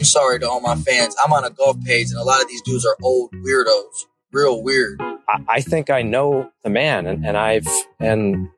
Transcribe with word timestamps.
I'm 0.00 0.04
sorry 0.04 0.40
to 0.40 0.48
all 0.48 0.62
my 0.62 0.76
fans. 0.76 1.14
I'm 1.22 1.30
on 1.34 1.44
a 1.44 1.50
golf 1.50 1.78
page, 1.84 2.08
and 2.08 2.18
a 2.18 2.24
lot 2.24 2.40
of 2.40 2.48
these 2.48 2.62
dudes 2.62 2.86
are 2.86 2.96
old 3.02 3.32
weirdos. 3.44 4.06
Real 4.32 4.62
weird. 4.62 4.98
I, 4.98 5.44
I 5.46 5.60
think 5.60 5.90
I 5.90 6.00
know 6.00 6.50
the 6.64 6.70
man, 6.70 7.06
and, 7.06 7.26
and 7.26 7.36
I've 7.36 7.66
and 7.98 8.48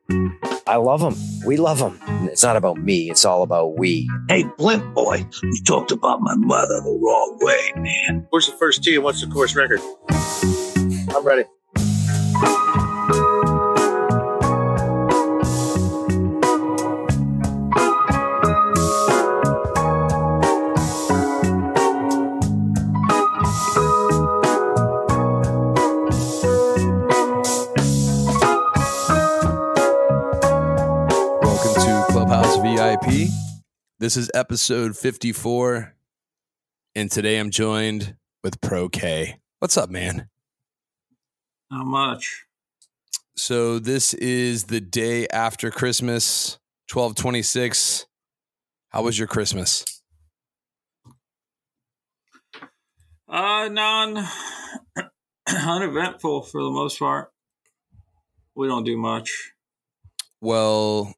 I 0.65 0.77
love 0.77 1.01
him. 1.01 1.15
We 1.45 1.57
love 1.57 1.79
him. 1.79 1.99
It's 2.29 2.43
not 2.43 2.55
about 2.55 2.77
me. 2.77 3.09
It's 3.09 3.25
all 3.25 3.43
about 3.43 3.77
we. 3.77 4.09
Hey, 4.29 4.45
Blimp 4.57 4.93
Boy, 4.93 5.25
you 5.43 5.63
talked 5.65 5.91
about 5.91 6.21
my 6.21 6.35
mother 6.35 6.79
the 6.79 6.97
wrong 7.03 7.37
way, 7.41 7.73
man. 7.75 8.25
Where's 8.29 8.49
the 8.49 8.55
first 8.55 8.81
tee 8.81 8.95
and 8.95 9.03
what's 9.03 9.19
the 9.19 9.27
course 9.27 9.53
record? 9.53 9.81
I'm 11.13 11.25
ready. 11.25 11.43
This 34.03 34.17
is 34.17 34.31
episode 34.33 34.97
54. 34.97 35.93
And 36.95 37.11
today 37.11 37.37
I'm 37.37 37.51
joined 37.51 38.15
with 38.43 38.59
Pro 38.59 38.89
K. 38.89 39.37
What's 39.59 39.77
up, 39.77 39.89
man? 39.89 40.29
Not 41.69 41.85
much. 41.85 42.45
So 43.35 43.77
this 43.77 44.13
is 44.15 44.65
the 44.65 44.81
day 44.81 45.27
after 45.27 45.69
Christmas, 45.69 46.57
1226. 46.91 48.07
How 48.89 49.03
was 49.03 49.17
your 49.17 49.27
Christmas? 49.27 49.85
Uh, 53.29 53.69
non 53.71 54.27
uneventful 55.47 56.41
for 56.41 56.63
the 56.63 56.71
most 56.71 56.97
part. 56.97 57.31
We 58.55 58.67
don't 58.67 58.83
do 58.83 58.97
much. 58.97 59.53
Well, 60.41 61.13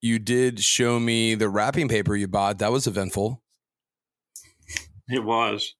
you 0.00 0.18
did 0.18 0.60
show 0.60 0.98
me 0.98 1.34
the 1.34 1.48
wrapping 1.48 1.88
paper 1.88 2.16
you 2.16 2.28
bought. 2.28 2.58
That 2.58 2.72
was 2.72 2.86
eventful. 2.86 3.42
It 5.08 5.24
was. 5.24 5.74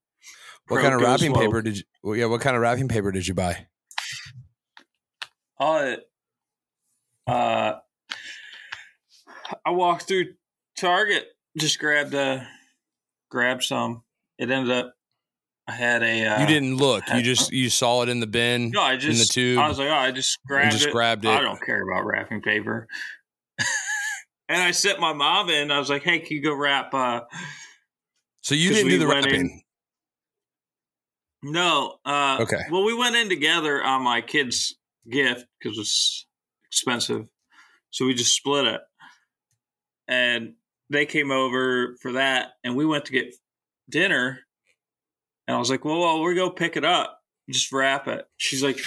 What 0.68 0.80
Pro 0.80 0.82
kind 0.82 0.94
of 0.94 1.00
wrapping 1.00 1.34
paper 1.34 1.62
did 1.62 1.78
you 1.78 1.84
well, 2.02 2.16
yeah, 2.16 2.26
what 2.26 2.40
kind 2.40 2.56
of 2.56 2.62
wrapping 2.62 2.88
paper 2.88 3.12
did 3.12 3.26
you 3.26 3.34
buy? 3.34 3.66
Uh, 5.58 5.96
uh, 7.26 7.74
I 9.66 9.70
walked 9.70 10.04
through 10.04 10.34
Target, 10.78 11.26
just 11.58 11.78
grabbed 11.78 12.14
a, 12.14 12.46
grabbed 13.30 13.62
some. 13.62 14.02
It 14.38 14.50
ended 14.50 14.72
up, 14.72 14.94
I 15.68 15.72
had 15.72 16.02
a. 16.02 16.26
Uh, 16.26 16.40
you 16.40 16.46
didn't 16.46 16.76
look. 16.76 17.04
You 17.14 17.22
just 17.22 17.52
you 17.52 17.68
saw 17.68 18.02
it 18.02 18.08
in 18.08 18.20
the 18.20 18.26
bin. 18.26 18.70
No, 18.70 18.80
I 18.80 18.96
just. 18.96 19.12
in 19.12 19.18
the 19.18 19.24
tube. 19.24 19.58
I 19.58 19.68
was 19.68 19.78
like, 19.78 19.88
oh, 19.88 19.92
I 19.92 20.10
just 20.10 20.38
grabbed 20.46 20.72
just 20.72 20.86
it. 20.86 20.92
grabbed 20.92 21.26
I 21.26 21.40
don't 21.40 21.60
care 21.60 21.82
about 21.82 22.06
wrapping 22.06 22.40
paper. 22.40 22.88
and 24.50 24.60
I 24.62 24.72
sent 24.72 25.00
my 25.00 25.12
mom 25.14 25.48
in. 25.48 25.70
I 25.70 25.78
was 25.78 25.88
like, 25.88 26.02
hey, 26.02 26.18
can 26.18 26.36
you 26.36 26.42
go 26.42 26.52
wrap? 26.54 26.92
Uh, 26.92 27.20
So 28.42 28.54
you 28.54 28.70
didn't 28.74 28.90
do 28.90 28.98
the 28.98 29.06
went 29.06 29.26
in- 29.26 29.32
wrapping. 29.32 29.62
No. 31.42 31.98
Uh, 32.04 32.38
Okay. 32.40 32.62
Well, 32.70 32.84
we 32.84 32.94
went 32.94 33.16
in 33.16 33.28
together 33.28 33.82
on 33.82 34.02
my 34.02 34.20
kid's 34.20 34.74
gift 35.10 35.46
because 35.58 35.78
it's 35.78 36.26
expensive, 36.66 37.26
so 37.90 38.04
we 38.06 38.14
just 38.14 38.34
split 38.34 38.66
it. 38.66 38.80
And 40.08 40.54
they 40.90 41.06
came 41.06 41.30
over 41.30 41.96
for 42.02 42.12
that, 42.12 42.50
and 42.64 42.76
we 42.76 42.84
went 42.84 43.04
to 43.06 43.12
get 43.12 43.34
dinner. 43.88 44.40
And 45.46 45.56
I 45.56 45.58
was 45.58 45.70
like, 45.70 45.84
"Well, 45.84 46.00
well, 46.00 46.22
we 46.22 46.34
go 46.34 46.50
pick 46.50 46.76
it 46.76 46.84
up, 46.84 47.18
just 47.48 47.72
wrap 47.72 48.06
it." 48.08 48.26
She's 48.36 48.62
like, 48.62 48.78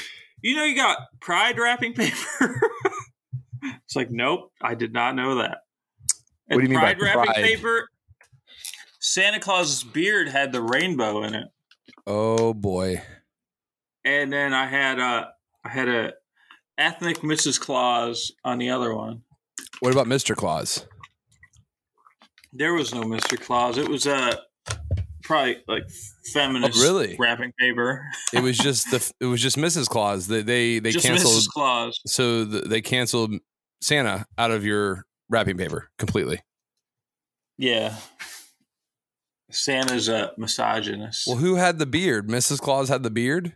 "You 0.41 0.55
know, 0.55 0.65
you 0.65 0.75
got 0.75 0.97
Pride 1.21 1.57
wrapping 1.57 1.93
paper." 1.93 2.61
it's 3.93 3.95
like, 3.95 4.09
nope, 4.11 4.51
I 4.61 4.73
did 4.73 4.91
not 4.91 5.15
know 5.15 5.35
that. 5.35 5.59
What 6.47 6.57
do 6.57 6.63
you 6.63 6.69
mean 6.69 6.79
by 6.79 6.93
Pride 6.95 7.01
wrapping 7.01 7.23
Pride? 7.33 7.43
paper? 7.43 7.87
Santa 8.99 9.39
Claus's 9.39 9.83
beard 9.83 10.29
had 10.29 10.51
the 10.51 10.61
rainbow 10.61 11.23
in 11.23 11.35
it 11.35 11.47
Oh 12.07 12.53
boy. 12.53 13.01
and 14.03 14.31
then 14.33 14.53
I 14.53 14.65
had 14.65 14.97
a 14.99 15.29
I 15.63 15.69
had 15.69 15.87
a 15.89 16.13
ethnic 16.77 17.17
Mrs. 17.19 17.59
Claus 17.59 18.31
on 18.43 18.57
the 18.57 18.69
other 18.71 18.95
one. 18.95 19.21
What 19.79 19.91
about 19.93 20.07
Mr. 20.07 20.35
Claus? 20.35 20.85
There 22.51 22.73
was 22.73 22.93
no 22.93 23.01
Mr. 23.01 23.39
Claus. 23.39 23.77
It 23.77 23.87
was 23.87 24.07
uh 24.07 24.35
probably 25.23 25.57
like 25.67 25.83
feminist 26.33 26.77
Oh, 26.79 26.83
really? 26.83 27.15
wrapping 27.19 27.51
paper. 27.59 28.05
It 28.33 28.41
was 28.41 28.57
just 28.57 28.89
the 28.91 29.11
it 29.19 29.25
was 29.25 29.41
just 29.41 29.57
Mrs. 29.57 29.87
Claus. 29.87 30.27
They 30.27 30.41
they, 30.41 30.79
they 30.79 30.91
Just 30.91 31.05
canceled 31.05 31.33
Mrs. 31.35 31.47
Claus. 31.49 31.99
so 32.07 32.45
the, 32.45 32.61
they 32.61 32.81
canceled 32.81 33.33
Santa 33.83 34.25
out 34.37 34.51
of 34.51 34.65
your 34.65 35.05
wrapping 35.29 35.57
paper 35.57 35.89
completely. 35.99 36.39
Yeah. 37.57 37.95
Santa's 39.51 40.07
a 40.07 40.31
misogynist. 40.37 41.27
Well, 41.27 41.35
who 41.35 41.55
had 41.55 41.79
the 41.79 41.85
beard? 41.85 42.29
Mrs. 42.29 42.59
Claus 42.59 42.89
had 42.89 43.03
the 43.03 43.11
beard. 43.11 43.55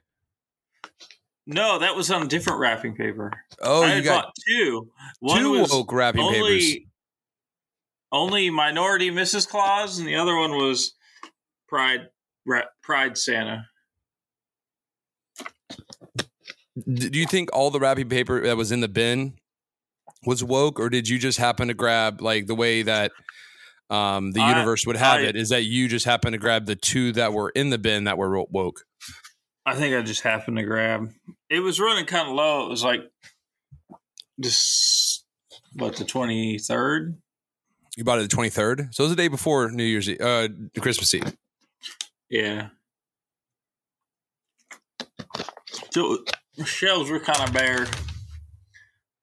no, 1.46 1.80
that 1.80 1.96
was 1.96 2.12
on 2.12 2.28
different 2.28 2.60
wrapping 2.60 2.96
paper. 2.96 3.32
Oh, 3.62 3.84
I 3.84 3.96
you 3.96 4.04
got 4.04 4.34
two. 4.48 4.90
One 5.20 5.40
two 5.40 5.52
was 5.52 5.72
woke 5.72 5.92
wrapping 5.94 6.28
papers. 6.28 6.42
only 6.42 6.88
only 8.12 8.50
minority 8.50 9.10
Mrs. 9.10 9.48
Claus, 9.48 9.98
and 9.98 10.08
the 10.08 10.16
other 10.16 10.36
one 10.36 10.52
was 10.52 10.94
Pride 11.68 12.10
Pride 12.84 13.18
Santa. 13.18 13.66
Do 16.86 17.18
you 17.18 17.26
think 17.26 17.50
all 17.54 17.72
the 17.72 17.80
wrapping 17.80 18.10
paper 18.10 18.42
that 18.42 18.56
was 18.56 18.72
in 18.72 18.82
the 18.82 18.88
bin 18.88 19.34
was 20.26 20.44
woke, 20.44 20.80
or 20.80 20.90
did 20.90 21.08
you 21.08 21.20
just 21.20 21.38
happen 21.38 21.68
to 21.68 21.74
grab 21.74 22.22
like 22.22 22.48
the 22.48 22.56
way 22.56 22.82
that 22.84 23.12
um, 23.90 24.32
the 24.32 24.42
I- 24.42 24.50
universe 24.50 24.86
would 24.86 24.98
have 24.98 25.20
I- 25.20 25.24
it? 25.24 25.36
Is 25.36 25.50
that 25.50 25.64
you 25.64 25.88
just 25.88 26.06
happened 26.06 26.34
to 26.34 26.38
grab 26.40 26.66
the 26.66 26.76
two 26.76 27.12
that 27.14 27.34
were 27.34 27.50
in 27.52 27.70
the 27.70 27.78
bin 27.78 28.06
that 28.06 28.18
were 28.18 28.44
woke? 28.50 28.82
I 29.66 29.76
think 29.76 29.94
I 29.96 30.02
just 30.02 30.22
happened 30.22 30.58
to 30.58 30.64
grab. 30.64 31.12
It 31.50 31.60
was 31.60 31.80
running 31.80 32.06
kind 32.06 32.30
of 32.30 32.34
low. 32.36 32.66
It 32.66 32.70
was 32.70 32.84
like 32.84 33.02
this, 34.38 35.24
what 35.74 35.98
the 35.98 36.06
twenty 36.06 36.58
third? 36.58 37.18
You 37.98 38.04
bought 38.04 38.20
it 38.20 38.24
the 38.24 38.28
twenty 38.30 38.50
third, 38.50 38.90
so 38.94 39.04
it 39.04 39.08
was 39.08 39.16
the 39.16 39.22
day 39.22 39.28
before 39.28 39.70
New 39.72 39.84
Year's 39.84 40.10
Eve, 40.10 40.22
uh, 40.22 40.48
Christmas 40.80 41.14
Eve. 41.14 41.36
Yeah. 42.30 42.70
So 45.92 46.20
shelves 46.66 47.10
were 47.10 47.20
kind 47.20 47.48
of 47.48 47.54
bare. 47.54 47.88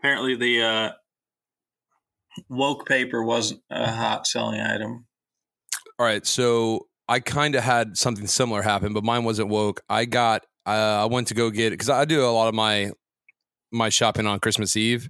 Apparently, 0.04 0.36
the 0.36 0.62
uh, 0.62 0.90
woke 2.50 2.86
paper 2.86 3.22
wasn't 3.22 3.62
a 3.70 3.90
hot 3.90 4.26
selling 4.26 4.60
item. 4.60 5.06
All 5.98 6.04
right, 6.04 6.26
so 6.26 6.88
I 7.08 7.20
kind 7.20 7.54
of 7.54 7.64
had 7.64 7.96
something 7.96 8.26
similar 8.26 8.60
happen, 8.60 8.92
but 8.92 9.02
mine 9.02 9.24
wasn't 9.24 9.48
woke. 9.48 9.80
I 9.88 10.04
got 10.04 10.44
uh, 10.66 10.70
I 10.70 11.06
went 11.06 11.28
to 11.28 11.34
go 11.34 11.48
get 11.48 11.68
it 11.68 11.70
because 11.70 11.88
I 11.88 12.04
do 12.04 12.22
a 12.22 12.28
lot 12.28 12.48
of 12.48 12.54
my 12.54 12.90
my 13.72 13.88
shopping 13.88 14.26
on 14.26 14.40
Christmas 14.40 14.76
Eve. 14.76 15.08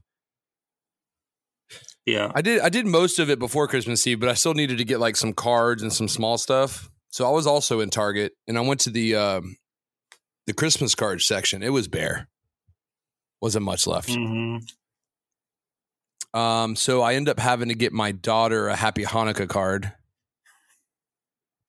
Yeah. 2.06 2.30
I 2.32 2.40
did 2.40 2.60
I 2.60 2.68
did 2.68 2.86
most 2.86 3.18
of 3.18 3.28
it 3.28 3.40
before 3.40 3.66
Christmas 3.66 4.06
Eve, 4.06 4.20
but 4.20 4.28
I 4.28 4.34
still 4.34 4.54
needed 4.54 4.78
to 4.78 4.84
get 4.84 5.00
like 5.00 5.16
some 5.16 5.32
cards 5.32 5.82
and 5.82 5.92
some 5.92 6.06
small 6.06 6.38
stuff. 6.38 6.88
So 7.10 7.26
I 7.26 7.32
was 7.32 7.48
also 7.48 7.80
in 7.80 7.90
Target, 7.90 8.34
and 8.46 8.56
I 8.56 8.60
went 8.60 8.78
to 8.82 8.90
the 8.90 9.16
um, 9.16 9.56
the 10.46 10.54
Christmas 10.54 10.94
card 10.94 11.20
section. 11.20 11.64
It 11.64 11.70
was 11.70 11.88
bare, 11.88 12.28
wasn't 13.40 13.64
much 13.64 13.88
left. 13.88 14.14
hmm 14.14 14.58
Um, 16.34 16.74
so 16.74 17.00
I 17.00 17.14
end 17.14 17.28
up 17.28 17.38
having 17.38 17.68
to 17.68 17.74
get 17.74 17.92
my 17.92 18.12
daughter 18.12 18.68
a 18.68 18.76
Happy 18.76 19.04
Hanukkah 19.04 19.48
card, 19.48 19.92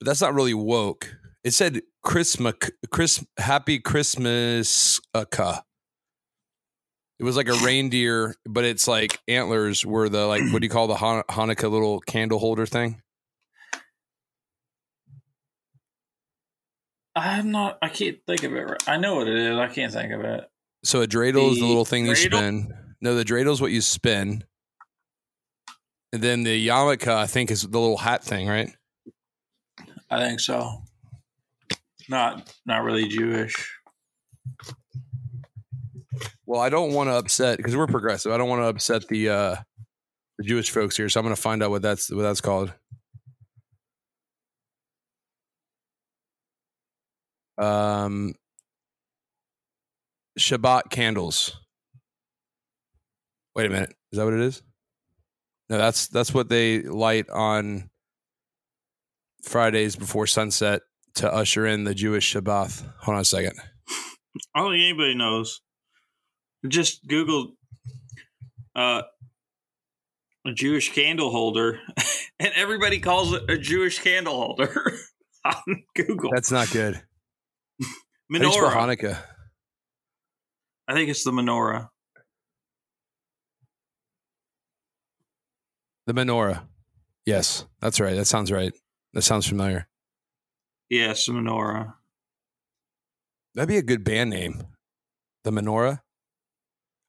but 0.00 0.06
that's 0.06 0.20
not 0.20 0.34
really 0.34 0.54
woke. 0.54 1.14
It 1.44 1.52
said 1.52 1.82
Christmas, 2.02 2.54
Chris, 2.90 3.24
Happy 3.38 3.78
Christmas, 3.78 5.00
It 5.14 5.62
was 7.20 7.36
like 7.36 7.48
a 7.48 7.54
reindeer, 7.64 8.34
but 8.44 8.64
it's 8.64 8.88
like 8.88 9.20
antlers 9.28 9.86
were 9.86 10.08
the 10.08 10.26
like 10.26 10.42
what 10.52 10.60
do 10.60 10.66
you 10.66 10.70
call 10.70 10.88
the 10.88 10.96
Han- 10.96 11.22
Hanukkah 11.30 11.70
little 11.70 12.00
candle 12.00 12.40
holder 12.40 12.66
thing? 12.66 13.00
I'm 17.14 17.50
not. 17.50 17.78
I 17.80 17.88
can't 17.88 18.18
think 18.26 18.42
of 18.42 18.54
it. 18.54 18.60
Right. 18.60 18.88
I 18.88 18.98
know 18.98 19.14
what 19.14 19.28
it 19.28 19.38
is. 19.38 19.56
I 19.56 19.68
can't 19.68 19.92
think 19.92 20.12
of 20.12 20.20
it. 20.20 20.44
So 20.84 21.00
a 21.00 21.06
dreidel 21.06 21.50
is 21.50 21.54
the 21.54 21.62
The 21.62 21.66
little 21.66 21.86
thing 21.86 22.06
you 22.06 22.14
spin. 22.14 22.74
No, 23.00 23.14
the 23.14 23.24
dreidel 23.24 23.52
is 23.52 23.60
what 23.60 23.72
you 23.72 23.80
spin, 23.80 24.44
and 26.12 26.22
then 26.22 26.42
the 26.42 26.68
yarmulke 26.68 27.08
I 27.08 27.26
think 27.26 27.50
is 27.50 27.62
the 27.62 27.78
little 27.78 27.98
hat 27.98 28.24
thing, 28.24 28.48
right? 28.48 28.70
I 30.10 30.20
think 30.20 30.40
so. 30.40 30.82
Not 32.08 32.52
not 32.64 32.84
really 32.84 33.08
Jewish. 33.08 33.72
Well, 36.46 36.60
I 36.60 36.68
don't 36.68 36.92
want 36.92 37.08
to 37.08 37.14
upset 37.14 37.56
because 37.56 37.76
we're 37.76 37.88
progressive. 37.88 38.32
I 38.32 38.38
don't 38.38 38.48
want 38.48 38.62
to 38.62 38.66
upset 38.66 39.08
the 39.08 39.28
uh 39.28 39.56
the 40.38 40.44
Jewish 40.44 40.70
folks 40.70 40.96
here, 40.96 41.08
so 41.08 41.18
I'm 41.18 41.24
going 41.24 41.34
to 41.34 41.40
find 41.40 41.62
out 41.62 41.70
what 41.70 41.82
that's 41.82 42.10
what 42.10 42.22
that's 42.22 42.40
called. 42.40 42.72
Um, 47.58 48.34
Shabbat 50.38 50.90
candles. 50.90 51.58
Wait 53.54 53.66
a 53.66 53.70
minute. 53.70 53.94
Is 54.12 54.18
that 54.18 54.24
what 54.24 54.34
it 54.34 54.40
is? 54.40 54.62
No, 55.68 55.78
that's 55.78 56.06
that's 56.08 56.32
what 56.32 56.48
they 56.48 56.82
light 56.82 57.28
on 57.30 57.90
Fridays 59.42 59.96
before 59.96 60.26
sunset 60.26 60.82
to 61.16 61.32
usher 61.32 61.66
in 61.66 61.84
the 61.84 61.94
Jewish 61.94 62.34
Shabbat. 62.34 62.84
Hold 63.00 63.16
on 63.16 63.20
a 63.22 63.24
second. 63.24 63.58
I 64.54 64.60
don't 64.60 64.72
think 64.72 64.82
anybody 64.82 65.14
knows. 65.14 65.60
Just 66.68 67.06
Google 67.06 67.52
uh, 68.74 69.02
a 70.46 70.52
Jewish 70.52 70.92
candle 70.92 71.30
holder, 71.30 71.80
and 72.38 72.52
everybody 72.54 73.00
calls 73.00 73.32
it 73.32 73.48
a 73.48 73.58
Jewish 73.58 73.98
candle 73.98 74.34
holder 74.34 74.92
on 75.44 75.82
Google. 75.94 76.30
That's 76.32 76.52
not 76.52 76.70
good. 76.70 76.94
How 76.94 78.38
do 78.38 78.44
you 78.44 78.50
menorah. 78.50 78.72
Hanukkah. 78.72 79.18
I 80.88 80.94
think 80.94 81.10
it's 81.10 81.24
the 81.24 81.32
menorah. 81.32 81.88
The 86.06 86.12
menorah. 86.12 86.62
Yes, 87.24 87.66
that's 87.80 88.00
right. 88.00 88.14
That 88.14 88.26
sounds 88.26 88.52
right. 88.52 88.72
That 89.14 89.22
sounds 89.22 89.46
familiar. 89.46 89.88
Yes, 90.88 91.26
the 91.26 91.32
menorah. 91.32 91.94
That'd 93.56 93.68
be 93.68 93.78
a 93.78 93.82
good 93.82 94.04
band 94.04 94.28
name. 94.30 94.64
The 95.44 95.50
Menorah. 95.50 96.00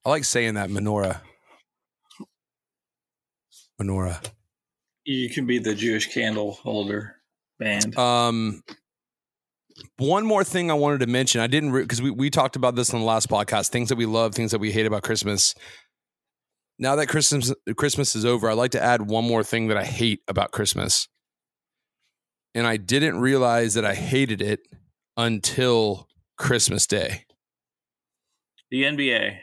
I 0.05 0.09
like 0.09 0.23
saying 0.23 0.53
that 0.53 0.69
Menorah. 0.69 1.19
Menorah. 3.81 4.25
You 5.03 5.29
can 5.29 5.45
be 5.45 5.59
the 5.59 5.75
Jewish 5.75 6.13
candle 6.13 6.53
holder 6.53 7.17
band. 7.59 7.97
Um, 7.97 8.63
one 9.97 10.25
more 10.25 10.45
thing 10.45 10.71
I 10.71 10.75
wanted 10.75 11.01
to 11.01 11.07
mention. 11.07 11.41
I 11.41 11.47
didn't 11.47 11.73
because 11.73 12.01
we 12.01 12.11
we 12.11 12.29
talked 12.29 12.55
about 12.55 12.75
this 12.75 12.93
on 12.93 13.01
the 13.01 13.05
last 13.05 13.27
podcast. 13.27 13.69
Things 13.69 13.89
that 13.89 13.97
we 13.97 14.05
love, 14.05 14.33
things 14.33 14.51
that 14.51 14.59
we 14.59 14.71
hate 14.71 14.85
about 14.85 15.03
Christmas. 15.03 15.53
Now 16.79 16.95
that 16.95 17.07
Christmas 17.07 17.53
Christmas 17.75 18.15
is 18.15 18.25
over, 18.25 18.49
I'd 18.49 18.53
like 18.53 18.71
to 18.71 18.83
add 18.83 19.09
one 19.09 19.25
more 19.25 19.43
thing 19.43 19.67
that 19.67 19.77
I 19.77 19.83
hate 19.83 20.21
about 20.27 20.51
Christmas. 20.51 21.07
And 22.53 22.65
I 22.65 22.77
didn't 22.77 23.19
realize 23.19 23.73
that 23.75 23.85
I 23.85 23.93
hated 23.93 24.41
it 24.41 24.61
until 25.15 26.07
Christmas 26.37 26.87
Day. 26.87 27.25
the 28.69 28.83
NBA. 28.83 29.37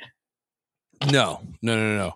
No, 1.10 1.40
no, 1.62 1.76
no, 1.76 2.14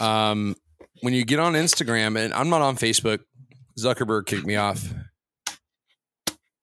no. 0.00 0.06
Um, 0.06 0.56
when 1.02 1.14
you 1.14 1.24
get 1.24 1.38
on 1.38 1.54
Instagram, 1.54 2.18
and 2.18 2.34
I'm 2.34 2.48
not 2.48 2.62
on 2.62 2.76
Facebook, 2.76 3.20
Zuckerberg 3.78 4.26
kicked 4.26 4.46
me 4.46 4.56
off. 4.56 4.92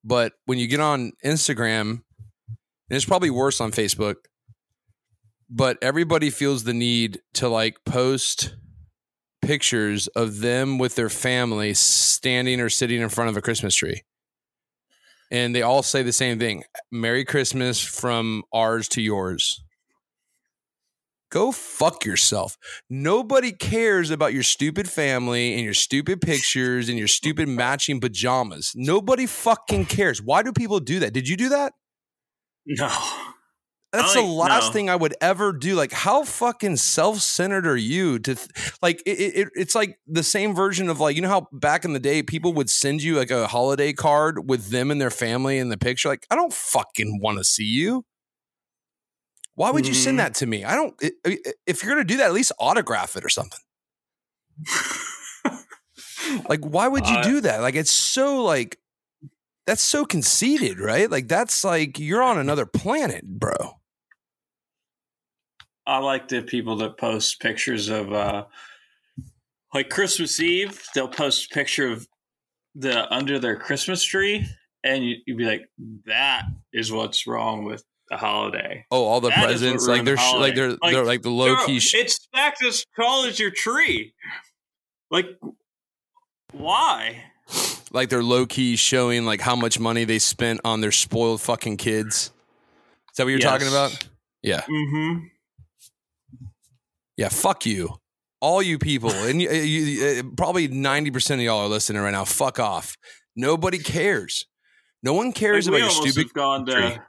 But 0.03 0.33
when 0.45 0.57
you 0.57 0.67
get 0.67 0.79
on 0.79 1.11
Instagram, 1.25 2.01
and 2.49 2.95
it's 2.95 3.05
probably 3.05 3.29
worse 3.29 3.59
on 3.59 3.71
Facebook, 3.71 4.15
but 5.49 5.77
everybody 5.81 6.29
feels 6.29 6.63
the 6.63 6.73
need 6.73 7.21
to 7.35 7.47
like 7.47 7.77
post 7.85 8.55
pictures 9.41 10.07
of 10.07 10.39
them 10.39 10.77
with 10.77 10.95
their 10.95 11.09
family 11.09 11.73
standing 11.73 12.59
or 12.59 12.69
sitting 12.69 13.01
in 13.01 13.09
front 13.09 13.29
of 13.29 13.37
a 13.37 13.41
Christmas 13.41 13.75
tree. 13.75 14.01
And 15.31 15.53
they 15.55 15.61
all 15.61 15.83
say 15.83 16.03
the 16.03 16.13
same 16.13 16.39
thing 16.39 16.63
Merry 16.91 17.25
Christmas 17.25 17.81
from 17.81 18.43
ours 18.53 18.87
to 18.89 19.01
yours 19.01 19.61
go 21.29 21.51
fuck 21.51 22.05
yourself. 22.05 22.57
Nobody 22.89 23.51
cares 23.51 24.11
about 24.11 24.33
your 24.33 24.43
stupid 24.43 24.89
family 24.89 25.53
and 25.53 25.63
your 25.63 25.73
stupid 25.73 26.21
pictures 26.21 26.89
and 26.89 26.97
your 26.97 27.07
stupid 27.07 27.47
matching 27.47 27.99
pajamas. 27.99 28.73
Nobody 28.75 29.25
fucking 29.25 29.85
cares. 29.85 30.21
Why 30.21 30.43
do 30.43 30.51
people 30.51 30.79
do 30.79 30.99
that? 30.99 31.13
Did 31.13 31.27
you 31.27 31.37
do 31.37 31.49
that? 31.49 31.73
No. 32.65 32.89
That's 33.93 34.13
the 34.13 34.21
last 34.21 34.67
no. 34.67 34.73
thing 34.73 34.89
I 34.89 34.95
would 34.95 35.15
ever 35.21 35.53
do. 35.53 35.73
Like, 35.75 35.91
how 35.93 36.23
fucking 36.23 36.75
self 36.75 37.19
centered 37.21 37.65
are 37.65 37.77
you 37.77 38.19
to 38.19 38.35
th- 38.35 38.73
like? 38.81 39.01
It, 39.05 39.11
it, 39.11 39.47
it's 39.55 39.75
like 39.75 39.97
the 40.05 40.23
same 40.23 40.53
version 40.53 40.89
of 40.89 40.99
like 40.99 41.15
you 41.15 41.21
know 41.21 41.29
how 41.29 41.47
back 41.53 41.85
in 41.85 41.93
the 41.93 41.99
day 41.99 42.21
people 42.21 42.53
would 42.53 42.69
send 42.69 43.01
you 43.01 43.15
like 43.17 43.31
a 43.31 43.47
holiday 43.47 43.93
card 43.93 44.47
with 44.49 44.69
them 44.69 44.91
and 44.91 44.99
their 44.99 45.09
family 45.09 45.57
in 45.57 45.69
the 45.69 45.77
picture. 45.77 46.09
Like, 46.09 46.25
I 46.29 46.35
don't 46.35 46.53
fucking 46.53 47.19
want 47.21 47.37
to 47.37 47.43
see 47.45 47.63
you. 47.65 48.03
Why 49.55 49.71
would 49.71 49.87
you 49.87 49.93
Mhm. 49.93 50.03
send 50.03 50.19
that 50.19 50.35
to 50.35 50.45
me? 50.45 50.63
I 50.65 50.75
don't. 50.75 50.93
If 51.65 51.81
you're 51.81 51.91
gonna 51.93 52.03
do 52.03 52.17
that, 52.17 52.25
at 52.27 52.33
least 52.33 52.51
autograph 52.59 53.15
it 53.15 53.23
or 53.25 53.29
something. 53.29 53.59
Like, 56.49 56.59
why 56.61 56.87
would 56.87 57.07
you 57.07 57.21
do 57.23 57.41
that? 57.41 57.61
Like, 57.61 57.75
it's 57.75 57.91
so 57.91 58.43
like 58.43 58.77
that's 59.65 59.81
so 59.81 60.05
conceited, 60.05 60.79
right? 60.79 61.09
Like, 61.09 61.27
that's 61.27 61.63
like 61.63 61.99
you're 61.99 62.23
on 62.23 62.37
another 62.37 62.65
planet, 62.65 63.25
bro. 63.25 63.76
I 65.87 65.99
like 65.99 66.27
the 66.27 66.41
people 66.41 66.75
that 66.77 66.97
post 66.97 67.39
pictures 67.39 67.87
of 67.89 68.11
uh 68.11 68.45
like 69.73 69.89
Christmas 69.89 70.39
Eve, 70.39 70.83
they'll 70.93 71.07
post 71.07 71.51
a 71.51 71.53
picture 71.53 71.91
of 71.91 72.07
the 72.75 73.11
under 73.13 73.39
their 73.39 73.55
Christmas 73.55 74.03
tree 74.03 74.45
and 74.83 75.03
you, 75.03 75.15
you'd 75.25 75.37
be 75.37 75.45
like, 75.45 75.67
that 76.05 76.43
is 76.73 76.91
what's 76.91 77.25
wrong 77.25 77.65
with 77.65 77.83
the 78.09 78.17
holiday. 78.17 78.85
Oh, 78.91 79.05
all 79.05 79.21
the 79.21 79.29
That 79.29 79.45
presents, 79.45 79.87
like 79.87 80.03
they're 80.03 80.15
the 80.15 80.37
like 80.37 80.55
they're 80.55 80.71
Like, 80.71 80.93
they're 80.93 81.05
like 81.05 81.21
the 81.21 81.31
low 81.31 81.55
Bro, 81.55 81.65
key. 81.65 81.79
Sh- 81.79 81.95
it's 81.95 82.15
stacked 82.15 82.63
as 82.63 82.85
tall 82.95 83.25
as 83.25 83.39
your 83.39 83.51
tree. 83.51 84.13
Like 85.09 85.27
why? 86.51 87.23
like 87.91 88.09
they're 88.09 88.23
low 88.23 88.45
key 88.45 88.75
showing 88.75 89.25
like 89.25 89.41
how 89.41 89.55
much 89.55 89.79
money 89.79 90.03
they 90.03 90.19
spent 90.19 90.59
on 90.65 90.81
their 90.81 90.91
spoiled 90.91 91.41
fucking 91.41 91.77
kids. 91.77 92.15
Is 92.15 92.31
that 93.17 93.23
what 93.23 93.29
you're 93.29 93.39
talking 93.39 93.67
about? 93.67 93.97
Yeah, 94.43 94.61
Mm-hmm. 94.61 95.25
Yeah. 97.17 97.29
Fuck 97.29 97.65
you, 97.65 97.95
all 98.39 98.61
you 98.61 98.79
people, 98.79 99.11
and 99.11 99.41
you, 99.41 99.49
you, 99.51 100.31
probably 100.37 100.67
ninety 100.67 101.11
percent 101.11 101.41
of 101.41 101.45
y'all 101.45 101.59
are 101.59 101.67
listening 101.67 102.01
right 102.01 102.11
now. 102.11 102.25
Fuck 102.25 102.59
off. 102.59 102.95
Nobody 103.35 103.77
cares. 103.77 104.45
No 105.03 105.13
one 105.13 105.31
cares 105.31 105.69
we 105.69 105.75
about 105.75 105.85
your 105.85 105.89
stupid. 106.11 106.23
have 106.23 106.33
gone 106.33 106.65
tree. 106.65 106.81
to 106.81 107.01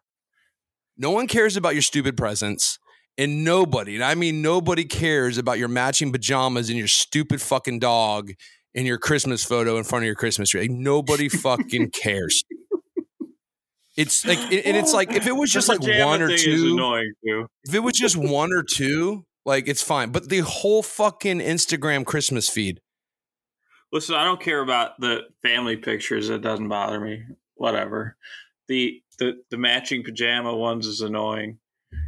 No 0.97 1.11
one 1.11 1.27
cares 1.27 1.57
about 1.57 1.75
your 1.75 1.83
stupid 1.83 2.17
presents. 2.17 2.79
And 3.17 3.45
nobody, 3.45 3.97
and 3.97 4.05
I 4.05 4.15
mean 4.15 4.43
nobody 4.43 4.85
cares 4.85 5.39
about 5.39 5.59
your 5.59 5.67
matching 5.67 6.13
pajamas 6.13 6.69
and 6.69 6.79
your 6.79 6.87
stupid 6.87 7.43
fucking 7.43 7.81
dog 7.81 8.31
and 8.77 8.87
your 8.87 8.97
Christmas 8.97 9.45
photo 9.45 9.77
in 9.77 9.83
front 9.83 10.05
of 10.05 10.07
your 10.07 10.15
Christmas 10.15 10.51
tree. 10.51 10.61
Like, 10.61 10.71
nobody 10.71 11.29
fucking 11.29 11.91
cares. 11.91 12.45
It's 13.97 14.25
like, 14.25 14.39
and 14.39 14.77
it's 14.77 14.95
like 14.95 15.13
if 15.13 15.27
it 15.27 15.35
was 15.35 15.51
just 15.51 15.69
like 15.69 15.81
one 15.81 16.23
or 16.23 16.37
two, 16.37 16.75
annoying 16.75 17.13
too. 17.27 17.49
if 17.65 17.75
it 17.75 17.81
was 17.81 17.95
just 17.95 18.17
one 18.17 18.53
or 18.53 18.63
two, 18.63 19.25
like 19.49 19.67
it's 19.67 19.83
fine. 19.83 20.11
But 20.11 20.29
the 20.29 20.41
whole 20.41 20.83
fucking 20.83 21.41
Instagram 21.41 22.05
Christmas 22.07 22.49
feed, 22.49 22.81
Listen, 23.91 24.15
I 24.17 24.25
don't 24.25 24.41
care 24.41 24.61
about 24.61 25.01
the 25.01 25.23
family 25.43 25.77
pictures. 25.77 26.29
It 26.29 26.43
doesn't 26.43 26.69
bother 26.69 27.01
me. 27.01 27.23
Whatever. 27.55 28.17
The 28.69 29.03
the 29.19 29.43
the 29.51 29.57
matching 29.57 30.05
pajama 30.05 30.55
ones 30.55 30.87
is 30.87 31.01
annoying. 31.01 31.59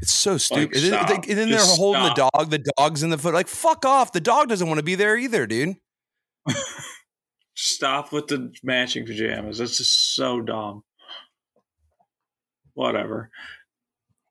it's 0.02 0.12
so 0.12 0.36
stupid. 0.36 0.76
and 0.76 0.84
then, 0.84 0.92
stop. 0.92 1.08
like, 1.08 1.28
and 1.28 1.38
then 1.38 1.50
they're 1.50 1.60
holding 1.60 2.02
the 2.02 2.30
dog, 2.34 2.50
the 2.50 2.64
dog's 2.76 3.02
in 3.02 3.10
the 3.10 3.16
foot. 3.16 3.32
Like, 3.32 3.48
fuck 3.48 3.86
off. 3.86 4.12
The 4.12 4.20
dog 4.20 4.48
doesn't 4.48 4.68
want 4.68 4.78
to 4.78 4.84
be 4.84 4.94
there 4.94 5.16
either, 5.16 5.46
dude. 5.46 5.76
Stop 7.54 8.12
with 8.12 8.28
the 8.28 8.52
matching 8.62 9.04
pajamas. 9.04 9.58
That's 9.58 9.76
just 9.76 10.14
so 10.14 10.40
dumb. 10.40 10.82
Whatever. 12.74 13.30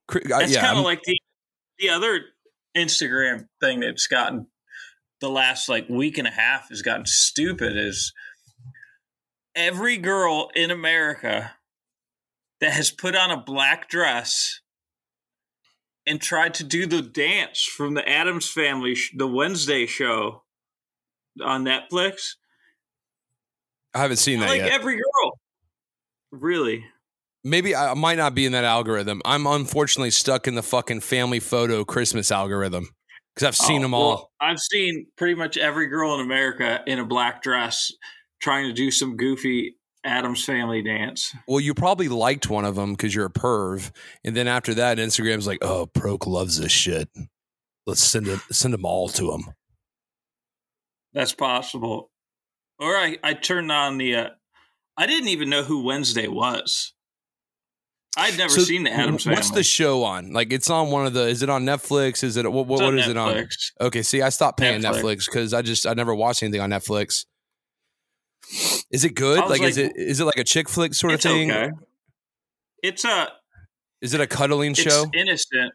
Cri- 0.07 0.31
uh, 0.31 0.39
yeah, 0.39 0.61
kind 0.61 0.79
of 0.79 0.85
like 0.85 1.03
the 1.03 1.17
the 1.77 1.89
other 1.89 2.21
Instagram 2.75 3.45
thing 3.61 3.79
that's 3.81 4.07
gotten 4.07 4.47
the 5.21 5.29
last 5.29 5.67
like 5.69 5.89
week 5.89 6.17
and 6.17 6.27
a 6.27 6.31
half 6.31 6.69
has 6.69 6.81
gotten 6.81 7.05
stupid 7.05 7.75
is 7.75 8.13
every 9.55 9.97
girl 9.97 10.49
in 10.55 10.71
America 10.71 11.51
that 12.61 12.71
has 12.71 12.91
put 12.91 13.15
on 13.15 13.31
a 13.31 13.37
black 13.41 13.89
dress 13.89 14.61
and 16.05 16.21
tried 16.21 16.53
to 16.55 16.63
do 16.63 16.85
the 16.85 17.01
dance 17.01 17.63
from 17.63 17.93
the 17.93 18.07
Addams 18.07 18.49
Family, 18.49 18.95
sh- 18.95 19.13
the 19.15 19.27
Wednesday 19.27 19.85
show 19.85 20.43
on 21.43 21.63
Netflix. 21.63 22.35
I 23.93 23.99
haven't 23.99 24.17
seen 24.17 24.39
that 24.39 24.49
Like 24.49 24.61
yet. 24.61 24.71
every 24.71 24.95
girl, 24.95 25.39
really. 26.31 26.85
Maybe 27.43 27.75
I 27.75 27.93
might 27.93 28.17
not 28.17 28.35
be 28.35 28.45
in 28.45 28.51
that 28.51 28.65
algorithm. 28.65 29.21
I'm 29.25 29.47
unfortunately 29.47 30.11
stuck 30.11 30.47
in 30.47 30.55
the 30.55 30.63
fucking 30.63 30.99
family 31.01 31.39
photo 31.39 31.85
Christmas 31.85 32.31
algorithm 32.31 32.89
because 33.33 33.47
I've 33.47 33.55
seen 33.55 33.79
Oh, 33.79 33.83
them 33.83 33.93
all. 33.93 34.09
well, 34.09 34.31
I've 34.41 34.59
seen 34.59 35.07
pretty 35.17 35.35
much 35.35 35.57
every 35.57 35.87
girl 35.87 36.15
in 36.15 36.21
America 36.21 36.81
in 36.85 36.99
a 36.99 37.05
black 37.05 37.41
dress 37.41 37.91
trying 38.41 38.65
to 38.67 38.73
do 38.73 38.91
some 38.91 39.15
goofy 39.15 39.75
Addams 40.03 40.43
Family 40.43 40.81
dance. 40.81 41.33
Well, 41.47 41.59
you 41.59 41.73
probably 41.73 42.07
liked 42.09 42.49
one 42.49 42.65
of 42.65 42.75
them 42.75 42.91
because 42.93 43.13
you're 43.15 43.25
a 43.25 43.29
perv, 43.31 43.91
and 44.23 44.35
then 44.35 44.47
after 44.47 44.73
that, 44.75 44.97
Instagram's 44.97 45.45
like, 45.47 45.59
"Oh, 45.61 45.87
Pro-K 45.87 46.29
loves 46.29 46.57
this 46.57 46.71
shit. 46.71 47.09
Let's 47.85 48.01
send 48.01 48.27
it, 48.27 48.39
send 48.51 48.73
them 48.73 48.85
all 48.85 49.09
to 49.09 49.33
him." 49.33 49.43
That's 51.13 51.33
possible. 51.33 52.11
Or 52.79 52.95
I, 52.95 53.17
I 53.23 53.33
turned 53.33 53.71
on 53.71 53.97
the. 53.97 54.15
Uh, 54.15 54.29
I 54.95 55.05
didn't 55.05 55.29
even 55.29 55.49
know 55.49 55.63
who 55.63 55.83
Wednesday 55.83 56.27
was. 56.27 56.93
I'd 58.19 58.37
never 58.37 58.49
So, 58.49 58.61
seen 58.61 58.83
the 58.83 58.91
Addams 58.91 59.23
Family. 59.23 59.37
What's 59.37 59.51
the 59.51 59.63
show 59.63 60.03
on? 60.03 60.33
Like, 60.33 60.51
it's 60.53 60.69
on 60.69 60.91
one 60.91 61.05
of 61.05 61.13
the. 61.13 61.27
Is 61.27 61.41
it 61.41 61.49
on 61.49 61.65
Netflix? 61.65 62.23
Is 62.23 62.37
it 62.37 62.43
what? 62.51 62.67
What, 62.67 62.81
what 62.81 62.97
is 62.97 63.07
it 63.07 63.17
on? 63.17 63.33
Netflix. 63.35 63.71
Okay, 63.81 64.01
see, 64.01 64.21
I 64.21 64.29
stopped 64.29 64.59
paying 64.59 64.81
Netflix. 64.81 65.25
Because 65.25 65.53
I 65.53 65.61
just 65.61 65.87
I 65.87 65.93
never 65.93 66.13
watched 66.13 66.43
anything 66.43 66.61
on 66.61 66.69
Netflix. 66.69 67.25
Is 68.91 69.03
it 69.05 69.15
good? 69.15 69.41
Was 69.41 69.49
Like, 69.49 69.61
is 69.61 69.77
it 69.77 69.93
is 69.95 70.19
it 70.19 70.25
like 70.25 70.37
a 70.37 70.43
chick 70.43 70.67
flick 70.69 70.93
sort 70.93 71.13
of 71.13 71.21
thing? 71.21 71.51
okay. 71.51 71.69
It's 72.81 73.05
a 73.05 73.27
Is 74.01 74.13
it 74.13 74.21
a 74.21 74.27
cuddling 74.27 74.71
it's 74.71 74.81
show? 74.81 75.05
innocent. 75.13 75.73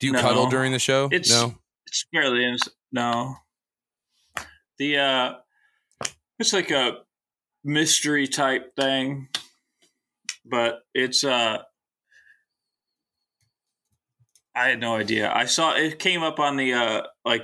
Do 0.00 0.06
you 0.06 0.12
no. 0.14 0.20
cuddle 0.20 0.46
during 0.48 0.72
the 0.72 0.78
show? 0.78 1.06
It's- 1.12 1.30
no. 1.30 1.54
It's 1.86 2.04
fairly 2.12 2.44
innocent. 2.44 2.74
No. 2.92 3.36
The 4.78 4.96
uh 4.98 5.32
it's 6.38 6.52
like 6.52 6.70
a 6.70 6.98
mystery 7.62 8.26
type 8.26 8.74
thing. 8.76 9.28
But 10.44 10.80
it's 10.94 11.22
uh 11.22 11.58
I 14.60 14.68
had 14.68 14.80
no 14.80 14.94
idea. 14.96 15.32
I 15.32 15.46
saw 15.46 15.74
it 15.74 15.98
came 15.98 16.22
up 16.22 16.38
on 16.38 16.56
the 16.56 16.74
uh 16.74 17.02
like 17.24 17.42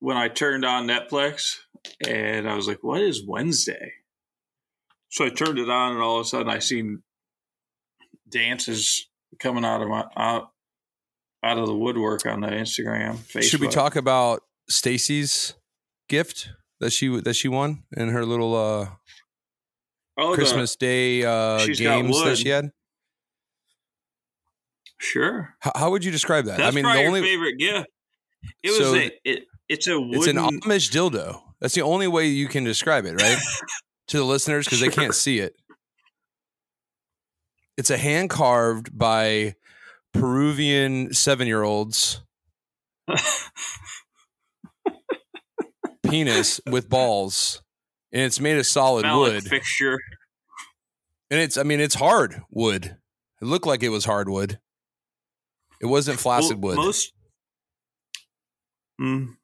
when 0.00 0.16
I 0.16 0.26
turned 0.28 0.64
on 0.64 0.88
Netflix 0.88 1.58
and 2.06 2.48
I 2.48 2.56
was 2.56 2.66
like, 2.66 2.82
what 2.82 3.00
is 3.00 3.24
Wednesday? 3.24 3.92
So 5.08 5.24
I 5.24 5.28
turned 5.28 5.58
it 5.60 5.70
on 5.70 5.92
and 5.92 6.02
all 6.02 6.16
of 6.18 6.26
a 6.26 6.28
sudden 6.28 6.48
I 6.48 6.58
seen 6.58 7.02
dances 8.28 9.08
coming 9.38 9.64
out 9.64 9.82
of 9.82 9.88
my 9.88 10.04
out 10.16 10.50
out 11.44 11.58
of 11.58 11.66
the 11.66 11.76
woodwork 11.76 12.26
on 12.26 12.40
the 12.40 12.48
Instagram. 12.48 13.16
Facebook. 13.18 13.42
Should 13.44 13.60
we 13.60 13.68
talk 13.68 13.94
about 13.94 14.42
Stacy's 14.68 15.54
gift 16.08 16.48
that 16.80 16.90
she 16.90 17.20
that 17.20 17.34
she 17.34 17.46
won 17.46 17.84
in 17.96 18.08
her 18.08 18.26
little 18.26 18.54
uh 18.56 18.88
Oh, 20.18 20.30
the- 20.30 20.36
Christmas 20.36 20.74
Day 20.74 21.24
uh 21.24 21.64
games 21.66 22.22
that 22.24 22.38
she 22.38 22.48
had? 22.48 22.70
Sure. 25.02 25.54
How, 25.58 25.72
how 25.74 25.90
would 25.90 26.04
you 26.04 26.12
describe 26.12 26.44
that? 26.44 26.58
That's 26.58 26.72
I 26.72 26.74
mean, 26.74 26.84
the 26.84 27.04
only 27.04 27.22
favorite 27.22 27.58
gift. 27.58 27.88
It 28.62 28.70
was 28.70 28.78
So 28.78 28.94
a 28.94 29.10
it, 29.24 29.44
it's 29.68 29.88
a 29.88 30.00
wooden 30.00 30.14
it's 30.14 30.26
an 30.28 30.36
Amish 30.36 30.90
dildo. 30.90 31.40
That's 31.60 31.74
the 31.74 31.82
only 31.82 32.06
way 32.06 32.26
you 32.28 32.48
can 32.48 32.64
describe 32.64 33.04
it, 33.04 33.20
right? 33.20 33.38
to 34.08 34.18
the 34.18 34.24
listeners 34.24 34.66
because 34.66 34.80
they 34.80 34.88
can't 34.88 35.14
see 35.14 35.38
it. 35.38 35.54
It's 37.76 37.90
a 37.90 37.96
hand 37.96 38.30
carved 38.30 38.96
by 38.96 39.54
Peruvian 40.12 41.12
seven 41.12 41.46
year 41.46 41.62
olds 41.62 42.22
penis 46.08 46.60
with 46.70 46.88
balls, 46.88 47.62
and 48.12 48.22
it's 48.22 48.38
made 48.38 48.58
of 48.58 48.66
solid 48.66 49.02
phallic 49.02 49.32
wood. 49.32 49.44
fixture. 49.44 49.98
And 51.30 51.40
it's, 51.40 51.56
I 51.56 51.62
mean, 51.62 51.80
it's 51.80 51.94
hard 51.94 52.42
wood. 52.50 52.96
It 53.40 53.46
looked 53.46 53.66
like 53.66 53.82
it 53.82 53.88
was 53.88 54.04
hardwood. 54.04 54.60
It 55.82 55.86
wasn't 55.86 56.20
flaccid 56.20 56.62
Well, 56.62 56.76
wood. 56.76 56.84
Most 56.84 57.12
Mm, 59.00 59.36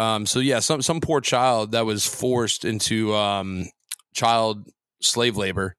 Um, 0.00 0.24
so 0.24 0.38
yeah, 0.38 0.60
some 0.60 0.80
some 0.80 1.00
poor 1.00 1.20
child 1.20 1.72
that 1.72 1.84
was 1.84 2.06
forced 2.06 2.64
into 2.64 3.14
um, 3.14 3.66
child 4.14 4.66
slave 5.02 5.36
labor 5.36 5.76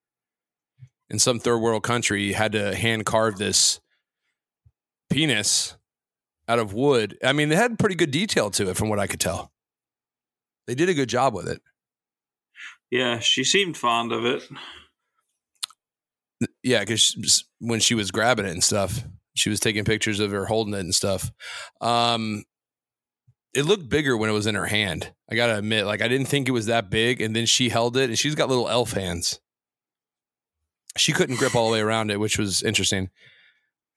in 1.10 1.18
some 1.18 1.40
third 1.40 1.58
world 1.58 1.82
country 1.82 2.34
had 2.34 2.52
to 2.52 2.76
hand 2.76 3.06
carve 3.08 3.38
this 3.38 3.80
penis 5.10 5.76
out 6.48 6.60
of 6.60 6.72
wood. 6.74 7.18
I 7.24 7.34
mean, 7.34 7.50
they 7.50 7.56
had 7.56 7.80
pretty 7.80 7.96
good 7.96 8.12
detail 8.12 8.52
to 8.52 8.70
it, 8.70 8.78
from 8.78 8.90
what 8.90 9.00
I 9.00 9.08
could 9.08 9.20
tell. 9.20 9.52
They 10.68 10.76
did 10.76 10.88
a 10.88 10.94
good 10.94 11.10
job 11.10 11.34
with 11.34 11.48
it. 11.48 11.62
yeah, 12.92 13.18
she 13.18 13.44
seemed 13.44 13.76
fond 13.76 14.12
of 14.12 14.24
it. 14.24 14.44
Yeah, 16.64 16.80
because 16.82 17.46
when 17.60 17.80
she 17.80 17.96
was 17.96 18.12
grabbing 18.12 18.46
it 18.46 18.52
and 18.52 18.64
stuff, 18.64 19.04
she 19.34 19.50
was 19.50 19.60
taking 19.60 19.84
pictures 19.84 20.20
of 20.20 20.32
her 20.32 20.46
holding 20.46 20.74
it 20.74 20.80
and 20.80 20.94
stuff. 20.94 21.32
Um, 21.80 22.44
it 23.54 23.64
looked 23.64 23.90
bigger 23.90 24.16
when 24.16 24.30
it 24.30 24.34
was 24.34 24.48
in 24.48 24.56
her 24.56 24.68
hand. 24.68 25.12
I 25.30 25.36
gotta 25.36 25.58
admit, 25.58 25.86
like 25.86 26.02
I 26.02 26.08
didn't 26.08 26.28
think 26.28 26.48
it 26.48 26.52
was 26.52 26.68
that 26.68 26.90
big, 26.90 27.22
and 27.22 27.36
then 27.36 27.46
she 27.46 27.70
held 27.70 27.98
it, 27.98 28.10
and 28.10 28.18
she's 28.18 28.36
got 28.36 28.50
little 28.50 28.70
elf 28.70 28.94
hands. 28.94 29.40
She 30.98 31.14
couldn't 31.14 31.38
grip 31.38 31.56
all 31.56 31.68
the 31.68 31.74
way 31.74 31.82
around 31.82 32.12
it, 32.12 32.20
which 32.20 32.38
was 32.38 32.62
interesting. 32.64 33.10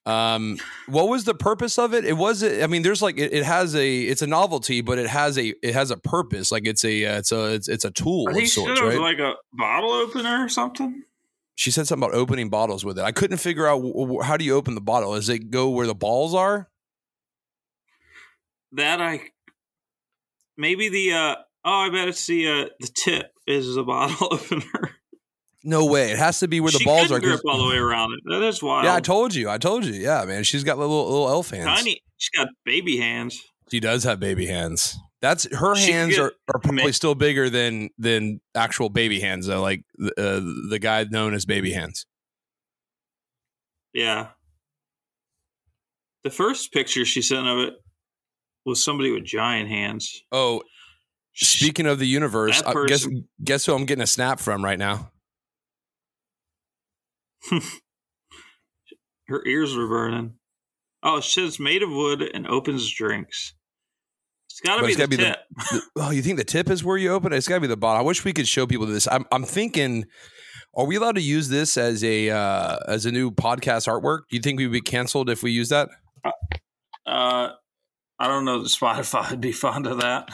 Um, 0.06 0.58
what 0.86 1.08
was 1.08 1.24
the 1.24 1.34
purpose 1.34 1.78
of 1.78 1.94
it? 1.94 2.04
It 2.04 2.12
was, 2.12 2.44
I 2.44 2.66
mean, 2.66 2.82
there's 2.82 3.00
like 3.00 3.18
it, 3.18 3.32
it 3.32 3.42
has 3.42 3.74
a, 3.74 4.00
it's 4.02 4.22
a 4.22 4.26
novelty, 4.26 4.80
but 4.82 4.98
it 4.98 5.08
has 5.08 5.38
a, 5.38 5.54
it 5.62 5.74
has 5.74 5.90
a 5.90 5.96
purpose. 5.96 6.52
Like 6.52 6.66
it's 6.66 6.84
a, 6.84 7.06
uh, 7.06 7.18
it's 7.18 7.32
a, 7.32 7.54
it's, 7.54 7.68
it's 7.68 7.84
a 7.84 7.90
tool 7.90 8.26
I 8.28 8.32
of 8.32 8.36
think 8.36 8.48
sorts, 8.48 8.78
it 8.78 8.84
was 8.84 8.96
right? 8.96 9.00
like 9.00 9.18
a 9.18 9.34
bottle 9.54 9.92
opener 9.92 10.44
or 10.44 10.48
something. 10.48 11.02
She 11.54 11.70
said 11.70 11.86
something 11.86 12.06
about 12.08 12.16
opening 12.16 12.48
bottles 12.48 12.84
with 12.84 12.98
it. 12.98 13.02
I 13.02 13.12
couldn't 13.12 13.38
figure 13.38 13.66
out 13.66 13.76
w- 13.76 13.94
w- 13.94 14.22
how 14.22 14.36
do 14.36 14.44
you 14.44 14.54
open 14.54 14.74
the 14.74 14.80
bottle. 14.80 15.14
Does 15.14 15.28
it 15.28 15.50
go 15.50 15.70
where 15.70 15.86
the 15.86 15.94
balls 15.94 16.34
are? 16.34 16.68
That 18.72 19.00
I 19.00 19.20
maybe 20.56 20.88
the 20.88 21.12
uh 21.12 21.34
oh 21.64 21.70
I 21.72 21.90
bet 21.90 22.08
it's 22.08 22.26
the 22.26 22.48
uh 22.48 22.64
the 22.80 22.88
tip 22.94 23.30
is 23.46 23.74
the 23.74 23.84
bottle 23.84 24.28
opener. 24.32 24.90
No 25.62 25.86
way. 25.86 26.10
It 26.10 26.18
has 26.18 26.40
to 26.40 26.48
be 26.48 26.60
where 26.60 26.72
the 26.72 26.78
she 26.78 26.84
balls 26.84 27.08
couldn't 27.08 27.22
grip 27.22 27.40
all 27.48 27.62
the 27.62 27.68
way 27.70 27.76
around 27.78 28.12
it. 28.12 28.20
That 28.30 28.42
is 28.42 28.62
wild. 28.62 28.84
yeah, 28.84 28.94
I 28.96 29.00
told 29.00 29.34
you. 29.34 29.48
I 29.48 29.56
told 29.58 29.84
you. 29.84 29.94
Yeah, 29.94 30.24
man. 30.26 30.42
She's 30.44 30.64
got 30.64 30.78
little 30.78 31.04
little 31.04 31.28
elf 31.28 31.50
hands. 31.50 31.66
Tiny. 31.66 32.02
She's 32.18 32.30
got 32.36 32.48
baby 32.64 32.98
hands. 32.98 33.40
She 33.70 33.80
does 33.80 34.04
have 34.04 34.20
baby 34.20 34.46
hands. 34.46 34.98
That's 35.24 35.48
her 35.56 35.74
She 35.74 35.90
hands 35.90 36.18
are, 36.18 36.34
are 36.52 36.58
probably 36.58 36.92
still 36.92 37.14
bigger 37.14 37.48
than 37.48 37.88
than 37.96 38.42
actual 38.54 38.90
baby 38.90 39.20
hands. 39.20 39.46
Though, 39.46 39.62
like 39.62 39.82
uh, 39.98 40.10
the 40.68 40.78
guy 40.78 41.02
known 41.04 41.32
as 41.32 41.46
baby 41.46 41.72
hands. 41.72 42.04
Yeah. 43.94 44.28
The 46.24 46.30
first 46.30 46.74
picture 46.74 47.06
she 47.06 47.22
sent 47.22 47.46
of 47.46 47.58
it 47.60 47.72
was 48.66 48.84
somebody 48.84 49.12
with 49.12 49.24
giant 49.24 49.70
hands. 49.70 50.22
Oh, 50.30 50.62
speaking 51.32 51.86
of 51.86 51.98
the 51.98 52.06
universe, 52.06 52.62
uh, 52.62 52.74
guess 52.84 53.08
guess 53.42 53.64
who 53.64 53.72
I'm 53.72 53.86
getting 53.86 54.02
a 54.02 54.06
snap 54.06 54.40
from 54.40 54.62
right 54.62 54.78
now? 54.78 55.10
Her 59.28 59.42
ears 59.46 59.74
were 59.74 59.88
burning. 59.88 60.34
Oh, 61.02 61.16
it 61.16 61.24
says 61.24 61.58
made 61.58 61.82
of 61.82 61.88
wood 61.88 62.20
and 62.20 62.46
opens 62.46 62.92
drinks. 62.92 63.54
It's 64.54 64.60
got 64.60 64.80
to 64.80 64.86
be 64.86 64.94
the 64.94 65.08
be 65.08 65.16
tip. 65.16 65.36
The- 65.72 65.82
oh, 65.96 66.10
you 66.12 66.22
think 66.22 66.38
the 66.38 66.44
tip 66.44 66.70
is 66.70 66.84
where 66.84 66.96
you 66.96 67.10
open 67.10 67.32
it? 67.32 67.36
It's 67.38 67.48
got 67.48 67.56
to 67.56 67.60
be 67.60 67.66
the 67.66 67.76
bottom. 67.76 67.98
I 67.98 68.04
wish 68.04 68.24
we 68.24 68.32
could 68.32 68.46
show 68.46 68.68
people 68.68 68.86
this. 68.86 69.08
I'm 69.10 69.24
I'm 69.32 69.42
thinking. 69.42 70.04
Are 70.76 70.84
we 70.84 70.94
allowed 70.94 71.16
to 71.16 71.20
use 71.20 71.48
this 71.48 71.76
as 71.76 72.04
a 72.04 72.30
uh, 72.30 72.76
as 72.86 73.04
a 73.04 73.10
new 73.10 73.32
podcast 73.32 73.88
artwork? 73.88 74.28
Do 74.30 74.36
you 74.36 74.40
think 74.40 74.60
we'd 74.60 74.70
be 74.70 74.80
canceled 74.80 75.28
if 75.28 75.42
we 75.42 75.50
use 75.50 75.70
that? 75.70 75.88
Uh, 77.04 77.50
I 78.16 78.28
don't 78.28 78.44
know 78.44 78.62
that 78.62 78.68
Spotify 78.68 79.28
would 79.30 79.40
be 79.40 79.50
fond 79.50 79.88
of 79.88 80.00
that. 80.02 80.30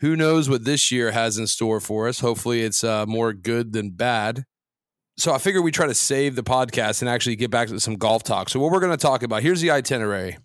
Who 0.00 0.16
knows 0.16 0.48
what 0.48 0.64
this 0.64 0.90
year 0.90 1.10
has 1.10 1.38
in 1.38 1.46
store 1.46 1.80
for 1.80 2.08
us? 2.08 2.20
Hopefully, 2.20 2.62
it's 2.62 2.84
uh, 2.84 3.06
more 3.06 3.32
good 3.32 3.72
than 3.72 3.90
bad 3.90 4.44
so 5.20 5.32
I 5.34 5.38
figured 5.38 5.62
we 5.62 5.70
try 5.70 5.86
to 5.86 5.94
save 5.94 6.34
the 6.34 6.42
podcast 6.42 7.02
and 7.02 7.08
actually 7.08 7.36
get 7.36 7.50
back 7.50 7.68
to 7.68 7.78
some 7.80 7.96
golf 7.96 8.22
talk. 8.22 8.48
So 8.48 8.58
what 8.58 8.72
we're 8.72 8.80
going 8.80 8.92
to 8.92 8.96
talk 8.96 9.22
about 9.22 9.42
here's 9.42 9.60
the 9.60 9.70
itinerary. 9.70 10.38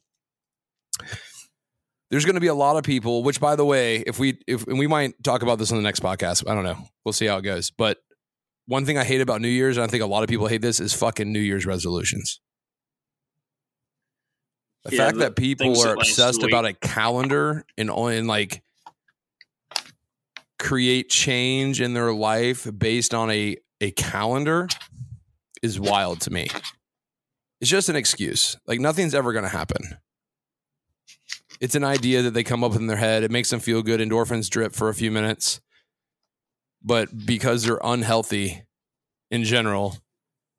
there's 2.12 2.26
going 2.26 2.36
to 2.36 2.42
be 2.42 2.48
a 2.48 2.54
lot 2.54 2.78
of 2.78 2.84
people. 2.84 3.24
Which, 3.24 3.40
by 3.40 3.56
the 3.56 3.66
way, 3.66 3.98
if 4.06 4.20
we 4.20 4.38
if 4.48 4.68
and 4.68 4.78
we 4.78 4.88
might 4.88 5.22
talk 5.24 5.44
about 5.44 5.60
this 5.60 5.72
on 5.72 5.78
the 5.78 5.84
next 5.84 6.02
podcast. 6.02 6.50
I 6.50 6.54
don't 6.54 6.64
know. 6.64 6.78
We'll 7.04 7.14
see 7.14 7.26
how 7.26 7.38
it 7.38 7.44
goes. 7.44 7.72
But 7.72 7.98
one 8.68 8.86
thing 8.86 8.98
I 8.98 9.04
hate 9.04 9.22
about 9.22 9.42
New 9.42 9.48
Year's, 9.48 9.78
and 9.78 9.84
I 9.84 9.88
think 9.88 10.04
a 10.04 10.08
lot 10.08 10.24
of 10.24 10.30
people 10.30 10.48
hate 10.48 10.62
this, 10.62 10.80
is 10.80 10.94
fucking 10.94 11.32
New 11.32 11.40
Year's 11.40 11.66
resolutions. 11.66 12.40
The 14.84 14.96
Yeah, 14.96 15.06
fact 15.06 15.18
that 15.20 15.36
people 15.36 15.80
are 15.82 15.94
obsessed 15.94 16.44
about 16.44 16.66
a 16.66 16.74
calendar 16.74 17.66
and 17.78 17.90
and 17.90 18.28
like 18.28 18.62
create 20.60 21.10
change 21.10 21.82
in 21.82 21.94
their 21.94 22.14
life 22.14 22.68
based 22.78 23.14
on 23.14 23.32
a 23.32 23.58
a 23.82 23.92
calendar 23.92 24.68
is 25.62 25.80
wild 25.80 26.22
to 26.22 26.32
me. 26.32 26.48
It's 27.62 27.70
just 27.70 27.90
an 27.90 27.96
excuse. 27.96 28.58
Like 28.68 28.80
nothing's 28.80 29.16
ever 29.16 29.34
going 29.34 29.44
to 29.44 29.50
happen. 29.50 29.98
It's 31.62 31.76
an 31.76 31.84
idea 31.84 32.22
that 32.22 32.34
they 32.34 32.44
come 32.44 32.64
up 32.64 32.72
with 32.72 32.82
in 32.82 32.88
their 32.88 32.98
head. 32.98 33.24
It 33.24 33.32
makes 33.32 33.50
them 33.50 33.60
feel 33.60 33.82
good. 33.82 34.00
Endorphins 34.00 34.50
drip 34.50 34.74
for 34.74 34.90
a 34.90 34.94
few 34.94 35.10
minutes. 35.10 35.62
But 36.84 37.26
because 37.26 37.64
they're 37.64 37.80
unhealthy 37.84 38.64
in 39.32 39.44
general 39.44 39.98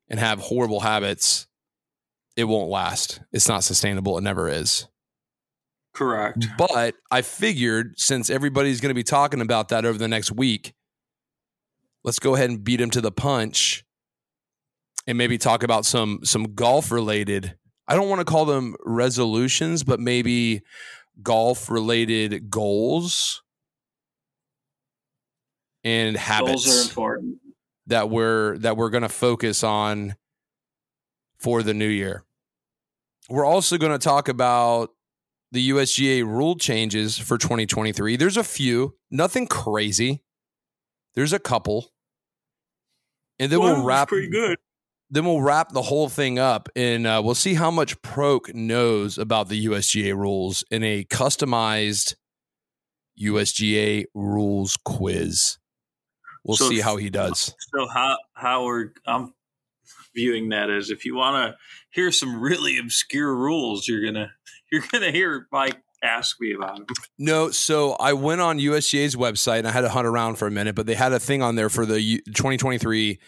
and 0.09 0.19
have 0.19 0.39
horrible 0.39 0.81
habits, 0.81 1.47
it 2.35 2.45
won't 2.45 2.69
last. 2.69 3.21
It's 3.31 3.47
not 3.47 3.63
sustainable. 3.63 4.17
It 4.17 4.21
never 4.21 4.49
is. 4.49 4.87
Correct. 5.93 6.45
But 6.57 6.95
I 7.09 7.21
figured 7.21 7.99
since 7.99 8.29
everybody's 8.29 8.81
going 8.81 8.91
to 8.91 8.95
be 8.95 9.03
talking 9.03 9.41
about 9.41 9.69
that 9.69 9.85
over 9.85 9.97
the 9.97 10.07
next 10.07 10.31
week, 10.31 10.73
let's 12.03 12.19
go 12.19 12.35
ahead 12.35 12.49
and 12.49 12.63
beat 12.63 12.81
him 12.81 12.89
to 12.91 13.01
the 13.01 13.11
punch 13.11 13.83
and 15.05 15.17
maybe 15.17 15.37
talk 15.37 15.63
about 15.63 15.85
some 15.85 16.19
some 16.23 16.53
golf 16.55 16.91
related. 16.91 17.55
I 17.87 17.95
don't 17.95 18.09
want 18.09 18.19
to 18.19 18.25
call 18.25 18.45
them 18.45 18.75
resolutions, 18.85 19.83
but 19.83 19.99
maybe 19.99 20.61
golf 21.23 21.69
related 21.69 22.49
goals 22.49 23.41
and 25.83 26.17
habits 26.17 26.65
Goals 26.65 26.77
are 26.77 26.89
important. 26.89 27.37
that 27.87 28.09
we're 28.09 28.57
that 28.59 28.75
we're 28.77 28.89
going 28.89 29.03
to 29.03 29.09
focus 29.09 29.63
on 29.63 30.15
for 31.39 31.63
the 31.63 31.73
new 31.73 31.87
year. 31.87 32.23
We're 33.29 33.45
also 33.45 33.77
going 33.77 33.91
to 33.91 33.97
talk 33.97 34.27
about 34.27 34.91
the 35.51 35.69
USGA 35.69 36.25
rule 36.25 36.55
changes 36.55 37.17
for 37.17 37.37
2023. 37.37 38.17
There's 38.17 38.37
a 38.37 38.43
few, 38.43 38.95
nothing 39.11 39.47
crazy. 39.47 40.23
There's 41.17 41.33
a 41.33 41.39
couple. 41.39 41.89
And 43.39 43.51
then 43.51 43.59
One 43.59 43.77
we'll 43.77 43.85
wrap 43.85 44.09
pretty 44.09 44.29
good. 44.29 44.59
then 45.09 45.25
we'll 45.25 45.41
wrap 45.41 45.71
the 45.71 45.81
whole 45.81 46.09
thing 46.09 46.37
up 46.37 46.69
and 46.75 47.07
uh, 47.07 47.23
we'll 47.25 47.33
see 47.33 47.55
how 47.55 47.71
much 47.71 47.99
Pro-K 48.03 48.51
knows 48.53 49.17
about 49.17 49.49
the 49.49 49.65
USGA 49.65 50.15
rules 50.15 50.63
in 50.69 50.83
a 50.83 51.05
customized 51.05 52.13
USGA 53.19 54.05
rules 54.13 54.77
quiz. 54.85 55.57
We'll 56.43 56.55
So 56.55 56.69
see 56.69 56.81
how 56.81 56.97
he 56.97 57.09
does. 57.09 57.55
So 57.75 57.87
how 57.87 58.17
how 58.35 58.65
we're 58.65 58.91
I'm 59.07 59.33
viewing 60.15 60.49
that 60.49 60.69
as 60.69 60.91
if 60.91 61.03
you 61.03 61.15
want 61.15 61.51
to 61.51 61.57
hear 61.89 62.11
some 62.11 62.39
really 62.39 62.77
obscure 62.77 63.35
rules, 63.35 63.87
you're 63.87 64.05
gonna 64.05 64.33
you're 64.71 64.83
gonna 64.91 65.11
hear 65.11 65.47
Mike 65.51 65.77
ask 66.03 66.37
me 66.39 66.53
about 66.53 66.77
them. 66.77 66.85
No, 67.17 67.49
so 67.51 67.93
I 67.93 68.13
went 68.13 68.41
on 68.41 68.59
USGA's 68.59 69.15
website 69.15 69.59
and 69.59 69.67
I 69.67 69.71
had 69.71 69.81
to 69.81 69.89
hunt 69.89 70.07
around 70.07 70.35
for 70.35 70.47
a 70.47 70.51
minute, 70.51 70.75
but 70.75 70.85
they 70.85 70.95
had 70.95 71.13
a 71.13 71.19
thing 71.19 71.41
on 71.41 71.55
there 71.55 71.69
for 71.69 71.85
the 71.85 72.21
2023. 72.27 73.19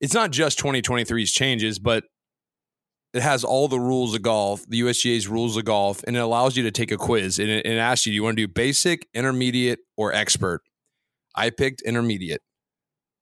It's 0.00 0.14
not 0.14 0.30
just 0.30 0.58
2023's 0.58 1.32
changes, 1.32 1.78
but 1.78 2.04
it 3.12 3.22
has 3.22 3.44
all 3.44 3.68
the 3.68 3.78
rules 3.78 4.14
of 4.14 4.22
golf, 4.22 4.64
the 4.66 4.80
USGA's 4.80 5.28
rules 5.28 5.56
of 5.56 5.64
golf, 5.64 6.02
and 6.06 6.16
it 6.16 6.20
allows 6.20 6.56
you 6.56 6.64
to 6.64 6.72
take 6.72 6.90
a 6.90 6.96
quiz 6.96 7.38
and 7.38 7.48
it, 7.48 7.64
and 7.64 7.74
it 7.74 7.78
asks 7.78 8.06
you, 8.06 8.12
do 8.12 8.16
you 8.16 8.24
want 8.24 8.36
to 8.36 8.46
do 8.46 8.52
basic, 8.52 9.06
intermediate, 9.14 9.80
or 9.96 10.12
expert? 10.12 10.62
I 11.36 11.50
picked 11.50 11.82
intermediate. 11.82 12.42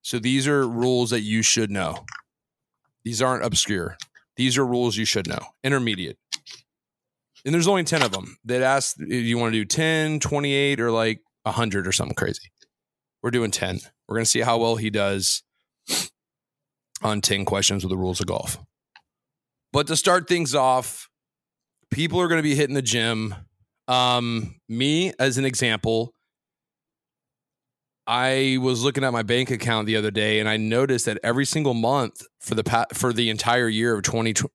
So 0.01 0.19
these 0.19 0.49
are 0.49 0.67
rules 0.67 1.11
that 1.11 1.21
you 1.21 1.43
should 1.43 1.71
know. 1.71 2.05
These 3.05 3.21
aren't 3.21 3.45
obscure. 3.45 3.97
These 4.37 4.57
are 4.57 4.67
rules 4.67 4.97
you 4.97 5.05
should 5.05 5.27
know. 5.27 5.41
Intermediate 5.63 6.17
and 7.45 7.55
there's 7.55 7.69
only 7.69 7.85
10 7.85 8.03
of 8.03 8.13
them 8.13 8.37
that 8.45 8.63
ask 8.63 8.97
you 8.99 9.39
want 9.39 9.53
to 9.53 9.59
do 9.59 9.65
10 9.65 10.21
28 10.21 10.81
or 10.81 10.91
like 10.91 11.21
100 11.45 11.87
or 11.87 11.93
something 11.93 12.15
crazy? 12.15 12.51
We're 13.23 13.31
doing 13.31 13.51
10 13.51 13.81
we're 14.09 14.17
going 14.17 14.25
to 14.25 14.31
see 14.31 14.41
how 14.41 14.59
well 14.59 14.77
he 14.77 14.91
does 14.91 15.43
on 17.03 17.21
10 17.21 17.45
questions 17.45 17.83
with 17.83 17.91
the 17.91 17.97
rules 17.97 18.21
of 18.21 18.27
golf. 18.27 18.59
But 19.73 19.87
to 19.87 19.97
start 19.97 20.29
things 20.29 20.55
off 20.55 21.09
people 21.91 22.21
are 22.21 22.29
going 22.29 22.39
to 22.39 22.43
be 22.43 22.55
hitting 22.55 22.75
the 22.75 22.83
gym. 22.83 23.35
Um 23.89 24.57
me 24.69 25.13
as 25.19 25.39
an 25.39 25.45
example 25.45 26.15
i 28.07 28.59
was 28.61 28.83
looking 28.83 29.05
at 29.05 29.13
my 29.13 29.23
bank 29.23 29.51
account 29.51 29.87
the 29.87 29.97
other 29.97 30.11
day 30.11 30.41
and 30.41 30.49
i 30.49 30.57
noticed 30.57 31.07
that 31.07 31.19
every 31.23 31.45
single 31.45 31.75
month 31.75 32.23
for 32.41 32.55
the 32.55 32.65
pa- 32.65 32.87
for 32.93 33.13
the 33.13 33.31
entire 33.31 33.69
year 33.69 33.95
of 33.95 34.03
2020 34.03 34.51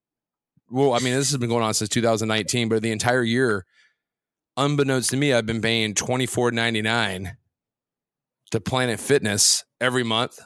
well, 0.70 0.94
I 0.94 1.00
mean, 1.00 1.14
this 1.14 1.32
has 1.32 1.38
been 1.38 1.50
going 1.50 1.64
on 1.64 1.74
since 1.74 1.90
2019, 1.90 2.70
but 2.70 2.82
the 2.82 2.92
entire 2.92 3.24
year, 3.24 3.66
unbeknownst 4.58 5.12
to 5.12 5.18
me, 5.18 5.34
I've 5.34 5.46
been 5.46 5.62
paying 5.62 5.94
twenty 5.94 6.26
four 6.26 6.52
ninety 6.52 6.82
nine 6.82 7.38
to 8.52 8.60
Planet 8.60 9.00
Fitness 9.00 9.64
every 9.80 10.04
month. 10.04 10.40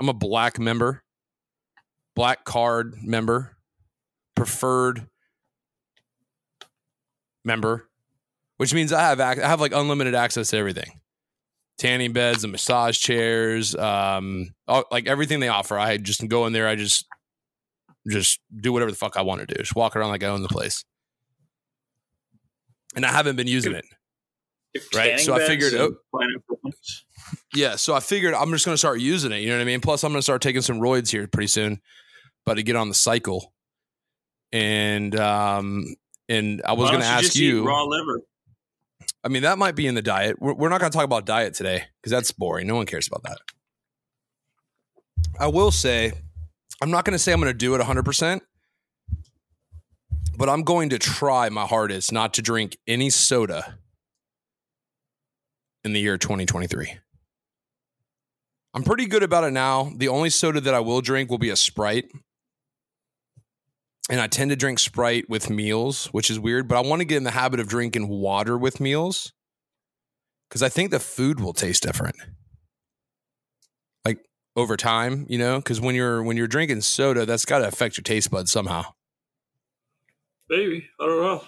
I'm 0.00 0.08
a 0.08 0.14
black 0.14 0.58
member, 0.58 1.04
black 2.14 2.44
card 2.44 2.94
member, 3.02 3.56
preferred 4.34 5.06
member, 7.44 7.88
which 8.56 8.74
means 8.74 8.92
I 8.92 9.00
have 9.02 9.20
I 9.20 9.34
have 9.36 9.60
like 9.60 9.72
unlimited 9.72 10.14
access 10.14 10.50
to 10.50 10.58
everything. 10.58 11.00
Tanning 11.78 12.12
beds 12.12 12.44
and 12.44 12.52
massage 12.52 12.98
chairs, 12.98 13.74
um, 13.74 14.50
all, 14.68 14.84
like 14.92 15.08
everything 15.08 15.40
they 15.40 15.48
offer. 15.48 15.78
I 15.78 15.96
just 15.96 16.26
go 16.28 16.46
in 16.46 16.52
there. 16.52 16.68
I 16.68 16.76
just 16.76 17.06
just 18.08 18.40
do 18.54 18.72
whatever 18.72 18.90
the 18.90 18.96
fuck 18.96 19.16
I 19.16 19.22
want 19.22 19.40
to 19.40 19.46
do. 19.46 19.54
Just 19.54 19.76
walk 19.76 19.96
around 19.96 20.10
like 20.10 20.22
I 20.24 20.28
own 20.28 20.42
the 20.42 20.48
place. 20.48 20.84
And 22.94 23.06
I 23.06 23.12
haven't 23.12 23.36
been 23.36 23.46
using 23.46 23.72
it. 23.72 23.84
Right, 24.94 25.20
so 25.20 25.34
I 25.34 25.46
figured, 25.46 25.74
oh- 25.74 25.96
Yeah, 27.54 27.76
so 27.76 27.94
I 27.94 28.00
figured 28.00 28.34
I'm 28.34 28.50
just 28.50 28.64
going 28.64 28.74
to 28.74 28.78
start 28.78 29.00
using 29.00 29.32
it. 29.32 29.38
You 29.38 29.48
know 29.50 29.56
what 29.56 29.62
I 29.62 29.66
mean? 29.66 29.80
Plus, 29.80 30.02
I'm 30.02 30.12
going 30.12 30.18
to 30.18 30.22
start 30.22 30.42
taking 30.42 30.62
some 30.62 30.78
roids 30.80 31.10
here 31.10 31.26
pretty 31.26 31.48
soon, 31.48 31.80
but 32.46 32.54
to 32.54 32.62
get 32.62 32.76
on 32.76 32.88
the 32.88 32.94
cycle. 32.94 33.52
And 34.52 35.18
um, 35.18 35.94
and 36.28 36.62
I 36.64 36.72
was 36.72 36.90
going 36.90 37.02
to 37.02 37.06
ask 37.06 37.34
you. 37.34 37.66
raw 37.66 37.84
liver. 37.84 38.20
I 39.24 39.28
mean, 39.28 39.42
that 39.42 39.56
might 39.58 39.76
be 39.76 39.86
in 39.86 39.94
the 39.94 40.02
diet. 40.02 40.36
We're, 40.40 40.54
we're 40.54 40.68
not 40.68 40.80
going 40.80 40.90
to 40.90 40.96
talk 40.96 41.04
about 41.04 41.26
diet 41.26 41.54
today 41.54 41.84
because 42.00 42.10
that's 42.10 42.32
boring. 42.32 42.66
No 42.66 42.74
one 42.74 42.86
cares 42.86 43.06
about 43.06 43.22
that. 43.22 43.38
I 45.38 45.46
will 45.46 45.70
say, 45.70 46.12
I'm 46.82 46.90
not 46.90 47.04
going 47.04 47.12
to 47.12 47.18
say 47.18 47.32
I'm 47.32 47.40
going 47.40 47.52
to 47.52 47.56
do 47.56 47.76
it 47.76 47.80
100%, 47.80 48.40
but 50.36 50.48
I'm 50.48 50.64
going 50.64 50.88
to 50.90 50.98
try 50.98 51.48
my 51.48 51.64
hardest 51.64 52.10
not 52.10 52.34
to 52.34 52.42
drink 52.42 52.76
any 52.88 53.08
soda 53.08 53.78
in 55.84 55.92
the 55.92 56.00
year 56.00 56.18
2023. 56.18 56.98
I'm 58.74 58.82
pretty 58.82 59.06
good 59.06 59.22
about 59.22 59.44
it 59.44 59.52
now. 59.52 59.92
The 59.96 60.08
only 60.08 60.28
soda 60.28 60.60
that 60.60 60.74
I 60.74 60.80
will 60.80 61.00
drink 61.00 61.30
will 61.30 61.38
be 61.38 61.50
a 61.50 61.56
Sprite. 61.56 62.10
And 64.10 64.20
I 64.20 64.26
tend 64.26 64.50
to 64.50 64.56
drink 64.56 64.80
Sprite 64.80 65.30
with 65.30 65.50
meals, 65.50 66.06
which 66.06 66.30
is 66.30 66.40
weird, 66.40 66.66
but 66.66 66.76
I 66.76 66.80
want 66.80 66.98
to 66.98 67.04
get 67.04 67.16
in 67.16 67.22
the 67.22 67.30
habit 67.30 67.60
of 67.60 67.68
drinking 67.68 68.08
water 68.08 68.58
with 68.58 68.80
meals 68.80 69.32
because 70.48 70.64
I 70.64 70.68
think 70.68 70.90
the 70.90 70.98
food 70.98 71.38
will 71.38 71.52
taste 71.52 71.84
different. 71.84 72.16
Like 74.54 74.62
over 74.62 74.76
time, 74.76 75.26
you 75.28 75.38
know, 75.38 75.58
because 75.58 75.80
when 75.80 75.94
you're 75.94 76.22
when 76.22 76.36
you're 76.36 76.46
drinking 76.46 76.82
soda, 76.82 77.26
that's 77.26 77.44
got 77.44 77.58
to 77.58 77.68
affect 77.68 77.96
your 77.96 78.02
taste 78.02 78.30
buds 78.30 78.52
somehow. 78.52 78.84
Maybe 80.48 80.88
I 81.00 81.06
don't 81.06 81.20
know. 81.20 81.44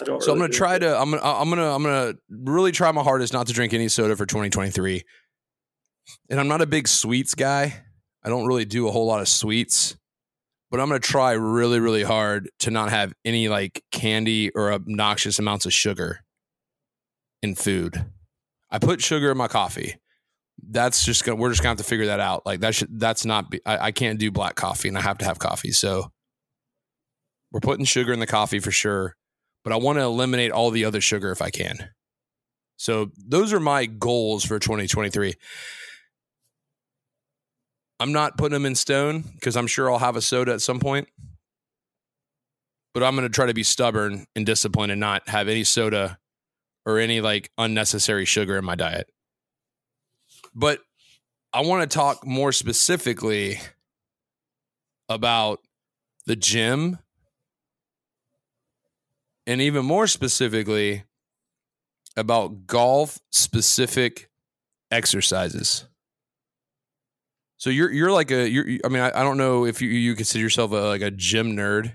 I 0.00 0.04
don't. 0.04 0.22
So 0.22 0.32
I'm 0.32 0.38
gonna 0.38 0.52
try 0.52 0.78
drink 0.78 0.92
to 0.92 0.98
I'm 0.98 1.10
gonna 1.10 1.22
I'm 1.22 1.50
gonna 1.50 1.74
I'm 1.74 1.82
gonna 1.82 2.14
really 2.30 2.72
try 2.72 2.90
my 2.92 3.02
hardest 3.02 3.32
not 3.32 3.46
to 3.48 3.52
drink 3.52 3.74
any 3.74 3.88
soda 3.88 4.16
for 4.16 4.26
2023. 4.26 5.02
And 6.30 6.40
I'm 6.40 6.48
not 6.48 6.62
a 6.62 6.66
big 6.66 6.88
sweets 6.88 7.34
guy. 7.34 7.82
I 8.24 8.28
don't 8.28 8.46
really 8.46 8.64
do 8.64 8.88
a 8.88 8.90
whole 8.90 9.06
lot 9.06 9.20
of 9.20 9.28
sweets, 9.28 9.96
but 10.70 10.80
I'm 10.80 10.88
gonna 10.88 11.00
try 11.00 11.32
really 11.32 11.80
really 11.80 12.02
hard 12.02 12.50
to 12.60 12.70
not 12.70 12.90
have 12.90 13.12
any 13.24 13.48
like 13.48 13.84
candy 13.90 14.50
or 14.50 14.72
obnoxious 14.72 15.38
amounts 15.38 15.66
of 15.66 15.72
sugar 15.72 16.20
in 17.42 17.54
food. 17.54 18.06
I 18.70 18.78
put 18.78 19.02
sugar 19.02 19.30
in 19.30 19.36
my 19.36 19.48
coffee. 19.48 19.96
That's 20.62 21.04
just 21.04 21.24
gonna 21.24 21.36
we're 21.36 21.50
just 21.50 21.62
gonna 21.62 21.70
have 21.70 21.78
to 21.78 21.84
figure 21.84 22.06
that 22.06 22.20
out. 22.20 22.46
Like 22.46 22.60
that 22.60 22.74
should 22.74 22.98
that's 23.00 23.24
not 23.24 23.50
be, 23.50 23.60
I, 23.66 23.86
I 23.86 23.92
can't 23.92 24.18
do 24.18 24.30
black 24.30 24.54
coffee 24.54 24.88
and 24.88 24.96
I 24.98 25.00
have 25.02 25.18
to 25.18 25.24
have 25.24 25.38
coffee. 25.38 25.72
So 25.72 26.12
we're 27.50 27.60
putting 27.60 27.84
sugar 27.84 28.12
in 28.12 28.20
the 28.20 28.26
coffee 28.26 28.58
for 28.60 28.70
sure 28.70 29.16
but 29.64 29.72
I 29.72 29.76
want 29.76 29.98
to 29.98 30.02
eliminate 30.02 30.50
all 30.50 30.70
the 30.70 30.84
other 30.84 31.00
sugar 31.00 31.30
if 31.30 31.42
I 31.42 31.50
can. 31.50 31.90
So 32.76 33.10
those 33.16 33.52
are 33.52 33.60
my 33.60 33.86
goals 33.86 34.44
for 34.44 34.58
2023. 34.58 35.34
I'm 38.00 38.12
not 38.12 38.36
putting 38.36 38.54
them 38.54 38.66
in 38.66 38.74
stone 38.74 39.22
because 39.34 39.56
I'm 39.56 39.68
sure 39.68 39.90
I'll 39.90 39.98
have 39.98 40.16
a 40.16 40.20
soda 40.20 40.52
at 40.52 40.62
some 40.62 40.80
point. 40.80 41.08
but 42.94 43.02
I'm 43.02 43.14
going 43.14 43.26
to 43.26 43.32
try 43.32 43.46
to 43.46 43.54
be 43.54 43.62
stubborn 43.62 44.26
and 44.36 44.44
disciplined 44.44 44.92
and 44.92 45.00
not 45.00 45.28
have 45.28 45.48
any 45.48 45.64
soda 45.64 46.18
or 46.84 46.98
any 46.98 47.20
like 47.20 47.50
unnecessary 47.56 48.24
sugar 48.24 48.58
in 48.58 48.64
my 48.64 48.74
diet. 48.74 49.08
But 50.54 50.80
I 51.52 51.62
want 51.62 51.88
to 51.88 51.94
talk 51.94 52.26
more 52.26 52.52
specifically 52.52 53.58
about 55.08 55.60
the 56.26 56.36
gym 56.36 56.98
and 59.46 59.60
even 59.60 59.84
more 59.84 60.06
specifically 60.06 61.04
about 62.16 62.66
golf 62.66 63.18
specific 63.30 64.30
exercises. 64.90 65.86
So 67.56 67.70
you're 67.70 67.90
you're 67.90 68.12
like 68.12 68.30
a 68.30 68.48
you're 68.48 68.66
I 68.84 68.88
mean 68.88 69.02
I, 69.02 69.08
I 69.20 69.22
don't 69.22 69.38
know 69.38 69.64
if 69.66 69.80
you 69.80 69.88
you 69.88 70.14
consider 70.14 70.42
yourself 70.42 70.72
a, 70.72 70.76
like 70.76 71.02
a 71.02 71.10
gym 71.10 71.56
nerd, 71.56 71.94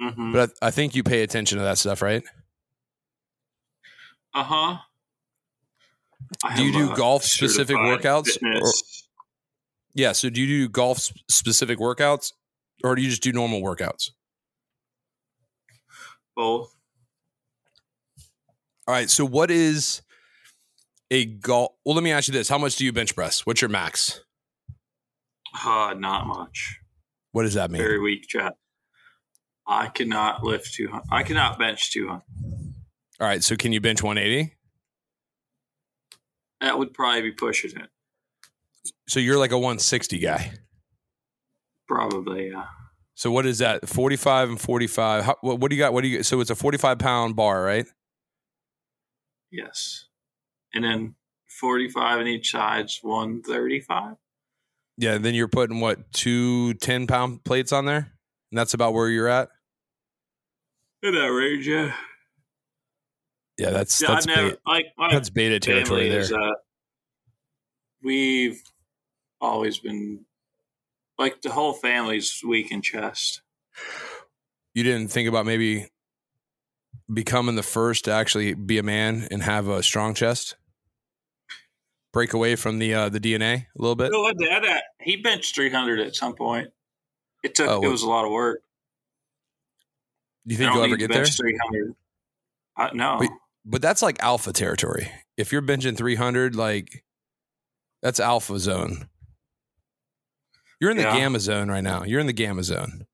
Mm-hmm. 0.00 0.32
but 0.32 0.52
I, 0.60 0.66
I 0.66 0.70
think 0.70 0.94
you 0.94 1.02
pay 1.02 1.22
attention 1.22 1.58
to 1.58 1.64
that 1.64 1.78
stuff, 1.78 2.02
right? 2.02 2.22
Uh 4.34 4.42
huh. 4.42 4.76
Do 6.56 6.64
you 6.64 6.72
do 6.72 6.94
golf 6.94 7.24
specific 7.24 7.76
workouts? 7.76 8.36
Or, 8.42 8.70
yeah. 9.94 10.12
So 10.12 10.30
do 10.30 10.40
you 10.40 10.46
do 10.46 10.68
golf 10.68 11.10
specific 11.28 11.78
workouts, 11.78 12.32
or 12.82 12.94
do 12.94 13.02
you 13.02 13.10
just 13.10 13.22
do 13.22 13.32
normal 13.32 13.60
workouts? 13.62 14.10
Both. 16.36 16.74
All 18.86 18.94
right. 18.94 19.08
So 19.08 19.24
what 19.24 19.50
is 19.50 20.02
a 21.10 21.24
golf? 21.24 21.72
Well, 21.84 21.94
let 21.94 22.04
me 22.04 22.12
ask 22.12 22.28
you 22.28 22.32
this: 22.32 22.48
How 22.48 22.58
much 22.58 22.76
do 22.76 22.84
you 22.84 22.92
bench 22.92 23.14
press? 23.14 23.46
What's 23.46 23.60
your 23.60 23.70
max? 23.70 24.20
Uh, 25.64 25.94
not 25.96 26.26
much. 26.26 26.80
What 27.32 27.42
does 27.44 27.54
that 27.54 27.70
mean? 27.70 27.82
Very 27.82 28.00
weak, 28.00 28.26
chat. 28.28 28.56
I 29.66 29.86
cannot 29.88 30.44
lift 30.44 30.74
200. 30.74 31.04
I 31.10 31.22
cannot 31.22 31.58
bench 31.58 31.92
200. 31.92 32.22
All 33.20 33.26
right. 33.26 33.42
So 33.42 33.56
can 33.56 33.72
you 33.72 33.80
bench 33.80 34.02
180? 34.02 34.53
That 36.64 36.78
would 36.78 36.94
probably 36.94 37.20
be 37.20 37.32
pushing 37.32 37.78
it. 37.78 37.90
So 39.06 39.20
you're 39.20 39.38
like 39.38 39.52
a 39.52 39.58
160 39.58 40.18
guy. 40.18 40.52
Probably, 41.86 42.48
yeah. 42.48 42.64
So 43.14 43.30
what 43.30 43.44
is 43.44 43.58
that? 43.58 43.86
45 43.86 44.48
and 44.48 44.60
45. 44.60 45.24
How, 45.24 45.36
what, 45.42 45.60
what 45.60 45.68
do 45.68 45.76
you 45.76 45.82
got? 45.82 45.92
What 45.92 46.00
do 46.00 46.08
you? 46.08 46.22
So 46.22 46.40
it's 46.40 46.48
a 46.48 46.54
45 46.54 46.98
pound 46.98 47.36
bar, 47.36 47.62
right? 47.62 47.84
Yes. 49.50 50.06
And 50.72 50.84
then 50.84 51.16
45 51.60 52.20
on 52.20 52.26
each 52.26 52.50
side's 52.50 52.98
135. 53.02 54.16
Yeah. 54.96 55.18
Then 55.18 55.34
you're 55.34 55.48
putting 55.48 55.80
what 55.80 56.12
two 56.12 56.72
10 56.74 57.06
pound 57.06 57.44
plates 57.44 57.72
on 57.72 57.84
there, 57.84 58.10
and 58.50 58.58
that's 58.58 58.72
about 58.72 58.94
where 58.94 59.10
you're 59.10 59.28
at. 59.28 59.50
In 61.02 61.12
that 61.12 61.26
range, 61.26 61.68
yeah. 61.68 61.92
Yeah, 63.58 63.70
that's 63.70 64.00
Yeah, 64.00 64.08
that's 64.08 64.26
never, 64.26 64.42
beta, 64.50 64.58
like, 64.66 64.86
that's 65.10 65.30
beta 65.30 65.60
territory 65.60 66.08
there. 66.08 66.20
is, 66.20 66.32
uh, 66.32 66.50
we've 68.02 68.62
always 69.40 69.78
been, 69.78 70.24
like, 71.18 71.40
the 71.42 71.50
whole 71.50 71.72
family's 71.72 72.40
weak 72.46 72.70
in 72.72 72.82
chest. 72.82 73.42
you 74.74 74.82
didn't 74.82 75.08
think 75.08 75.28
about 75.28 75.46
maybe 75.46 75.86
becoming 77.12 77.54
the 77.54 77.62
first 77.62 78.04
to 78.06 78.10
actually 78.12 78.54
be 78.54 78.78
a 78.78 78.82
man 78.82 79.28
and 79.30 79.42
have 79.42 79.68
a 79.68 79.82
strong 79.82 80.14
chest 80.14 80.56
break 82.12 82.32
away 82.32 82.54
from 82.56 82.78
the 82.78 82.94
uh 82.94 83.08
the 83.08 83.18
dna 83.20 83.56
a 83.58 83.66
little 83.76 83.96
bit 83.96 84.10
No, 84.12 84.32
dad, 84.32 84.64
uh, 84.64 84.78
he 85.00 85.16
benched 85.16 85.54
300 85.56 85.98
at 86.00 86.14
some 86.14 86.34
point. 86.34 86.68
It 87.42 87.54
took, 87.56 87.68
Oh, 87.68 87.82
it 87.82 87.88
was 87.88 88.02
a 88.02 88.08
lot 88.08 88.24
of 88.24 88.30
work. 88.30 88.62
do 90.46 90.54
you 90.54 90.58
think 90.58 90.72
you'll 90.72 90.84
ever 90.84 90.96
get 90.96 91.10
there 91.10 91.24
bench 91.24 91.36
300. 91.36 91.94
I, 92.76 92.90
no. 92.94 93.18
But- 93.20 93.30
but 93.64 93.80
that's 93.82 94.02
like 94.02 94.22
alpha 94.22 94.52
territory. 94.52 95.10
If 95.36 95.52
you're 95.52 95.62
benching 95.62 95.96
300 95.96 96.54
like 96.54 97.04
that's 98.02 98.20
alpha 98.20 98.58
zone. 98.58 99.08
You're 100.80 100.90
in 100.90 100.96
the 100.98 101.04
Yeah. 101.04 101.16
gamma 101.16 101.40
zone 101.40 101.70
right 101.70 101.82
now. 101.82 102.02
You're 102.04 102.20
in 102.20 102.26
the 102.26 102.32
gamma 102.32 102.62
zone. 102.62 103.06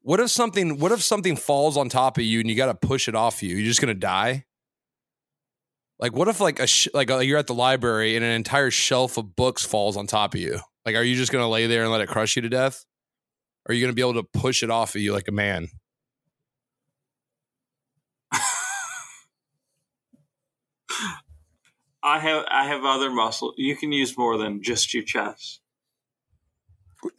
What 0.00 0.18
if 0.20 0.30
something 0.30 0.78
what 0.78 0.90
if 0.92 1.02
something 1.02 1.36
falls 1.36 1.76
on 1.76 1.88
top 1.88 2.16
of 2.18 2.24
you 2.24 2.40
and 2.40 2.48
you 2.48 2.56
got 2.56 2.66
to 2.66 2.74
push 2.86 3.08
it 3.08 3.14
off 3.14 3.42
you? 3.42 3.54
You're 3.56 3.66
just 3.66 3.80
gonna 3.80 3.94
die? 3.94 4.46
Like 5.98 6.12
what 6.14 6.26
if 6.28 6.40
like 6.40 6.58
a 6.58 6.66
sh- 6.66 6.88
like 6.94 7.10
uh 7.10 7.18
you're 7.18 7.38
at 7.38 7.46
the 7.46 7.54
library 7.54 8.16
and 8.16 8.24
an 8.24 8.32
entire 8.32 8.70
shelf 8.70 9.16
of 9.18 9.36
books 9.36 9.64
falls 9.64 9.96
on 9.96 10.06
top 10.06 10.34
of 10.34 10.40
you? 10.40 10.58
Like 10.84 10.96
are 10.96 11.02
you 11.02 11.14
just 11.14 11.30
gonna 11.30 11.48
lay 11.48 11.66
there 11.66 11.82
and 11.82 11.92
let 11.92 12.00
it 12.00 12.08
crush 12.08 12.34
you 12.34 12.42
to 12.42 12.48
death? 12.48 12.84
Or 13.68 13.72
are 13.72 13.74
you 13.76 13.80
gonna 13.84 13.92
be 13.92 14.02
able 14.02 14.14
to 14.14 14.24
push 14.24 14.62
it 14.64 14.70
off 14.70 14.94
of 14.96 15.00
you 15.02 15.12
like 15.12 15.28
a 15.28 15.32
man 15.32 15.68
I 22.02 22.18
have 22.18 22.44
I 22.50 22.66
have 22.66 22.84
other 22.84 23.10
muscle. 23.10 23.54
You 23.56 23.76
can 23.76 23.92
use 23.92 24.16
more 24.18 24.36
than 24.36 24.62
just 24.62 24.92
your 24.92 25.04
chest. 25.04 25.60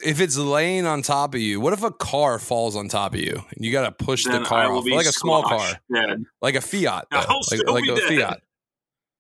if 0.01 0.19
it's 0.19 0.37
laying 0.37 0.85
on 0.85 1.01
top 1.01 1.33
of 1.35 1.41
you, 1.41 1.59
what 1.59 1.73
if 1.73 1.83
a 1.83 1.91
car 1.91 2.39
falls 2.39 2.75
on 2.75 2.87
top 2.89 3.13
of 3.13 3.19
you 3.19 3.41
and 3.55 3.65
you 3.65 3.71
got 3.71 3.97
to 3.97 4.05
push 4.05 4.25
Then 4.25 4.41
the 4.43 4.47
car 4.47 4.71
off, 4.71 4.85
like 4.89 5.05
a 5.05 5.11
small 5.11 5.43
car, 5.43 5.73
Dead. 5.93 6.23
like 6.41 6.55
a 6.55 6.61
Fiat. 6.61 7.07
Like, 7.11 7.67
like 7.67 7.83
a 7.85 7.95
dead. 7.95 8.07
Fiat. 8.09 8.41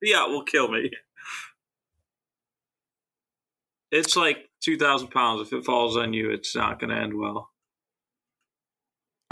Yeah, 0.01 0.25
will 0.27 0.43
kill 0.43 0.69
me. 0.69 0.91
It's 3.91 4.15
like 4.15 4.49
two 4.61 4.77
thousand 4.77 5.09
pounds. 5.11 5.47
If 5.47 5.53
it 5.53 5.63
falls 5.65 5.95
on 5.95 6.13
you, 6.13 6.31
it's 6.31 6.55
not 6.55 6.79
going 6.79 6.89
to 6.89 6.95
end 6.95 7.17
well. 7.17 7.49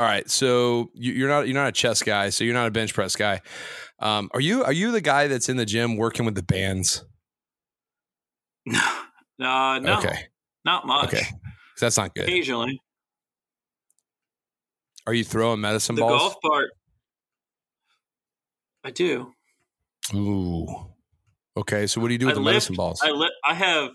All 0.01 0.07
right, 0.07 0.27
so 0.27 0.89
you, 0.95 1.13
you're 1.13 1.29
not 1.29 1.45
you're 1.47 1.53
not 1.53 1.67
a 1.67 1.71
chess 1.71 2.01
guy, 2.01 2.31
so 2.31 2.43
you're 2.43 2.55
not 2.55 2.65
a 2.67 2.71
bench 2.71 2.91
press 2.91 3.15
guy. 3.15 3.39
Um, 3.99 4.31
are 4.33 4.39
you 4.39 4.63
are 4.63 4.73
you 4.73 4.91
the 4.91 4.99
guy 4.99 5.27
that's 5.27 5.47
in 5.47 5.57
the 5.57 5.65
gym 5.65 5.95
working 5.95 6.25
with 6.25 6.33
the 6.33 6.41
bands? 6.41 7.05
No, 8.65 8.79
uh, 9.39 9.77
no, 9.77 9.99
Okay, 9.99 10.23
not 10.65 10.87
much. 10.87 11.05
Okay, 11.13 11.21
that's 11.79 11.97
not 11.97 12.15
good. 12.15 12.23
Occasionally, 12.23 12.81
Are 15.05 15.13
you 15.13 15.23
throwing 15.23 15.61
medicine 15.61 15.93
the 15.93 16.01
balls? 16.01 16.19
golf 16.19 16.35
part, 16.41 16.71
I 18.83 18.89
do. 18.89 19.33
Ooh. 20.15 20.65
Okay, 21.57 21.85
so 21.85 22.01
what 22.01 22.07
do 22.07 22.13
you 22.13 22.17
do 22.17 22.25
with 22.25 22.33
I 22.33 22.39
the 22.39 22.41
lift- 22.41 22.53
medicine 22.55 22.75
balls? 22.75 23.01
I 23.03 23.11
li- 23.11 23.35
I 23.45 23.53
have 23.53 23.91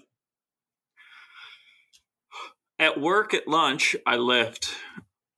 at 2.78 3.00
work 3.00 3.34
at 3.34 3.48
lunch. 3.48 3.96
I 4.06 4.18
lift, 4.18 4.72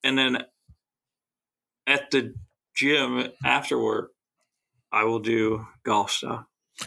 and 0.04 0.18
then 0.18 0.44
at 1.88 2.10
the 2.12 2.34
gym 2.76 3.28
after 3.44 3.76
work, 3.82 4.12
I 4.92 5.04
will 5.04 5.18
do 5.18 5.66
golf 5.84 6.12
stuff. 6.12 6.44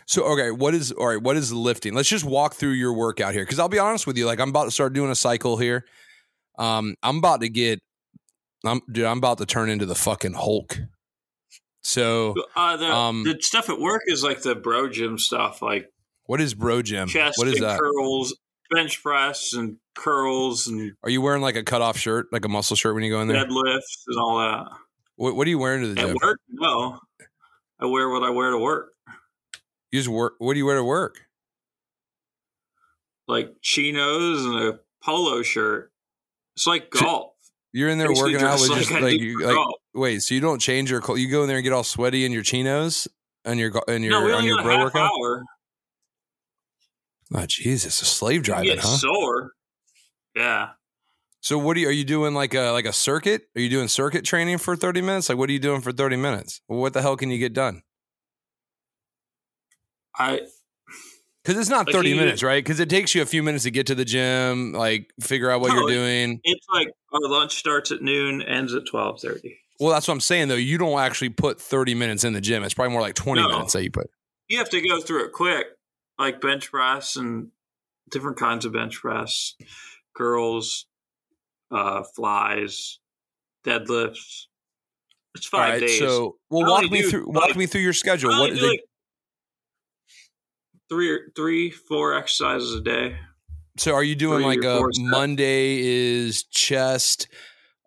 So 0.08 0.24
okay, 0.24 0.52
what 0.52 0.74
is 0.74 0.94
all 0.94 1.08
right? 1.08 1.22
What 1.22 1.36
is 1.36 1.52
lifting? 1.52 1.94
Let's 1.94 2.08
just 2.08 2.24
walk 2.24 2.54
through 2.54 2.72
your 2.72 2.94
workout 2.94 3.34
here, 3.34 3.44
because 3.44 3.60
I'll 3.60 3.68
be 3.68 3.80
honest 3.80 4.08
with 4.08 4.18
you. 4.18 4.26
Like 4.26 4.40
I'm 4.40 4.50
about 4.50 4.66
to 4.66 4.72
start 4.72 4.94
doing 4.94 5.12
a 5.12 5.16
cycle 5.16 5.58
here. 5.58 5.84
Um, 6.58 6.96
I'm 7.04 7.18
about 7.18 7.42
to 7.42 7.50
get, 7.50 7.82
I'm 8.64 8.80
dude. 8.90 9.04
I'm 9.06 9.18
about 9.18 9.40
to 9.40 9.46
turn 9.46 9.70
into 9.70 9.86
the 9.86 9.96
fucking 9.96 10.34
Hulk. 10.34 10.78
So 11.84 12.36
Uh, 12.56 12.78
the, 12.78 12.86
Um, 12.86 13.24
the 13.24 13.38
stuff 13.42 13.70
at 13.70 13.80
work 13.80 14.04
is 14.06 14.24
like 14.24 14.44
the 14.44 14.56
bro 14.56 14.88
gym 14.88 15.18
stuff, 15.18 15.62
like 15.62 15.88
what 16.26 16.40
is 16.40 16.54
bro 16.54 16.82
gym? 16.82 17.08
chest 17.08 17.38
What 17.38 17.48
is 17.48 17.56
and 17.56 17.64
that? 17.64 17.80
curls, 17.80 18.38
bench 18.70 19.02
press 19.04 19.52
and 19.54 19.78
curls 19.96 20.68
and 20.68 20.94
Are 21.04 21.10
you 21.10 21.22
wearing 21.22 21.42
like 21.42 21.56
a 21.56 21.64
cutoff 21.64 21.98
shirt, 21.98 22.28
like 22.32 22.46
a 22.46 22.50
muscle 22.50 22.76
shirt 22.78 22.94
when 22.94 23.04
you 23.04 23.10
go 23.12 23.20
in 23.22 23.28
there? 23.28 23.44
deadlifts 23.44 24.04
and 24.08 24.18
all 24.20 24.38
that. 24.40 24.68
What, 25.16 25.36
what 25.36 25.46
are 25.48 25.50
you 25.50 25.60
wearing 25.60 25.82
to 25.82 25.94
the 25.94 26.02
At 26.10 26.16
work, 26.22 26.40
no. 26.50 27.00
I 27.80 27.86
wear 27.86 28.10
what 28.10 28.24
I 28.24 28.30
wear 28.30 28.52
to 28.52 28.58
work, 28.58 28.94
You 29.92 30.00
just 30.00 30.10
work. 30.10 30.34
What 30.40 30.54
do 30.54 30.60
you 30.60 30.66
wear 30.66 30.76
to 30.78 30.84
work? 30.84 31.18
like 33.28 33.54
chinos 33.62 34.46
and 34.46 34.56
a 34.56 34.80
polo 35.02 35.42
shirt. 35.42 35.92
It's 36.56 36.68
like 36.68 36.90
golf. 36.90 37.32
You're 37.72 37.88
in 37.88 37.98
there 37.98 38.10
Basically 38.10 38.34
working 38.34 38.46
out 38.48 38.60
with 38.60 38.72
just 38.74 38.92
like 38.92 39.22
you 39.22 39.42
like. 39.42 39.56
golf. 39.56 39.76
Wait, 39.94 40.22
so 40.22 40.36
you 40.36 40.42
don't 40.42 40.60
change 40.60 40.92
your 40.92 41.00
clothes? 41.00 41.22
You 41.22 41.32
go 41.32 41.42
in 41.44 41.48
there 41.48 41.56
and 41.58 41.64
get 41.64 41.72
all 41.72 41.86
sweaty 41.86 42.26
in 42.26 42.34
your 42.34 42.44
chinos 42.44 43.08
and 43.46 43.58
your 43.58 43.72
and 43.88 44.04
your 44.04 44.12
no, 44.20 44.26
we 44.26 44.32
on 44.34 44.38
only 44.40 44.48
your 44.50 44.62
bro 44.62 44.80
workout. 44.80 45.12
hour. 45.12 45.44
Oh 47.34 47.46
Jesus, 47.46 48.02
a 48.02 48.06
slave 48.06 48.44
driving, 48.44 48.78
huh? 48.78 48.98
sore. 48.98 49.52
Yeah. 50.36 50.72
So 51.42 51.58
what 51.58 51.74
do 51.74 51.82
you 51.82 51.88
are 51.88 51.92
you 51.92 52.04
doing 52.04 52.34
like 52.36 52.54
a 52.54 52.70
like 52.72 52.86
a 52.86 52.94
circuit? 52.94 53.48
Are 53.56 53.62
you 53.62 53.70
doing 53.70 53.88
circuit 53.88 54.24
training 54.24 54.60
for 54.60 54.76
30 54.76 55.02
minutes? 55.02 55.28
Like 55.28 55.38
what 55.40 55.50
are 55.50 55.54
you 55.54 55.60
doing 55.60 55.82
for 55.82 55.92
30 55.92 56.16
minutes? 56.16 56.62
What 56.68 56.94
the 56.94 57.02
hell 57.02 57.18
can 57.18 57.32
you 57.32 57.40
get 57.40 57.54
done? 57.54 57.82
I 60.18 60.42
Cuz 61.44 61.58
it's 61.58 61.70
not 61.70 61.88
Like 61.88 61.96
30 61.96 62.10
you- 62.10 62.16
minutes, 62.16 62.44
right? 62.44 62.64
Cuz 62.64 62.80
it 62.80 62.90
takes 62.90 63.16
you 63.16 63.24
a 63.24 63.26
few 63.26 63.42
minutes 63.42 63.64
to 63.64 63.72
get 63.72 63.88
to 63.88 63.96
the 63.96 64.06
gym, 64.06 64.74
like 64.74 65.12
figure 65.20 65.50
out 65.50 65.62
what 65.62 65.70
No, 65.70 65.80
you're 65.80 65.90
doing. 65.90 66.40
it's 66.44 66.68
like 66.72 66.90
our 67.12 67.22
lunch 67.28 67.56
starts 67.56 67.92
at 67.92 68.02
noon, 68.04 68.44
ends 68.44 68.74
at 68.76 68.86
twelve 68.86 69.20
thirty. 69.20 69.58
Well, 69.80 69.92
that's 69.92 70.08
what 70.08 70.14
I'm 70.14 70.20
saying 70.22 70.50
though. 70.50 70.56
You 70.56 70.78
don't 70.78 71.00
actually 71.00 71.30
put 71.30 71.60
30 71.60 71.96
minutes 71.96 72.24
in 72.24 72.34
the 72.34 72.42
gym. 72.42 72.64
It's 72.64 72.76
probably 72.76 72.92
more 72.92 73.02
like 73.02 73.16
20 73.16 73.42
No. 73.42 73.48
minutes 73.50 73.74
that 73.74 73.84
you 73.84 73.90
put. 73.90 74.12
You 74.48 74.60
have 74.60 74.70
to 74.70 74.82
go 74.82 75.02
through 75.02 75.26
it 75.26 75.32
quick, 75.32 75.66
like 76.20 76.40
bench 76.40 76.70
press 76.70 77.16
and 77.16 77.50
different 78.12 78.38
kinds 78.38 78.64
of 78.66 78.74
bench 78.74 78.98
press, 79.00 79.56
curls, 80.16 80.86
uh, 81.72 82.04
flies, 82.16 83.00
deadlifts. 83.66 84.46
It's 85.36 85.46
five 85.46 85.74
right. 85.74 85.80
days. 85.80 86.00
So, 86.00 86.38
well, 86.50 86.70
walk 86.70 86.92
me 86.92 87.02
do 87.02 87.10
through 87.10 87.28
walk 87.30 87.48
five- 87.50 87.56
me 87.58 87.66
through 87.66 87.82
your 87.82 87.94
schedule. 87.94 88.32
What 88.32 88.50
is 88.52 88.62
like 88.62 88.82
three, 90.90 91.10
or- 91.10 91.32
three, 91.36 91.70
four 91.72 92.14
exercises 92.16 92.76
a 92.76 92.82
day. 92.82 93.18
So 93.78 93.94
are 93.94 94.04
you 94.04 94.16
doing 94.16 94.40
Three 94.40 94.58
like 94.58 94.64
a. 94.66 94.82
Monday 95.00 95.80
is 95.80 96.44
chest, 96.44 97.30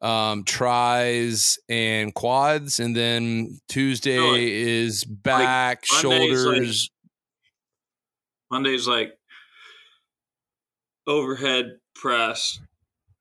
um, 0.01 0.45
tris 0.45 1.59
and 1.69 2.15
quads, 2.15 2.81
and 2.81 2.97
then 2.97 3.59
Tuesday 3.69 4.19
like- 4.19 4.41
is 4.41 5.05
back, 5.05 5.85
Monday's 6.03 6.05
like- 6.05 6.55
shoulders. 6.55 6.91
Monday's 8.51 8.87
like 8.89 9.19
overhead 11.07 11.79
press. 11.95 12.59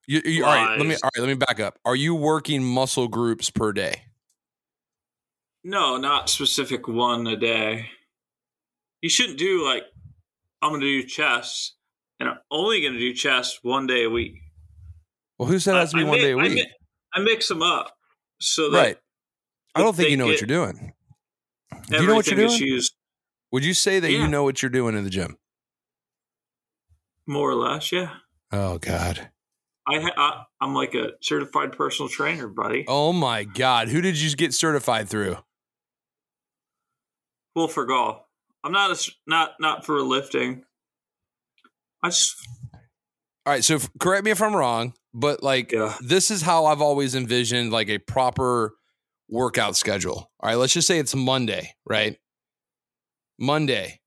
You, 0.08 0.22
you, 0.26 0.46
all 0.46 0.54
right, 0.54 0.78
let 0.78 0.86
me 0.88 0.96
all 0.96 1.10
right, 1.16 1.20
let 1.22 1.28
me 1.28 1.36
back 1.36 1.60
up. 1.60 1.80
Are 1.86 1.96
you 1.96 2.14
working 2.16 2.64
muscle 2.64 3.08
groups 3.08 3.50
per 3.50 3.72
day? 3.74 4.04
No, 5.64 5.98
not 5.98 6.30
specific 6.30 6.88
one 6.88 7.26
a 7.28 7.38
day. 7.38 7.90
You 9.02 9.10
shouldn't 9.10 9.40
do 9.40 9.64
like 9.66 9.84
I'm 10.62 10.72
gonna 10.72 10.82
do 10.82 11.04
chest, 11.04 11.76
and 12.20 12.30
I'm 12.30 12.38
only 12.52 12.82
gonna 12.82 13.00
do 13.00 13.14
chest 13.14 13.60
one 13.64 13.88
day 13.88 14.04
a 14.04 14.10
week. 14.10 14.36
Well, 15.38 15.48
who 15.50 15.60
said 15.60 15.76
it 15.76 15.80
has 15.80 15.92
to 15.92 15.98
be 15.98 16.04
I 16.04 16.08
one 16.08 16.18
mi- 16.18 16.24
day 16.24 16.32
a 16.32 16.38
I 16.38 16.44
week? 16.44 16.54
mi- 16.54 16.72
I 17.14 17.20
mix 17.22 17.48
them 17.48 17.62
up 17.62 17.96
so 18.40 18.70
that 18.72 18.78
right. 18.78 18.98
I 19.76 19.82
don't 19.82 19.96
think 19.96 20.10
you 20.10 20.18
know 20.18 20.26
what 20.28 20.40
you're 20.42 20.48
doing. 20.48 20.94
Do 21.90 21.98
you 22.02 22.08
know 22.08 22.16
what 22.16 22.28
you're 22.28 22.36
doing? 22.36 22.60
used 22.62 22.94
Would 23.52 23.66
you 23.66 23.74
say 23.74 24.00
that 24.00 24.12
you 24.12 24.28
know 24.28 24.44
what 24.44 24.62
you're 24.62 24.70
doing 24.70 24.96
in 24.98 25.04
the 25.04 25.10
gym? 25.10 25.38
more 27.26 27.50
or 27.50 27.56
less. 27.56 27.92
Yeah, 27.92 28.16
Oh 28.52 28.78
God. 28.80 29.30
I, 29.88 30.00
ha- 30.00 30.14
I 30.16 30.44
I'm 30.66 30.74
like 30.74 30.94
a 30.96 31.12
certified 31.22 31.74
personal 31.74 32.08
trainer, 32.10 32.48
buddy. 32.48 32.86
Oh 32.88 33.12
my 33.14 33.44
God. 33.44 33.90
Who 33.90 34.02
did 34.02 34.20
you 34.20 34.34
get 34.36 34.54
certified 34.54 35.10
through? 35.10 35.38
Well, 37.56 37.68
for 37.68 37.86
golf, 37.86 38.22
I'm 38.64 38.72
not 38.72 38.92
a 38.92 39.12
not 39.28 39.52
not 39.60 39.86
for 39.86 40.02
lifting. 40.02 40.64
I 42.02 42.10
just 42.10 42.36
All 43.46 43.54
right, 43.54 43.64
so 43.64 43.76
f- 43.76 43.90
correct 44.00 44.26
me 44.26 44.32
if 44.32 44.42
I'm 44.42 44.56
wrong, 44.56 44.94
but 45.14 45.44
like 45.44 45.72
Yeah. 45.72 45.96
this 46.02 46.32
is 46.32 46.42
how 46.42 46.66
I've 46.66 46.82
always 46.82 47.14
envisioned 47.16 47.72
like 47.72 47.90
a 47.90 47.98
proper 48.00 48.74
workout 49.30 49.76
schedule. 49.76 50.32
All 50.40 50.50
right, 50.50 50.56
let's 50.56 50.74
just 50.74 50.88
say 50.88 50.98
it's 51.00 51.14
Monday, 51.16 51.74
right? 51.86 52.18
Monday. 53.40 54.00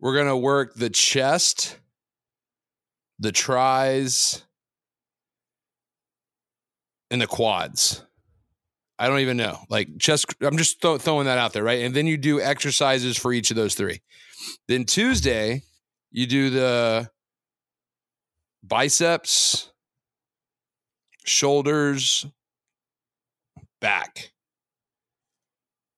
We're 0.00 0.14
going 0.14 0.26
to 0.28 0.36
work 0.36 0.74
the 0.74 0.90
chest, 0.90 1.78
the 3.18 3.32
tris, 3.32 4.42
and 7.14 7.22
the 7.22 7.26
quads. 7.28 8.04
I 8.98 9.06
don't 9.08 9.20
even 9.20 9.36
know. 9.36 9.58
Like 9.70 9.98
chest 9.98 10.26
I'm 10.40 10.58
just 10.58 10.80
throw, 10.80 10.98
throwing 10.98 11.26
that 11.26 11.38
out 11.38 11.52
there, 11.52 11.62
right? 11.62 11.82
And 11.82 11.94
then 11.94 12.06
you 12.08 12.16
do 12.16 12.40
exercises 12.40 13.16
for 13.16 13.32
each 13.32 13.50
of 13.50 13.56
those 13.56 13.74
three. 13.74 14.02
Then 14.66 14.84
Tuesday, 14.84 15.62
you 16.10 16.26
do 16.26 16.50
the 16.50 17.08
biceps, 18.64 19.70
shoulders, 21.24 22.26
back. 23.80 24.32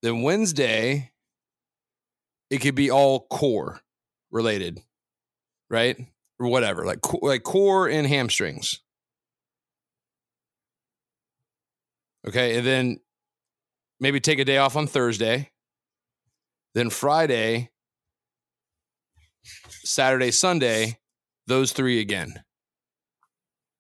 Then 0.03 0.21
Wednesday, 0.21 1.13
it 2.51 2.59
could 2.59 2.75
be 2.75 2.91
all 2.91 3.21
core 3.21 3.81
related, 4.31 4.83
right? 5.71 5.99
Or 6.39 6.49
whatever, 6.49 6.85
like 6.85 6.99
like 7.23 7.43
core 7.43 7.89
and 7.89 8.07
hamstrings. 8.07 8.81
Okay, 12.29 12.57
and 12.57 12.67
then 12.67 13.01
maybe 14.01 14.21
take 14.21 14.39
a 14.39 14.45
day 14.45 14.59
off 14.59 14.77
on 14.77 14.87
Thursday. 14.87 15.51
Then 16.75 16.91
Friday, 16.91 17.71
Saturday, 19.85 20.31
Sunday, 20.31 20.99
those 21.47 21.73
three 21.73 22.01
again. 22.01 22.43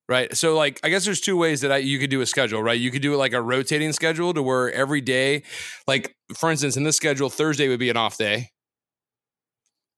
Right. 0.08 0.36
So 0.36 0.56
like 0.56 0.78
I 0.84 0.88
guess 0.88 1.04
there's 1.04 1.20
two 1.20 1.36
ways 1.36 1.62
that 1.62 1.72
I, 1.72 1.78
you 1.78 1.98
could 1.98 2.10
do 2.10 2.20
a 2.20 2.26
schedule, 2.26 2.62
right? 2.62 2.78
You 2.78 2.92
could 2.92 3.02
do 3.02 3.12
it 3.12 3.16
like 3.16 3.32
a 3.32 3.42
rotating 3.42 3.92
schedule 3.92 4.32
to 4.34 4.42
where 4.42 4.70
every 4.70 5.00
day, 5.00 5.42
like 5.88 6.14
for 6.36 6.48
instance, 6.50 6.76
in 6.76 6.84
this 6.84 6.96
schedule, 6.96 7.28
Thursday 7.28 7.68
would 7.68 7.80
be 7.80 7.90
an 7.90 7.96
off 7.96 8.16
day. 8.16 8.50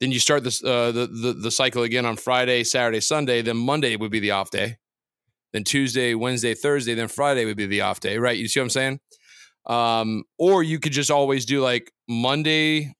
Then 0.00 0.10
you 0.10 0.18
start 0.18 0.44
this 0.44 0.64
uh, 0.64 0.92
the, 0.92 1.06
the 1.06 1.32
the 1.34 1.50
cycle 1.50 1.82
again 1.82 2.06
on 2.06 2.16
Friday, 2.16 2.64
Saturday, 2.64 3.00
Sunday. 3.00 3.42
Then 3.42 3.58
Monday 3.58 3.96
would 3.96 4.10
be 4.10 4.20
the 4.20 4.30
off 4.30 4.50
day. 4.50 4.78
Then 5.52 5.64
Tuesday, 5.64 6.14
Wednesday, 6.14 6.54
Thursday. 6.54 6.94
Then 6.94 7.08
Friday 7.08 7.44
would 7.44 7.56
be 7.56 7.66
the 7.66 7.80
off 7.82 8.00
day, 8.00 8.18
right? 8.18 8.36
You 8.36 8.48
see 8.48 8.60
what 8.60 8.64
I'm 8.64 8.70
saying? 8.70 9.00
Um, 9.66 10.24
or 10.38 10.62
you 10.62 10.78
could 10.78 10.92
just 10.92 11.10
always 11.10 11.44
do 11.44 11.60
like 11.60 11.92
Monday, 12.08 12.94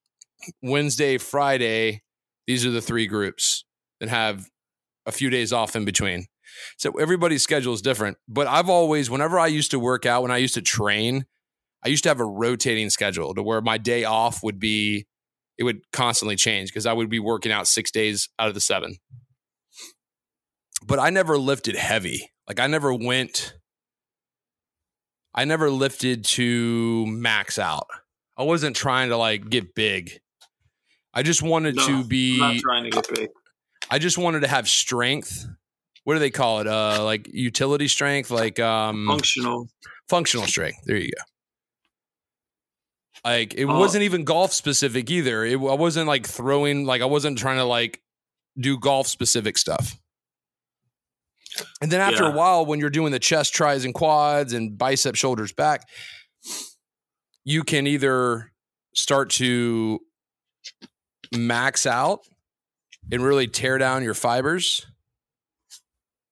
Wednesday, 0.63 1.19
Friday. 1.19 2.03
These 2.47 2.65
are 2.65 2.71
the 2.71 2.81
three 2.81 3.07
groups, 3.07 3.65
and 4.01 4.09
have 4.11 4.49
a 5.07 5.13
few 5.13 5.31
days 5.31 5.53
off 5.53 5.77
in 5.77 5.85
between. 5.85 6.27
So 6.77 6.93
everybody's 6.93 7.43
schedule 7.43 7.75
is 7.75 7.83
different. 7.83 8.19
But 8.29 8.47
I've 8.47 8.69
always, 8.69 9.11
whenever 9.11 9.39
I 9.39 9.47
used 9.47 9.71
to 9.73 9.79
work 9.79 10.07
out, 10.07 10.23
when 10.23 10.31
I 10.31 10.39
used 10.39 10.55
to 10.55 10.63
train, 10.63 11.27
I 11.85 11.89
used 11.89 12.03
to 12.05 12.09
have 12.09 12.21
a 12.21 12.25
rotating 12.25 12.91
schedule 12.91 13.35
to 13.35 13.43
where 13.43 13.61
my 13.61 13.79
day 13.79 14.05
off 14.05 14.43
would 14.43 14.59
be, 14.59 15.07
it 15.57 15.65
would 15.65 15.81
constantly 15.93 16.37
change 16.37 16.71
because 16.71 16.87
I 16.87 16.93
would 16.93 17.09
be 17.09 17.19
working 17.19 17.53
out 17.53 17.67
six 17.67 17.91
days 17.91 18.29
out 18.39 18.49
of 18.49 18.55
the 18.55 18.61
seven. 18.61 18.97
But 20.87 20.99
I 20.99 21.11
never 21.11 21.39
lifted 21.39 21.77
heavy. 21.77 22.31
Like 22.49 22.61
I 22.61 22.67
never 22.67 22.93
went, 22.95 23.55
I 25.35 25.45
never 25.45 25.71
lifted 25.71 26.25
to 26.25 27.07
max 27.07 27.59
out. 27.59 27.87
I 28.37 28.43
wasn't 28.45 28.75
trying 28.75 29.11
to 29.11 29.17
like 29.17 29.49
get 29.51 29.75
big. 29.75 30.21
I 31.13 31.23
just 31.23 31.43
wanted 31.43 31.77
No, 31.77 31.87
to 31.87 32.05
be 32.05 32.39
not 32.39 32.57
trying 32.57 32.85
to 32.85 32.91
get 32.91 33.07
big. 33.15 33.29
I 33.91 33.99
just 33.99 34.19
wanted 34.19 34.41
to 34.41 34.49
have 34.49 34.69
strength. 34.69 35.47
What 36.05 36.15
do 36.15 36.21
they 36.21 36.31
call 36.31 36.61
it? 36.61 36.67
Uh, 36.67 37.05
like 37.05 37.29
utility 37.33 37.89
strength, 37.89 38.31
like 38.31 38.59
um, 38.59 39.07
Functional. 39.07 39.69
functional 40.09 40.47
strength. 40.47 40.79
There 40.87 40.97
you 40.97 41.11
go. 41.11 41.23
Like 43.29 43.55
it 43.55 43.65
Oh. 43.67 43.79
wasn't 43.79 44.05
even 44.05 44.25
golf 44.25 44.53
specific 44.53 45.11
either. 45.11 45.45
It, 45.45 45.55
I 45.57 45.75
wasn't 45.75 46.07
like 46.07 46.27
throwing. 46.27 46.87
Like 46.87 47.03
I 47.03 47.07
wasn't 47.07 47.37
trying 47.39 47.59
to 47.59 47.65
like 47.65 48.01
do 48.59 48.79
golf 48.79 49.07
specific 49.07 49.59
stuff. 49.59 49.99
And 51.81 51.91
then 51.91 52.01
after 52.01 52.25
Yeah. 52.25 52.31
a 52.31 52.35
while, 52.35 52.67
when 52.67 52.79
you're 52.81 52.91
doing 52.91 53.13
the 53.13 53.19
chest, 53.19 53.55
tris, 53.55 53.85
and 53.85 53.95
quads, 53.95 54.53
and 54.53 54.77
bicep, 54.77 55.15
shoulders, 55.15 55.53
back, 55.53 55.89
you 57.45 57.65
can 57.65 57.87
either 57.87 58.53
start 58.95 59.31
to 59.31 60.01
max 61.35 61.87
out 61.87 62.21
and 63.11 63.23
really 63.23 63.47
tear 63.47 63.79
down 63.79 64.03
your 64.03 64.15
fibers 64.15 64.87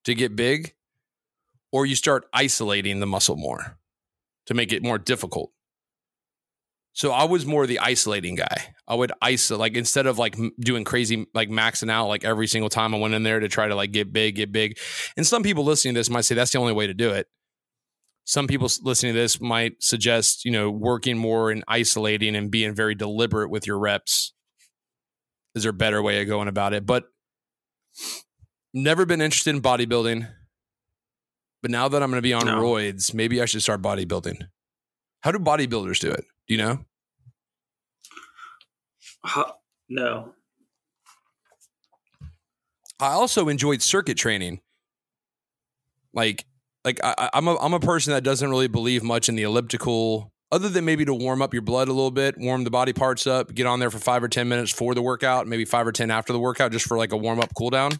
to 0.05 0.15
get 0.15 0.37
big, 0.37 0.75
or 1.73 1.87
you 1.87 1.95
start 1.97 2.27
isolating 2.33 3.01
the 3.01 3.07
muscle 3.07 3.37
more 3.37 3.79
to 4.47 4.55
make 4.55 4.73
it 4.73 4.83
more 4.83 4.99
difficult. 4.99 5.53
So 6.97 7.13
I 7.13 7.25
was 7.25 7.45
more 7.45 7.67
the 7.67 7.81
isolating 7.81 8.37
guy. 8.37 8.75
I 8.89 8.95
would 8.95 9.13
isolate, 9.21 9.61
like 9.61 9.77
instead 9.77 10.07
of 10.07 10.17
like 10.17 10.35
doing 10.59 10.83
crazy, 10.83 11.27
like 11.35 11.51
maxing 11.51 11.91
out 11.91 12.09
like 12.09 12.25
every 12.25 12.47
single 12.47 12.71
time 12.71 12.95
I 12.95 12.99
went 12.99 13.13
in 13.13 13.23
there 13.23 13.39
to 13.39 13.49
try 13.49 13.69
to 13.69 13.75
like 13.75 13.93
get 13.93 14.15
big, 14.15 14.37
get 14.37 14.51
big. 14.51 14.79
And 15.15 15.27
some 15.27 15.43
people 15.43 15.63
listening 15.63 15.93
to 15.93 16.01
this 16.01 16.09
might 16.09 16.23
say 16.23 16.35
that's 16.35 16.53
the 16.53 16.59
only 16.59 16.73
way 16.73 16.87
to 16.87 16.95
do 16.95 17.11
it. 17.11 17.27
Some 18.25 18.47
people 18.47 18.71
listening 18.81 19.13
to 19.13 19.21
this 19.21 19.43
might 19.43 19.83
suggest, 19.83 20.47
you 20.47 20.51
know, 20.51 20.71
working 20.71 21.19
more 21.19 21.51
and 21.51 21.63
isolating 21.69 22.35
and 22.35 22.51
being 22.51 22.75
very 22.75 22.95
deliberate 22.95 23.51
with 23.51 23.67
your 23.67 23.79
reps. 23.79 24.33
Is 25.55 25.65
there 25.65 25.71
a 25.71 25.75
better 25.75 26.01
way 26.01 26.23
of 26.23 26.29
going 26.29 26.49
about 26.49 26.73
it? 26.73 26.87
But 26.87 27.05
never 28.73 29.05
been 29.05 29.21
interested 29.21 29.55
in 29.55 29.61
bodybuilding. 29.61 30.27
But 31.61 31.71
now 31.71 31.89
that 31.89 32.03
I'm 32.03 32.09
going 32.09 32.23
to 32.23 32.27
be 32.27 32.33
on 32.33 32.47
No. 32.47 32.59
roids, 32.59 33.13
maybe 33.13 33.43
I 33.43 33.45
should 33.45 33.61
start 33.63 33.83
bodybuilding. 33.83 34.47
How 35.21 35.31
do 35.31 35.39
bodybuilders 35.39 36.01
do 36.01 36.11
it? 36.11 36.25
Do 36.49 36.55
you 36.55 36.59
know? 36.59 36.85
No. 39.89 40.33
I 43.01 43.09
also 43.13 43.49
enjoyed 43.49 43.83
circuit 43.83 44.17
training. 44.17 44.61
Like, 46.15 46.45
like 46.85 46.99
I, 47.05 47.29
I'm 47.35 47.47
a 47.49 47.57
I'm 47.59 47.75
a 47.75 47.81
person 47.81 48.13
that 48.13 48.23
doesn't 48.23 48.49
really 48.49 48.69
believe 48.69 49.03
much 49.03 49.29
in 49.29 49.35
the 49.37 49.43
elliptical, 49.43 50.33
other 50.51 50.69
than 50.69 50.85
maybe 50.85 51.05
to 51.05 51.13
warm 51.13 51.43
up 51.43 51.53
your 51.53 51.63
blood 51.63 51.89
a 51.89 51.93
little 51.93 52.11
bit, 52.11 52.39
warm 52.39 52.65
the 52.65 52.71
body 52.71 52.93
parts 52.93 53.27
up, 53.27 53.53
get 53.55 53.67
on 53.67 53.81
there 53.81 53.91
for 53.91 53.99
five 53.99 54.23
or 54.23 54.29
ten 54.29 54.49
minutes 54.49 54.73
for 54.73 54.95
the 54.95 55.03
workout, 55.03 55.47
maybe 55.47 55.65
five 55.65 55.87
or 55.87 55.93
ten 55.93 56.11
after 56.11 56.33
the 56.33 56.39
workout, 56.39 56.73
just 56.73 56.87
for 56.87 56.97
like 56.97 57.13
a 57.13 57.17
warm 57.17 57.39
up 57.41 57.51
cool 57.57 57.71
down. 57.71 57.93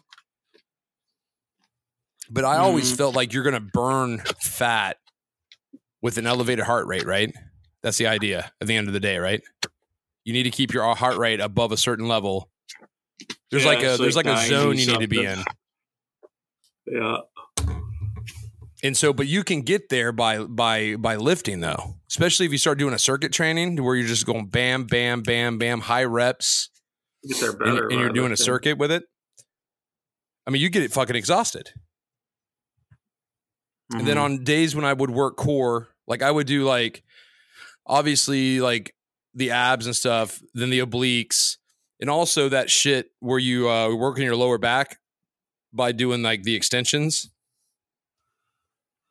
But 2.29 2.43
I 2.43 2.57
always 2.57 2.91
Mhm. 2.91 2.97
felt 2.97 3.15
like 3.15 3.33
you're 3.33 3.43
gonna 3.43 3.59
burn 3.59 4.19
fat 4.41 4.97
with 6.01 6.17
an 6.17 6.25
elevated 6.25 6.65
heart 6.65 6.87
rate, 6.87 7.05
right? 7.05 7.33
That's 7.87 7.97
the 7.97 8.07
idea 8.07 8.51
at 8.59 8.67
the 8.67 8.75
end 8.75 8.89
of 8.89 8.93
the 8.93 8.99
day, 8.99 9.17
right? 9.17 9.41
You 10.25 10.33
need 10.33 10.43
to 10.43 10.51
keep 10.51 10.73
your 10.73 10.93
heart 10.93 11.15
rate 11.17 11.39
above 11.39 11.71
a 11.71 11.77
certain 11.77 12.05
level. 12.05 12.49
There's 13.49 13.63
Yeah, 13.63 13.69
like 13.69 13.79
a 13.79 13.95
there's 13.95 14.17
like, 14.17 14.25
like 14.25 14.43
a 14.45 14.49
zone 14.49 14.77
you 14.77 14.87
need 14.87 14.99
to 14.99 15.07
be 15.07 15.23
in. 15.23 15.39
Yeah. 16.85 17.19
And 18.83 18.97
so, 18.97 19.13
but 19.13 19.27
you 19.27 19.45
can 19.45 19.61
get 19.61 19.87
there 19.87 20.11
by 20.11 20.39
by 20.39 20.97
by 20.97 21.15
lifting 21.15 21.61
though, 21.61 21.95
especially 22.09 22.45
if 22.45 22.51
you 22.51 22.57
start 22.57 22.77
doing 22.77 22.93
a 22.93 22.99
circuit 22.99 23.31
training 23.31 23.81
where 23.81 23.95
you're 23.95 24.05
just 24.05 24.25
going 24.25 24.47
bam, 24.47 24.83
bam, 24.83 25.21
bam, 25.21 25.57
bam, 25.57 25.79
high 25.79 26.03
reps, 26.03 26.69
Get 27.25 27.39
there 27.39 27.51
and, 27.51 27.59
better. 27.59 27.87
and 27.87 27.99
you're 28.01 28.09
by 28.09 28.15
doing 28.15 28.33
a 28.33 28.37
circuit 28.37 28.77
with 28.77 28.91
it. 28.91 29.05
I 30.45 30.49
mean, 30.51 30.61
you 30.61 30.67
get 30.69 30.83
it 30.83 30.91
fucking 30.91 31.15
exhausted. 31.15 31.69
And 33.93 34.05
then 34.05 34.17
Mhm. 34.17 34.21
on 34.23 34.43
days 34.43 34.75
when 34.75 34.83
I 34.83 34.91
would 34.91 35.09
work 35.09 35.37
core, 35.37 35.87
like 36.05 36.21
I 36.21 36.31
would 36.31 36.47
do 36.47 36.65
like 36.65 37.01
obviously 37.87 38.59
like 38.59 38.93
the 39.33 39.51
abs 39.51 39.85
and 39.85 39.95
stuff, 39.95 40.41
then 40.53 40.69
the 40.69 40.79
obliques, 40.79 41.57
and 41.99 42.09
also 42.09 42.49
that 42.49 42.69
shit 42.69 43.11
where 43.19 43.39
you 43.39 43.69
uh 43.69 43.93
work 43.95 44.17
on 44.17 44.23
your 44.23 44.35
lower 44.35 44.57
back 44.57 44.99
by 45.73 45.91
doing 45.91 46.21
like 46.21 46.43
the 46.43 46.55
extensions. 46.55 47.29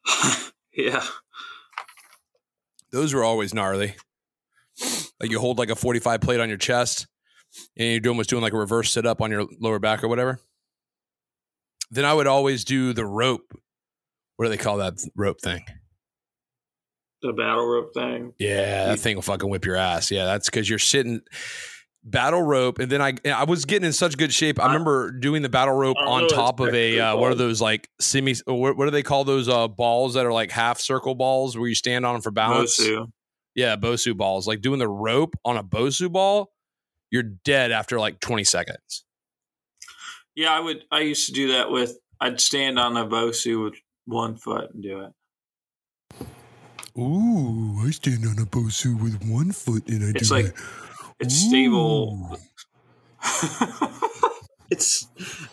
yeah. 0.77 1.05
Those 2.93 3.13
were 3.13 3.25
always 3.25 3.53
gnarly. 3.53 3.97
Like 5.21 5.31
you 5.31 5.41
hold 5.41 5.59
like 5.59 5.71
a 5.71 5.77
45 5.77 6.21
plate 6.21 6.41
on 6.41 6.49
your 6.49 6.59
chest 6.59 7.07
and 7.77 7.91
you're 7.91 8.01
doing 8.01 8.17
was 8.17 8.27
doing 8.27 8.43
like 8.43 8.53
a 8.53 8.59
reverse 8.59 8.93
sit 8.93 9.07
up 9.07 9.21
on 9.21 9.31
your 9.31 9.47
lower 9.61 9.79
back 9.79 10.05
or 10.05 10.09
whatever. 10.09 10.41
Then 11.91 12.05
I 12.05 12.13
would 12.15 12.27
always 12.27 12.65
do 12.65 12.93
the 12.93 13.07
rope. 13.07 13.53
What 14.37 14.47
do 14.47 14.51
they 14.51 14.57
call 14.57 14.79
that 14.79 14.95
rope 15.17 15.41
thing? 15.41 15.65
The 17.27 17.33
battle 17.33 17.67
rope 17.67 17.93
thing. 17.93 18.33
Yeah, 18.39 18.87
that 18.87 19.01
thing 19.01 19.17
will 19.17 19.23
fucking 19.23 19.51
whip 19.51 19.65
your 19.65 19.75
ass. 19.77 20.11
Yeah, 20.13 20.27
that's 20.27 20.49
because 20.49 20.71
you're 20.71 20.79
sitting 20.79 21.23
battle 22.05 22.41
rope, 22.41 22.79
and 22.79 22.91
then 22.91 23.03
I 23.03 23.15
I 23.29 23.43
was 23.45 23.65
getting 23.65 23.85
in 23.85 23.93
such 23.93 24.17
good 24.17 24.33
shape. 24.33 24.61
I 24.61 24.65
I- 24.65 24.67
remember 24.69 25.11
doing 25.11 25.43
the 25.43 25.49
battle 25.49 25.75
rope 25.75 25.97
I 25.99 26.05
don't 26.05 26.19
know 26.19 26.25
on 26.25 26.29
top 26.29 26.61
of 26.61 26.69
a 26.69 26.99
actually 26.99 27.01
uh, 27.01 27.17
what 27.17 27.33
are 27.33 27.35
those 27.35 27.61
like 27.61 27.91
semi? 28.01 28.35
What, 28.47 28.77
what 28.77 28.85
do 28.85 28.91
they 28.93 29.03
call 29.03 29.25
those 29.25 29.49
uh, 29.49 29.67
balls 29.67 30.15
that 30.15 30.25
are 30.25 30.33
like 30.33 30.53
half 30.53 30.79
circle 30.81 31.15
balls 31.17 31.59
where 31.59 31.69
you 31.69 31.75
stand 31.75 32.07
on 32.07 32.15
them 32.15 32.23
for 32.23 32.31
balance? 32.31 32.79
Bosu. 32.79 33.11
Yeah, 33.57 33.75
Bosu 33.77 34.17
balls. 34.17 34.47
Like 34.47 34.61
doing 34.61 34.79
the 34.79 34.89
rope 34.89 35.35
on 35.45 35.57
a 35.57 35.65
Bosu 35.65 36.13
ball, 36.13 36.53
you're 37.11 37.23
dead 37.23 37.73
after 37.73 37.99
like 37.99 38.21
20 38.21 38.45
seconds. 38.45 39.05
Yeah, 40.35 40.53
I 40.53 40.61
would. 40.61 40.83
I 40.93 41.01
used 41.01 41.27
to 41.27 41.33
do 41.33 41.53
that 41.53 41.71
with. 41.71 41.99
I'd 42.21 42.41
stand 42.41 42.79
on 42.79 42.97
a 42.97 43.07
Bosu 43.07 43.65
with 43.65 43.75
one 44.05 44.37
foot 44.37 44.73
and 44.73 44.83
do 44.83 45.01
it. 45.01 45.13
Ooh, 46.99 47.81
I 47.87 47.91
stand 47.91 48.25
on 48.27 48.39
a 48.39 48.47
Bosu 48.47 49.01
with 49.01 49.23
one 49.29 49.53
foot 49.53 49.87
and 49.89 50.05
I 50.05 50.13
It's 50.15 50.31
like 50.31 50.57
it's 51.21 51.35
stable. 51.35 52.39
it's 54.71 55.07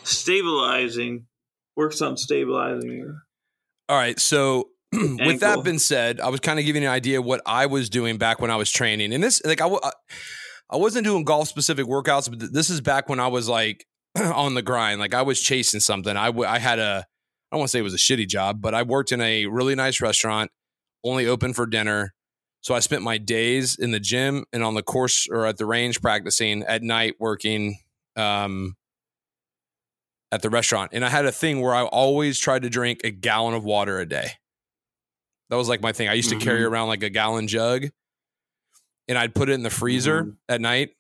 stabilizing. 0.04 1.26
Works 1.76 2.02
on 2.02 2.18
stabilizing 2.18 2.92
you. 2.92 3.16
All 3.90 3.98
right. 3.98 4.20
So 4.20 4.70
with 4.94 5.40
that 5.42 5.64
being 5.64 5.80
said, 5.80 6.20
I 6.20 6.30
was 6.30 6.40
kind 6.40 6.60
of 6.60 6.66
giving 6.66 6.84
you 6.84 6.88
an 6.88 6.94
idea 6.94 7.20
of 7.20 7.26
what 7.26 7.42
I 7.46 7.66
was 7.66 7.90
doing 7.90 8.18
back 8.18 8.40
when 8.40 8.52
I 8.52 8.56
was 8.56 8.72
training. 8.72 9.14
And 9.14 9.24
this, 9.24 9.42
like, 9.44 9.60
I, 9.60 9.66
wa- 9.66 9.92
I 10.70 10.78
wasn't 10.78 11.06
doing 11.06 11.24
golf 11.24 11.48
specific 11.48 11.86
workouts, 11.88 12.30
but 12.30 12.40
th- 12.40 12.52
this 12.52 12.70
is 12.70 12.80
back 12.80 13.10
when 13.10 13.20
I 13.20 13.28
was 13.28 13.50
like 13.50 13.86
on 14.18 14.54
the 14.54 14.62
grind. 14.62 15.00
Like 15.00 15.14
I 15.14 15.24
was 15.24 15.42
chasing 15.42 15.80
something. 15.80 16.16
I, 16.16 16.28
w- 16.28 16.48
I 16.48 16.60
had 16.60 16.80
a, 16.80 17.06
I 17.52 17.56
don't 17.56 17.60
want 17.60 17.70
to 17.70 17.72
say 17.72 17.80
it 17.80 17.84
was 17.84 17.94
a 17.94 17.98
shitty 17.98 18.28
job, 18.28 18.62
but 18.62 18.74
I 18.74 18.84
worked 18.84 19.12
in 19.12 19.20
a 19.22 19.46
really 19.48 19.76
nice 19.76 20.00
restaurant, 20.00 20.52
only 21.04 21.26
open 21.28 21.54
for 21.54 21.66
dinner. 21.66 22.14
So 22.62 22.74
I 22.74 22.80
spent 22.80 23.02
my 23.04 23.18
days 23.18 23.78
in 23.78 23.92
the 23.92 24.00
gym 24.00 24.46
and 24.54 24.64
on 24.64 24.74
the 24.74 24.84
course 24.84 25.28
or 25.30 25.46
at 25.46 25.58
the 25.58 25.66
range 25.66 26.02
practicing 26.02 26.64
at 26.64 26.82
night 26.82 27.16
working 27.20 27.78
um, 28.16 28.76
at 30.32 30.42
the 30.42 30.50
restaurant. 30.50 30.92
And 30.94 31.04
I 31.04 31.10
had 31.10 31.26
a 31.26 31.32
thing 31.32 31.60
where 31.62 31.74
I 31.76 31.84
always 31.84 32.40
tried 32.40 32.62
to 32.64 32.70
drink 32.70 33.02
a 33.04 33.12
gallon 33.12 33.54
of 33.54 33.64
water 33.66 34.00
a 34.00 34.06
day. 34.06 34.32
That 35.50 35.58
was 35.58 35.68
like 35.68 35.82
my 35.82 35.92
thing. 35.92 36.08
I 36.08 36.14
used 36.14 36.30
to 36.30 36.40
carry 36.40 36.62
Mhm. 36.62 36.70
around 36.72 36.88
like 36.88 37.04
a 37.04 37.10
gallon 37.10 37.48
jug 37.48 37.88
and 39.10 39.18
I'd 39.18 39.36
put 39.36 39.50
it 39.50 39.54
in 39.54 39.64
the 39.64 39.70
freezer 39.70 40.24
Mhm. 40.24 40.38
at 40.48 40.62
night. 40.62 40.96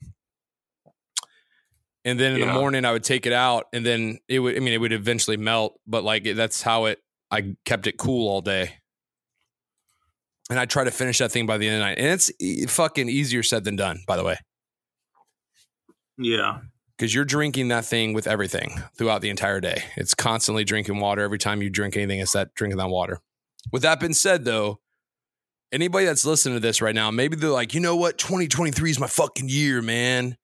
And 2.05 2.19
then 2.19 2.33
in 2.35 2.41
the 2.45 2.53
morning 2.53 2.83
I 2.83 2.91
would 2.91 3.05
take 3.05 3.25
it 3.25 3.31
out 3.33 3.67
and 3.71 3.85
then 3.85 4.19
it 4.27 4.39
would 4.39 4.57
I 4.57 4.59
mean 4.59 4.73
it 4.73 4.77
would 4.81 4.91
eventually 4.91 5.37
melt, 5.37 5.79
but 5.87 6.03
like 6.03 6.25
that's 6.35 6.61
how 6.61 6.85
it 6.85 6.99
I 7.31 7.55
kept 7.63 7.87
it 7.87 7.97
cool 7.97 8.27
all 8.27 8.41
day. 8.41 8.79
And 10.49 10.59
I 10.59 10.65
try 10.65 10.83
to 10.83 10.91
finish 10.91 11.19
that 11.19 11.31
thing 11.31 11.45
by 11.45 11.57
the 11.57 11.67
end 11.67 11.75
of 11.75 11.79
the 11.79 11.85
night. 11.85 11.97
And 11.97 12.07
it's 12.07 12.31
e- 12.39 12.65
fucking 12.65 13.09
easier 13.09 13.43
said 13.43 13.63
than 13.63 13.75
done, 13.75 14.03
by 14.07 14.17
the 14.17 14.23
way. 14.23 14.37
Yeah. 16.17 16.59
because 16.97 17.13
you're 17.13 17.25
drinking 17.25 17.69
that 17.69 17.85
thing 17.85 18.13
with 18.13 18.27
everything 18.27 18.81
throughout 18.97 19.21
the 19.21 19.29
entire 19.29 19.59
day. 19.59 19.83
It's 19.97 20.13
constantly 20.13 20.63
drinking 20.63 20.99
water. 20.99 21.21
Every 21.23 21.39
time 21.39 21.61
you 21.61 21.69
drink 21.69 21.97
anything, 21.97 22.19
it's 22.19 22.33
that 22.33 22.53
drinking 22.53 22.77
that 22.77 22.89
water. 22.89 23.19
With 23.71 23.81
that 23.81 23.99
being 23.99 24.13
said, 24.13 24.45
though, 24.45 24.79
anybody 25.71 26.05
that's 26.05 26.25
listening 26.25 26.55
to 26.55 26.59
this 26.59 26.81
right 26.81 26.93
now, 26.93 27.09
maybe 27.09 27.35
they're 27.35 27.49
like, 27.49 27.73
you 27.73 27.79
know 27.79 27.95
what, 27.95 28.17
2023 28.19 28.91
is 28.91 28.99
my 28.99 29.07
fucking 29.07 29.49
year, 29.49 29.81
man. 29.81 30.37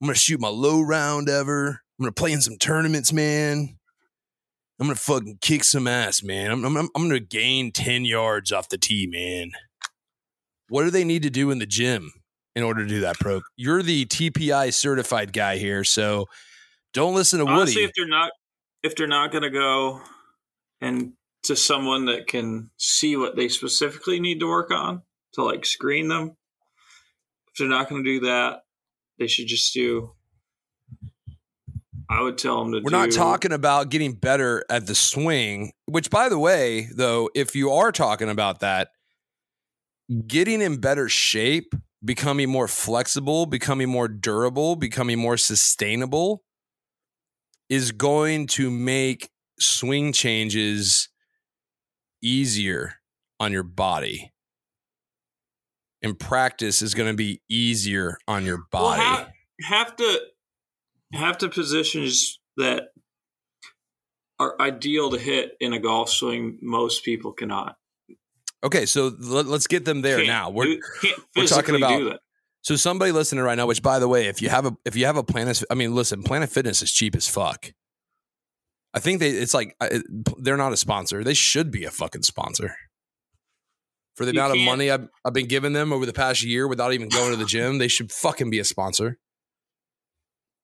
I'm 0.00 0.06
gonna 0.06 0.14
shoot 0.14 0.40
my 0.40 0.48
low 0.48 0.80
round 0.80 1.28
ever. 1.28 1.82
I'm 1.98 2.04
gonna 2.04 2.12
play 2.12 2.32
in 2.32 2.40
some 2.40 2.56
tournaments, 2.56 3.12
man. 3.12 3.76
I'm 4.80 4.86
gonna 4.86 4.96
fucking 4.96 5.38
kick 5.42 5.62
some 5.64 5.86
ass, 5.86 6.22
man. 6.22 6.50
I'm, 6.50 6.64
I'm, 6.64 6.88
I'm 6.94 7.02
gonna 7.02 7.20
gain 7.20 7.70
10 7.70 8.06
yards 8.06 8.50
off 8.50 8.70
the 8.70 8.78
tee, 8.78 9.06
man. 9.06 9.50
What 10.70 10.84
do 10.84 10.90
they 10.90 11.04
need 11.04 11.22
to 11.24 11.30
do 11.30 11.50
in 11.50 11.58
the 11.58 11.66
gym 11.66 12.12
in 12.56 12.62
order 12.62 12.82
to 12.82 12.88
do 12.88 13.00
that, 13.00 13.16
Pro? 13.18 13.42
You're 13.56 13.82
the 13.82 14.06
TPI 14.06 14.72
certified 14.72 15.34
guy 15.34 15.58
here, 15.58 15.84
so 15.84 16.26
don't 16.94 17.14
listen 17.14 17.40
to 17.40 17.44
Woody. 17.44 17.60
Honestly, 17.60 17.84
if 17.84 17.90
they're 17.94 18.08
not, 18.08 18.30
if 18.82 18.96
they're 18.96 19.06
not 19.06 19.32
to 19.42 19.50
go 19.50 20.00
and 20.80 21.12
to 21.42 21.56
someone 21.56 22.06
that 22.06 22.26
can 22.26 22.70
see 22.78 23.16
what 23.16 23.36
they 23.36 23.48
specifically 23.48 24.18
need 24.18 24.40
to 24.40 24.48
work 24.48 24.70
on 24.70 25.02
to 25.34 25.42
like 25.44 25.66
screen 25.66 26.08
them, 26.08 26.36
if 27.48 27.58
they're 27.58 27.68
not 27.68 27.88
to 28.04 28.20
do 28.20 28.26
that, 28.26 28.60
they 29.18 29.26
should 29.26 29.46
just 29.46 29.74
do. 29.74 30.14
I 32.10 32.22
would 32.22 32.36
tell 32.38 32.58
them 32.62 32.72
to. 32.72 32.80
We're 32.80 32.90
not 32.90 33.12
talking 33.12 33.52
about 33.52 33.88
getting 33.88 34.14
better 34.14 34.64
at 34.68 34.86
the 34.86 34.96
swing, 34.96 35.72
which, 35.86 36.10
by 36.10 36.28
the 36.28 36.38
way, 36.38 36.88
though, 36.92 37.30
if 37.36 37.54
you 37.54 37.70
are 37.70 37.92
talking 37.92 38.28
about 38.28 38.60
that, 38.60 38.88
getting 40.26 40.60
in 40.60 40.78
better 40.78 41.08
shape, 41.08 41.72
becoming 42.04 42.50
more 42.50 42.66
flexible, 42.66 43.46
becoming 43.46 43.88
more 43.88 44.08
durable, 44.08 44.74
becoming 44.74 45.18
more 45.18 45.36
sustainable 45.36 46.42
is 47.68 47.92
going 47.92 48.48
to 48.48 48.70
make 48.70 49.30
swing 49.60 50.12
changes 50.12 51.08
easier 52.20 52.94
on 53.38 53.52
your 53.52 53.62
body. 53.62 54.32
And 56.02 56.18
practice 56.18 56.82
is 56.82 56.94
going 56.94 57.10
to 57.10 57.16
be 57.16 57.40
easier 57.48 58.18
on 58.26 58.44
your 58.44 58.64
Well, 58.72 58.96
body. 58.96 59.02
have, 59.02 59.28
have 59.62 59.96
to 59.96 60.20
have 61.12 61.38
the 61.38 61.48
positions 61.48 62.38
that 62.56 62.88
are 64.38 64.54
ideal 64.60 65.10
to 65.10 65.18
hit 65.18 65.52
in 65.60 65.72
a 65.72 65.78
golf 65.78 66.10
swing. 66.10 66.58
Most 66.62 67.04
people 67.04 67.32
cannot. 67.32 67.76
okay, 68.64 68.86
so 68.86 69.12
let, 69.18 69.46
us 69.46 69.66
get 69.66 69.84
them 69.84 70.02
there 70.02 70.16
Can't 70.16 70.28
now. 70.28 70.50
We're, 70.50 70.78
we're 71.36 71.46
talking 71.46 71.76
about- 71.76 71.98
do 71.98 72.10
that. 72.10 72.20
So 72.62 72.76
somebody 72.76 73.10
listening 73.10 73.42
right 73.42 73.54
now, 73.56 73.66
which 73.66 73.82
by 73.82 73.98
the 73.98 74.06
way, 74.06 74.26
if 74.26 74.42
you 74.42 74.50
have 74.50 74.66
a 74.66 74.76
if 74.84 74.94
you 74.94 75.06
have 75.06 75.16
a 75.16 75.22
Planet, 75.22 75.62
I 75.70 75.74
mean, 75.74 75.94
listen, 75.94 76.22
Planet 76.22 76.50
Fitness 76.50 76.82
is 76.82 76.92
cheap 76.92 77.16
as 77.16 77.26
fuck. 77.26 77.72
I 78.92 78.98
think 78.98 79.20
they 79.20 79.30
it's 79.30 79.54
like 79.54 79.74
they're 80.38 80.58
not 80.58 80.72
a 80.74 80.76
sponsor. 80.76 81.24
They 81.24 81.32
should 81.32 81.70
be 81.70 81.84
a 81.84 81.90
fucking 81.90 82.22
sponsor. 82.22 82.76
For 84.14 84.26
the 84.26 84.34
You 84.34 84.40
amount 84.40 84.58
of 84.58 84.64
money 84.66 84.90
I've, 84.90 85.08
I've 85.24 85.32
been 85.32 85.46
giving 85.46 85.72
them 85.72 85.90
over 85.90 86.04
the 86.04 86.12
past 86.12 86.42
year 86.42 86.68
without 86.68 86.92
even 86.92 87.08
going 87.08 87.30
to 87.30 87.38
the 87.38 87.46
gym, 87.46 87.78
they 87.78 87.88
should 87.88 88.12
fucking 88.12 88.50
be 88.50 88.58
a 88.58 88.64
sponsor. 88.64 89.16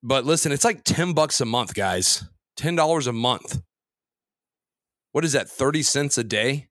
But 0.02 0.24
listen, 0.24 0.52
it's 0.52 0.64
like 0.64 0.84
10 0.84 1.12
bucks 1.12 1.40
a 1.40 1.44
month, 1.44 1.74
guys. 1.74 2.24
$10 2.58 3.06
a 3.06 3.12
month. 3.12 3.60
What 5.12 5.24
is 5.24 5.32
that? 5.32 5.48
30 5.48 5.82
cents 5.82 6.18
a 6.18 6.24
day? 6.24 6.68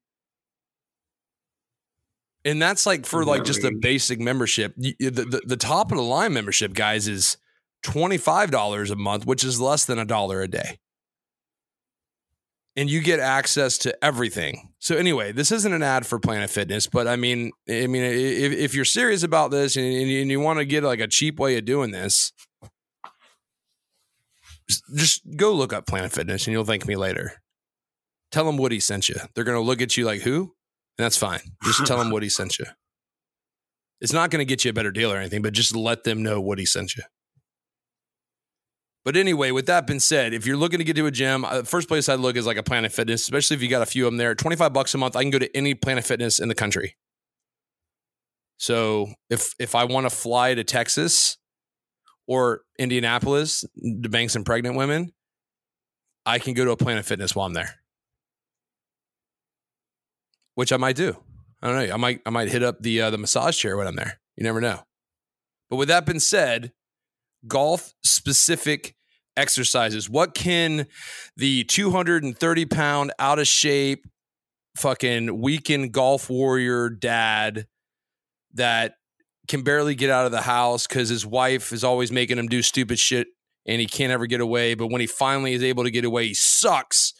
And 2.45 2.61
that's 2.61 2.85
like 2.85 3.07
for 3.07 3.25
like 3.25 3.43
just 3.43 3.63
a 3.63 3.71
basic 3.71 4.19
membership. 4.19 4.75
The, 4.77 4.95
the, 4.99 5.41
the 5.45 5.57
top 5.57 5.91
of 5.91 5.97
the 5.97 6.03
line 6.03 6.31
membership, 6.33 6.73
guys, 6.75 7.07
is 7.07 7.37
$25 7.83 8.91
a 8.91 8.95
month, 8.95 9.25
which 9.25 9.43
is 9.43 9.59
less 9.59 9.85
than 9.85 9.97
a 9.97 10.05
dollar 10.05 10.41
a 10.41 10.47
day. 10.47 10.77
And 12.75 12.89
you 12.89 13.01
get 13.01 13.19
access 13.19 13.79
to 13.79 14.05
everything. 14.05 14.73
So 14.79 14.95
anyway, 14.95 15.31
this 15.31 15.51
isn't 15.51 15.73
an 15.73 15.81
ad 15.81 16.05
for 16.05 16.19
Planet 16.19 16.49
Fitness, 16.49 16.87
but 16.87 17.07
I 17.07 17.15
mean, 17.15 17.51
I 17.69 17.87
mean, 17.87 18.03
if, 18.03 18.51
if 18.51 18.75
you're 18.75 18.85
serious 18.85 19.23
about 19.23 19.49
this 19.49 19.75
and, 19.75 19.85
and 19.85 20.07
you, 20.07 20.21
and 20.21 20.29
you 20.29 20.39
want 20.39 20.59
to 20.59 20.65
get 20.65 20.83
like 20.83 20.99
a 20.99 21.07
cheap 21.07 21.39
way 21.39 21.57
of 21.57 21.65
doing 21.65 21.91
this, 21.91 22.33
just- 24.95 25.21
go 25.35 25.53
look 25.53 25.73
up 25.73 25.85
Planet 25.87 26.11
Fitness 26.11 26.47
and 26.47 26.51
you'll 26.53 26.65
thank 26.65 26.87
me 26.87 26.95
later. 26.95 27.41
Tell 28.31 28.45
them 28.45 28.57
Woody 28.57 28.79
sent 28.79 29.07
you. 29.09 29.15
They're 29.33 29.43
gonna 29.43 29.61
look 29.61 29.81
at 29.81 29.95
you 29.97 30.05
like 30.05 30.21
who, 30.21 30.55
and 30.97 31.03
that's 31.05 31.17
fine. 31.17 31.41
Just 31.63 31.85
tell 31.85 31.97
them 31.97 32.09
Woody 32.11 32.29
sent 32.29 32.59
you. 32.59 32.65
It's 34.01 34.11
not 34.13 34.29
gonna 34.29 34.45
get 34.45 34.65
you 34.65 34.69
a 34.71 34.73
better 34.73 34.91
deal 34.91 35.11
or 35.11 35.17
anything, 35.17 35.41
but 35.41 35.53
just 35.53 35.75
let 35.75 36.03
them 36.03 36.21
know 36.23 36.41
Woody 36.41 36.65
sent 36.65 36.95
you. 36.95 37.03
But 39.05 39.15
anyway, 39.15 39.51
with 39.51 39.67
that 39.67 39.85
being 39.85 39.99
said, 39.99 40.33
if 40.33 40.47
you're 40.47 40.57
looking 40.57 40.79
to 40.79 40.83
get 40.83 40.95
to 40.95 41.05
a 41.05 41.11
gym, 41.11 41.45
uh, 41.45 41.61
first 41.61 41.87
place 41.87 42.09
I'd 42.09 42.19
look 42.19 42.35
is 42.35 42.47
like 42.47 42.57
a 42.57 42.63
Planet 42.63 42.91
Fitness, 42.91 43.21
especially 43.21 43.55
if 43.55 43.61
you 43.61 43.69
got 43.69 43.83
a 43.83 43.85
few 43.85 44.05
of 44.07 44.11
them 44.11 44.17
there. 44.17 44.33
25 44.33 44.73
bucks 44.73 44.95
a 44.95 44.97
month, 44.97 45.15
I 45.15 45.21
can 45.21 45.29
go 45.29 45.37
to 45.37 45.55
any 45.55 45.75
Planet 45.75 46.03
Fitness 46.03 46.39
in 46.39 46.47
the 46.49 46.55
country. 46.55 46.97
So 48.57 49.13
if 49.29 49.53
if 49.59 49.75
I 49.75 49.83
want 49.83 50.09
to 50.09 50.15
fly 50.15 50.55
to 50.55 50.63
Texas 50.63 51.37
or 52.27 52.61
Indianapolis 52.79 53.65
to 53.81 54.09
bang 54.09 54.29
some 54.29 54.43
pregnant 54.43 54.75
women, 54.75 55.11
I 56.25 56.39
can 56.39 56.53
go 56.53 56.65
to 56.65 56.71
a 56.71 56.77
Planet 56.77 57.05
Fitness 57.05 57.35
while 57.35 57.45
I'm 57.45 57.53
there. 57.53 57.75
Which 60.55 60.71
I 60.71 60.77
might 60.77 60.95
do. 60.95 61.17
I 61.61 61.67
don't 61.67 61.87
know. 61.87 61.93
I 61.93 61.97
might 61.97 62.21
I 62.25 62.29
might 62.29 62.49
hit 62.49 62.63
up 62.63 62.81
the 62.81 63.01
uh, 63.01 63.09
the 63.09 63.17
massage 63.17 63.57
chair 63.57 63.77
when 63.77 63.87
I'm 63.87 63.95
there. 63.95 64.19
You 64.37 64.43
never 64.43 64.61
know. 64.61 64.81
But 65.69 65.77
with 65.77 65.87
that 65.87 66.05
being 66.05 66.19
said, 66.19 66.71
golf 67.47 67.93
specific 68.03 68.95
exercises. 69.37 70.09
What 70.09 70.33
can 70.33 70.87
the 71.35 71.63
230 71.65 72.65
pound 72.65 73.11
out 73.19 73.39
of 73.39 73.47
shape 73.47 74.05
fucking 74.77 75.41
weekend 75.41 75.91
golf 75.91 76.29
warrior 76.29 76.89
dad 76.89 77.67
that 78.53 78.95
can 79.47 79.61
barely 79.61 79.95
get 79.95 80.09
out 80.09 80.25
of 80.25 80.31
the 80.31 80.41
house 80.41 80.87
because 80.87 81.09
his 81.09 81.25
wife 81.25 81.71
is 81.71 81.83
always 81.83 82.11
making 82.11 82.37
him 82.37 82.47
do 82.47 82.61
stupid 82.61 82.99
shit 82.99 83.27
and 83.65 83.79
he 83.79 83.87
can't 83.87 84.11
ever 84.11 84.27
get 84.27 84.41
away. 84.41 84.73
But 84.73 84.87
when 84.87 85.01
he 85.01 85.07
finally 85.07 85.53
is 85.53 85.63
able 85.63 85.83
to 85.83 85.91
get 85.91 86.05
away, 86.05 86.27
he 86.27 86.33
sucks. 86.33 87.13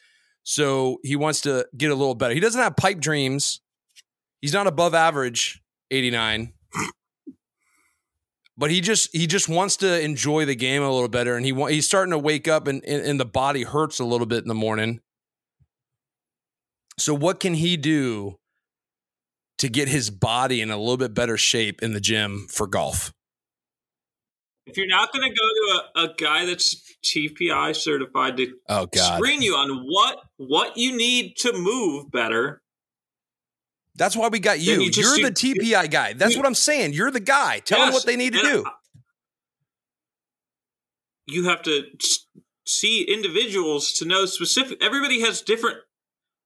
So 0.44 0.98
he 1.04 1.16
wants 1.16 1.42
to 1.42 1.68
get 1.76 1.92
a 1.92 1.96
little 1.96 2.16
better. 2.16 2.34
He 2.34 2.40
doesn't 2.40 2.62
have 2.62 2.76
pipe 2.76 3.00
dreams. 3.00 3.62
He's 4.42 4.54
not 4.54 4.68
above 4.68 4.94
average, 4.94 5.62
89 5.92 6.54
but 8.58 8.72
he 8.72 8.82
just 8.82 9.10
he 9.16 9.28
just 9.28 9.50
wants 9.50 9.78
to 9.78 10.02
enjoy 10.02 10.46
the 10.46 10.56
game 10.56 10.82
a 10.82 10.92
little 10.92 11.10
better 11.10 11.36
and 11.36 11.46
he 11.46 11.54
he's 11.70 11.88
starting 11.88 12.12
to 12.12 12.18
wake 12.18 12.48
up 12.48 12.68
and, 12.68 12.84
and, 12.86 13.06
and 13.06 13.20
the 13.20 13.26
body 13.26 13.64
hurts 13.64 14.00
a 14.00 14.06
little 14.06 14.28
bit 14.28 14.44
in 14.44 14.48
the 14.48 14.54
morning 14.56 15.00
so 16.98 17.14
what 17.14 17.40
can 17.40 17.56
he 17.56 17.76
do 17.78 18.38
to 19.58 19.70
get 19.70 19.88
his 19.88 20.10
body 20.10 20.62
in 20.62 20.70
a 20.70 20.78
little 20.78 20.98
bit 20.98 21.14
better 21.14 21.38
shape 21.38 21.82
in 21.82 21.94
the 21.94 22.02
gym 22.02 22.48
for 22.50 22.68
golf 22.68 23.14
if 24.66 24.78
you're 24.78 24.88
not 24.88 25.14
going 25.14 25.30
to 25.30 25.30
go 25.30 25.36
to 25.36 25.82
a, 26.02 26.04
a 26.06 26.16
guy 26.16 26.46
that's 26.46 26.96
TPI 27.04 27.76
certified 27.76 28.38
to 28.38 28.54
oh, 28.70 28.88
God. 28.88 29.18
screen 29.18 29.42
you 29.42 29.54
on 29.54 29.86
what 29.88 30.22
what 30.38 30.78
you 30.78 30.96
need 30.96 31.36
to 31.38 31.54
move 31.54 32.12
better, 32.12 32.62
that's 33.96 34.16
why 34.16 34.28
we 34.28 34.40
got 34.40 34.60
you. 34.60 34.82
you 34.82 34.88
are 34.88 35.22
the 35.22 35.32
TPI 35.32 35.90
guy. 35.90 36.14
That's 36.14 36.36
what 36.36 36.46
I'm 36.46 36.56
saying. 36.56 36.94
You're 36.94 37.12
the 37.12 37.20
guy. 37.20 37.60
Tell 37.60 37.80
yes, 37.80 37.88
them 37.88 37.94
what 37.94 38.06
they 38.06 38.16
need 38.16 38.34
to 38.34 38.42
do. 38.42 38.66
You 41.28 41.46
have 41.46 41.62
to 41.64 41.84
see 42.66 43.04
individuals 43.04 43.94
to 43.94 44.06
know 44.06 44.26
specific. 44.26 44.84
Everybody 44.84 45.22
has 45.22 45.42
different 45.42 45.78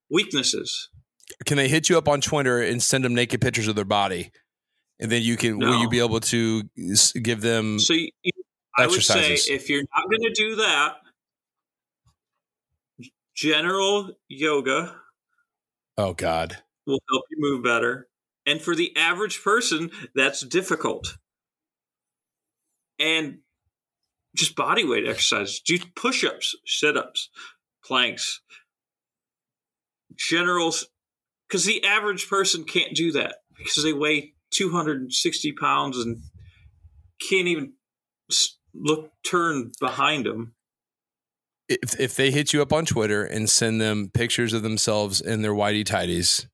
weaknesses. 0.10 0.90
Can 1.46 1.58
they 1.58 1.68
hit 1.68 1.90
you 1.90 1.98
up 1.98 2.08
on 2.08 2.22
Twitter 2.22 2.62
and 2.62 2.82
send 2.82 3.04
them 3.06 3.14
naked 3.14 3.42
pictures 3.42 3.68
of 3.68 3.76
their 3.76 3.86
body, 3.86 4.32
and 5.00 5.12
then 5.12 5.22
you 5.22 5.38
can? 5.38 5.58
No. 5.58 5.70
Will 5.70 5.82
you 5.82 5.90
be 5.90 6.00
able 6.00 6.20
to 6.22 6.64
give 7.22 7.42
them? 7.42 7.80
So 7.80 7.94
you, 7.94 8.10
I 8.78 8.88
would 8.88 9.04
say 9.04 9.34
if 9.34 9.70
you're 9.70 9.84
not 9.96 10.10
going 10.10 10.22
to 10.22 10.34
do 10.34 10.56
that, 10.58 10.96
general 13.36 14.12
yoga. 14.28 14.96
Oh 15.98 16.14
God 16.14 16.58
will 16.86 17.00
help 17.10 17.26
you 17.30 17.38
move 17.40 17.64
better. 17.64 18.08
And 18.46 18.62
for 18.62 18.76
the 18.76 18.96
average 18.98 19.44
person, 19.44 19.92
that's 20.16 20.42
difficult. 20.42 21.18
And 22.98 23.40
just 24.36 24.56
body 24.56 24.86
weight 24.86 25.08
exercises, 25.08 25.60
do 25.60 25.78
push 25.96 26.24
ups, 26.24 26.56
sit 26.66 26.98
ups, 26.98 27.30
planks, 27.84 28.42
generals, 30.16 30.88
because 31.50 31.66
the 31.66 31.84
average 31.84 32.30
person 32.30 32.64
can't 32.64 32.94
do 32.96 33.12
that 33.14 33.38
because 33.58 33.84
they 33.84 33.94
weigh 33.94 34.34
260 34.52 35.52
pounds 35.54 35.98
and 35.98 36.22
can't 37.30 37.48
even 37.48 37.74
look 38.74 39.12
turn 39.26 39.72
behind 39.80 40.26
them. 40.26 40.54
If, 41.68 42.00
if 42.00 42.16
they 42.16 42.32
hit 42.32 42.54
you 42.54 42.62
up 42.62 42.74
on 42.74 42.86
Twitter 42.86 43.24
and 43.24 43.50
send 43.50 43.80
them 43.80 44.10
pictures 44.14 44.54
of 44.54 44.64
themselves 44.64 45.22
in 45.22 45.42
their 45.42 45.54
whitey 45.54 45.86
tidies 45.86 46.48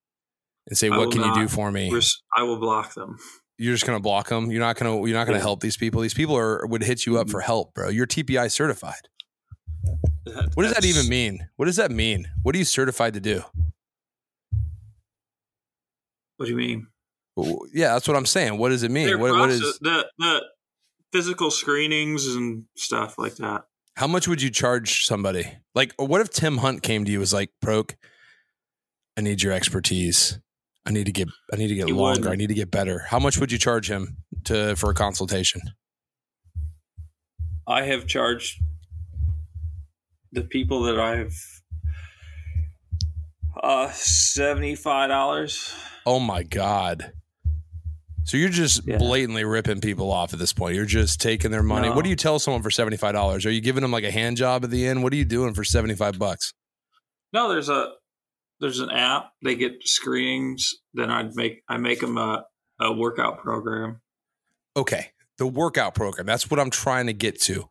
and 0.67 0.77
say, 0.77 0.89
"What 0.89 1.11
can 1.11 1.23
you 1.23 1.33
do 1.33 1.47
for 1.47 1.71
me?" 1.71 1.89
Res- 1.89 2.21
I 2.35 2.43
will 2.43 2.59
block 2.59 2.93
them. 2.95 3.17
You're 3.57 3.73
just 3.73 3.85
gonna 3.85 4.01
block 4.01 4.27
them. 4.27 4.51
You're 4.51 4.59
not 4.59 4.75
gonna. 4.75 4.97
You're 5.07 5.17
not 5.17 5.25
gonna 5.25 5.37
yeah. 5.37 5.43
help 5.43 5.61
these 5.61 5.77
people. 5.77 6.01
These 6.01 6.13
people 6.13 6.35
are 6.35 6.65
would 6.65 6.83
hit 6.83 7.05
you 7.05 7.17
up 7.17 7.27
mm-hmm. 7.27 7.31
for 7.31 7.41
help, 7.41 7.73
bro. 7.73 7.87
You're 7.87 8.07
TPI 8.07 8.51
certified. 8.51 9.07
That, 10.25 10.51
what 10.55 10.63
does 10.63 10.73
that 10.73 10.83
even 10.83 11.07
mean? 11.07 11.47
What 11.55 11.65
does 11.65 11.77
that 11.77 11.91
mean? 11.91 12.27
What 12.41 12.53
are 12.55 12.57
you 12.57 12.65
certified 12.65 13.13
to 13.13 13.21
do? 13.21 13.43
What 16.37 16.45
do 16.45 16.51
you 16.51 16.57
mean? 16.57 16.87
Yeah, 17.73 17.93
that's 17.93 18.07
what 18.07 18.15
I'm 18.15 18.25
saying. 18.25 18.57
What 18.57 18.69
does 18.69 18.83
it 18.83 18.91
mean? 18.91 19.19
What, 19.19 19.31
what 19.31 19.49
is 19.49 19.79
the 19.79 20.07
the 20.17 20.41
physical 21.11 21.51
screenings 21.51 22.27
and 22.35 22.63
stuff 22.77 23.17
like 23.17 23.35
that? 23.35 23.63
How 23.97 24.07
much 24.07 24.27
would 24.27 24.41
you 24.41 24.49
charge 24.49 25.05
somebody? 25.05 25.49
Like, 25.73 25.93
what 25.97 26.21
if 26.21 26.29
Tim 26.29 26.57
Hunt 26.57 26.83
came 26.83 27.05
to 27.05 27.11
you 27.11 27.19
was 27.19 27.33
like, 27.33 27.49
"Pro-K, 27.61 27.95
I 29.17 29.21
need 29.21 29.41
your 29.41 29.53
expertise. 29.53 30.39
I 30.85 30.91
need 30.91 31.05
to 31.05 31.11
get 31.11 31.29
I 31.51 31.55
need 31.55 31.69
to 31.69 31.75
get 31.75 31.87
he 31.87 31.93
longer. 31.93 32.29
I 32.29 32.35
need 32.35 32.47
to 32.47 32.53
get 32.53 32.69
better. 32.69 32.99
How 32.99 33.19
much 33.19 33.37
would 33.39 33.51
you 33.51 33.57
charge 33.57 33.89
him 33.89 34.17
to 34.45 34.75
for 34.75 34.91
a 34.91 34.93
consultation? 34.93 35.61
I 37.67 37.83
have 37.83 38.05
charged 38.05 38.61
the 40.31 40.43
people 40.43 40.83
that 40.83 40.99
I've 40.99 41.35
uh 43.63 43.89
seventy 43.91 44.75
five 44.75 45.09
dollars. 45.09 45.73
Oh 46.05 46.19
my 46.19 46.43
god. 46.43 47.11
So 48.23 48.37
you're 48.37 48.49
just 48.49 48.87
yeah. 48.87 48.97
blatantly 48.97 49.43
ripping 49.43 49.81
people 49.81 50.11
off 50.11 50.33
at 50.33 50.39
this 50.39 50.51
point. 50.51 50.75
You're 50.75 50.85
just 50.85 51.21
taking 51.21 51.51
their 51.51 51.61
money. 51.61 51.89
No. 51.89 51.95
What 51.95 52.03
do 52.03 52.09
you 52.09 52.15
tell 52.15 52.39
someone 52.39 52.63
for 52.63 52.71
seventy 52.71 52.97
five 52.97 53.13
dollars? 53.13 53.45
Are 53.45 53.51
you 53.51 53.61
giving 53.61 53.81
them 53.81 53.91
like 53.91 54.03
a 54.03 54.11
hand 54.11 54.37
job 54.37 54.63
at 54.63 54.71
the 54.71 54.87
end? 54.87 55.03
What 55.03 55.13
are 55.13 55.15
you 55.15 55.25
doing 55.25 55.53
for 55.53 55.63
seventy 55.63 55.93
five 55.93 56.17
bucks? 56.17 56.53
No, 57.33 57.49
there's 57.49 57.69
a 57.69 57.91
there's 58.59 58.79
an 58.79 58.89
app. 58.89 59.31
They 59.43 59.55
get 59.55 59.87
screenings. 59.87 60.73
Then 60.93 61.11
I'd 61.11 61.35
make 61.35 61.61
I 61.69 61.77
make 61.77 61.99
them 61.99 62.17
a, 62.17 62.45
a 62.79 62.91
workout 62.93 63.39
program. 63.39 64.01
Okay, 64.75 65.11
the 65.37 65.47
workout 65.47 65.93
program. 65.93 66.25
That's 66.25 66.49
what 66.49 66.59
I'm 66.59 66.71
trying 66.71 67.05
to 67.05 67.13
get 67.13 67.39
to. 67.41 67.69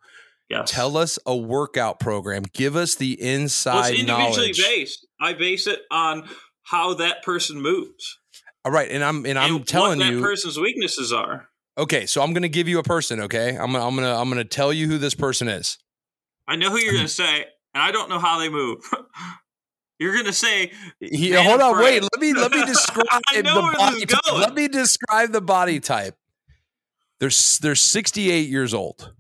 Yes. 0.55 0.70
Tell 0.70 0.96
us 0.96 1.18
a 1.26 1.36
workout 1.36 1.98
program. 1.98 2.44
Give 2.52 2.76
us 2.76 2.94
the 2.94 3.20
inside 3.20 3.74
well, 3.74 3.90
it's 3.90 4.00
individually 4.00 4.36
knowledge. 4.36 4.62
based. 4.62 5.07
I 5.20 5.32
base 5.32 5.66
it 5.66 5.80
on 5.90 6.28
how 6.62 6.94
that 6.94 7.24
person 7.24 7.61
moves. 7.61 8.18
All 8.64 8.72
right, 8.72 8.88
and 8.90 9.02
I'm 9.02 9.26
and 9.26 9.38
I'm 9.38 9.57
and 9.57 9.66
telling 9.66 9.98
what 9.98 10.09
you 10.09 10.20
that 10.20 10.24
person's 10.24 10.59
weaknesses 10.59 11.12
are. 11.12 11.48
Okay, 11.76 12.07
so 12.07 12.22
I'm 12.22 12.32
going 12.32 12.42
to 12.42 12.48
give 12.48 12.68
you 12.68 12.78
a 12.78 12.84
person. 12.84 13.20
Okay, 13.20 13.50
I'm 13.50 13.72
gonna 13.72 13.84
I'm 13.86 13.96
gonna 13.96 14.14
I'm 14.14 14.28
gonna 14.28 14.44
tell 14.44 14.72
you 14.72 14.86
who 14.86 14.96
this 14.96 15.14
person 15.14 15.48
is. 15.48 15.76
I 16.46 16.57
know 16.57 16.70
who 16.70 16.78
you're 16.78 16.92
going 16.92 17.07
to 17.07 17.09
say, 17.12 17.46
and 17.74 17.82
I 17.82 17.90
don't 17.90 18.09
know 18.09 18.20
how 18.20 18.38
they 18.38 18.48
move. 18.48 18.78
You're 20.00 20.16
gonna 20.16 20.32
say 20.32 20.72
he, 20.98 21.30
hold 21.32 21.61
on, 21.61 21.78
wait. 21.78 22.02
Let 22.02 22.20
me 22.20 22.32
let 22.34 22.50
me 22.50 22.64
describe 22.66 23.22
the 23.32 23.44
body 23.44 24.07
type. 24.07 24.20
Let 24.32 24.55
me 24.55 24.66
describe 24.66 25.32
the 25.32 25.40
body 25.40 25.78
type. 25.78 26.16
They're 27.20 27.30
they're 27.62 27.76
68 27.76 28.48
years 28.48 28.74
old, 28.74 29.12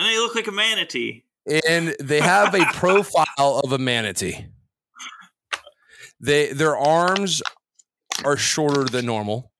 and 0.00 0.08
they 0.08 0.18
look 0.18 0.34
like 0.34 0.46
a 0.46 0.52
manatee. 0.52 1.24
And 1.68 1.94
they 2.00 2.20
have 2.20 2.54
a 2.54 2.64
profile 2.72 3.60
of 3.62 3.72
a 3.72 3.78
manatee. 3.78 4.46
They 6.18 6.52
their 6.52 6.76
arms 6.76 7.42
are 8.24 8.36
shorter 8.36 8.84
than 8.84 9.06
normal. 9.06 9.52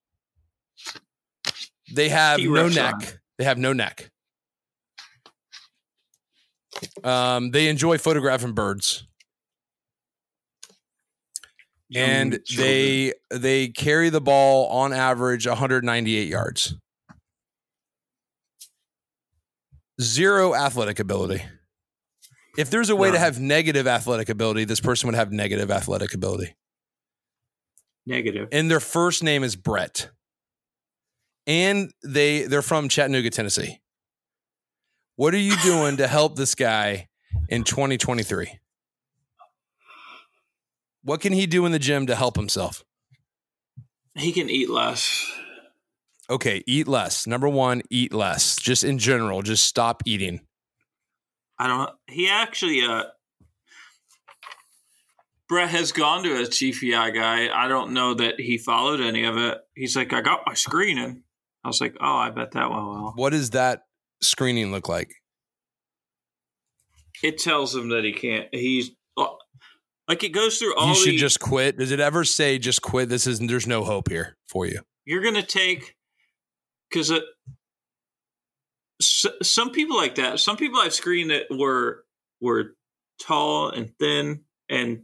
They 1.92 2.08
have 2.08 2.40
no 2.40 2.68
neck. 2.68 3.18
They 3.38 3.44
have 3.44 3.58
no 3.58 3.72
neck. 3.72 4.10
Um, 7.04 7.50
they 7.50 7.68
enjoy 7.68 7.98
photographing 7.98 8.52
birds 8.52 9.06
and 11.94 12.38
they 12.56 13.12
they 13.30 13.68
carry 13.68 14.10
the 14.10 14.20
ball 14.20 14.68
on 14.68 14.92
average 14.92 15.46
198 15.46 16.28
yards. 16.28 16.74
Zero 20.00 20.54
athletic 20.54 20.98
ability. 20.98 21.42
If 22.56 22.70
there's 22.70 22.90
a 22.90 22.96
way 22.96 23.08
no. 23.08 23.14
to 23.14 23.18
have 23.18 23.38
negative 23.38 23.86
athletic 23.86 24.28
ability, 24.28 24.64
this 24.64 24.80
person 24.80 25.06
would 25.06 25.14
have 25.14 25.30
negative 25.30 25.70
athletic 25.70 26.14
ability. 26.14 26.56
Negative. 28.06 28.48
And 28.50 28.70
their 28.70 28.80
first 28.80 29.22
name 29.22 29.44
is 29.44 29.56
Brett. 29.56 30.10
And 31.46 31.92
they 32.02 32.42
they're 32.42 32.62
from 32.62 32.88
Chattanooga, 32.88 33.30
Tennessee. 33.30 33.80
What 35.16 35.34
are 35.34 35.38
you 35.38 35.56
doing 35.62 35.96
to 35.98 36.06
help 36.06 36.36
this 36.36 36.54
guy 36.54 37.08
in 37.48 37.64
2023? 37.64 38.58
What 41.02 41.20
can 41.20 41.32
he 41.32 41.46
do 41.46 41.64
in 41.66 41.72
the 41.72 41.78
gym 41.78 42.06
to 42.06 42.14
help 42.14 42.36
himself? 42.36 42.84
He 44.14 44.32
can 44.32 44.50
eat 44.50 44.68
less. 44.68 45.30
Okay, 46.30 46.62
eat 46.66 46.86
less. 46.86 47.26
Number 47.26 47.48
one, 47.48 47.82
eat 47.90 48.14
less. 48.14 48.56
Just 48.56 48.84
in 48.84 48.98
general, 48.98 49.42
just 49.42 49.66
stop 49.66 50.02
eating. 50.06 50.40
I 51.58 51.66
don't. 51.66 51.78
Know. 51.78 51.90
He 52.06 52.28
actually, 52.30 52.82
uh, 52.82 53.04
Brett 55.48 55.70
has 55.70 55.90
gone 55.90 56.22
to 56.22 56.36
a 56.36 56.46
TPI 56.46 57.12
guy. 57.12 57.48
I 57.52 57.66
don't 57.66 57.92
know 57.92 58.14
that 58.14 58.38
he 58.38 58.58
followed 58.58 59.00
any 59.00 59.24
of 59.24 59.36
it. 59.36 59.58
He's 59.74 59.96
like, 59.96 60.12
I 60.12 60.20
got 60.20 60.42
my 60.46 60.54
screening. 60.54 61.24
I 61.64 61.68
was 61.68 61.80
like, 61.80 61.96
oh, 62.00 62.14
I 62.14 62.30
bet 62.30 62.52
that 62.52 62.70
went 62.70 62.86
well. 62.86 63.12
What 63.16 63.30
does 63.30 63.50
that 63.50 63.82
screening 64.22 64.70
look 64.70 64.88
like? 64.88 65.12
It 67.24 67.38
tells 67.38 67.74
him 67.74 67.88
that 67.88 68.04
he 68.04 68.12
can't. 68.12 68.46
He's 68.52 68.92
uh, 69.16 69.26
like 70.08 70.22
it 70.22 70.30
goes 70.30 70.58
through 70.58 70.76
all. 70.76 70.88
you 70.88 70.94
should 70.94 71.18
just 71.18 71.40
quit. 71.40 71.76
Does 71.76 71.90
it 71.90 72.00
ever 72.00 72.24
say 72.24 72.58
just 72.58 72.80
quit? 72.82 73.08
This 73.08 73.26
is 73.26 73.40
there's 73.40 73.66
no 73.66 73.82
hope 73.84 74.08
here 74.08 74.38
for 74.48 74.64
you. 74.64 74.80
you're 75.04 75.22
gonna 75.22 75.42
take 75.42 75.96
because 76.90 77.10
it. 77.10 77.24
s 79.00 79.26
some 79.42 79.70
people 79.70 79.96
like 79.96 80.16
that. 80.16 80.40
Some 80.40 80.56
people 80.56 80.80
I've 80.80 80.94
screened 80.94 81.30
that 81.30 81.46
were 81.50 82.04
were 82.40 82.74
tall 83.20 83.70
and 83.70 83.92
thin, 83.98 84.42
and 84.68 85.02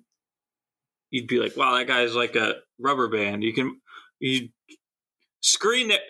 you'd 1.10 1.28
be 1.28 1.38
like, 1.38 1.56
"Wow, 1.56 1.76
that 1.76 1.86
guy's 1.86 2.14
like 2.14 2.36
a 2.36 2.54
rubber 2.78 3.08
band." 3.08 3.42
You 3.42 3.54
can 3.54 3.80
you 4.20 4.48
screen 5.40 5.88
that. 5.88 6.00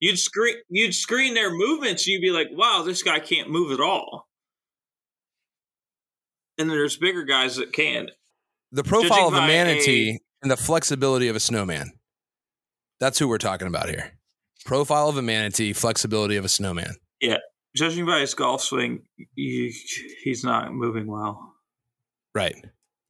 You'd 0.00 0.18
screen 0.18 0.56
you'd 0.68 0.94
screen 0.94 1.34
their 1.34 1.50
movements. 1.50 2.06
You'd 2.06 2.22
be 2.22 2.30
like, 2.30 2.48
"Wow, 2.52 2.82
this 2.82 3.02
guy 3.02 3.20
can't 3.20 3.50
move 3.50 3.72
at 3.72 3.80
all." 3.80 4.28
And 6.58 6.68
then 6.68 6.76
there's 6.76 6.96
bigger 6.96 7.24
guys 7.24 7.56
that 7.56 7.72
can. 7.72 8.10
The 8.70 8.84
profile 8.84 9.30
Judging 9.30 9.38
of 9.38 9.44
a 9.44 9.46
manatee 9.46 10.18
and 10.42 10.50
the 10.50 10.56
flexibility 10.56 11.28
of 11.28 11.36
a 11.36 11.40
snowman. 11.40 11.92
That's 13.00 13.18
who 13.18 13.28
we're 13.28 13.38
talking 13.38 13.66
about 13.66 13.88
here. 13.88 14.18
Profile 14.64 15.08
of 15.08 15.16
a 15.16 15.22
manatee, 15.22 15.72
flexibility 15.72 16.36
of 16.36 16.44
a 16.44 16.48
snowman. 16.48 16.94
Yeah. 17.20 17.38
Judging 17.76 18.06
by 18.06 18.20
his 18.20 18.34
golf 18.34 18.62
swing, 18.62 19.02
you, 19.34 19.72
he's 20.22 20.44
not 20.44 20.72
moving 20.72 21.06
well. 21.06 21.54
Right. 22.34 22.54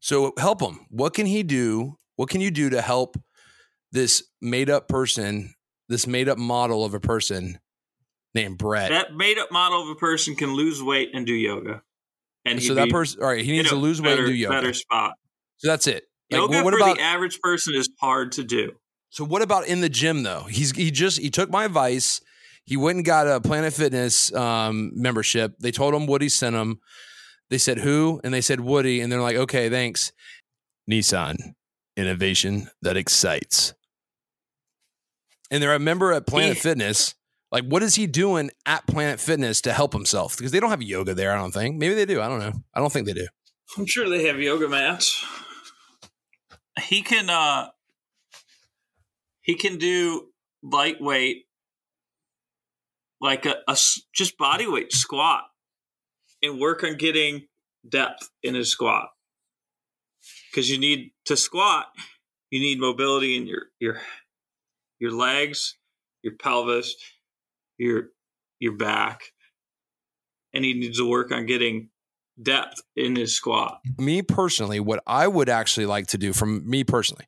So 0.00 0.32
help 0.38 0.60
him. 0.60 0.86
What 0.90 1.14
can 1.14 1.26
he 1.26 1.42
do? 1.42 1.96
What 2.16 2.28
can 2.28 2.40
you 2.40 2.50
do 2.50 2.70
to 2.70 2.80
help 2.80 3.16
this 3.92 4.22
made 4.40 4.70
up 4.70 4.88
person, 4.88 5.54
this 5.88 6.06
made 6.06 6.28
up 6.28 6.38
model 6.38 6.84
of 6.84 6.94
a 6.94 7.00
person 7.00 7.58
named 8.34 8.58
Brett? 8.58 8.90
That 8.90 9.14
made 9.14 9.38
up 9.38 9.52
model 9.52 9.82
of 9.82 9.88
a 9.90 9.94
person 9.96 10.34
can 10.36 10.54
lose 10.54 10.82
weight 10.82 11.10
and 11.14 11.26
do 11.26 11.34
yoga. 11.34 11.82
And 12.44 12.62
so 12.62 12.74
that 12.74 12.90
person, 12.90 13.22
all 13.22 13.28
right, 13.28 13.44
he 13.44 13.52
needs 13.52 13.70
to 13.70 13.76
lose 13.76 14.02
weight 14.02 14.18
and 14.18 14.26
do 14.26 14.34
yoga. 14.34 14.54
Better 14.54 14.74
spot. 14.74 15.12
So 15.58 15.68
that's 15.68 15.86
it. 15.86 16.04
Like, 16.30 16.40
yoga 16.40 16.52
well, 16.52 16.64
what 16.64 16.72
for 16.72 16.80
about 16.80 16.96
the 16.96 17.02
average 17.02 17.40
person 17.40 17.74
is 17.74 17.88
hard 18.00 18.32
to 18.32 18.44
do. 18.44 18.72
So 19.14 19.24
what 19.24 19.42
about 19.42 19.68
in 19.68 19.80
the 19.80 19.88
gym 19.88 20.24
though? 20.24 20.42
He's 20.50 20.72
he 20.72 20.90
just 20.90 21.20
he 21.20 21.30
took 21.30 21.48
my 21.48 21.66
advice. 21.66 22.20
He 22.64 22.76
went 22.76 22.96
and 22.96 23.04
got 23.04 23.28
a 23.28 23.40
Planet 23.40 23.72
Fitness 23.72 24.34
um, 24.34 24.90
membership. 24.92 25.54
They 25.60 25.70
told 25.70 25.94
him 25.94 26.08
Woody 26.08 26.28
sent 26.28 26.56
him. 26.56 26.80
They 27.48 27.58
said 27.58 27.78
who, 27.78 28.20
and 28.24 28.34
they 28.34 28.40
said 28.40 28.58
Woody, 28.58 29.00
and 29.00 29.12
they're 29.12 29.20
like, 29.20 29.36
okay, 29.36 29.70
thanks. 29.70 30.10
Nissan, 30.90 31.36
innovation 31.96 32.68
that 32.82 32.96
excites. 32.96 33.74
And 35.48 35.62
they're 35.62 35.76
a 35.76 35.78
member 35.78 36.12
at 36.12 36.26
Planet 36.26 36.58
Fitness. 36.58 37.14
Like, 37.52 37.66
what 37.66 37.84
is 37.84 37.94
he 37.94 38.08
doing 38.08 38.50
at 38.66 38.84
Planet 38.88 39.20
Fitness 39.20 39.60
to 39.60 39.72
help 39.72 39.92
himself? 39.92 40.36
Because 40.36 40.50
they 40.50 40.58
don't 40.58 40.70
have 40.70 40.82
yoga 40.82 41.14
there. 41.14 41.32
I 41.32 41.36
don't 41.36 41.54
think. 41.54 41.76
Maybe 41.76 41.94
they 41.94 42.04
do. 42.04 42.20
I 42.20 42.26
don't 42.26 42.40
know. 42.40 42.52
I 42.74 42.80
don't 42.80 42.92
think 42.92 43.06
they 43.06 43.12
do. 43.12 43.28
I'm 43.78 43.86
sure 43.86 44.08
they 44.08 44.26
have 44.26 44.40
yoga 44.40 44.68
mats. 44.68 45.24
He 46.82 47.02
can 47.02 47.30
uh 47.30 47.68
he 49.44 49.54
can 49.54 49.76
do 49.78 50.28
lightweight 50.62 51.44
like 53.20 53.46
a 53.46 53.76
just 54.14 54.36
body 54.38 54.66
weight 54.66 54.92
squat 54.92 55.44
and 56.42 56.58
work 56.58 56.82
on 56.82 56.96
getting 56.96 57.46
depth 57.88 58.30
in 58.42 58.54
his 58.54 58.70
squat. 58.70 59.10
Cuz 60.54 60.70
you 60.70 60.78
need 60.78 61.12
to 61.26 61.36
squat, 61.36 61.86
you 62.50 62.58
need 62.58 62.80
mobility 62.80 63.36
in 63.36 63.46
your 63.46 63.66
your 63.78 64.00
your 64.98 65.12
legs, 65.12 65.76
your 66.22 66.34
pelvis, 66.36 66.96
your 67.78 68.10
your 68.58 68.72
back. 68.72 69.32
And 70.54 70.64
he 70.64 70.72
needs 70.72 70.98
to 70.98 71.08
work 71.08 71.32
on 71.32 71.46
getting 71.46 71.90
depth 72.42 72.82
in 72.96 73.16
his 73.16 73.34
squat. 73.36 73.80
me 73.98 74.22
personally, 74.22 74.80
what 74.80 75.02
I 75.06 75.26
would 75.26 75.48
actually 75.48 75.86
like 75.86 76.06
to 76.08 76.18
do 76.18 76.32
from 76.32 76.68
me 76.68 76.84
personally, 76.84 77.26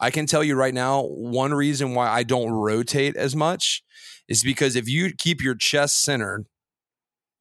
I 0.00 0.10
can 0.10 0.26
tell 0.26 0.44
you 0.44 0.54
right 0.54 0.74
now, 0.74 1.02
one 1.02 1.54
reason 1.54 1.94
why 1.94 2.08
I 2.08 2.22
don't 2.22 2.50
rotate 2.50 3.16
as 3.16 3.34
much 3.34 3.82
is 4.28 4.42
because 4.42 4.76
if 4.76 4.88
you 4.88 5.12
keep 5.16 5.42
your 5.42 5.54
chest 5.54 6.02
centered 6.02 6.46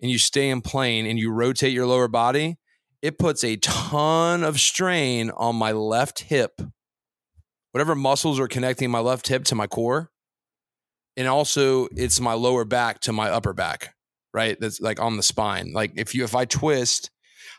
and 0.01 0.09
you 0.09 0.17
stay 0.17 0.49
in 0.49 0.61
plane 0.61 1.05
and 1.05 1.19
you 1.19 1.31
rotate 1.31 1.73
your 1.73 1.85
lower 1.85 2.07
body, 2.07 2.57
it 3.01 3.19
puts 3.19 3.43
a 3.43 3.57
ton 3.57 4.43
of 4.43 4.59
strain 4.59 5.29
on 5.31 5.55
my 5.55 5.71
left 5.71 6.23
hip, 6.23 6.61
whatever 7.71 7.95
muscles 7.95 8.39
are 8.39 8.47
connecting 8.47 8.89
my 8.89 8.99
left 8.99 9.27
hip 9.27 9.43
to 9.45 9.55
my 9.55 9.67
core. 9.67 10.11
And 11.15 11.27
also, 11.27 11.87
it's 11.95 12.19
my 12.19 12.33
lower 12.33 12.63
back 12.63 12.99
to 13.01 13.11
my 13.11 13.29
upper 13.29 13.53
back, 13.53 13.95
right? 14.33 14.57
That's 14.59 14.79
like 14.79 14.99
on 14.99 15.17
the 15.17 15.23
spine. 15.23 15.71
Like 15.73 15.91
if 15.95 16.13
you, 16.15 16.23
if 16.23 16.35
I 16.35 16.45
twist, 16.45 17.09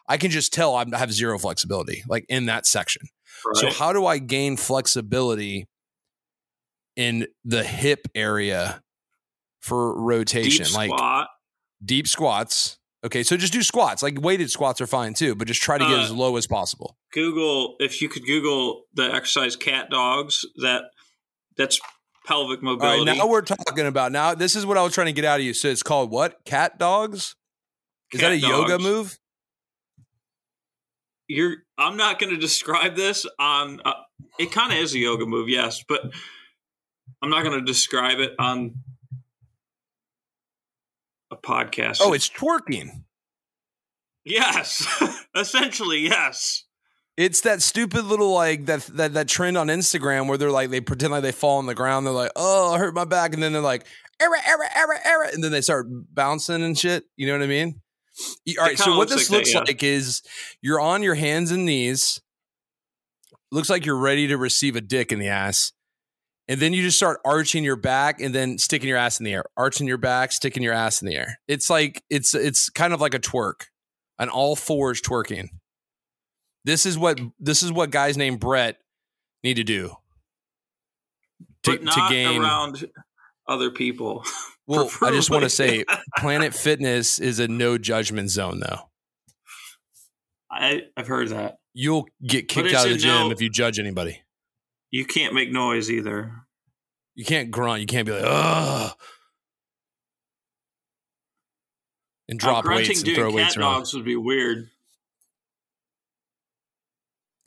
I 0.09 0.16
can 0.16 0.31
just 0.31 0.53
tell 0.53 0.75
I'm- 0.77 0.95
I 0.95 0.99
have 0.99 1.12
zero 1.12 1.39
flexibility, 1.39 2.03
like 2.09 2.25
in 2.29 2.47
that 2.47 2.66
section. 2.66 3.03
So 3.55 3.71
how 3.71 3.93
do 3.93 4.05
I 4.07 4.19
gain 4.19 4.57
flexibility 4.57 5.69
in 6.97 7.27
the 7.45 7.62
hip 7.62 8.09
area 8.14 8.83
for 9.61 10.01
rotation? 10.01 10.64
Deep 10.66 10.75
like 10.75 10.91
squat. 10.91 11.29
deep 11.85 12.09
squats. 12.09 12.79
Okay, 13.05 13.23
so 13.23 13.37
just 13.37 13.53
do 13.53 13.62
squats. 13.62 14.03
Like 14.03 14.21
weighted 14.21 14.51
squats 14.51 14.81
are 14.81 14.87
fine 14.89 15.14
too, 15.14 15.37
but 15.37 15.47
just 15.47 15.62
try 15.62 15.79
to 15.79 15.85
get 15.85 15.99
Uh, 15.99 16.03
as 16.03 16.11
low 16.11 16.37
as 16.37 16.49
possible. 16.49 16.97
Google 17.12 17.77
if 17.79 18.03
you 18.03 18.09
could 18.09 18.27
Google 18.27 18.85
the 18.95 19.05
exercise 19.14 19.55
cat 19.55 19.89
dogs. 19.89 20.45
That 20.57 20.83
that's 21.57 21.79
pelvic 22.29 22.59
right, 22.59 22.79
mobility. 22.79 23.18
now 23.18 23.26
we're 23.26 23.41
talking 23.41 23.87
about 23.87 24.12
now. 24.12 24.35
This 24.35 24.55
is 24.55 24.66
what 24.66 24.76
I 24.76 24.83
was 24.83 24.93
trying 24.93 25.07
to 25.07 25.12
get 25.12 25.24
out 25.24 25.41
of 25.41 25.47
you. 25.47 25.55
So 25.55 25.68
it's 25.68 25.83
called 25.83 26.11
what? 26.11 26.45
Cat 26.45 26.79
dogs? 26.79 27.35
Is 28.12 28.20
that 28.20 28.29
Cat 28.29 28.33
a 28.33 28.39
yoga 28.39 28.79
move? 28.79 29.18
You're. 31.26 31.57
I'm 31.76 31.97
not 31.97 32.18
going 32.18 32.33
to 32.33 32.39
describe 32.39 32.97
this 32.97 33.26
on. 33.39 33.81
Uh, 33.85 33.93
it 34.39 34.53
kind 34.53 34.72
of 34.72 34.79
is 34.79 34.95
a 34.95 34.99
yoga 34.99 35.26
move, 35.26 35.49
yes, 35.49 35.83
but 35.89 36.03
I'm 37.22 37.31
not 37.31 37.45
going 37.45 37.59
to 37.59 37.64
describe 37.64 38.18
it 38.18 38.33
on 38.39 38.74
a 41.31 41.37
podcast. 41.37 41.99
Oh, 42.01 42.12
it's 42.12 42.29
twerking. 42.29 43.05
yes, 44.24 44.87
essentially 45.35 46.01
yes. 46.01 46.64
It's 47.19 47.41
that 47.41 47.62
stupid 47.62 48.05
little 48.05 48.33
like 48.33 48.66
that 48.66 48.83
that 48.95 49.14
that 49.14 49.27
trend 49.27 49.59
on 49.59 49.66
Instagram 49.66 50.29
where 50.29 50.39
they're 50.39 50.53
like 50.53 50.71
they 50.71 50.81
pretend 50.81 51.11
like 51.11 51.25
they 51.25 51.33
fall 51.33 51.59
on 51.59 51.66
the 51.66 51.75
ground. 51.75 52.07
They're 52.07 52.14
like, 52.14 52.31
"Oh, 52.37 52.73
I 52.73 52.79
hurt 52.79 52.95
my 52.95 53.05
back," 53.05 53.35
and 53.35 53.43
then 53.43 53.53
they're 53.53 53.61
like, 53.61 53.89
"Error, 54.21 54.37
error, 54.47 54.69
error, 54.73 55.01
error," 55.05 55.25
and 55.33 55.43
then 55.43 55.51
they 55.51 55.61
start 55.61 55.89
bouncing 55.89 56.62
and 56.62 56.79
shit. 56.79 57.07
You 57.16 57.27
know 57.27 57.33
what 57.33 57.43
I 57.43 57.49
mean? 57.49 57.81
All 58.57 58.64
right. 58.64 58.79
So 58.79 58.97
what 58.97 59.09
this 59.09 59.29
like 59.29 59.37
looks 59.37 59.53
that, 59.53 59.59
yeah. 59.59 59.64
like 59.66 59.83
is 59.83 60.23
you're 60.62 60.81
on 60.81 61.03
your 61.03 61.16
hands 61.16 61.51
and 61.51 61.66
knees. 61.66 62.21
Looks 63.51 63.69
like 63.69 63.85
you're 63.85 63.99
ready 63.99 64.29
to 64.29 64.37
receive 64.37 64.77
a 64.77 64.81
dick 64.81 65.11
in 65.11 65.19
the 65.19 65.27
ass. 65.29 65.73
And 66.47 66.61
then 66.61 66.73
you 66.73 66.83
just 66.83 66.99
start 66.99 67.19
arching 67.25 67.64
your 67.64 67.77
back 67.77 68.21
and 68.21 68.33
then 68.33 68.59
sticking 68.59 68.89
your 68.89 68.97
ass 68.97 69.19
in 69.19 69.25
the 69.25 69.33
air. 69.33 69.45
Arching 69.57 69.89
your 69.89 69.99
back, 69.99 70.31
sticking 70.31 70.62
your 70.62 70.73
ass 70.73 71.03
in 71.03 71.09
the 71.09 71.16
air. 71.16 71.41
It's 71.49 71.69
like 71.69 72.05
it's 72.11 72.33
it's 72.33 72.71
kind 72.71 72.93
of 72.93 73.01
like 73.01 73.14
a 73.14 73.19
twerk. 73.19 73.64
An 74.21 74.29
all 74.29 74.55
fours 74.55 75.03
twerking. 75.03 75.49
This 76.69 76.85
is 76.85 76.99
what 76.99 77.19
this 77.41 77.62
is 77.62 77.73
what 77.73 77.89
guys 77.91 78.19
named 78.19 78.41
Brett 78.41 78.77
need 79.43 79.55
to 79.55 79.64
do. 79.64 79.97
To, 81.62 81.79
but 81.79 81.93
to 81.93 82.07
gain 82.11 82.43
around 82.43 82.85
other 83.49 83.71
people. 83.71 84.23
well, 84.66 84.91
I 85.01 85.11
just 85.12 85.31
want 85.31 85.45
to 85.45 85.49
say. 85.49 85.87
Planet 86.19 86.53
Fitness 86.55 87.21
is 87.21 87.39
a 87.41 87.49
no 87.49 87.79
judgment 87.79 88.29
zone 88.29 88.61
though. 88.61 88.81
I, 90.51 90.83
I've 90.95 91.07
heard 91.07 91.31
that. 91.31 91.57
You'll 91.73 92.07
get 92.23 92.49
kicked 92.49 92.75
out 92.75 92.85
of 92.85 92.93
the 92.93 92.99
gym 92.99 93.29
no- 93.29 93.31
if 93.31 93.41
you 93.41 93.49
judge 93.49 93.79
anybody. 93.79 94.21
You 94.91 95.07
can't 95.07 95.33
make 95.33 95.51
noise 95.51 95.91
either. 95.91 96.35
You 97.14 97.25
can't 97.25 97.51
grunt. 97.51 97.81
You 97.81 97.87
can't 97.87 98.05
be 98.05 98.12
like, 98.12 98.25
ugh. 98.27 98.93
And 102.29 102.39
drop 102.39 102.66
weights 102.66 103.03
and 103.03 103.14
throw 103.14 103.33
weights 103.33 103.57
around. 103.57 103.73
dogs 103.73 103.95
would 103.95 104.05
be 104.05 104.16
weird. 104.16 104.69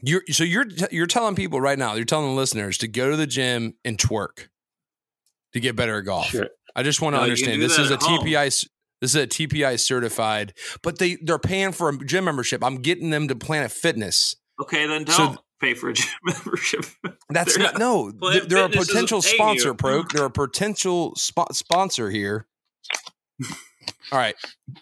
You're 0.04 0.24
so 0.32 0.44
you're 0.44 0.66
you're 0.92 1.08
telling 1.08 1.36
people 1.36 1.62
right 1.62 1.78
now, 1.78 1.94
you're 1.96 2.06
telling 2.06 2.28
the 2.28 2.36
listeners 2.36 2.78
to 2.80 2.88
go 2.88 3.12
to 3.12 3.18
the 3.18 3.28
gym 3.28 3.76
and 3.86 3.98
twerk 3.98 4.48
to 5.54 5.60
get 5.60 5.76
better 5.76 6.00
at 6.00 6.06
golf. 6.06 6.28
Sure. 6.28 6.48
I 6.76 6.84
just 6.84 7.02
want 7.02 7.14
to 7.14 7.18
No, 7.18 7.24
understand 7.24 7.62
this 7.62 7.78
is 7.78 7.92
a 7.92 7.98
home. 7.98 8.20
TPI 8.26 8.66
this 9.02 9.16
is 9.16 9.16
a 9.16 9.28
TPI 9.28 9.80
certified, 9.80 10.54
but 10.84 11.00
they 11.00 11.18
they're 11.22 11.40
paying 11.40 11.72
for 11.72 11.90
a 11.90 11.98
gym 12.06 12.26
membership. 12.26 12.64
I'm 12.64 12.78
getting 12.78 13.10
them 13.10 13.28
to 13.28 13.36
Planet 13.36 13.72
Fitness. 13.72 14.36
Okay, 14.62 14.86
then 14.88 15.04
don't 15.04 15.40
pay 15.60 15.74
for 15.74 15.90
a 15.90 15.94
gym 15.94 16.08
membership. 16.24 16.86
That's 17.30 17.56
They're 17.56 17.64
not 17.66 17.78
no. 17.80 18.12
Planet 18.20 18.48
They're, 18.50 18.68
they're 18.70 18.82
a 18.82 18.86
potential 18.86 19.22
sponsor, 19.22 19.70
you. 19.70 19.74
pro. 19.76 20.04
They're 20.04 20.26
a 20.26 20.32
potential 20.32 21.14
spo- 21.16 21.54
sponsor 21.54 22.10
here. 22.10 22.48
All 24.12 24.20
right, 24.20 24.36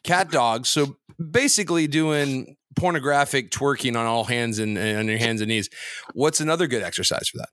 cat 0.04 0.32
dogs. 0.32 0.70
So 0.70 0.98
basically, 1.32 1.88
doing 1.88 2.58
pornographic 2.80 3.52
twerking 3.52 3.98
on 4.00 4.06
all 4.06 4.24
hands 4.26 4.58
and, 4.60 4.78
and 4.78 5.00
on 5.00 5.08
your 5.08 5.18
hands 5.18 5.42
and 5.42 5.50
knees. 5.50 5.70
What's 6.14 6.40
another 6.40 6.68
good 6.68 6.82
exercise 6.84 7.28
for 7.30 7.38
that? 7.40 7.50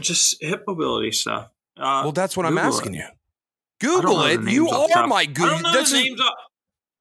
Just 0.00 0.36
hip 0.40 0.64
mobility 0.66 1.10
stuff. 1.12 1.46
Uh, 1.76 2.00
Well, 2.04 2.12
that's 2.12 2.36
what 2.36 2.46
I'm 2.46 2.58
asking 2.58 2.94
it. 2.94 2.98
you. 2.98 3.06
Google 3.80 4.22
it. 4.22 4.40
You 4.50 4.68
are 4.68 4.88
top- 4.88 5.08
my 5.08 5.20
I 5.20 5.24
don't 5.26 5.34
Google. 5.34 5.58
know 5.60 5.72
That's 5.72 5.92
the 5.92 6.02
names. 6.02 6.20
Off, 6.20 6.32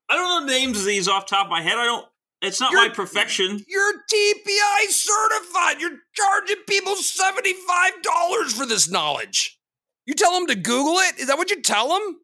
I 0.09 0.15
don't 0.15 0.27
know 0.47 0.51
the 0.53 0.59
names 0.59 0.79
of 0.79 0.85
these 0.85 1.07
off 1.07 1.25
the 1.27 1.35
top 1.35 1.45
of 1.47 1.51
my 1.51 1.61
head. 1.61 1.77
I 1.77 1.85
don't. 1.85 2.05
It's 2.41 2.59
not 2.59 2.71
You're- 2.71 2.89
my 2.89 2.93
profession. 2.93 3.63
You're 3.67 3.93
TPI 4.13 4.87
certified. 4.89 5.79
You're 5.79 5.97
charging 6.13 6.57
people 6.67 6.93
$75 6.95 8.53
for 8.53 8.65
this 8.65 8.89
knowledge. 8.89 9.57
You 10.05 10.13
tell 10.13 10.33
them 10.33 10.45
to 10.47 10.55
Google 10.55 10.97
it? 10.99 11.17
Is 11.17 11.27
that 11.27 11.37
what 11.37 11.49
you 11.49 11.61
tell 11.61 11.89
them? 11.89 12.19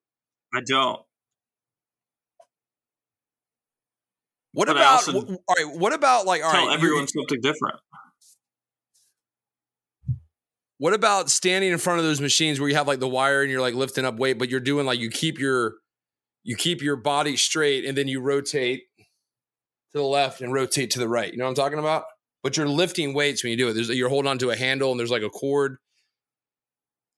I 0.53 0.61
don't. 0.65 1.01
What 4.53 4.67
But 4.67 4.75
about 4.75 5.07
all 5.07 5.39
right? 5.55 5.77
What 5.77 5.93
about 5.93 6.25
like 6.25 6.43
all 6.43 6.51
Tell 6.51 6.67
right? 6.67 6.73
everyone 6.75 7.07
something 7.07 7.39
different. 7.41 7.75
What 10.77 10.93
about 10.93 11.29
standing 11.29 11.71
in 11.71 11.77
front 11.77 11.99
of 11.99 12.05
those 12.05 12.19
machines 12.19 12.59
where 12.59 12.67
you 12.67 12.75
have 12.75 12.87
like 12.87 12.99
the 12.99 13.07
wire 13.07 13.43
and 13.43 13.51
you're 13.51 13.61
like 13.61 13.75
lifting 13.75 14.03
up 14.03 14.17
weight, 14.17 14.39
but 14.39 14.49
you're 14.49 14.59
doing 14.59 14.85
like 14.85 14.99
you 14.99 15.09
keep 15.09 15.39
your 15.39 15.75
you 16.43 16.55
keep 16.55 16.81
your 16.81 16.95
body 16.95 17.37
straight 17.37 17.85
and 17.85 17.97
then 17.97 18.07
you 18.07 18.19
rotate 18.19 18.81
to 18.97 19.97
the 19.97 20.03
left 20.03 20.41
and 20.41 20.53
rotate 20.53 20.91
to 20.91 20.99
the 20.99 21.07
right. 21.07 21.31
You 21.31 21.37
know 21.37 21.45
what 21.45 21.49
I'm 21.49 21.55
talking 21.55 21.79
about? 21.79 22.05
But 22.43 22.57
you're 22.57 22.67
lifting 22.67 23.13
weights 23.13 23.43
when 23.43 23.51
you 23.51 23.57
do 23.57 23.69
it. 23.69 23.73
There's 23.73 23.89
you're 23.89 24.09
holding 24.09 24.29
onto 24.29 24.49
a 24.49 24.55
handle 24.55 24.91
and 24.91 24.99
there's 24.99 25.11
like 25.11 25.21
a 25.21 25.29
cord. 25.29 25.77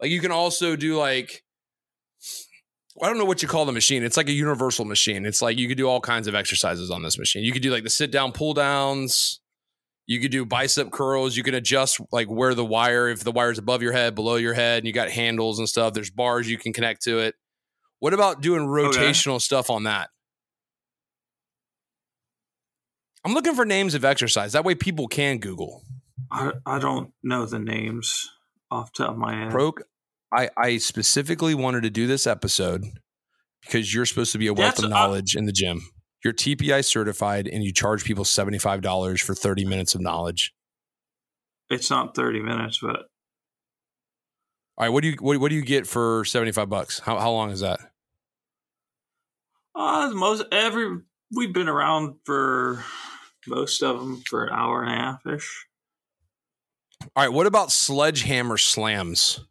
Like 0.02 0.12
you 0.12 0.20
can 0.20 0.32
also 0.32 0.76
do 0.76 0.98
like 0.98 1.43
I 3.02 3.08
don't 3.08 3.18
know 3.18 3.26
what 3.26 3.42
you 3.42 3.48
call 3.48 3.66
the 3.66 3.72
machine. 3.72 4.04
It's 4.04 4.18
like 4.18 4.30
a 4.30 4.34
universal 4.34 4.86
machine. 4.86 5.26
It's 5.26 5.42
like 5.42 5.58
you 5.58 5.68
could 5.68 5.78
do 5.78 5.88
all 5.88 6.00
kinds 6.00 6.28
of 6.28 6.36
exercises 6.36 6.92
on 6.92 7.02
this 7.02 7.18
machine. 7.18 7.44
You 7.44 7.52
could 7.52 7.64
do 7.64 7.72
like 7.72 7.84
the 7.84 7.90
sit 7.90 8.12
down 8.12 8.32
pull 8.32 8.54
downs. 8.54 9.40
You 10.06 10.20
could 10.20 10.32
do 10.32 10.46
bicep 10.46 10.92
curls. 10.92 11.36
You 11.36 11.44
can 11.44 11.56
adjust 11.56 12.00
like 12.12 12.28
where 12.28 12.54
the 12.54 12.66
wire, 12.66 13.08
if 13.08 13.24
the 13.24 13.32
wire 13.32 13.52
is 13.52 13.58
above 13.58 13.82
your 13.82 13.94
head, 13.94 14.16
below 14.16 14.36
your 14.36 14.54
head, 14.54 14.80
and 14.80 14.88
you 14.88 14.94
got 14.94 15.10
handles 15.10 15.60
and 15.60 15.68
stuff. 15.68 15.94
There's 15.94 16.12
bars 16.12 16.50
you 16.50 16.58
can 16.58 16.74
connect 16.74 17.04
to 17.04 17.20
it. 17.20 17.36
What 18.00 18.14
about 18.14 18.42
doing 18.42 18.68
rotational 18.68 19.42
stuff 19.42 19.70
on 19.70 19.84
that? 19.84 20.10
I'm 23.24 23.34
looking 23.34 23.56
for 23.56 23.64
names 23.66 23.96
of 23.96 24.04
exercise. 24.04 24.52
That 24.52 24.66
way 24.66 24.76
people 24.76 25.08
can 25.08 25.38
Google. 25.38 25.84
I, 26.30 26.52
I 26.66 26.80
don't 26.80 27.14
know 27.24 27.46
the 27.46 27.60
names 27.60 28.30
off 28.70 28.92
the 28.92 29.04
top 29.04 29.14
of 29.14 29.18
my 29.18 29.34
head. 29.34 29.52
Pro, 29.52 29.74
I, 30.36 30.50
I 30.58 30.78
specifically 30.78 31.54
wanted 31.56 31.84
to 31.84 31.90
do 31.90 32.08
this 32.08 32.26
episode 32.26 32.84
because 33.64 33.94
you're 33.94 34.06
supposed 34.06 34.32
to 34.32 34.38
be 34.38 34.48
a 34.48 34.54
wealth 34.54 34.76
That's- 34.76 34.86
of 34.86 34.92
uh, 34.92 34.96
knowledge 34.96 35.36
in 35.36 35.46
the 35.46 35.52
gym. 35.52 35.82
You're 36.24 36.34
TPI 36.34 36.86
certified 36.86 37.48
and 37.50 37.64
you 37.64 37.74
charge 37.74 38.06
people 38.06 38.24
$75 38.24 39.22
for 39.22 39.36
30 39.36 39.66
minutes 39.66 39.94
of 39.94 40.00
knowledge. 40.02 40.54
It's 41.70 41.90
not 41.90 42.16
30 42.16 42.42
minutes, 42.42 42.80
but 42.82 42.96
All 44.78 44.86
right, 44.86 44.90
what 44.90 45.02
do 45.04 45.10
you 45.10 45.18
what, 45.20 45.38
what 45.40 45.50
do 45.50 45.56
you 45.56 45.62
get 45.64 45.86
for 45.86 46.24
75 46.24 46.70
bucks? 46.70 47.00
How 47.00 47.20
how 47.20 47.32
long 47.32 47.52
is 47.52 47.60
that? 47.60 47.80
uh, 49.76 50.12
most 50.14 50.44
every 50.52 51.00
we've 51.36 51.54
been 51.54 51.68
around 51.68 52.16
for 52.26 52.84
most 53.48 53.82
of 53.84 54.00
them 54.00 54.22
for 54.26 54.46
an 54.46 54.54
hour 54.54 54.84
and 54.84 54.94
a 54.94 54.96
half 54.96 55.26
ish. 55.26 55.66
All 57.16 57.24
right, 57.24 57.34
what 57.34 57.48
about 57.48 57.72
sledgehammer 57.72 58.58
slams? 58.58 59.42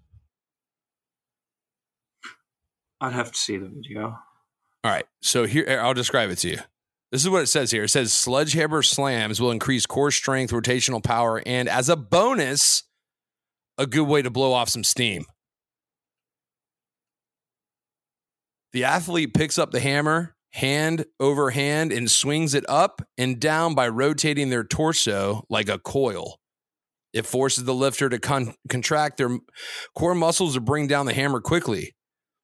I'd 3.03 3.13
have 3.13 3.33
to 3.33 3.39
see 3.39 3.57
the 3.57 3.69
video. 3.69 4.17
All 4.85 4.91
right, 4.91 5.05
so 5.21 5.45
here 5.45 5.81
I'll 5.83 5.93
describe 5.93 6.31
it 6.31 6.37
to 6.39 6.51
you. 6.51 6.59
This 7.11 7.23
is 7.23 7.29
what 7.29 7.43
it 7.43 7.49
says 7.49 7.73
here. 7.73 7.85
It 7.85 7.89
says 7.89 8.13
sledgehammer 8.13 8.83
slams 8.83 9.41
will 9.41 9.51
increase 9.51 9.87
core 9.87 10.13
strength, 10.13 10.53
rotational 10.53 11.03
power, 11.03 11.43
and 11.45 11.69
as 11.69 11.89
a 11.89 11.97
bonus, 11.97 12.85
a 13.77 13.87
good 13.87 14.07
way 14.07 14.23
to 14.23 14.31
blow 14.31 14.53
off 14.53 14.69
some 14.69 14.85
steam. 14.85 15.27
The 18.73 18.85
athlete 18.85 19.35
picks 19.35 19.59
up 19.59 19.73
the 19.73 19.81
hammer 19.81 20.37
hand 20.53 21.05
over 21.19 21.51
hand 21.51 21.93
and 21.93 22.11
swings 22.11 22.55
it 22.55 22.65
up 22.69 23.03
and 23.19 23.41
down 23.41 23.75
by 23.75 23.89
rotating 23.89 24.51
their 24.51 24.65
torso 24.65 25.45
like 25.51 25.69
a 25.69 25.79
coil. 25.79 26.39
It 27.13 27.27
forces 27.27 27.65
the 27.65 27.75
lifter 27.75 28.09
to 28.09 28.19
con- 28.19 28.55
contract 28.69 29.19
their 29.19 29.39
core 29.95 30.15
muscles 30.15 30.55
to 30.55 30.61
bring 30.61 30.87
down 30.87 31.07
the 31.07 31.15
hammer 31.15 31.41
quickly. 31.41 31.95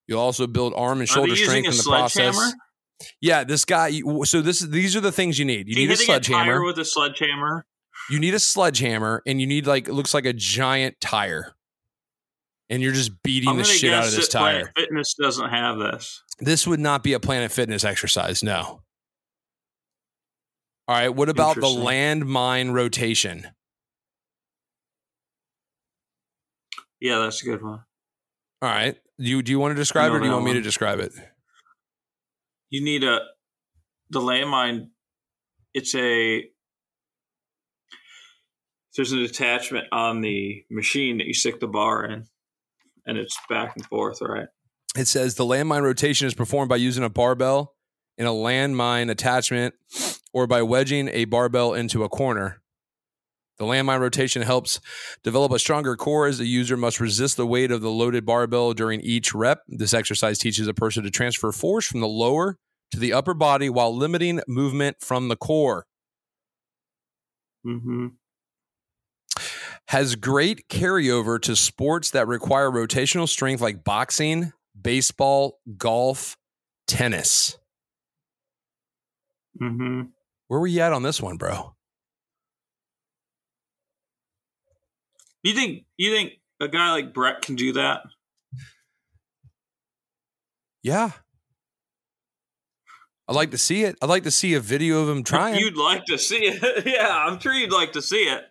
You'll 0.09 0.21
also 0.21 0.47
build 0.47 0.73
arm 0.75 1.01
and 1.01 1.09
shoulder 1.09 1.37
strength 1.37 1.69
in 1.69 1.77
the 1.77 1.85
process. 1.87 2.55
Yeah, 3.21 3.45
this 3.45 3.65
guy. 3.65 3.93
So 4.25 4.41
this 4.41 4.63
is 4.63 4.71
these 4.71 4.97
are 4.97 5.01
the 5.01 5.13
things 5.13 5.39
you 5.39 5.45
need. 5.45 5.69
You 5.69 5.77
need 5.77 5.91
a 5.91 5.93
hitting 5.93 6.15
a 6.15 6.19
tire 6.19 6.21
sledgehammer. 6.23 6.65
with 6.65 6.79
a 6.79 6.85
sledgehammer. 6.85 7.67
You 8.11 8.19
need 8.19 8.35
a 8.35 8.41
sledgehammer, 8.41 9.23
and 9.27 9.41
you 9.41 9.47
need 9.47 9.67
like 9.67 9.87
it 9.87 9.93
looks 9.93 10.15
like 10.15 10.25
a 10.25 10.33
giant 10.33 10.99
tire, 11.01 11.53
and 12.71 12.83
you're 12.83 12.93
just 12.93 13.23
beating 13.23 13.55
the 13.57 13.65
shit 13.65 13.93
out 13.93 14.07
of 14.07 14.13
this 14.13 14.29
that 14.29 14.39
Planet 14.39 14.65
tire. 14.65 14.73
Fitness 14.77 15.15
doesn't 15.21 15.51
have 15.51 15.79
this. 15.79 16.25
This 16.39 16.67
would 16.67 16.81
not 16.81 17.03
be 17.03 17.13
a 17.13 17.21
Planet 17.21 17.53
Fitness 17.53 17.85
exercise. 17.85 18.43
No. 18.43 18.81
All 20.89 20.97
right. 20.97 21.11
What 21.11 21.29
about 21.29 21.57
the 21.57 21.63
landmine 21.63 22.73
rotation? 22.73 23.47
Yeah, 26.99 27.19
that's 27.19 27.43
a 27.43 27.45
good 27.45 27.63
one. 27.63 27.85
All 28.63 28.69
right. 28.69 28.97
Do 29.19 29.29
you 29.29 29.43
do 29.43 29.51
you 29.51 29.59
want 29.59 29.73
to 29.73 29.75
describe 29.75 30.13
it, 30.13 30.17
or 30.17 30.21
do 30.21 30.27
you 30.27 30.33
want 30.33 30.45
me 30.45 30.53
to 30.53 30.61
describe 30.61 31.01
it? 31.01 31.13
You 32.71 32.85
need 32.85 33.03
a 33.03 33.21
the 34.11 34.21
landmine. 34.21 34.89
It's 35.75 35.95
a 35.95 36.45
there's 38.97 39.13
an 39.13 39.21
attachment 39.21 39.87
on 39.93 40.21
the 40.21 40.65
machine 40.71 41.19
that 41.19 41.27
you 41.27 41.35
stick 41.35 41.61
the 41.61 41.67
bar 41.67 42.05
in, 42.05 42.27
and 43.07 43.19
it's 43.19 43.37
back 43.49 43.75
and 43.77 43.85
forth. 43.87 44.21
Right. 44.21 44.49
It 44.97 45.07
says 45.07 45.35
the 45.35 45.45
landmine 45.45 45.83
rotation 45.83 46.27
is 46.27 46.35
performed 46.35 46.69
by 46.69 46.77
using 46.77 47.05
a 47.05 47.11
barbell 47.11 47.75
in 48.17 48.27
a 48.27 48.31
landmine 48.31 49.11
attachment 49.11 49.75
or 50.33 50.47
by 50.47 50.63
wedging 50.63 51.09
a 51.09 51.25
barbell 51.25 51.75
into 51.75 52.05
a 52.05 52.09
corner. 52.09 52.63
The 53.59 53.65
landmine 53.65 54.01
rotation 54.01 54.43
helps 54.43 54.81
develop 55.25 55.51
a 55.53 55.59
stronger 55.59 55.97
core 55.97 56.27
as 56.27 56.39
the 56.39 56.47
user 56.47 56.77
must 56.77 57.01
resist 57.01 57.37
the 57.37 57.47
weight 57.47 57.73
of 57.73 57.81
the 57.81 57.91
loaded 57.91 58.25
barbell 58.25 58.73
during 58.73 59.01
each 59.01 59.35
rep. 59.35 59.63
This 59.67 59.93
exercise 59.93 60.39
teaches 60.39 60.69
a 60.69 60.75
person 60.75 61.03
to 61.03 61.11
transfer 61.11 61.51
force 61.51 61.87
from 61.87 62.01
the 62.01 62.09
lower 62.09 62.57
to 62.93 62.99
the 63.01 63.13
upper 63.13 63.35
body 63.35 63.69
while 63.69 63.95
limiting 63.95 64.41
movement 64.47 64.99
from 65.01 65.29
the 65.29 65.37
core. 65.37 65.87
Mm-hmm. 67.67 68.09
Has 69.89 70.17
great 70.17 70.69
carryover 70.69 71.41
to 71.43 71.57
sports 71.57 72.11
that 72.13 72.29
require 72.29 72.71
rotational 72.71 73.29
strength 73.29 73.61
like 73.61 73.83
boxing, 73.83 74.53
baseball, 74.81 75.59
golf, 75.77 76.37
tennis. 76.87 77.59
Mm-hmm. 79.61 80.03
Where 80.47 80.61
were 80.61 80.67
you 80.67 80.81
at 80.81 80.93
on 80.93 81.03
this 81.03 81.21
one, 81.21 81.37
bro? 81.37 81.75
You 85.49 85.55
think 85.55 85.85
you 85.97 86.13
think 86.13 86.33
a 86.61 86.69
guy 86.69 86.93
like 86.93 87.15
Brett 87.15 87.41
can 87.41 87.55
do 87.57 87.73
that? 87.73 88.03
Yeah. 90.83 91.11
I'd 93.27 93.35
like 93.37 93.51
to 93.53 93.59
see 93.59 93.85
it. 93.85 93.97
I'd 94.03 94.09
like 94.11 94.25
to 94.25 94.31
see 94.31 94.55
a 94.55 94.61
video 94.61 95.01
of 95.03 95.09
him 95.09 95.23
trying. 95.25 95.57
You'd 95.57 95.77
like 95.77 96.05
to 96.07 96.19
see 96.19 96.37
it. 96.47 96.87
yeah, 96.87 97.09
I'm 97.27 97.39
sure 97.41 97.53
you'd 97.55 97.73
like 97.73 97.93
to 97.93 98.03
see 98.03 98.23
it, 98.25 98.43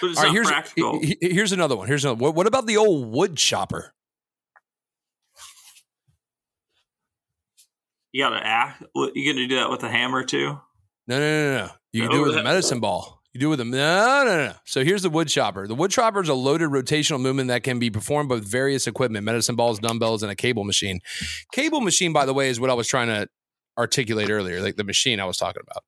but 0.00 0.10
it's 0.10 0.18
All 0.18 0.24
right, 0.24 0.28
not 0.28 0.34
here's 0.34 0.46
practical. 0.48 1.00
he- 1.00 1.16
he- 1.20 1.32
here's 1.34 1.52
another 1.52 1.76
one. 1.76 1.86
Here's 1.88 2.04
another. 2.04 2.18
What, 2.22 2.34
what 2.34 2.46
about 2.46 2.66
the 2.66 2.76
old 2.78 3.10
wood 3.12 3.36
chopper? 3.36 3.92
you 8.12 8.22
gotta 8.22 8.44
act. 8.46 8.82
what- 8.92 9.16
You 9.16 9.32
gonna 9.32 9.46
do 9.48 9.56
that 9.56 9.70
with 9.70 9.82
a 9.82 9.88
hammer 9.88 10.24
too? 10.24 10.58
No, 11.06 11.18
no, 11.18 11.20
no, 11.20 11.66
no. 11.66 11.72
You 11.92 12.02
can 12.02 12.10
No, 12.10 12.16
do 12.18 12.24
it 12.24 12.28
with 12.28 12.36
a 12.38 12.42
medicine 12.42 12.80
ball. 12.80 13.21
You 13.34 13.40
do 13.40 13.46
it 13.46 13.50
with 13.50 13.60
a 13.60 13.64
no, 13.64 14.24
no, 14.24 14.46
no. 14.48 14.52
So 14.66 14.84
here's 14.84 15.02
the 15.02 15.08
wood 15.08 15.28
chopper. 15.28 15.66
The 15.66 15.74
wood 15.74 15.90
chopper 15.90 16.20
is 16.20 16.28
a 16.28 16.34
loaded 16.34 16.68
rotational 16.68 17.18
movement 17.18 17.48
that 17.48 17.62
can 17.62 17.78
be 17.78 17.90
performed 17.90 18.28
with 18.28 18.44
various 18.44 18.86
equipment: 18.86 19.24
medicine 19.24 19.56
balls, 19.56 19.78
dumbbells, 19.78 20.22
and 20.22 20.30
a 20.30 20.36
cable 20.36 20.64
machine. 20.64 21.00
Cable 21.52 21.80
machine, 21.80 22.12
by 22.12 22.26
the 22.26 22.34
way, 22.34 22.50
is 22.50 22.60
what 22.60 22.68
I 22.68 22.74
was 22.74 22.86
trying 22.88 23.08
to 23.08 23.28
articulate 23.78 24.28
earlier, 24.30 24.60
like 24.60 24.76
the 24.76 24.84
machine 24.84 25.18
I 25.18 25.24
was 25.24 25.38
talking 25.38 25.62
about. 25.62 25.82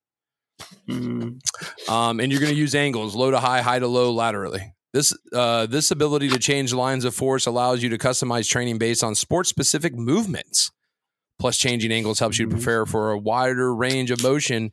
Mm-hmm. 0.88 1.92
um, 1.92 2.20
and 2.20 2.30
you're 2.30 2.40
going 2.40 2.52
to 2.52 2.58
use 2.58 2.74
angles 2.74 3.14
low 3.14 3.30
to 3.30 3.40
high, 3.40 3.60
high 3.60 3.78
to 3.80 3.88
low, 3.88 4.12
laterally. 4.12 4.72
This 4.94 5.12
uh, 5.32 5.66
this 5.66 5.90
ability 5.90 6.30
to 6.30 6.38
change 6.38 6.72
lines 6.72 7.04
of 7.04 7.14
force 7.14 7.44
allows 7.44 7.82
you 7.82 7.90
to 7.90 7.98
customize 7.98 8.48
training 8.48 8.78
based 8.78 9.04
on 9.04 9.14
sport 9.14 9.46
specific 9.48 9.94
movements. 9.94 10.70
Plus, 11.40 11.58
changing 11.58 11.90
angles 11.92 12.20
helps 12.20 12.38
you 12.38 12.46
to 12.46 12.54
Mhm. 12.54 12.58
prepare 12.58 12.86
for 12.86 13.10
a 13.10 13.18
wider 13.18 13.74
range 13.74 14.10
of 14.12 14.22
motion 14.22 14.70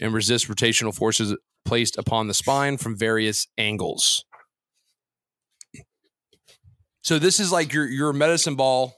and 0.00 0.12
resist 0.14 0.48
rotational 0.48 0.94
forces 0.94 1.36
placed 1.64 1.98
upon 1.98 2.26
the 2.26 2.34
spine 2.34 2.76
from 2.76 2.96
various 2.96 3.46
angles. 3.58 4.24
So 7.02 7.18
this 7.18 7.40
is 7.40 7.50
like 7.52 7.72
your 7.72 7.86
your 7.88 8.12
medicine 8.12 8.54
ball 8.56 8.94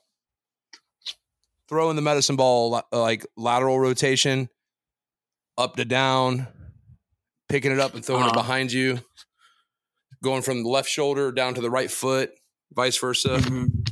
throwing 1.68 1.96
the 1.96 2.02
medicine 2.02 2.36
ball 2.36 2.82
like 2.92 3.24
lateral 3.36 3.78
rotation, 3.78 4.48
up 5.56 5.76
to 5.76 5.84
down, 5.84 6.46
picking 7.48 7.72
it 7.72 7.78
up 7.80 7.94
and 7.94 8.04
throwing 8.04 8.22
it 8.24 8.26
Uh-huh. 8.26 8.34
behind 8.34 8.72
you, 8.72 9.00
going 10.22 10.42
from 10.42 10.62
the 10.62 10.68
left 10.68 10.88
shoulder 10.88 11.32
down 11.32 11.54
to 11.54 11.60
the 11.62 11.70
right 11.70 11.90
foot, 11.90 12.32
vice 12.74 12.98
versa. 12.98 13.38
Mhm. 13.38 13.88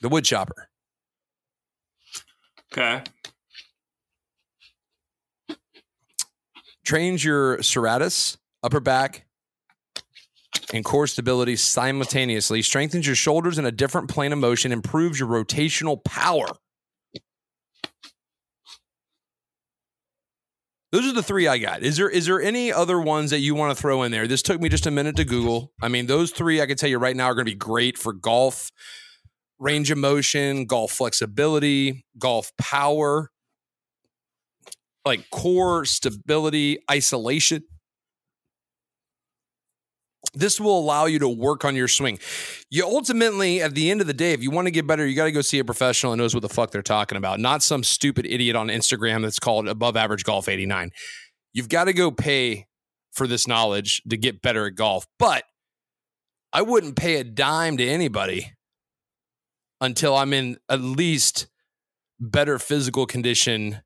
The 0.00 0.08
wood 0.08 0.24
chopper. 0.24 0.68
Okay. 2.72 3.04
Trains 6.84 7.24
your 7.24 7.58
serratus, 7.58 8.36
upper 8.62 8.80
back, 8.80 9.26
and 10.72 10.84
core 10.84 11.06
stability 11.06 11.56
simultaneously, 11.56 12.62
strengthens 12.62 13.06
your 13.06 13.16
shoulders 13.16 13.58
in 13.58 13.66
a 13.66 13.72
different 13.72 14.08
plane 14.08 14.32
of 14.32 14.38
motion, 14.38 14.72
improves 14.72 15.18
your 15.18 15.28
rotational 15.28 16.02
power. 16.04 16.46
Those 20.92 21.06
are 21.06 21.14
the 21.14 21.22
three 21.22 21.48
I 21.48 21.56
got. 21.56 21.82
Is 21.82 21.96
there 21.96 22.10
is 22.10 22.26
there 22.26 22.40
any 22.40 22.70
other 22.70 23.00
ones 23.00 23.30
that 23.30 23.38
you 23.38 23.54
want 23.54 23.74
to 23.74 23.80
throw 23.80 24.02
in 24.02 24.12
there? 24.12 24.26
This 24.26 24.42
took 24.42 24.60
me 24.60 24.68
just 24.68 24.86
a 24.86 24.90
minute 24.90 25.16
to 25.16 25.24
Google. 25.24 25.72
I 25.80 25.88
mean, 25.88 26.04
those 26.04 26.32
three 26.32 26.60
I 26.60 26.66
can 26.66 26.76
tell 26.76 26.90
you 26.90 26.98
right 26.98 27.16
now 27.16 27.26
are 27.26 27.34
going 27.34 27.46
to 27.46 27.50
be 27.50 27.56
great 27.56 27.96
for 27.96 28.12
golf, 28.12 28.70
range 29.58 29.90
of 29.90 29.96
motion, 29.96 30.66
golf 30.66 30.92
flexibility, 30.92 32.04
golf 32.18 32.52
power, 32.58 33.30
like 35.04 35.28
core 35.30 35.84
stability, 35.84 36.78
isolation. 36.90 37.62
This 40.34 40.60
will 40.60 40.78
allow 40.78 41.06
you 41.06 41.18
to 41.18 41.28
work 41.28 41.64
on 41.64 41.74
your 41.74 41.88
swing. 41.88 42.18
You 42.70 42.84
ultimately, 42.84 43.60
at 43.60 43.74
the 43.74 43.90
end 43.90 44.00
of 44.00 44.06
the 44.06 44.14
day, 44.14 44.32
if 44.32 44.42
you 44.42 44.50
want 44.50 44.66
to 44.66 44.70
get 44.70 44.86
better, 44.86 45.06
you 45.06 45.16
got 45.16 45.24
to 45.24 45.32
go 45.32 45.42
see 45.42 45.58
a 45.58 45.64
professional 45.64 46.12
that 46.12 46.18
knows 46.18 46.34
what 46.34 46.42
the 46.42 46.48
fuck 46.48 46.70
they're 46.70 46.80
talking 46.80 47.18
about, 47.18 47.40
not 47.40 47.62
some 47.62 47.82
stupid 47.82 48.24
idiot 48.26 48.56
on 48.56 48.68
Instagram 48.68 49.22
that's 49.22 49.38
called 49.38 49.68
Above 49.68 49.96
Average 49.96 50.24
Golf 50.24 50.48
89. 50.48 50.90
You've 51.52 51.68
got 51.68 51.84
to 51.84 51.92
go 51.92 52.10
pay 52.10 52.66
for 53.12 53.26
this 53.26 53.46
knowledge 53.46 54.00
to 54.08 54.16
get 54.16 54.40
better 54.40 54.66
at 54.66 54.74
golf. 54.74 55.06
But 55.18 55.44
I 56.52 56.62
wouldn't 56.62 56.96
pay 56.96 57.16
a 57.16 57.24
dime 57.24 57.76
to 57.76 57.86
anybody 57.86 58.52
until 59.80 60.16
I'm 60.16 60.32
in 60.32 60.56
at 60.68 60.80
least 60.80 61.46
better 62.20 62.58
physical 62.58 63.04
condition 63.04 63.82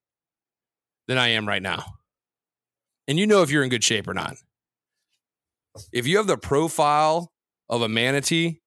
than 1.09 1.19
I 1.19 1.29
am 1.29 1.47
right 1.47 1.63
now. 1.63 1.85
And 3.09 3.19
you 3.19 3.27
know 3.27 3.43
if 3.43 3.51
you're 3.51 3.63
in 3.63 3.69
good 3.69 3.85
shape 3.85 4.09
or 4.09 4.15
not. 4.15 4.37
If 5.93 6.07
you 6.07 6.17
have 6.17 6.27
the 6.27 6.39
profile 6.39 7.33
of 7.69 7.83
a 7.83 7.89
manatee, 7.89 8.61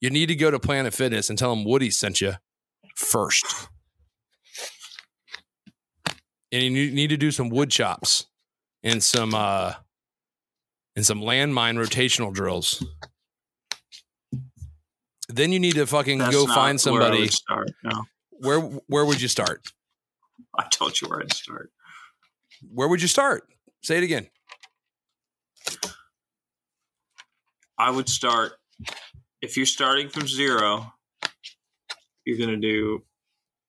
you 0.00 0.10
need 0.10 0.26
to 0.26 0.34
go 0.34 0.50
to 0.50 0.58
Planet 0.58 0.94
Fitness 0.94 1.28
and 1.28 1.38
tell 1.38 1.54
them 1.54 1.64
Woody 1.64 1.90
sent 1.90 2.20
you 2.20 2.34
first. 2.94 3.68
And 6.52 6.62
you 6.62 6.70
need- 6.70 7.08
to 7.08 7.16
do 7.16 7.30
some 7.30 7.48
wood 7.50 7.70
chops 7.70 8.26
and 8.82 9.02
some 9.02 9.34
uh 9.34 9.74
and 10.94 11.04
some 11.04 11.20
landmine 11.20 11.76
rotational 11.76 12.32
drills. 12.32 12.82
Then 15.28 15.52
you 15.52 15.58
need 15.58 15.74
to 15.74 15.86
fucking 15.86 16.18
That's 16.18 16.30
go 16.34 16.46
find 16.46 16.80
somebody. 16.80 17.20
would 17.22 17.32
start. 17.32 17.68
No, 17.82 18.04
Where 18.30 18.60
where 18.60 19.04
would 19.04 19.20
you 19.20 19.28
start? 19.28 19.60
I 20.58 20.66
told 20.70 21.00
you 21.00 21.08
where 21.08 21.20
I'd 21.20 21.32
start. 21.32 21.70
Where 22.72 22.88
would 22.88 23.02
you 23.02 23.08
start? 23.08 23.44
Say 23.82 23.98
it 23.98 24.04
again. 24.04 24.28
I 27.78 27.90
would 27.90 28.08
start 28.08 28.52
if 29.42 29.56
you're 29.56 29.66
starting 29.66 30.08
from 30.08 30.26
zero. 30.26 30.92
You're 32.24 32.38
gonna 32.38 32.56
do 32.56 33.04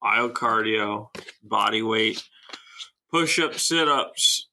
aisle 0.01 0.29
cardio, 0.29 1.09
body 1.43 1.81
weight, 1.81 2.23
push 3.11 3.37
ups, 3.39 3.67
sit 3.67 3.87
ups, 3.87 4.47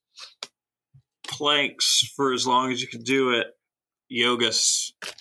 planks 1.25 2.11
for 2.15 2.33
as 2.33 2.45
long 2.45 2.71
as 2.71 2.81
you 2.81 2.87
can 2.87 3.01
do 3.01 3.31
it. 3.31 3.47
Yoga, 4.07 4.51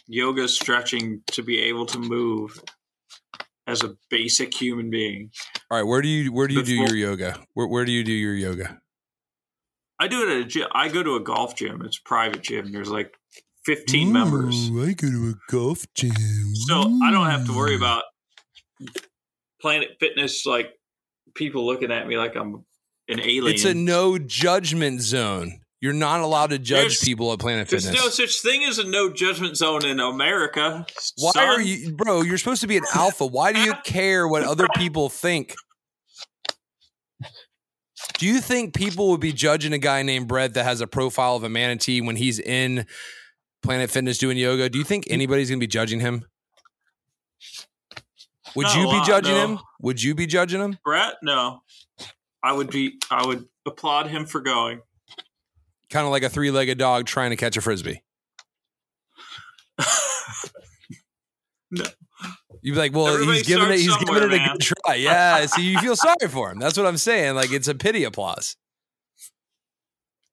yoga 0.07 0.47
stretching 0.49 1.23
to 1.29 1.43
be 1.43 1.59
able 1.63 1.87
to 1.87 1.99
move 1.99 2.61
as 3.67 3.83
a 3.83 3.97
basic 4.11 4.55
human 4.55 4.91
being. 4.91 5.31
All 5.71 5.79
right, 5.79 5.87
where 5.87 6.03
do 6.03 6.09
you 6.09 6.33
where 6.33 6.47
do 6.47 6.55
you 6.55 6.63
do 6.63 6.75
your 6.75 6.95
yoga? 6.95 7.39
Where 7.55 7.67
where 7.67 7.85
do 7.85 7.93
you 7.93 8.05
do 8.05 8.13
your 8.13 8.35
yoga? 8.35 8.81
I 9.99 10.09
do 10.09 10.23
it 10.23 10.37
at 10.37 10.41
a 10.41 10.45
gym. 10.45 10.69
I 10.73 10.89
go 10.89 11.03
to 11.03 11.15
a 11.17 11.21
golf 11.21 11.57
gym. 11.57 11.83
It's 11.85 11.99
a 11.99 12.09
private 12.09 12.43
gym. 12.43 12.73
There's 12.73 12.91
like 12.91 13.15
15 13.65 14.13
members. 14.13 14.71
I 14.71 14.93
go 14.93 15.09
to 15.09 15.31
a 15.31 15.53
golf 15.53 15.87
gym. 15.95 16.13
So 16.67 16.99
I 17.03 17.11
don't 17.11 17.31
have 17.31 17.47
to 17.47 17.57
worry 17.57 17.77
about 17.77 18.03
Planet 19.61 19.91
Fitness, 20.01 20.45
like 20.45 20.73
people 21.35 21.65
looking 21.65 21.91
at 21.91 22.07
me 22.07 22.19
like 22.19 22.35
I'm 22.37 22.65
an 23.09 23.21
alien. 23.21 23.55
It's 23.55 23.65
a 23.65 23.75
no 23.75 24.19
judgment 24.19 25.01
zone. 25.01 25.61
You're 25.81 25.93
not 25.93 26.21
allowed 26.21 26.51
to 26.51 26.59
judge 26.59 26.81
There's- 26.81 27.05
people 27.05 27.33
at 27.33 27.39
Planet 27.39 27.69
There's 27.69 27.85
Fitness. 27.85 28.01
There's 28.01 28.19
no 28.19 28.27
such 28.27 28.41
thing 28.41 28.65
as 28.65 28.79
a 28.79 28.85
no 28.85 29.13
judgment 29.13 29.57
zone 29.57 29.85
in 29.85 30.01
America. 30.01 30.87
Why 31.17 31.33
son. 31.33 31.49
are 31.49 31.61
you, 31.61 31.93
bro? 31.93 32.23
You're 32.23 32.39
supposed 32.39 32.63
to 32.63 32.67
be 32.67 32.79
an 32.79 32.85
alpha. 32.95 33.27
Why 33.27 33.53
do 33.53 33.61
you 33.61 33.75
care 33.85 34.27
what 34.27 34.45
other 34.45 34.67
people 34.77 35.09
think? 35.09 35.55
Do 38.19 38.27
you 38.27 38.41
think 38.41 38.75
people 38.75 39.11
would 39.11 39.21
be 39.21 39.33
judging 39.33 39.73
a 39.73 39.79
guy 39.79 40.03
named 40.03 40.29
Brett 40.29 40.55
that 40.55 40.65
has 40.65 40.81
a 40.81 40.87
profile 40.87 41.37
of 41.37 41.43
a 41.45 41.49
manatee 41.49 42.01
when 42.01 42.17
he's 42.17 42.39
in 42.39 42.87
Planet 43.63 43.91
Fitness 43.91 44.19
doing 44.19 44.39
yoga? 44.39 44.69
Do 44.69 44.79
you 44.79 44.85
think 44.85 45.05
mm-hmm. 45.05 45.15
anybody's 45.15 45.51
gonna 45.51 45.59
be 45.59 45.67
judging 45.67 46.01
him? 46.01 46.25
Would 48.55 48.65
Not 48.65 48.77
you 48.77 48.83
be 48.83 48.89
lot, 48.89 49.07
judging 49.07 49.35
no. 49.35 49.47
him? 49.47 49.59
Would 49.81 50.03
you 50.03 50.15
be 50.15 50.27
judging 50.27 50.61
him? 50.61 50.79
Brett? 50.85 51.15
No. 51.23 51.63
I 52.43 52.53
would 52.53 52.71
be. 52.71 53.01
I 53.11 53.27
would 53.27 53.47
applaud 53.67 54.07
him 54.07 54.27
for 54.27 54.41
going. 54.41 54.81
Kind 55.95 56.07
of 56.07 56.11
like 56.11 56.25
a 56.25 56.29
three-legged 56.29 56.77
dog 56.77 57.07
trying 57.07 57.31
to 57.31 57.37
catch 57.37 57.57
a 57.57 57.61
frisbee. 57.61 58.03
No. 61.71 61.85
You'd 62.63 62.73
be 62.75 62.79
like, 62.79 62.93
well, 62.93 63.09
Everybody 63.09 63.39
he's 63.39 63.47
giving 63.47 63.69
it, 63.71 63.79
he's 63.79 63.97
giving 63.97 64.15
it 64.17 64.23
a 64.25 64.29
man. 64.29 64.49
good 64.53 64.61
try. 64.61 64.95
Yeah. 64.95 65.47
See, 65.47 65.63
you 65.63 65.79
feel 65.79 65.97
sorry 65.97 66.29
for 66.29 66.51
him. 66.51 66.59
That's 66.59 66.77
what 66.77 66.87
I'm 66.87 66.97
saying. 66.97 67.35
Like 67.35 67.53
it's 67.53 67.67
a 67.69 67.75
pity 67.75 68.05
applause. 68.05 68.57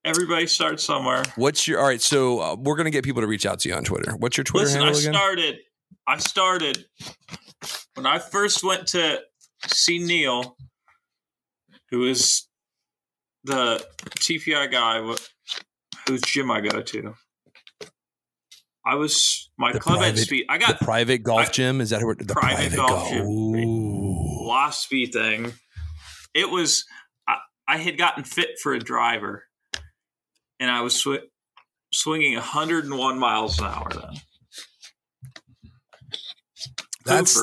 Everybody 0.03 0.47
starts 0.47 0.83
somewhere. 0.83 1.23
What's 1.35 1.67
your 1.67 1.79
all 1.79 1.87
right? 1.87 2.01
So 2.01 2.39
uh, 2.39 2.55
we're 2.59 2.75
gonna 2.75 2.89
get 2.91 3.03
people 3.03 3.21
to 3.21 3.27
reach 3.27 3.45
out 3.45 3.59
to 3.61 3.69
you 3.69 3.75
on 3.75 3.83
Twitter. 3.83 4.15
What's 4.17 4.37
your 4.37 4.43
Twitter 4.43 4.65
Listen, 4.65 4.81
I 4.81 4.85
handle 4.85 4.99
again? 4.99 5.13
started. 5.13 5.57
I 6.07 6.17
started 6.17 6.85
when 7.95 8.05
I 8.05 8.19
first 8.19 8.63
went 8.63 8.87
to 8.89 9.19
see 9.67 9.99
Neil, 9.99 10.57
who 11.89 12.05
is 12.05 12.47
the 13.43 13.83
TPI 14.19 14.71
guy, 14.71 14.99
whose 16.11 16.21
gym 16.21 16.51
I 16.51 16.59
go 16.61 16.81
to. 16.81 17.13
I 18.85 18.95
was 18.95 19.49
my 19.57 19.71
The 19.71 19.79
club 19.79 19.97
at 19.97 19.99
private- 20.01 20.19
speed. 20.19 20.45
I 20.49 20.57
the 20.57 20.65
got 20.65 20.79
private 20.81 21.19
golf 21.23 21.47
I- 21.47 21.51
gym. 21.51 21.79
Is 21.81 21.91
that 21.91 22.03
where 22.03 22.15
the 22.15 22.25
Private 22.25 22.73
private, 22.73 22.75
golf 22.75 22.89
golf? 22.89 23.09
gym. 23.11 23.25
Lost 24.45 24.83
speed 24.83 25.13
thing. 25.13 25.53
It 26.33 26.49
was 26.49 26.83
I, 27.27 27.37
I 27.67 27.77
had 27.77 27.97
gotten 27.97 28.23
fit 28.23 28.59
for 28.61 28.73
a 28.73 28.79
driver, 28.79 29.45
and 30.59 30.69
I 30.69 30.81
was 30.81 30.95
sw- 30.99 31.23
swinging 31.93 32.33
101 32.35 33.17
miles 33.19 33.59
an 33.59 33.65
hour 33.65 33.89
then. 33.93 34.21
That's 37.05 37.39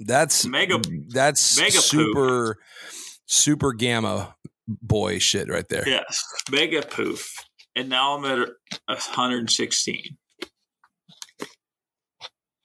that's 0.00 0.46
Mega- 0.46 0.80
That's 1.08 1.58
mega 1.58 1.72
poop. 1.74 1.82
super 1.84 2.56
super 3.26 3.72
gamma 3.72 4.34
boy 4.68 5.18
shit 5.18 5.48
right 5.48 5.68
there. 5.68 5.88
Yes, 5.88 6.22
mega 6.50 6.82
poof. 6.82 7.32
And 7.76 7.88
now 7.88 8.16
I'm 8.16 8.24
at 8.24 8.48
116. 8.86 10.16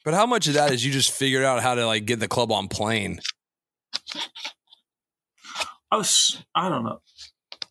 But 0.03 0.13
how 0.13 0.25
much 0.25 0.47
of 0.47 0.53
that 0.53 0.71
is 0.71 0.85
you 0.85 0.91
just 0.91 1.11
figured 1.11 1.43
out 1.43 1.63
how 1.63 1.75
to 1.75 1.85
like 1.85 2.05
get 2.05 2.19
the 2.19 2.27
club 2.27 2.51
on 2.51 2.67
plane? 2.67 3.19
I 5.91 5.97
was, 5.97 6.43
I 6.53 6.69
don't 6.69 6.83
know. 6.83 6.99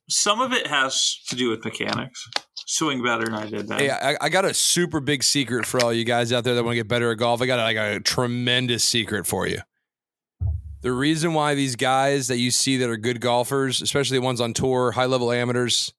Some 0.09 0.41
of 0.41 0.53
it 0.53 0.67
has 0.67 1.21
to 1.29 1.37
do 1.37 1.51
with 1.51 1.65
mechanics. 1.65 2.29
Swing 2.67 3.03
better 3.03 3.27
than 3.27 3.35
I 3.35 3.47
did 3.47 3.69
then. 3.69 3.79
Hey, 3.79 3.91
I, 3.91 4.17
I 4.21 4.29
got 4.31 4.45
a 4.45 4.55
super 4.55 4.99
big 5.01 5.23
secret 5.23 5.67
for 5.67 5.83
all 5.83 5.93
you 5.93 6.05
guys 6.05 6.33
out 6.33 6.45
there 6.45 6.55
that 6.55 6.65
want 6.65 6.73
to 6.73 6.77
get 6.77 6.89
better 6.89 7.11
at 7.13 7.19
golf. 7.19 7.41
I 7.41 7.47
got 7.47 7.59
like 7.59 7.77
a 7.77 8.01
tremendous 8.01 8.83
secret 8.83 9.27
for 9.27 9.47
you. 9.47 9.59
The 10.81 10.93
reason 10.93 11.35
why 11.35 11.55
these 11.55 11.77
guys 11.77 12.29
that 12.29 12.39
you 12.39 12.51
see 12.51 12.79
that 12.79 12.91
are 12.91 12.97
good 12.97 13.21
golfers, 13.21 13.81
especially 13.81 14.19
the 14.19 14.25
ones 14.25 14.41
on 14.41 14.53
tour, 14.53 14.93
high 14.93 15.07
level 15.07 15.31
amateurs, 15.31 15.93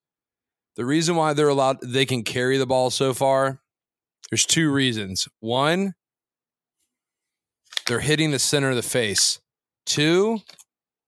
the 0.75 0.85
reason 0.85 1.15
why 1.15 1.33
they're 1.33 1.49
allowed, 1.49 1.77
they 1.81 2.05
can 2.05 2.23
carry 2.23 2.57
the 2.57 2.65
ball 2.65 2.89
so 2.89 3.13
far. 3.13 3.59
There's 4.29 4.45
two 4.45 4.71
reasons. 4.71 5.27
One, 5.39 5.93
they're 7.87 7.99
hitting 7.99 8.31
the 8.31 8.39
center 8.39 8.71
of 8.71 8.75
the 8.75 8.81
face. 8.81 9.39
Two, 9.85 10.39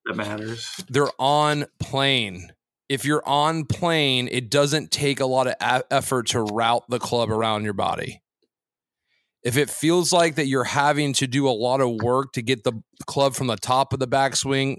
that 0.06 0.16
matters. 0.16 0.70
they're 0.90 1.10
on 1.20 1.66
plane. 1.80 2.52
If 2.90 3.04
you're 3.04 3.28
on 3.28 3.66
plane, 3.66 4.30
it 4.32 4.50
doesn't 4.50 4.92
take 4.92 5.20
a 5.20 5.26
lot 5.26 5.48
of 5.48 5.56
a- 5.60 5.84
effort 5.92 6.28
to 6.28 6.42
route 6.42 6.84
the 6.88 7.00
club 7.00 7.32
around 7.32 7.64
your 7.64 7.74
body. 7.74 8.22
if 9.44 9.56
it 9.58 9.70
feels 9.70 10.12
like 10.12 10.36
that 10.36 10.48
you're 10.48 10.64
having 10.66 11.14
to 11.14 11.26
do 11.28 11.48
a 11.48 11.52
lot 11.52 11.80
of 11.80 11.90
work 12.02 12.34
to 12.34 12.42
get 12.42 12.64
the 12.64 12.74
club 13.06 13.34
from 13.34 13.48
the 13.48 13.56
top 13.56 13.94
of 13.94 14.00
the 14.00 14.08
backswing 14.08 14.78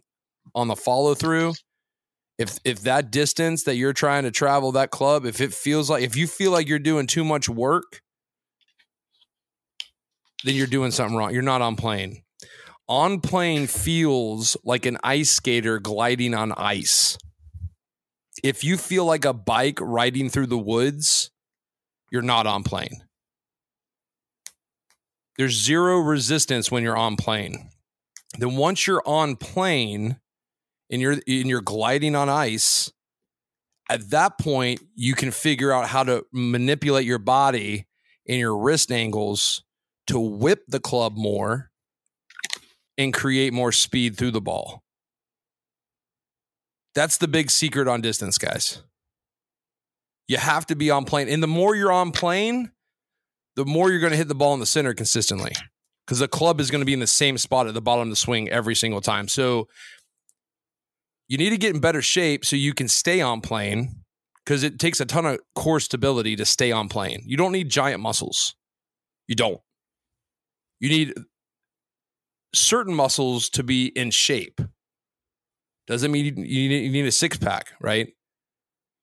on 0.54 0.68
the 0.68 0.76
follow 0.76 1.14
through, 1.14 1.54
if 2.38 2.58
if 2.64 2.82
that 2.82 3.10
distance 3.10 3.64
that 3.64 3.76
you're 3.76 3.92
trying 3.92 4.22
to 4.22 4.30
travel 4.30 4.72
that 4.72 4.90
club, 4.90 5.26
if 5.26 5.40
it 5.40 5.52
feels 5.52 5.90
like 5.90 6.02
if 6.02 6.16
you 6.16 6.26
feel 6.26 6.52
like 6.52 6.68
you're 6.68 6.78
doing 6.78 7.06
too 7.06 7.24
much 7.24 7.48
work, 7.48 8.00
then 10.44 10.54
you're 10.54 10.68
doing 10.68 10.92
something 10.92 11.16
wrong. 11.16 11.34
You're 11.34 11.42
not 11.42 11.62
on 11.62 11.76
plane. 11.76 12.22
On 12.88 13.20
plane 13.20 13.66
feels 13.66 14.56
like 14.64 14.86
an 14.86 14.98
ice 15.02 15.30
skater 15.30 15.78
gliding 15.78 16.32
on 16.32 16.52
ice. 16.52 17.18
If 18.42 18.62
you 18.62 18.76
feel 18.76 19.04
like 19.04 19.24
a 19.24 19.34
bike 19.34 19.78
riding 19.80 20.30
through 20.30 20.46
the 20.46 20.56
woods, 20.58 21.30
you're 22.10 22.22
not 22.22 22.46
on 22.46 22.62
plane. 22.62 23.02
There's 25.36 25.54
zero 25.54 25.98
resistance 25.98 26.70
when 26.70 26.82
you're 26.82 26.96
on 26.96 27.16
plane. 27.16 27.70
Then 28.38 28.56
once 28.56 28.86
you're 28.86 29.02
on 29.04 29.36
plane 29.36 30.18
and 30.90 31.00
you're 31.00 31.12
and 31.12 31.22
you're 31.26 31.60
gliding 31.60 32.14
on 32.14 32.28
ice, 32.28 32.92
at 33.88 34.10
that 34.10 34.38
point 34.38 34.80
you 34.94 35.14
can 35.14 35.30
figure 35.30 35.72
out 35.72 35.88
how 35.88 36.04
to 36.04 36.24
manipulate 36.32 37.06
your 37.06 37.18
body 37.18 37.86
and 38.28 38.38
your 38.38 38.56
wrist 38.56 38.92
angles 38.92 39.62
to 40.06 40.18
whip 40.18 40.64
the 40.68 40.80
club 40.80 41.16
more 41.16 41.70
and 42.96 43.14
create 43.14 43.52
more 43.52 43.72
speed 43.72 44.16
through 44.16 44.32
the 44.32 44.40
ball. 44.40 44.82
That's 46.94 47.18
the 47.18 47.28
big 47.28 47.50
secret 47.50 47.86
on 47.86 48.00
distance, 48.00 48.38
guys. 48.38 48.82
You 50.26 50.36
have 50.36 50.66
to 50.66 50.74
be 50.74 50.90
on 50.90 51.04
plane. 51.04 51.28
And 51.28 51.42
the 51.42 51.46
more 51.46 51.74
you're 51.74 51.92
on 51.92 52.10
plane, 52.10 52.72
the 53.56 53.64
more 53.64 53.90
you're 53.90 54.00
going 54.00 54.10
to 54.10 54.16
hit 54.16 54.28
the 54.28 54.34
ball 54.34 54.52
in 54.54 54.60
the 54.60 54.66
center 54.66 54.94
consistently 54.94 55.52
because 56.06 56.18
the 56.18 56.28
club 56.28 56.60
is 56.60 56.70
going 56.70 56.80
to 56.80 56.86
be 56.86 56.92
in 56.92 57.00
the 57.00 57.06
same 57.06 57.38
spot 57.38 57.66
at 57.66 57.74
the 57.74 57.80
bottom 57.80 58.02
of 58.02 58.10
the 58.10 58.16
swing 58.16 58.48
every 58.48 58.74
single 58.74 59.00
time. 59.00 59.28
So 59.28 59.68
you 61.28 61.36
need 61.38 61.50
to 61.50 61.58
get 61.58 61.74
in 61.74 61.80
better 61.80 62.02
shape 62.02 62.44
so 62.44 62.56
you 62.56 62.74
can 62.74 62.88
stay 62.88 63.20
on 63.20 63.40
plane 63.40 64.04
because 64.44 64.62
it 64.62 64.78
takes 64.78 64.98
a 64.98 65.04
ton 65.04 65.26
of 65.26 65.38
core 65.54 65.78
stability 65.78 66.34
to 66.36 66.44
stay 66.46 66.72
on 66.72 66.88
plane. 66.88 67.22
You 67.26 67.36
don't 67.36 67.52
need 67.52 67.68
giant 67.68 68.00
muscles. 68.00 68.54
You 69.26 69.34
don't. 69.34 69.60
You 70.80 70.88
need 70.88 71.14
certain 72.54 72.94
muscles 72.94 73.50
to 73.50 73.62
be 73.62 73.86
in 73.88 74.10
shape. 74.10 74.60
Doesn't 75.86 76.10
mean 76.10 76.24
you 76.38 76.68
need, 76.90 77.06
a 77.06 77.12
six 77.12 77.36
pack, 77.36 77.72
right? 77.80 78.08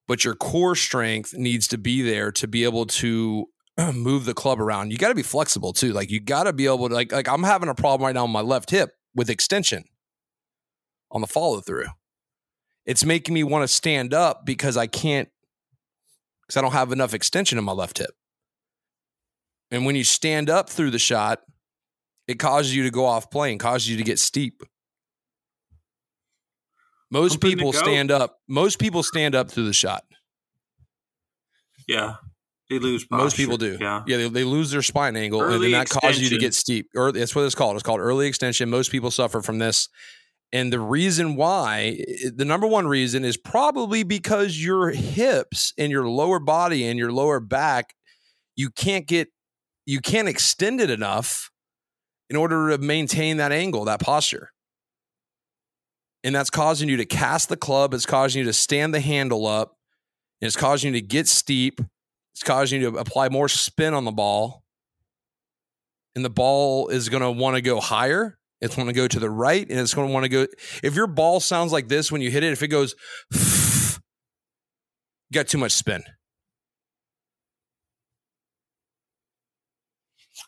But 0.08 0.24
your 0.24 0.36
core 0.36 0.76
strength 0.76 1.34
needs 1.34 1.68
to 1.70 1.78
be 1.78 2.02
there 2.02 2.32
to 2.34 2.48
be 2.48 2.64
able 2.64 2.86
to 2.88 3.46
move 3.94 4.26
the 4.26 4.34
club 4.34 4.60
around. 4.60 4.92
You 4.92 4.98
got 4.98 5.10
to 5.10 5.16
be 5.16 5.24
flexible 5.24 5.74
too. 5.74 5.94
Like 5.94 6.10
you 6.10 6.20
got 6.20 6.44
to 6.44 6.54
be 6.54 6.66
able 6.66 6.90
to 6.90 6.94
like 6.96 7.12
like 7.12 7.28
I'm 7.28 7.44
having 7.44 7.70
a 7.70 7.76
problem 7.76 8.06
right 8.06 8.14
now 8.14 8.24
on 8.24 8.32
my 8.32 8.42
left 8.42 8.72
hip 8.72 8.92
with 9.16 9.30
extension 9.30 9.86
on 11.12 11.22
the 11.22 11.28
follow 11.28 11.62
through. 11.62 11.86
It's 12.86 13.04
making 13.04 13.34
me 13.34 13.44
want 13.44 13.64
to 13.64 13.68
stand 13.68 14.14
up 14.14 14.46
because 14.46 14.78
I 14.78 14.88
can't 14.88 15.30
because 16.42 16.58
I 16.58 16.62
don't 16.62 16.74
have 16.74 16.92
enough 16.92 17.14
extension 17.14 17.58
in 17.58 17.64
my 17.64 17.72
left 17.72 17.98
hip. 17.98 18.12
And 19.72 19.86
when 19.86 19.96
you 19.96 20.04
stand 20.04 20.50
up 20.50 20.70
through 20.70 20.92
the 20.92 21.00
shot, 21.00 21.42
it 22.28 22.40
causes 22.40 22.76
you 22.76 22.84
to 22.84 22.92
go 22.92 23.06
off 23.06 23.32
plane, 23.32 23.58
causes 23.58 23.90
you 23.90 23.98
to 23.98 24.04
get 24.04 24.20
steep. 24.20 24.62
Most 27.12 27.36
I'm 27.36 27.40
people 27.40 27.74
stand 27.74 28.12
up. 28.12 28.40
Most 28.48 28.80
people 28.80 29.04
stand 29.04 29.36
up 29.36 29.50
through 29.50 29.66
the 29.66 29.74
shot. 29.74 30.04
Yeah. 31.88 32.16
They 32.70 32.80
lose 32.80 33.06
Most 33.12 33.38
people 33.38 33.58
do. 33.58 33.78
Yeah. 33.80 34.04
Yeah, 34.08 34.18
they, 34.18 34.30
they 34.30 34.44
lose 34.44 34.72
their 34.72 34.82
spine 34.82 35.16
angle, 35.16 35.42
and 35.44 35.54
Early 35.54 35.72
then 35.72 35.82
that 35.82 35.90
causes 35.90 36.22
you 36.22 36.30
to 36.30 36.38
get 36.40 36.56
steep. 36.56 36.90
Or 36.96 37.12
that's 37.12 37.36
what 37.36 37.46
it's 37.46 37.54
called. 37.54 37.76
It's 37.76 37.84
called 37.84 38.00
early 38.00 38.28
extension. 38.28 38.70
Most 38.72 38.92
people 38.92 39.12
suffer 39.12 39.42
from 39.42 39.60
this, 39.60 39.88
and 40.52 40.72
the 40.72 40.80
reason 40.80 41.36
why, 41.36 42.04
the 42.34 42.46
number 42.46 42.68
one 42.68 42.88
reason, 42.88 43.26
is 43.26 43.38
probably 43.38 44.04
because 44.04 44.64
your 44.64 44.92
hips 44.92 45.74
and 45.78 45.92
your 45.92 46.08
lower 46.08 46.40
body 46.40 46.86
and 46.86 46.98
your 46.98 47.12
lower 47.12 47.40
back, 47.40 47.96
you 48.56 48.70
can't 48.70 49.06
get, 49.06 49.30
you 49.86 50.00
can't 50.00 50.28
extend 50.28 50.80
it 50.80 50.90
enough 50.90 51.52
in 52.30 52.36
order 52.36 52.70
to 52.70 52.78
maintain 52.78 53.38
that 53.38 53.52
angle, 53.52 53.86
that 53.86 54.00
posture. 54.00 54.52
And 56.24 56.34
that's 56.34 56.50
causing 56.50 56.90
you 56.90 56.98
to 56.98 57.06
cast 57.06 57.50
the 57.50 57.58
club. 57.58 57.94
It's 57.94 58.06
causing 58.06 58.40
you 58.40 58.46
to 58.46 58.54
stand 58.54 58.94
the 58.94 59.00
handle 59.00 59.46
up. 59.46 59.76
And 60.42 60.48
it's 60.48 60.56
causing 60.56 60.94
you 60.94 61.00
to 61.00 61.06
get 61.06 61.28
steep. 61.28 61.80
It's 62.34 62.44
causing 62.44 62.82
you 62.82 62.92
to 62.92 62.98
apply 62.98 63.30
more 63.30 63.48
spin 63.48 63.94
on 63.94 64.06
the 64.06 64.12
ball. 64.12 64.64
And 66.16 66.26
the 66.26 66.30
ball 66.30 66.88
is 66.88 67.10
going 67.10 67.22
to 67.22 67.32
want 67.32 67.58
to 67.58 67.62
go 67.62 67.80
higher. 67.80 68.38
It's 68.62 68.76
going 68.76 68.88
to 68.88 68.94
go 68.94 69.08
to 69.08 69.20
the 69.20 69.30
right. 69.30 69.68
And 69.70 69.80
it's 69.80 69.94
going 69.94 70.08
to 70.08 70.14
want 70.14 70.24
to 70.24 70.30
go. 70.30 70.48
If 70.84 70.96
your 70.96 71.08
ball 71.08 71.40
sounds 71.40 71.72
like 71.72 71.88
this 71.88 72.12
when 72.12 72.22
you 72.22 72.32
hit 72.32 72.44
it, 72.44 72.54
if 72.54 72.64
it 72.64 72.70
goes, 72.70 72.96
you 73.32 74.00
got 75.34 75.48
too 75.48 75.58
much 75.58 75.74
spin. 75.74 76.04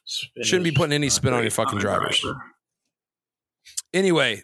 Spin 0.06 0.44
Shouldn't 0.44 0.64
be 0.64 0.72
putting 0.72 0.94
any 0.94 1.10
spin 1.10 1.34
on 1.34 1.42
your 1.42 1.52
fucking 1.52 1.80
drivers. 1.80 2.20
driver. 2.20 2.42
Anyway, 3.94 4.44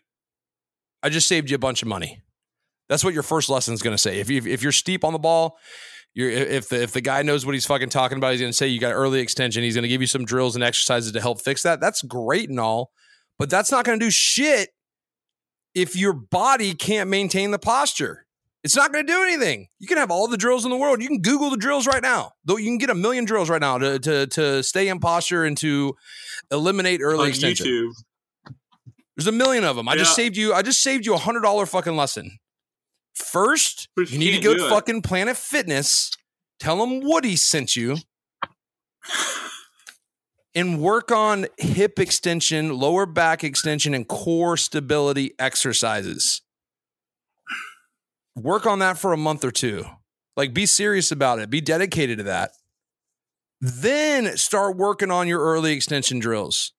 I 1.01 1.09
just 1.09 1.27
saved 1.27 1.49
you 1.49 1.55
a 1.55 1.59
bunch 1.59 1.81
of 1.81 1.87
money. 1.87 2.21
That's 2.89 3.03
what 3.03 3.13
your 3.13 3.23
first 3.23 3.49
lesson 3.49 3.73
is 3.73 3.81
going 3.81 3.95
to 3.95 4.01
say. 4.01 4.19
If 4.19 4.29
you 4.29 4.41
if 4.45 4.61
you're 4.61 4.71
steep 4.71 5.03
on 5.03 5.13
the 5.13 5.19
ball, 5.19 5.57
you're 6.13 6.29
if 6.29 6.69
the 6.69 6.83
if 6.83 6.91
the 6.91 7.01
guy 7.01 7.23
knows 7.23 7.45
what 7.45 7.55
he's 7.55 7.65
fucking 7.65 7.89
talking 7.89 8.17
about, 8.17 8.31
he's 8.31 8.41
going 8.41 8.51
to 8.51 8.57
say 8.57 8.67
you 8.67 8.79
got 8.79 8.91
early 8.91 9.19
extension. 9.19 9.63
He's 9.63 9.75
going 9.75 9.83
to 9.83 9.89
give 9.89 10.01
you 10.01 10.07
some 10.07 10.25
drills 10.25 10.55
and 10.55 10.63
exercises 10.63 11.11
to 11.13 11.21
help 11.21 11.41
fix 11.41 11.63
that. 11.63 11.79
That's 11.79 12.01
great 12.01 12.49
and 12.49 12.59
all, 12.59 12.91
but 13.39 13.49
that's 13.49 13.71
not 13.71 13.85
going 13.85 13.99
to 13.99 14.05
do 14.05 14.11
shit 14.11 14.69
if 15.73 15.95
your 15.95 16.13
body 16.13 16.73
can't 16.73 17.09
maintain 17.09 17.51
the 17.51 17.59
posture. 17.59 18.25
It's 18.63 18.77
not 18.77 18.93
going 18.93 19.05
to 19.05 19.11
do 19.11 19.21
anything. 19.23 19.67
You 19.79 19.87
can 19.87 19.97
have 19.97 20.09
all 20.09 20.27
the 20.27 20.37
drills 20.37 20.63
in 20.63 20.71
the 20.71 20.77
world. 20.77 21.01
You 21.01 21.09
can 21.09 21.21
Google 21.21 21.49
the 21.49 21.57
drills 21.57 21.85
right 21.85 22.01
now. 22.01 22.31
Though 22.45 22.55
you 22.55 22.65
can 22.67 22.77
get 22.77 22.89
a 22.89 22.95
million 22.95 23.25
drills 23.25 23.49
right 23.49 23.59
now 23.59 23.77
to 23.77 23.99
to 23.99 24.27
to 24.27 24.63
stay 24.63 24.87
in 24.87 24.99
posture 24.99 25.43
and 25.43 25.57
to 25.57 25.95
eliminate 26.49 27.01
early 27.01 27.23
On 27.23 27.27
extension. 27.27 27.65
YouTube. 27.67 27.89
There's 29.17 29.27
a 29.27 29.33
million 29.33 29.63
of 29.65 29.75
them. 29.75 29.87
I 29.89 29.95
just 29.95 30.15
saved 30.15 30.37
you. 30.37 30.53
I 30.53 30.61
just 30.61 30.81
saved 30.81 31.05
you 31.05 31.13
a 31.13 31.17
hundred 31.17 31.41
dollar 31.41 31.65
fucking 31.65 31.95
lesson. 31.95 32.39
First, 33.15 33.89
But 33.95 34.09
you 34.09 34.17
need 34.17 34.31
to 34.31 34.39
go 34.41 34.55
to 34.55 34.69
fucking 34.69 35.01
Planet 35.03 35.37
Fitness. 35.37 36.09
Tell 36.59 36.77
them 36.77 37.01
Woody 37.01 37.35
sent 37.35 37.75
you, 37.75 37.97
and 40.55 40.79
work 40.79 41.11
on 41.11 41.47
hip 41.57 41.99
extension, 41.99 42.77
lower 42.77 43.05
back 43.05 43.43
extension, 43.43 43.93
and 43.93 44.07
core 44.07 44.57
stability 44.57 45.33
exercises. 45.39 46.41
Work 48.35 48.65
on 48.65 48.79
that 48.79 48.97
for 48.97 49.13
a 49.13 49.17
month 49.17 49.43
or 49.43 49.51
two. 49.51 49.85
Like, 50.35 50.53
be 50.53 50.65
serious 50.65 51.11
about 51.11 51.39
it. 51.39 51.49
Be 51.49 51.61
dedicated 51.61 52.17
to 52.19 52.23
that. 52.25 52.51
Then 53.61 54.35
start 54.37 54.77
working 54.77 55.11
on 55.11 55.27
your 55.27 55.39
early 55.39 55.73
extension 55.73 56.19
drills 56.19 56.73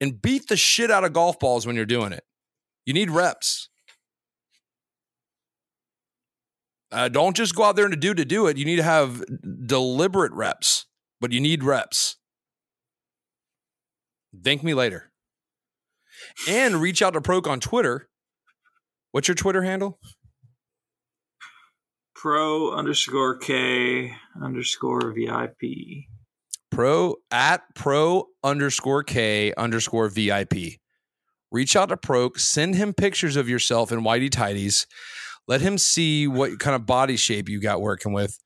and 0.00 0.20
beat 0.20 0.48
the 0.48 0.56
shit 0.56 0.90
out 0.90 1.04
of 1.04 1.12
golf 1.12 1.38
balls 1.38 1.66
when 1.66 1.76
you're 1.76 1.86
doing 1.86 2.12
it. 2.12 2.24
You 2.84 2.92
need 2.92 3.10
reps. 3.10 3.68
Uh, 6.92 7.08
don't 7.08 7.34
just 7.34 7.54
go 7.54 7.64
out 7.64 7.74
there 7.74 7.86
and 7.86 8.00
do 8.00 8.14
to 8.14 8.24
do 8.24 8.46
it. 8.46 8.56
You 8.56 8.64
need 8.64 8.76
to 8.76 8.82
have 8.82 9.24
deliberate 9.66 10.32
reps, 10.32 10.86
but 11.20 11.32
you 11.32 11.40
need 11.40 11.64
reps. 11.64 12.16
Thank 14.42 14.62
me 14.62 14.74
later. 14.74 15.10
And 16.48 16.76
reach 16.76 17.02
out 17.02 17.14
to 17.14 17.20
Pro-K 17.20 17.50
on 17.50 17.60
Twitter. 17.60 18.08
What's 19.12 19.28
your 19.28 19.34
Twitter 19.34 19.62
handle? 19.62 19.98
Pro 22.14 22.72
underscore 22.72 23.36
K 23.36 24.12
underscore 24.42 25.12
VIP. 25.12 26.06
Pro 26.70 27.16
at 27.30 27.62
pro 27.74 28.24
underscore 28.42 29.02
K 29.02 29.52
underscore 29.56 30.08
VIP. 30.08 30.78
Reach 31.52 31.76
out 31.76 31.90
to 31.90 31.96
Pro-K, 31.96 32.38
send 32.38 32.74
him 32.74 32.94
pictures 32.94 33.36
of 33.36 33.48
yourself 33.48 33.92
in 33.92 34.00
whitey 34.00 34.30
tighties. 34.30 34.86
Let 35.46 35.60
him 35.60 35.76
see 35.76 36.26
what 36.26 36.58
kind 36.58 36.74
of 36.74 36.86
body 36.86 37.16
shape 37.16 37.48
you 37.48 37.60
got 37.60 37.80
working 37.82 38.12
with. 38.12 38.38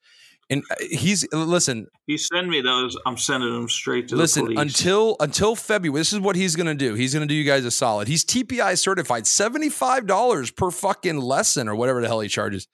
And 0.50 0.62
uh, 0.70 0.76
he's 0.90 1.30
listen, 1.32 1.88
You 2.06 2.16
send 2.16 2.48
me 2.48 2.62
those, 2.62 2.96
I'm 3.04 3.18
sending 3.18 3.52
them 3.52 3.68
straight 3.68 4.08
to 4.08 4.16
listen 4.16 4.56
until 4.56 5.16
until 5.20 5.54
February. 5.54 6.00
This 6.00 6.12
is 6.12 6.20
what 6.20 6.36
he's 6.36 6.56
gonna 6.56 6.74
do. 6.74 6.94
He's 6.94 7.12
gonna 7.12 7.26
do 7.26 7.34
you 7.34 7.44
guys 7.44 7.64
a 7.64 7.70
solid. 7.70 8.08
He's 8.08 8.24
TPI 8.24 8.78
certified, 8.78 9.26
seventy 9.26 9.68
five 9.68 10.06
dollars 10.06 10.50
per 10.50 10.70
fucking 10.70 11.18
lesson 11.18 11.68
or 11.68 11.74
whatever 11.74 12.00
the 12.00 12.06
hell 12.06 12.20
he 12.20 12.28
charges. 12.28 12.66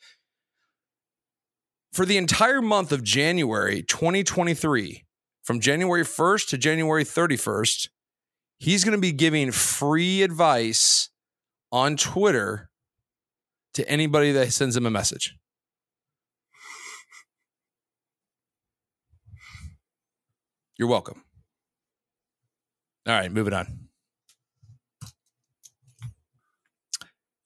For 1.93 2.05
the 2.07 2.17
entire 2.17 2.61
month 2.61 2.91
of 2.91 3.05
January 3.05 3.83
2023, 3.83 5.05
from 5.45 5.61
January 5.61 6.03
1st 6.03 6.49
to 6.49 6.59
January 6.59 7.05
31st, 7.05 7.89
he's 8.59 8.85
gonna 8.85 8.99
be 8.99 9.13
giving 9.13 9.51
free 9.53 10.23
advice 10.23 11.11
on 11.71 11.97
Twitter 11.97 12.71
to 13.75 13.89
anybody 13.89 14.33
that 14.33 14.53
sends 14.53 14.77
him 14.77 14.87
a 14.87 14.91
message. 14.91 15.37
You're 20.79 20.89
welcome. 20.89 21.23
All 23.07 23.15
right, 23.15 23.31
moving 23.31 23.53
on. 23.53 23.89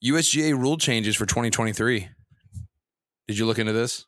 USGA 0.03 0.53
rule 0.57 0.77
changes 0.77 1.15
for 1.15 1.25
2023. 1.25 2.07
Did 3.27 3.37
you 3.37 3.45
look 3.45 3.59
into 3.59 3.73
this? 3.73 4.05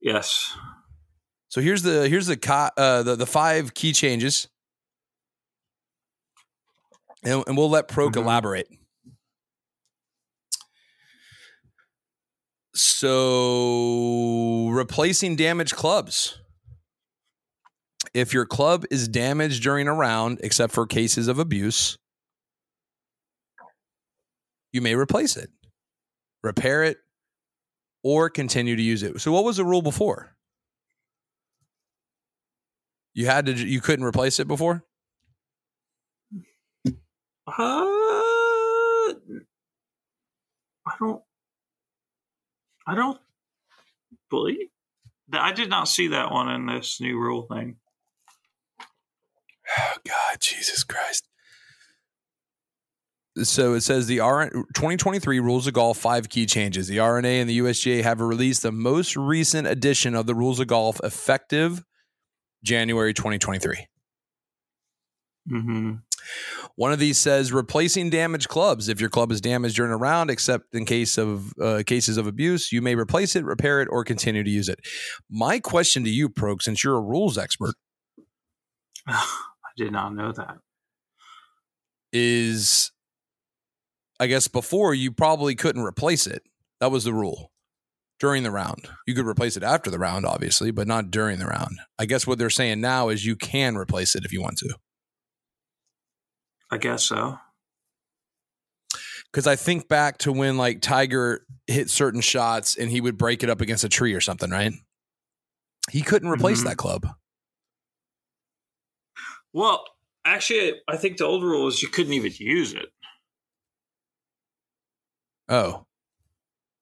Yes. 0.00 0.54
So 1.48 1.60
here's 1.62 1.82
the 1.82 2.08
here's 2.08 2.26
the 2.26 2.36
co- 2.36 2.68
uh, 2.76 3.02
the 3.02 3.16
the 3.16 3.26
five 3.26 3.72
key 3.74 3.92
changes, 3.92 4.48
and, 7.24 7.42
and 7.46 7.56
we'll 7.56 7.70
let 7.70 7.88
Pro-K 7.88 8.20
Mhm. 8.20 8.24
elaborate. 8.24 8.68
So 12.74 14.68
replacing 14.70 15.36
damaged 15.36 15.74
clubs. 15.76 16.38
If 18.14 18.32
your 18.32 18.46
club 18.46 18.84
is 18.90 19.08
damaged 19.08 19.62
during 19.62 19.88
a 19.88 19.92
round, 19.92 20.38
except 20.42 20.72
for 20.72 20.86
cases 20.86 21.26
of 21.28 21.38
abuse, 21.40 21.98
you 24.72 24.80
may 24.80 24.94
replace 24.94 25.36
it, 25.36 25.50
repair 26.42 26.84
it, 26.84 26.98
or 28.04 28.30
continue 28.30 28.76
to 28.76 28.82
use 28.82 29.02
it. 29.02 29.20
So 29.20 29.32
what 29.32 29.44
was 29.44 29.56
the 29.56 29.64
rule 29.64 29.82
before? 29.82 30.36
You 33.14 33.26
had 33.26 33.46
to 33.46 33.52
you 33.52 33.80
couldn't 33.80 34.04
replace 34.04 34.40
it 34.40 34.48
before? 34.48 34.84
Uh, 37.46 37.52
I 40.86 40.94
don't. 40.98 41.22
I 42.86 42.94
don't 42.94 43.18
believe 44.30 44.68
that. 45.28 45.40
I 45.42 45.52
did 45.52 45.70
not 45.70 45.88
see 45.88 46.08
that 46.08 46.32
one 46.32 46.50
in 46.50 46.66
this 46.66 47.00
new 47.00 47.18
rule 47.18 47.46
thing. 47.50 47.76
Oh 49.78 49.94
God, 50.06 50.40
Jesus 50.40 50.84
Christ. 50.84 51.28
So 53.42 53.74
it 53.74 53.80
says 53.80 54.06
the 54.06 54.20
R 54.20 54.48
2023 54.48 55.40
Rules 55.40 55.66
of 55.66 55.74
Golf 55.74 55.98
five 55.98 56.28
key 56.28 56.46
changes. 56.46 56.86
The 56.86 57.00
R&A 57.00 57.40
and 57.40 57.50
the 57.50 57.58
USGA 57.58 58.02
have 58.04 58.20
released 58.20 58.62
the 58.62 58.70
most 58.70 59.16
recent 59.16 59.66
edition 59.66 60.14
of 60.14 60.26
the 60.26 60.36
Rules 60.36 60.60
of 60.60 60.68
Golf 60.68 61.00
effective 61.02 61.82
January 62.62 63.12
2023. 63.12 63.86
Mm-hmm. 65.50 65.92
One 66.76 66.92
of 66.92 67.00
these 67.00 67.18
says 67.18 67.52
replacing 67.52 68.10
damaged 68.10 68.48
clubs. 68.48 68.88
If 68.88 69.00
your 69.00 69.10
club 69.10 69.32
is 69.32 69.40
damaged 69.40 69.76
during 69.76 69.92
a 69.92 69.96
round, 69.96 70.30
except 70.30 70.72
in 70.72 70.84
case 70.84 71.18
of 71.18 71.52
uh, 71.60 71.82
cases 71.84 72.16
of 72.16 72.28
abuse, 72.28 72.70
you 72.70 72.80
may 72.80 72.94
replace 72.94 73.34
it, 73.34 73.44
repair 73.44 73.82
it, 73.82 73.88
or 73.90 74.04
continue 74.04 74.44
to 74.44 74.50
use 74.50 74.68
it. 74.68 74.78
My 75.28 75.58
question 75.58 76.04
to 76.04 76.10
you, 76.10 76.28
Pro-K, 76.28 76.62
since 76.62 76.84
you're 76.84 76.96
a 76.96 77.00
rules 77.00 77.36
expert, 77.36 77.74
did 79.76 79.92
not 79.92 80.14
know 80.14 80.32
that. 80.32 80.58
is 82.12 82.92
I 84.20 84.26
guess 84.28 84.46
before 84.46 84.94
you 84.94 85.10
probably 85.10 85.54
couldn't 85.56 85.82
replace 85.82 86.26
it. 86.26 86.42
That 86.80 86.90
was 86.92 87.04
the 87.04 87.12
rule 87.12 87.50
during 88.20 88.42
the 88.44 88.50
round. 88.52 88.88
You 89.06 89.14
could 89.14 89.26
replace 89.26 89.56
it 89.56 89.62
after 89.64 89.90
the 89.90 89.98
round, 89.98 90.24
obviously, 90.26 90.70
but 90.70 90.86
not 90.86 91.10
during 91.10 91.38
the 91.38 91.46
round. 91.46 91.78
I 91.98 92.06
guess 92.06 92.26
what 92.26 92.38
they're 92.38 92.50
saying 92.50 92.80
now 92.80 93.08
is 93.08 93.24
you 93.26 93.34
can 93.36 93.76
replace 93.76 94.14
it 94.14 94.24
if 94.24 94.32
you 94.32 94.40
want 94.40 94.58
to. 94.58 94.76
I 96.70 96.78
guess 96.78 97.04
so. 97.04 97.38
Because 99.32 99.46
I 99.48 99.56
think 99.56 99.88
back 99.88 100.18
to 100.18 100.32
when 100.32 100.56
like 100.56 100.80
Tiger 100.80 101.44
hit 101.66 101.90
certain 101.90 102.20
shots 102.20 102.76
and 102.76 102.90
he 102.90 103.00
would 103.00 103.18
break 103.18 103.42
it 103.42 103.50
up 103.50 103.60
against 103.60 103.82
a 103.84 103.88
tree 103.88 104.14
or 104.14 104.20
something, 104.20 104.50
right? 104.50 104.72
He 105.90 106.02
couldn't 106.02 106.28
replace 106.28 106.60
Mhm. 106.62 106.64
that 106.66 106.76
club. 106.76 107.08
Well, 109.54 109.84
actually, 110.24 110.74
I 110.88 110.96
think 110.96 111.16
the 111.16 111.24
old 111.24 111.44
rule 111.44 111.64
was 111.64 111.80
you 111.80 111.88
couldn't 111.88 112.12
even 112.12 112.32
use 112.36 112.74
it. 112.74 112.88
Oh, 115.48 115.86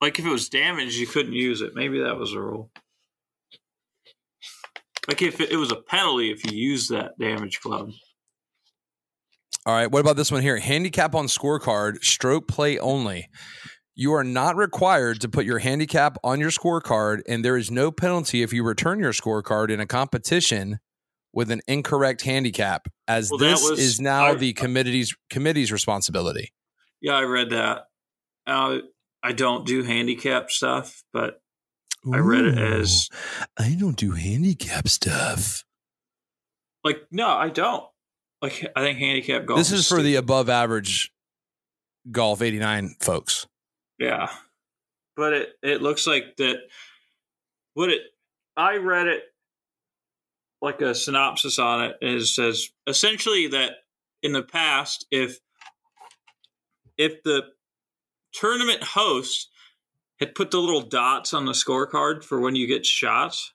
Like 0.00 0.18
if 0.18 0.24
it 0.24 0.30
was 0.30 0.48
damaged, 0.48 0.96
you 0.96 1.06
couldn't 1.06 1.34
use 1.34 1.60
it. 1.60 1.74
Maybe 1.74 2.00
that 2.00 2.16
was 2.16 2.32
a 2.32 2.40
rule. 2.40 2.70
Like 5.06 5.20
if 5.20 5.40
it, 5.40 5.50
it 5.50 5.56
was 5.56 5.70
a 5.70 5.76
penalty 5.76 6.30
if 6.30 6.50
you 6.50 6.56
used 6.56 6.90
that 6.90 7.18
damaged 7.18 7.60
club. 7.60 7.90
All 9.66 9.74
right. 9.74 9.90
What 9.90 10.00
about 10.00 10.16
this 10.16 10.32
one 10.32 10.42
here? 10.42 10.58
Handicap 10.58 11.14
on 11.14 11.26
scorecard, 11.26 12.02
stroke 12.02 12.48
play 12.48 12.78
only. 12.78 13.28
You 13.94 14.14
are 14.14 14.24
not 14.24 14.56
required 14.56 15.20
to 15.20 15.28
put 15.28 15.44
your 15.44 15.58
handicap 15.58 16.16
on 16.24 16.40
your 16.40 16.50
scorecard, 16.50 17.20
and 17.28 17.44
there 17.44 17.58
is 17.58 17.70
no 17.70 17.92
penalty 17.92 18.42
if 18.42 18.52
you 18.52 18.64
return 18.64 18.98
your 18.98 19.12
scorecard 19.12 19.70
in 19.70 19.80
a 19.80 19.86
competition 19.86 20.78
with 21.32 21.50
an 21.50 21.60
incorrect 21.66 22.22
handicap, 22.22 22.88
as 23.08 23.30
Well, 23.30 23.38
this 23.38 23.62
was- 23.68 23.78
is 23.78 24.00
now 24.00 24.26
I- 24.26 24.34
the 24.34 24.52
committee's 24.52 25.14
committee's 25.30 25.72
responsibility. 25.72 26.52
Yeah, 27.00 27.14
I 27.14 27.22
read 27.22 27.50
that. 27.50 27.86
Uh, 28.46 28.78
I 29.22 29.32
don't 29.32 29.66
do 29.66 29.82
handicap 29.82 30.50
stuff, 30.50 31.02
but 31.12 31.40
I 32.12 32.18
read 32.18 32.44
it 32.44 32.58
as 32.58 33.08
I 33.56 33.76
don't 33.78 33.96
do 33.96 34.12
handicap 34.12 34.88
stuff. 34.88 35.64
like 36.84 37.06
no, 37.12 37.28
I 37.28 37.48
don't. 37.48 37.84
Like 38.40 38.66
I 38.74 38.80
think 38.82 38.98
handicap 38.98 39.46
golf. 39.46 39.58
This 39.60 39.70
is 39.70 39.88
for 39.88 40.02
the 40.02 40.16
above 40.16 40.48
average 40.48 41.12
golf 42.10 42.42
89 42.42 42.96
folks. 43.00 43.46
yeah, 44.00 44.32
but 45.16 45.32
it 45.32 45.52
it 45.62 45.80
looks 45.82 46.06
like 46.08 46.36
that. 46.38 46.56
What 47.74 47.90
it 47.90 48.02
I 48.56 48.76
read 48.78 49.06
it 49.06 49.22
like 50.62 50.80
a 50.80 50.94
synopsis 50.94 51.58
on 51.58 51.82
it 51.84 51.96
is 52.00 52.34
says 52.34 52.68
essentially 52.86 53.48
that 53.48 53.72
in 54.22 54.32
the 54.32 54.42
past 54.42 55.04
if 55.10 55.38
if 56.96 57.22
the 57.24 57.42
tournament 58.32 58.82
host 58.82 59.48
had 60.20 60.34
put 60.34 60.52
the 60.52 60.60
little 60.60 60.82
dots 60.82 61.34
on 61.34 61.44
the 61.46 61.52
scorecard 61.52 62.22
for 62.24 62.40
when 62.40 62.54
you 62.54 62.66
get 62.68 62.86
shots 62.86 63.52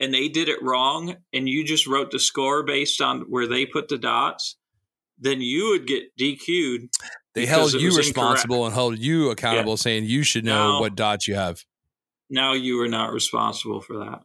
and 0.00 0.12
they 0.12 0.28
did 0.28 0.48
it 0.48 0.60
wrong 0.62 1.16
and 1.32 1.48
you 1.48 1.64
just 1.64 1.86
wrote 1.86 2.10
the 2.10 2.18
score 2.18 2.64
based 2.64 3.00
on 3.00 3.20
where 3.28 3.46
they 3.46 3.64
put 3.64 3.88
the 3.88 3.96
dots 3.98 4.56
then 5.18 5.40
you 5.40 5.70
would 5.70 5.86
get 5.86 6.14
DQ'd 6.20 6.90
They 7.34 7.46
held 7.46 7.72
you 7.72 7.96
responsible 7.96 8.66
and 8.66 8.74
held 8.74 8.98
you 8.98 9.30
accountable, 9.30 9.78
saying 9.78 10.04
you 10.04 10.22
should 10.22 10.44
know 10.44 10.72
Now- 10.72 10.80
what 10.80 10.94
dots 10.94 11.26
you 11.28 11.36
have. 11.36 11.64
now 12.28 12.52
you 12.52 12.78
are 12.82 12.88
not 12.88 13.12
responsible 13.12 13.80
for 13.80 13.98
that 13.98 14.22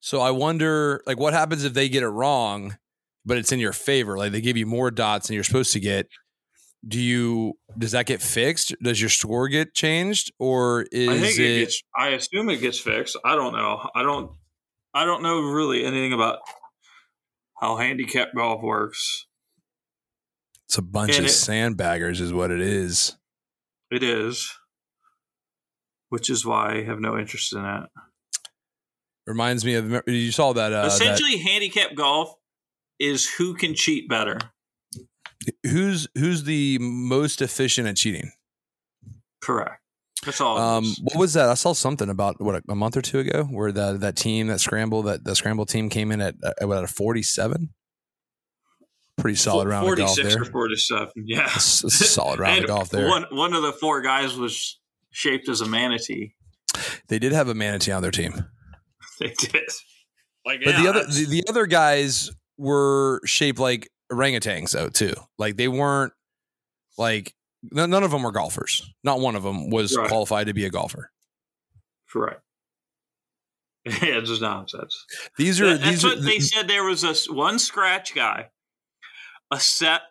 So 0.00 0.20
I 0.20 0.30
wonder, 0.30 1.02
like, 1.06 1.18
what 1.18 1.32
happens 1.34 1.64
if 1.64 1.74
they 1.74 1.88
get 1.88 2.02
it 2.02 2.08
wrong, 2.08 2.76
but 3.24 3.36
it's 3.36 3.52
in 3.52 3.60
your 3.60 3.72
favor? 3.74 4.16
Like 4.16 4.32
they 4.32 4.40
give 4.40 4.56
you 4.56 4.66
more 4.66 4.90
dots 4.90 5.26
than 5.28 5.34
you're 5.34 5.44
supposed 5.44 5.72
to 5.74 5.80
get. 5.80 6.06
Do 6.88 6.98
you 6.98 7.58
does 7.76 7.92
that 7.92 8.06
get 8.06 8.22
fixed? 8.22 8.74
Does 8.82 8.98
your 8.98 9.10
score 9.10 9.48
get 9.48 9.74
changed, 9.74 10.32
or 10.38 10.86
is 10.90 11.08
I 11.10 11.18
think 11.18 11.38
it? 11.38 11.42
it, 11.44 11.60
gets 11.64 11.82
I 11.94 12.08
assume 12.08 12.48
it 12.48 12.60
gets 12.62 12.78
fixed 12.80 13.18
I 13.22 13.34
don't 13.36 13.52
know 13.52 13.86
I 13.94 14.02
don't 14.02 14.32
I 14.94 15.04
don't 15.04 15.22
know 15.22 15.40
really 15.42 15.84
anything 15.84 16.14
about 16.14 16.38
how 17.60 17.76
handicap 17.76 18.28
golf 18.34 18.62
works 18.62 19.26
it's 20.64 20.78
a 20.78 20.82
bunch 20.82 21.16
and 21.16 21.26
of 21.26 21.30
it- 21.30 21.34
sandbaggers, 21.34 22.18
is 22.22 22.32
what 22.32 22.50
it 22.50 22.62
is. 22.62 23.18
it 23.90 24.02
is 24.02 24.50
which 26.08 26.30
is 26.30 26.46
why 26.46 26.76
I 26.76 26.82
have 26.84 26.98
no 26.98 27.18
interest 27.18 27.52
in 27.52 27.60
that 27.62 27.90
Reminds 29.30 29.64
me 29.64 29.74
of 29.74 30.02
you 30.06 30.32
saw 30.32 30.52
that. 30.52 30.72
Uh, 30.72 30.82
that 30.82 30.86
essentially 30.92 31.38
handicap 31.38 31.94
golf 31.94 32.34
is 32.98 33.26
who 33.38 33.54
can 33.54 33.74
cheat 33.74 34.08
better 34.08 34.38
who's 35.64 36.06
who's 36.18 36.44
the 36.44 36.76
most 36.80 37.40
efficient 37.40 37.88
at 37.88 37.96
cheating? 37.96 38.30
correct 39.42 39.80
that's 40.24 40.38
all 40.40 40.58
Um, 40.58 40.84
what 41.02 41.16
was 41.16 41.32
that? 41.32 41.48
I 41.48 41.54
saw 41.54 41.72
something 41.72 42.10
about 42.10 42.40
what 42.42 42.62
a 42.68 42.74
month 42.74 42.96
or 42.96 43.00
two 43.00 43.20
ago 43.20 43.44
where 43.44 43.72
that 43.72 44.00
that 44.00 44.16
team 44.16 44.48
that 44.48 44.60
scramble 44.60 45.02
that 45.04 45.24
the 45.24 45.34
scramble 45.34 45.64
team 45.64 45.88
came 45.88 46.12
in 46.12 46.20
at 46.20 46.34
uh, 46.42 46.52
what, 46.66 46.76
at 46.76 46.84
a 46.84 46.88
forty 46.88 47.22
seven. 47.22 47.70
Pretty 49.16 49.36
solid 49.36 49.68
round 49.68 49.86
of 49.86 49.96
golf 49.98 50.16
46 50.16 50.34
there. 50.34 50.42
or 50.42 50.46
47 50.46 51.08
yeah 51.26 51.44
It's 51.54 52.10
solid 52.10 52.38
round 52.40 52.60
of 52.64 52.66
golf 52.74 52.88
there. 52.90 53.06
one, 53.08 53.24
one 53.30 53.52
of 53.54 53.62
the 53.62 53.72
four 53.72 54.00
guys 54.02 54.34
was 54.34 54.78
shaped 55.10 55.46
as 55.50 55.60
a 55.60 55.66
manatee 55.66 56.34
They 57.08 57.18
did 57.18 57.32
have 57.32 57.48
a 57.48 57.54
manatee 57.54 57.92
on 57.92 58.00
their 58.00 58.10
team, 58.10 58.46
they 59.26 59.34
did 59.38 59.70
like 60.44 60.60
but 60.64 60.74
yeah, 60.74 60.82
the 60.82 60.88
other 60.88 61.04
the, 61.06 61.26
the 61.26 61.44
other 61.48 61.66
guys 61.66 62.30
were 62.58 63.20
shaped 63.24 63.58
like 63.58 63.88
orangutans 64.10 64.72
though 64.72 64.88
too. 64.88 65.14
Like 65.38 65.56
they 65.56 65.68
weren't 65.68 66.12
like 66.98 67.34
n- 67.76 67.90
none 67.90 68.02
of 68.02 68.10
them 68.10 68.22
were 68.22 68.32
golfers. 68.32 68.90
Not 69.04 69.20
one 69.20 69.36
of 69.36 69.42
them 69.42 69.70
was 69.70 69.96
Right. 69.96 70.08
qualified 70.08 70.46
to 70.48 70.54
be 70.54 70.64
a 70.64 70.70
golfer. 70.70 71.10
Right. 72.14 72.36
yeah 73.86 74.18
it's 74.18 74.28
just 74.28 74.42
nonsense 74.42 75.06
These 75.38 75.58
are 75.60 75.68
That- 75.70 75.80
that's 75.80 75.90
these 75.90 76.04
what 76.04 76.18
are 76.18 76.20
they 76.20 76.38
said. 76.40 76.68
There 76.68 76.84
was 76.84 77.02
a 77.04 77.32
one 77.32 77.58
scratch 77.58 78.14
guy, 78.14 78.48
a 79.50 79.58
set. 79.60 80.02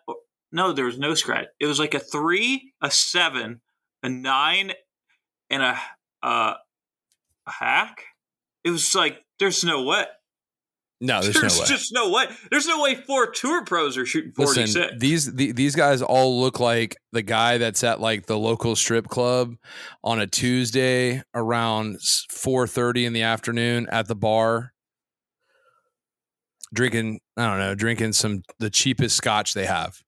No, 0.52 0.72
there 0.72 0.84
was 0.86 0.98
no 0.98 1.14
scratch. 1.14 1.46
It 1.60 1.66
was 1.66 1.78
like 1.78 1.94
a 1.94 2.00
three, 2.00 2.72
a 2.82 2.90
seven, 2.90 3.60
a 4.02 4.08
nine, 4.08 4.72
and 5.48 5.62
a 5.62 5.80
uh, 6.24 6.54
a 7.46 7.50
hack. 7.50 8.04
It 8.64 8.70
was 8.70 8.94
like 8.94 9.18
there's 9.38 9.64
no 9.64 9.84
way. 9.84 10.04
No, 11.02 11.22
there's, 11.22 11.34
There's, 11.40 11.56
no 11.56 11.62
way. 11.62 11.66
just 11.66 11.92
no 11.94 12.10
way. 12.10 12.26
There's 12.50 12.66
no 12.66 12.82
way 12.82 12.94
four 12.94 13.30
tour 13.30 13.64
pros 13.64 13.96
are 13.96 14.04
shooting 14.04 14.32
46. 14.32 14.74
Listen, 14.74 14.98
these 14.98 15.34
the, 15.34 15.52
these 15.52 15.74
guys 15.74 16.02
all 16.02 16.38
look 16.38 16.60
like 16.60 16.94
the 17.12 17.22
guy 17.22 17.56
that's 17.56 17.82
at 17.82 18.02
like 18.02 18.26
the 18.26 18.38
local 18.38 18.76
strip 18.76 19.08
club 19.08 19.56
on 20.04 20.20
a 20.20 20.26
Tuesday 20.26 21.22
around 21.34 22.00
four 22.28 22.66
thirty 22.66 23.06
in 23.06 23.14
the 23.14 23.22
afternoon 23.22 23.86
at 23.90 24.08
the 24.08 24.14
bar, 24.14 24.74
drinking. 26.74 27.20
I 27.34 27.46
don't 27.46 27.60
know, 27.60 27.74
drinking 27.74 28.12
some 28.12 28.42
the 28.58 28.68
cheapest 28.68 29.16
scotch 29.16 29.54
they 29.54 29.64
have. 29.64 30.02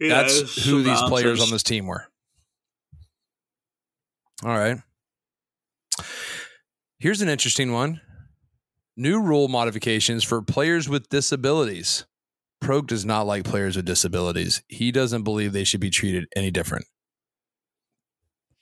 Yeah, 0.00 0.22
That's 0.22 0.64
who 0.64 0.82
these 0.82 1.02
players 1.02 1.42
on 1.42 1.50
this 1.50 1.62
team 1.62 1.86
were. 1.86 2.06
All 4.42 4.50
right. 4.50 4.78
Here's 7.04 7.20
an 7.20 7.28
interesting 7.28 7.70
one. 7.70 8.00
New 8.96 9.20
rule 9.20 9.46
modifications 9.46 10.24
for 10.24 10.40
players 10.40 10.88
with 10.88 11.10
disabilities. 11.10 12.06
Pro-K 12.62 12.86
does 12.86 13.04
not 13.04 13.26
like 13.26 13.44
players 13.44 13.76
with 13.76 13.84
disabilities. 13.84 14.62
He 14.68 14.90
doesn't 14.90 15.22
believe 15.22 15.52
they 15.52 15.64
should 15.64 15.82
be 15.82 15.90
treated 15.90 16.24
any 16.34 16.50
different. 16.50 16.86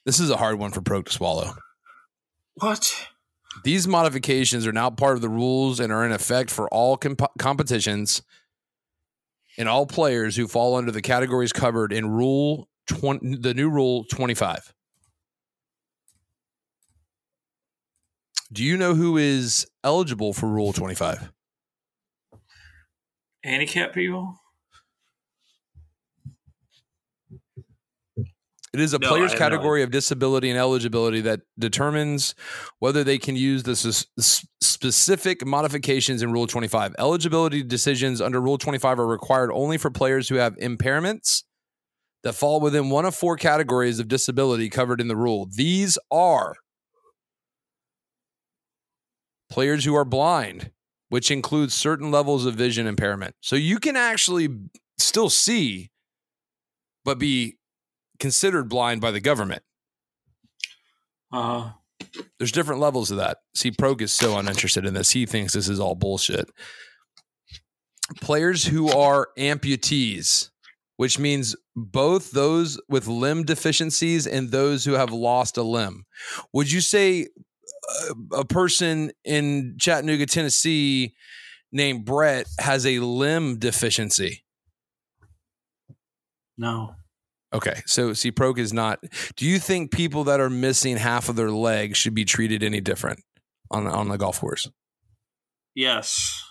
This 0.05 0.19
is 0.19 0.29
a 0.29 0.39
hard 0.39 0.59
one 0.59 0.73
for 0.73 0.81
Pro-K 0.81 1.05
to 1.05 1.13
swallow. 1.13 1.53
What? 2.55 3.07
These 3.63 3.87
modifications 3.87 4.67
are 4.67 4.73
now 4.73 4.91
part 4.91 5.15
of 5.15 5.23
the 5.23 5.29
rules 5.29 5.79
and 5.79 5.93
are 5.93 6.05
in 6.05 6.11
effect 6.11 6.51
for 6.51 6.69
all 6.71 6.97
comp- 6.97 7.39
competitions 7.39 8.23
and 9.57 9.69
all 9.69 9.87
players 9.87 10.35
who 10.35 10.49
fall 10.49 10.75
under 10.75 10.91
the 10.91 11.01
categories 11.01 11.53
covered 11.53 11.93
in 11.93 12.11
Rule 12.11 12.69
20, 12.89 13.37
the 13.37 13.55
new 13.55 13.71
Rule 13.71 14.03
25. 14.11 14.75
Do 18.53 18.63
you 18.63 18.77
know 18.77 18.95
who 18.95 19.17
is 19.17 19.67
eligible 19.83 20.33
for 20.35 20.47
Rule 20.47 20.73
25? 20.73 21.33
Handicap 23.43 23.95
people? 23.95 24.39
It 28.75 28.81
is 28.81 28.95
a 28.95 28.99
No, 28.99 29.09
player's 29.09 29.33
I 29.33 29.35
have 29.35 29.41
no 29.41 29.47
category 29.57 29.83
of 29.83 29.91
disability 29.91 30.49
and 30.49 30.59
eligibility 30.59 31.21
that 31.23 31.41
determines 31.59 32.35
whether 32.79 33.05
they 33.05 33.19
can 33.19 33.37
use 33.37 33.65
the 33.65 33.73
s- 33.73 34.07
s- 34.19 34.47
specific 34.63 35.45
modifications 35.45 36.23
in 36.23 36.33
Rule 36.33 36.47
25. 36.47 36.95
Eligibility 36.99 37.63
decisions 37.63 38.21
under 38.23 38.41
Rule 38.41 38.57
25 38.59 38.99
are 38.99 39.07
required 39.07 39.51
only 39.53 39.77
for 39.77 39.91
players 39.91 40.29
who 40.29 40.37
have 40.37 40.57
impairments 40.57 41.43
that 42.23 42.33
fall 42.35 42.61
within 42.61 42.89
one 42.89 43.05
of 43.05 43.15
four 43.15 43.37
categories 43.37 43.99
of 43.99 44.09
disability 44.09 44.71
covered 44.71 45.01
in 45.03 45.09
the 45.09 45.17
rule. 45.17 45.47
These 45.55 45.99
are 46.11 46.55
players 49.53 49.85
who 49.85 49.95
are 49.95 50.07
blind, 50.07 50.71
which 51.11 51.31
includes 51.31 51.75
certain 51.75 52.11
levels 52.11 52.47
of 52.47 52.55
vision 52.55 52.87
impairment. 52.87 53.35
So 53.43 53.55
you 53.55 53.79
can 53.79 53.97
actually 53.97 54.49
still 54.97 55.29
see, 55.29 55.91
but 57.05 57.19
be 57.19 57.59
considered 58.19 58.71
blind 58.71 59.03
by 59.03 59.11
the 59.11 59.21
government. 59.21 59.63
Uh, 61.31 61.73
There's 62.39 62.51
different 62.51 62.81
levels 62.81 63.11
of 63.11 63.19
that. 63.19 63.39
See, 63.55 63.71
Pro-K 63.71 64.05
is 64.05 64.15
so 64.15 64.39
uninterested 64.39 64.87
in 64.87 64.95
this. 64.95 65.11
He 65.11 65.27
thinks 65.27 65.53
this 65.53 65.69
is 65.69 65.79
all 65.79 65.97
bullshit. 65.97 66.49
Players 68.23 68.65
who 68.65 68.89
are 68.89 69.29
amputees, 69.39 70.49
which 70.97 71.19
means 71.19 71.55
both 71.77 72.31
those 72.31 72.81
with 72.89 73.07
limb 73.07 73.45
deficiencies 73.45 74.27
and 74.27 74.51
those 74.51 74.87
who 74.87 74.93
have 74.93 75.13
lost 75.13 75.59
a 75.59 75.63
limb. 75.63 76.07
Would 76.55 76.73
you 76.73 76.81
say 76.81 77.29
a 78.33 78.45
person 78.45 79.11
in 79.25 79.77
Chattanooga, 79.79 80.27
Tennessee, 80.27 81.15
named 81.73 82.05
Brett 82.05 82.47
has 82.59 82.87
a 82.87 82.99
limb 83.01 83.59
deficiency? 83.59 84.45
no. 86.57 86.95
Okay, 87.55 87.83
so 87.85 88.15
see, 88.15 88.31
Pro-K 88.31 88.63
is 88.63 88.73
not. 88.73 88.99
Do 89.37 89.45
you 89.45 89.59
think 89.59 89.91
people 89.91 90.25
that 90.25 90.41
are 90.41 90.49
missing 90.49 90.97
half 90.97 91.29
of 91.29 91.37
their 91.37 91.51
leg 91.51 91.95
should 91.97 92.15
be 92.15 92.25
treated 92.25 92.63
any 92.63 92.81
different 92.81 93.21
on 93.71 93.87
on 93.87 94.09
the 94.09 94.17
golf 94.17 94.41
course? 94.41 94.71
Yes. 95.75 96.43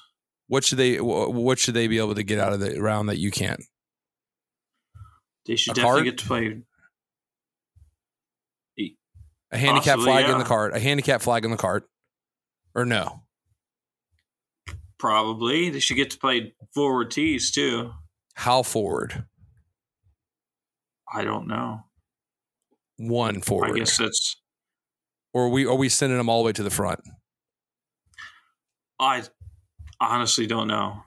What 0.48 0.64
should 0.64 0.78
they 0.78 0.98
What 0.98 1.58
should 1.58 1.74
they 1.74 1.88
be 1.88 1.98
able 1.98 2.14
to 2.14 2.22
get 2.24 2.38
out 2.40 2.54
of 2.54 2.60
the 2.60 2.80
round 2.80 3.10
that 3.10 3.18
you 3.18 3.32
can't? 3.32 3.62
They 5.48 5.56
should 5.56 5.72
A 5.72 5.76
definitely 5.82 6.02
card? 6.02 6.06
get 6.06 6.18
to 6.20 6.26
play. 6.28 6.62
A 9.52 9.58
handicap 9.58 9.96
Possibly, 9.98 10.06
flag 10.06 10.30
in 10.30 10.38
the 10.38 10.46
cart. 10.46 10.76
A 10.76 10.80
handicap 10.80 11.22
flag 11.22 11.44
in 11.44 11.52
the 11.52 11.58
cart, 11.58 11.90
or 12.74 12.86
no? 12.86 13.24
Probably. 14.98 15.70
They 15.70 15.80
should 15.80 15.98
get 15.98 16.12
to 16.12 16.18
play 16.18 16.54
forward 16.74 17.12
tees 17.12 17.52
too. 17.52 17.92
How 18.36 18.64
forward? 18.64 19.26
I 21.14 21.24
don't 21.24 21.48
know. 21.48 21.82
One 22.98 23.42
forward, 23.42 23.72
I 23.72 23.74
guess 23.80 23.98
that's. 23.98 24.38
or 25.34 25.46
are 25.46 25.50
we 25.50 25.66
are 25.66 25.76
we 25.76 25.90
sending 25.90 26.18
them 26.18 26.30
all 26.30 26.42
the 26.42 26.46
way 26.46 26.54
to 26.54 26.64
the 26.64 26.70
front? 26.70 27.02
I 29.00 29.24
honestly 30.00 30.48
don't 30.48 30.68
know. 30.68 31.04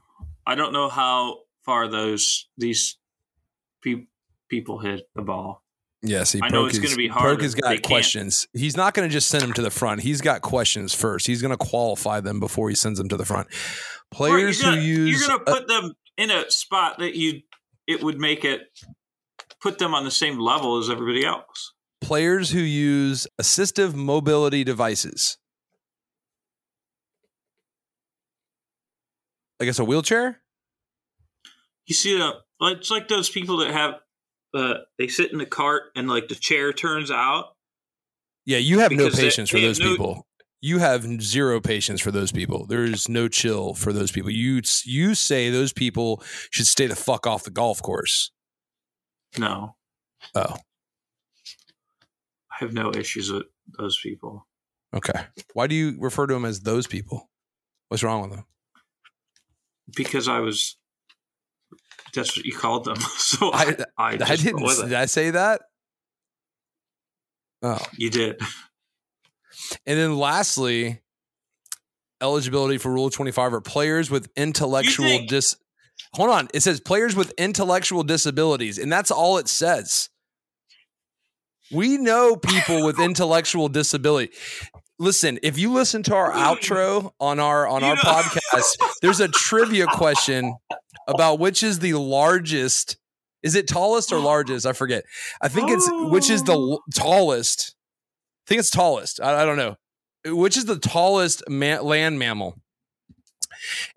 I 0.46 0.54
don't 0.56 0.72
know 0.72 0.88
how 0.88 1.38
far 1.64 1.88
those 1.88 2.48
these 2.58 2.98
pe- 3.82 4.06
people 4.50 4.80
hit 4.80 5.08
the 5.14 5.22
ball. 5.22 5.63
Yeah, 6.06 6.24
see, 6.24 6.38
I 6.42 6.50
know 6.50 6.66
it's 6.66 6.78
gonna 6.78 6.94
be 6.96 7.08
Pro-K 7.08 7.20
harder. 7.20 7.42
has 7.42 7.54
got 7.54 7.68
can't. 7.70 7.82
questions. 7.82 8.46
He's 8.52 8.76
not 8.76 8.92
going 8.92 9.08
to 9.08 9.12
just 9.12 9.28
send 9.28 9.42
them 9.42 9.54
to 9.54 9.62
the 9.62 9.70
front. 9.70 10.02
He's 10.02 10.20
got 10.20 10.42
questions 10.42 10.92
first. 10.94 11.26
He's 11.26 11.40
going 11.40 11.50
to 11.50 11.56
qualify 11.56 12.20
them 12.20 12.40
before 12.40 12.68
he 12.68 12.74
sends 12.74 12.98
them 12.98 13.08
to 13.08 13.16
the 13.16 13.24
front. 13.24 13.48
Players 14.10 14.60
you're 14.60 14.70
who 14.72 14.76
gonna, 14.76 14.86
use 14.86 15.18
you're 15.20 15.28
gonna 15.28 15.42
a- 15.42 15.54
put 15.60 15.66
them 15.66 15.92
in 16.18 16.30
a 16.30 16.50
spot 16.50 16.98
that 16.98 17.14
you 17.14 17.40
it 17.86 18.02
would 18.02 18.18
make 18.20 18.44
it 18.44 18.60
put 19.62 19.78
them 19.78 19.94
on 19.94 20.04
the 20.04 20.10
same 20.10 20.38
level 20.38 20.76
as 20.78 20.90
everybody 20.90 21.24
else. 21.24 21.72
players 22.02 22.50
who 22.50 22.60
use 22.60 23.26
assistive 23.40 23.94
mobility 23.94 24.62
devices. 24.62 25.38
I 29.60 29.64
guess 29.64 29.78
a 29.78 29.84
wheelchair? 29.84 30.42
You 31.86 31.94
see, 31.94 32.20
uh, 32.20 32.32
it's 32.62 32.90
like 32.90 33.08
those 33.08 33.30
people 33.30 33.58
that 33.58 33.70
have 33.70 33.94
uh, 34.54 34.74
they 34.98 35.08
sit 35.08 35.32
in 35.32 35.38
the 35.38 35.46
cart 35.46 35.84
and 35.96 36.08
like 36.08 36.28
the 36.28 36.34
chair 36.34 36.72
turns 36.72 37.10
out. 37.10 37.56
Yeah, 38.46 38.58
you 38.58 38.78
have 38.80 38.90
no 38.92 39.04
Because 39.04 39.16
they- 39.16 39.22
patience 39.24 39.50
for 39.50 39.56
they 39.58 39.66
those 39.66 39.80
no- 39.80 39.90
people. 39.90 40.26
You 40.60 40.78
have 40.78 41.04
zero 41.20 41.60
patience 41.60 42.00
for 42.00 42.10
those 42.10 42.32
people. 42.32 42.64
There's 42.66 43.06
no 43.06 43.28
chill 43.28 43.74
for 43.74 43.92
those 43.92 44.10
people. 44.10 44.30
You 44.30 44.62
you 44.86 45.14
say 45.14 45.50
those 45.50 45.74
people 45.74 46.22
should 46.50 46.66
stay 46.66 46.86
the 46.86 46.96
fuck 46.96 47.26
off 47.26 47.44
the 47.44 47.50
golf 47.50 47.82
course. 47.82 48.30
No, 49.38 49.76
Oh, 50.34 50.56
I 52.50 52.56
have 52.60 52.72
no 52.72 52.92
issues 52.94 53.30
with 53.30 53.44
those 53.78 53.98
people 54.02 54.46
okay. 54.94 55.26
Why 55.52 55.66
do 55.66 55.74
you 55.74 55.96
refer 55.98 56.26
to 56.26 56.32
them 56.32 56.44
as 56.46 56.60
those 56.60 56.86
people? 56.86 57.28
What's 57.88 58.02
wrong 58.02 58.22
with 58.22 58.30
them? 58.30 58.44
because 59.94 60.28
I 60.28 60.38
was. 60.40 60.76
That's 62.14 62.36
what 62.36 62.46
you 62.46 62.52
called 62.52 62.84
them. 62.84 62.96
So 63.18 63.50
I 63.52 63.64
I, 63.64 63.76
I, 63.98 64.08
I 64.12 64.36
didn't. 64.36 64.54
went 64.54 64.66
with 64.66 64.80
it. 64.80 64.88
Did 64.88 64.94
I 64.94 65.06
say 65.06 65.30
that? 65.30 65.62
Oh, 67.62 67.84
You 67.96 68.10
did. 68.10 68.40
And 69.86 69.98
then 69.98 70.16
lastly, 70.16 71.00
eligibility 72.20 72.76
for 72.76 72.90
Rule 72.92 73.08
25 73.08 73.54
are 73.54 73.60
players 73.60 74.10
with 74.10 74.28
intellectual 74.36 75.26
dis 75.26 75.56
Hold 76.14 76.30
on. 76.30 76.48
It 76.52 76.62
says 76.62 76.80
players 76.80 77.14
with 77.16 77.32
intellectual 77.38 78.02
disabilities, 78.02 78.78
and 78.78 78.90
that's 78.92 79.10
all 79.10 79.38
it 79.38 79.48
says. 79.48 80.10
We 81.72 81.96
know 81.98 82.36
people 82.36 82.84
with 82.84 82.98
intellectual 83.08 83.68
disability. 83.68 84.32
Listen, 85.04 85.38
if 85.42 85.58
you 85.58 85.70
listen 85.70 86.02
to 86.04 86.14
our 86.14 86.32
outro 86.32 87.10
on 87.20 87.38
our 87.38 87.68
on 87.68 87.82
You 87.82 87.88
our 87.88 87.94
know- 87.94 88.00
podcast, 88.00 88.76
there's 89.02 89.20
a 89.20 89.28
trivia 89.28 89.86
question 89.86 90.56
about 91.06 91.38
which 91.38 91.62
is 91.62 91.80
the 91.80 91.92
largest. 91.92 92.96
Is 93.42 93.54
it 93.54 93.68
tallest 93.68 94.12
or 94.12 94.18
largest? 94.18 94.64
I 94.64 94.72
forget. 94.72 95.04
I 95.42 95.48
think 95.48 95.70
it's 95.70 95.86
which 96.10 96.30
is 96.30 96.44
the 96.44 96.54
l- 96.54 96.82
tallest. 96.94 97.74
I 98.46 98.48
think 98.48 98.60
it's 98.60 98.70
tallest. 98.70 99.20
I, 99.20 99.42
I 99.42 99.44
don't 99.44 99.58
know. 99.58 99.76
Which 100.24 100.56
is 100.56 100.64
the 100.64 100.78
tallest 100.78 101.42
ma- 101.50 101.82
land 101.82 102.18
mammal? 102.18 102.58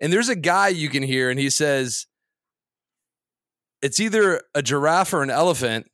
And 0.02 0.12
there's 0.12 0.28
a 0.28 0.36
guy 0.36 0.68
you 0.68 0.90
can 0.90 1.02
hear, 1.02 1.30
and 1.30 1.40
he 1.40 1.48
says, 1.48 2.04
it's 3.80 3.98
either 3.98 4.42
a 4.54 4.60
giraffe 4.60 5.14
or 5.14 5.22
an 5.22 5.30
elephant. 5.30 5.86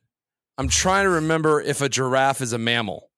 I'm 0.58 0.68
trying 0.68 1.04
to 1.04 1.10
remember 1.10 1.60
if 1.60 1.80
a 1.80 1.88
giraffe 1.88 2.40
is 2.40 2.52
a 2.52 2.58
mammal. 2.58 3.10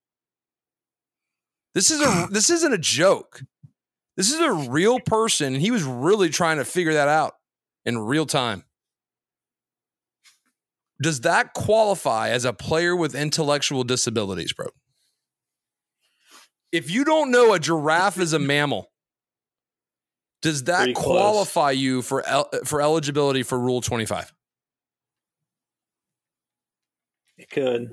This 1.77 1.91
is 1.91 2.01
a 2.01 2.27
this 2.31 2.49
isn't 2.49 2.73
a 2.73 2.79
joke. 2.79 3.43
This 4.17 4.33
is 4.33 4.41
a 4.41 4.51
real 4.51 4.99
person, 4.99 5.53
and 5.53 5.63
he 5.63 5.71
was 5.71 5.83
really 5.83 6.31
trying 6.31 6.57
to 6.57 6.65
figure 6.65 6.95
that 6.95 7.07
out 7.07 7.35
in 7.85 7.99
real 7.99 8.25
time. 8.25 8.65
Does 11.03 11.21
that 11.21 11.53
qualify 11.53 12.31
as 12.31 12.47
a 12.47 12.55
player 12.55 12.97
with 12.97 13.15
intellectual 13.15 13.85
disabilities, 13.85 14.55
bro? 14.55 14.69
If 16.73 16.91
you 16.91 17.05
don't 17.05 17.31
know 17.31 17.53
a 17.53 17.59
giraffe 17.59 18.19
is 18.19 18.33
a 18.33 18.39
mammal, 18.39 18.91
Does 20.41 20.65
that 20.65 20.95
qualify 20.95 21.73
you 21.73 22.01
for 22.01 22.27
el- 22.27 22.49
for 22.65 22.81
eligibility 22.81 23.43
for 23.43 23.61
Rule 23.61 23.83
25? 23.83 24.33
It 27.37 27.51
could. 27.51 27.93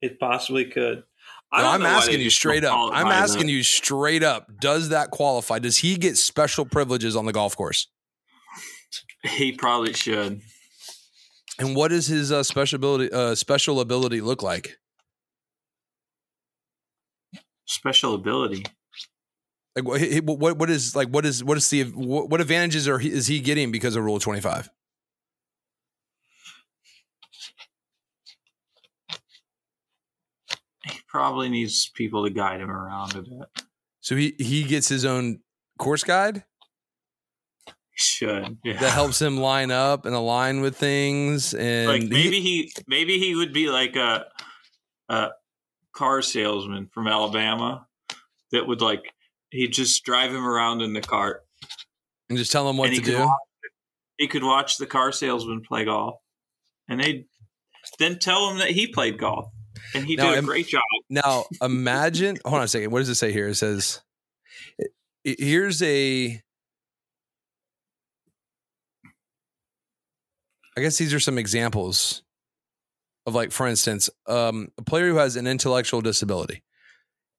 It 0.00 0.18
possibly 0.18 0.64
could. 0.64 1.04
I'm 1.52 1.82
know 1.82 1.86
asking 1.86 2.20
you 2.20 2.30
straight 2.30 2.64
up. 2.64 2.90
I'm 2.92 3.08
asking 3.08 3.46
that. 3.46 3.52
you 3.52 3.62
straight 3.62 4.22
up. 4.22 4.50
Does 4.60 4.88
that 4.88 5.10
qualify? 5.10 5.58
Does 5.58 5.78
he 5.78 5.96
get 5.96 6.16
special 6.16 6.64
privileges 6.64 7.14
on 7.14 7.26
the 7.26 7.32
golf 7.32 7.56
course? 7.56 7.88
He 9.22 9.52
probably 9.52 9.92
should. 9.92 10.40
And 11.58 11.76
what 11.76 11.88
does 11.88 12.06
his 12.06 12.32
uh, 12.32 12.42
special 12.42 12.76
ability 12.76 13.12
uh, 13.12 13.34
special 13.34 13.80
ability 13.80 14.20
look 14.20 14.42
like? 14.42 14.78
Special 17.66 18.14
ability. 18.14 18.64
Like 19.76 19.86
what, 19.86 20.38
what 20.38 20.58
what 20.58 20.70
is 20.70 20.96
like 20.96 21.08
what 21.08 21.24
is 21.24 21.44
what 21.44 21.56
is 21.56 21.68
the 21.70 21.84
what, 21.84 22.28
what 22.30 22.40
advantages 22.40 22.88
are 22.88 22.98
he, 22.98 23.10
is 23.10 23.26
he 23.26 23.40
getting 23.40 23.70
because 23.70 23.96
of 23.96 24.04
Rule 24.04 24.18
25? 24.18 24.64
He 24.64 24.70
probably 31.12 31.50
needs 31.50 31.90
people 31.90 32.24
to 32.24 32.30
guide 32.30 32.60
him 32.60 32.70
around 32.70 33.14
a 33.14 33.22
bit. 33.22 33.64
So 34.00 34.16
he 34.16 34.34
he 34.38 34.64
gets 34.64 34.88
his 34.88 35.04
own 35.04 35.40
course 35.78 36.02
guide 36.02 36.44
should. 37.94 38.56
Yeah. 38.64 38.80
that 38.80 38.92
helps 38.92 39.20
him 39.20 39.36
line 39.36 39.70
up 39.70 40.06
and 40.06 40.14
align 40.14 40.62
with 40.62 40.76
things 40.76 41.52
and 41.54 41.88
like 41.88 42.02
maybe 42.04 42.40
he 42.40 42.72
maybe 42.86 43.18
he 43.18 43.34
would 43.34 43.52
be 43.52 43.68
like 43.68 43.94
a 43.96 44.24
a 45.10 45.28
car 45.92 46.22
salesman 46.22 46.88
from 46.92 47.06
Alabama 47.06 47.86
that 48.50 48.66
would 48.66 48.80
like 48.80 49.12
he'd 49.50 49.72
just 49.72 50.02
drive 50.04 50.30
him 50.34 50.46
around 50.46 50.80
in 50.80 50.94
the 50.94 51.02
cart 51.02 51.42
and 52.30 52.38
just 52.38 52.50
tell 52.50 52.68
him 52.68 52.78
what 52.78 52.88
and 52.88 52.96
to 52.96 53.02
do. 53.02 53.18
watch, 53.18 53.38
he 54.16 54.26
could 54.26 54.42
watch 54.42 54.78
the 54.78 54.86
car 54.86 55.12
salesman 55.12 55.60
play 55.60 55.84
golf 55.84 56.16
and 56.88 56.98
they 56.98 57.26
then 57.98 58.18
tell 58.18 58.50
him 58.50 58.58
that 58.58 58.70
he 58.70 58.86
played 58.86 59.18
golf 59.18 59.52
and 59.94 60.04
he 60.06 60.16
Now, 60.16 60.30
did 60.30 60.38
a 60.38 60.46
great 60.46 60.68
job 60.68 60.82
Now 61.10 61.44
imagine. 61.62 62.38
hold 62.44 62.58
on 62.58 62.64
a 62.64 62.68
second. 62.68 62.90
What 62.90 63.00
does 63.00 63.08
it 63.08 63.14
say 63.16 63.32
here? 63.32 63.48
It 63.48 63.56
says, 63.56 64.00
"Here's 65.24 65.82
a." 65.82 66.40
I 70.76 70.80
guess 70.80 70.96
these 70.96 71.12
are 71.12 71.20
some 71.20 71.36
examples 71.36 72.22
of, 73.26 73.34
like, 73.34 73.52
for 73.52 73.66
instance, 73.66 74.08
um, 74.26 74.68
a 74.78 74.82
player 74.82 75.08
who 75.10 75.16
has 75.16 75.36
an 75.36 75.46
intellectual 75.46 76.00
disability. 76.00 76.62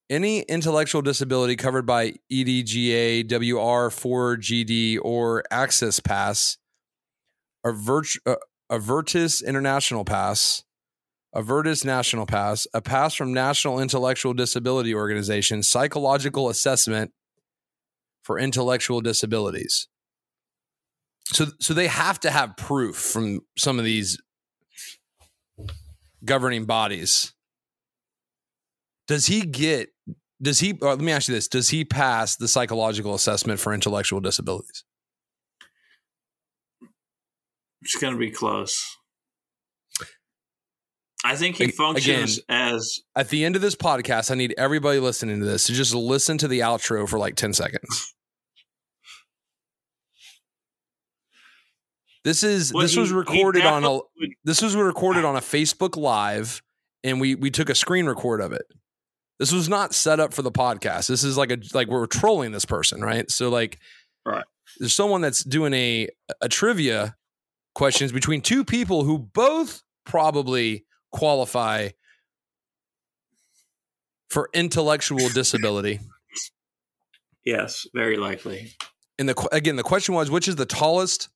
Any 0.10 0.42
intellectual 0.42 1.02
disability 1.02 1.56
covered 1.56 1.86
by 1.88 2.14
EDGA, 2.32 3.24
WR4GD, 3.28 5.00
or 5.02 5.44
Access 5.50 6.00
Pass, 6.00 6.58
a, 7.66 7.70
virt- 7.72 8.20
uh, 8.26 8.36
a 8.70 8.78
Virtus 8.78 9.42
International 9.42 10.06
Pass, 10.06 10.64
a 11.34 11.42
Virtus 11.42 11.84
National 11.84 12.26
Pass, 12.26 12.68
a 12.74 12.82
pass 12.82 13.16
from 13.16 13.34
National 13.34 13.80
Intellectual 13.80 14.34
Disability 14.34 14.94
Organization, 14.94 15.64
psychological 15.64 16.50
assessment 16.50 17.12
for 18.24 18.40
intellectual 18.40 19.02
disabilities. 19.02 19.88
So, 21.26 21.48
so 21.60 21.74
they 21.74 21.88
have 21.88 22.20
to 22.22 22.30
have 22.30 22.56
proof 22.58 22.96
from 22.96 23.42
some 23.58 23.80
of 23.80 23.86
these 23.86 24.22
governing 26.24 26.66
bodies. 26.66 27.34
Does 29.08 29.26
he 29.26 29.42
get? 29.42 29.90
Does 30.42 30.60
he? 30.60 30.78
Or 30.82 30.90
let 30.90 31.00
me 31.00 31.12
ask 31.12 31.28
you 31.28 31.34
this: 31.34 31.48
Does 31.48 31.70
he 31.70 31.86
pass 31.86 32.36
the 32.36 32.48
psychological 32.48 33.14
assessment 33.14 33.60
for 33.60 33.74
intellectual 33.74 34.20
disabilities? 34.20 34.84
it's 37.84 37.96
going 37.98 38.14
to 38.14 38.20
be 38.20 38.32
close 38.32 38.98
I 41.26 41.36
think 41.38 41.56
he 41.56 41.68
functions 41.70 42.40
as 42.50 43.00
At 43.16 43.30
the 43.30 43.46
end 43.46 43.56
of 43.56 43.62
this 43.62 43.76
podcast, 43.76 44.30
I 44.30 44.36
need 44.36 44.54
everybody 44.58 45.00
listening 45.00 45.40
to 45.40 45.46
this 45.46 45.68
to 45.68 45.74
just 45.74 45.94
listen 45.96 46.38
to 46.40 46.48
the 46.48 46.60
outro 46.60 47.08
for 47.08 47.18
like 47.18 47.36
ten 47.36 47.54
seconds. 47.54 48.14
This 52.24 52.44
is 52.44 52.74
Well, 52.74 52.82
this 52.84 52.94
he- 52.94 53.00
was 53.00 53.12
recorded 53.12 53.66
on 53.66 53.84
a 53.84 54.00
this 54.44 54.62
was 54.62 54.76
recorded 54.76 55.26
on 55.26 55.36
a 55.36 55.42
Facebook 55.42 55.98
Live, 55.98 56.62
and 57.04 57.20
we 57.20 57.36
we 57.36 57.52
took 57.52 57.70
a 57.70 57.76
screen 57.76 58.06
record 58.06 58.40
of 58.42 58.54
it. 58.54 58.64
This 59.40 59.52
was 59.52 59.68
not 59.68 59.94
set 59.94 60.20
up 60.20 60.34
for 60.34 60.42
the 60.42 60.52
podcast. 60.52 61.08
This 61.08 61.24
is 61.24 61.38
like 61.38 61.52
a 61.52 61.58
like 61.74 61.90
we're 61.90 62.06
trolling 62.06 62.52
this 62.52 62.66
person, 62.66 63.02
right? 63.02 63.30
So 63.30 63.50
like, 63.50 63.80
Right. 64.26 64.46
There's 64.80 64.96
someone 64.96 65.20
that's 65.22 65.44
doing 65.44 65.74
a 65.74 66.08
a 66.42 66.48
trivia 66.48 67.16
questions 67.76 68.12
between 68.14 68.42
two 68.42 68.64
people 68.64 69.04
who 69.04 69.20
both 69.20 69.84
probably 70.06 70.86
qualify 71.14 71.90
for 74.30 74.50
intellectual 74.54 75.30
disability. 75.30 76.00
yes, 77.46 77.88
very 77.94 78.18
likely. 78.18 78.74
And 79.18 79.30
the 79.30 79.50
again, 79.52 79.78
the 79.78 79.84
question 79.84 80.16
was, 80.16 80.30
which 80.30 80.48
is 80.48 80.56
the 80.58 80.66
tallest 80.66 81.30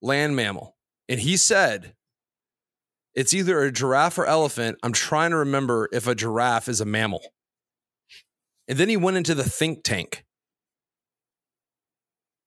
land 0.00 0.36
mammal? 0.36 0.76
And 1.08 1.18
he 1.18 1.36
said, 1.36 1.94
it's 3.14 3.34
either 3.34 3.60
a 3.62 3.72
giraffe 3.72 4.18
or 4.18 4.26
elephant. 4.26 4.78
I'm 4.82 4.92
trying 4.92 5.30
to 5.30 5.38
remember 5.38 5.88
if 5.92 6.06
a 6.06 6.14
giraffe 6.14 6.68
is 6.68 6.80
a 6.80 6.86
mammal. 6.86 7.22
And 8.68 8.78
then 8.78 8.88
he 8.88 8.96
went 8.96 9.16
into 9.16 9.34
the 9.34 9.44
think 9.44 9.82
tank. 9.82 10.24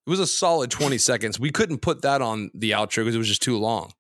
It 0.08 0.10
was 0.10 0.20
a 0.20 0.28
solid 0.28 0.70
20 0.72 0.98
seconds. 1.00 1.40
We 1.40 1.52
couldn't 1.52 1.80
put 1.80 2.04
that 2.04 2.22
on 2.22 2.52
the 2.54 2.72
outro 2.72 2.98
because 2.98 3.16
it 3.16 3.20
was 3.20 3.28
just 3.28 3.42
too 3.42 3.58
long. 3.58 3.92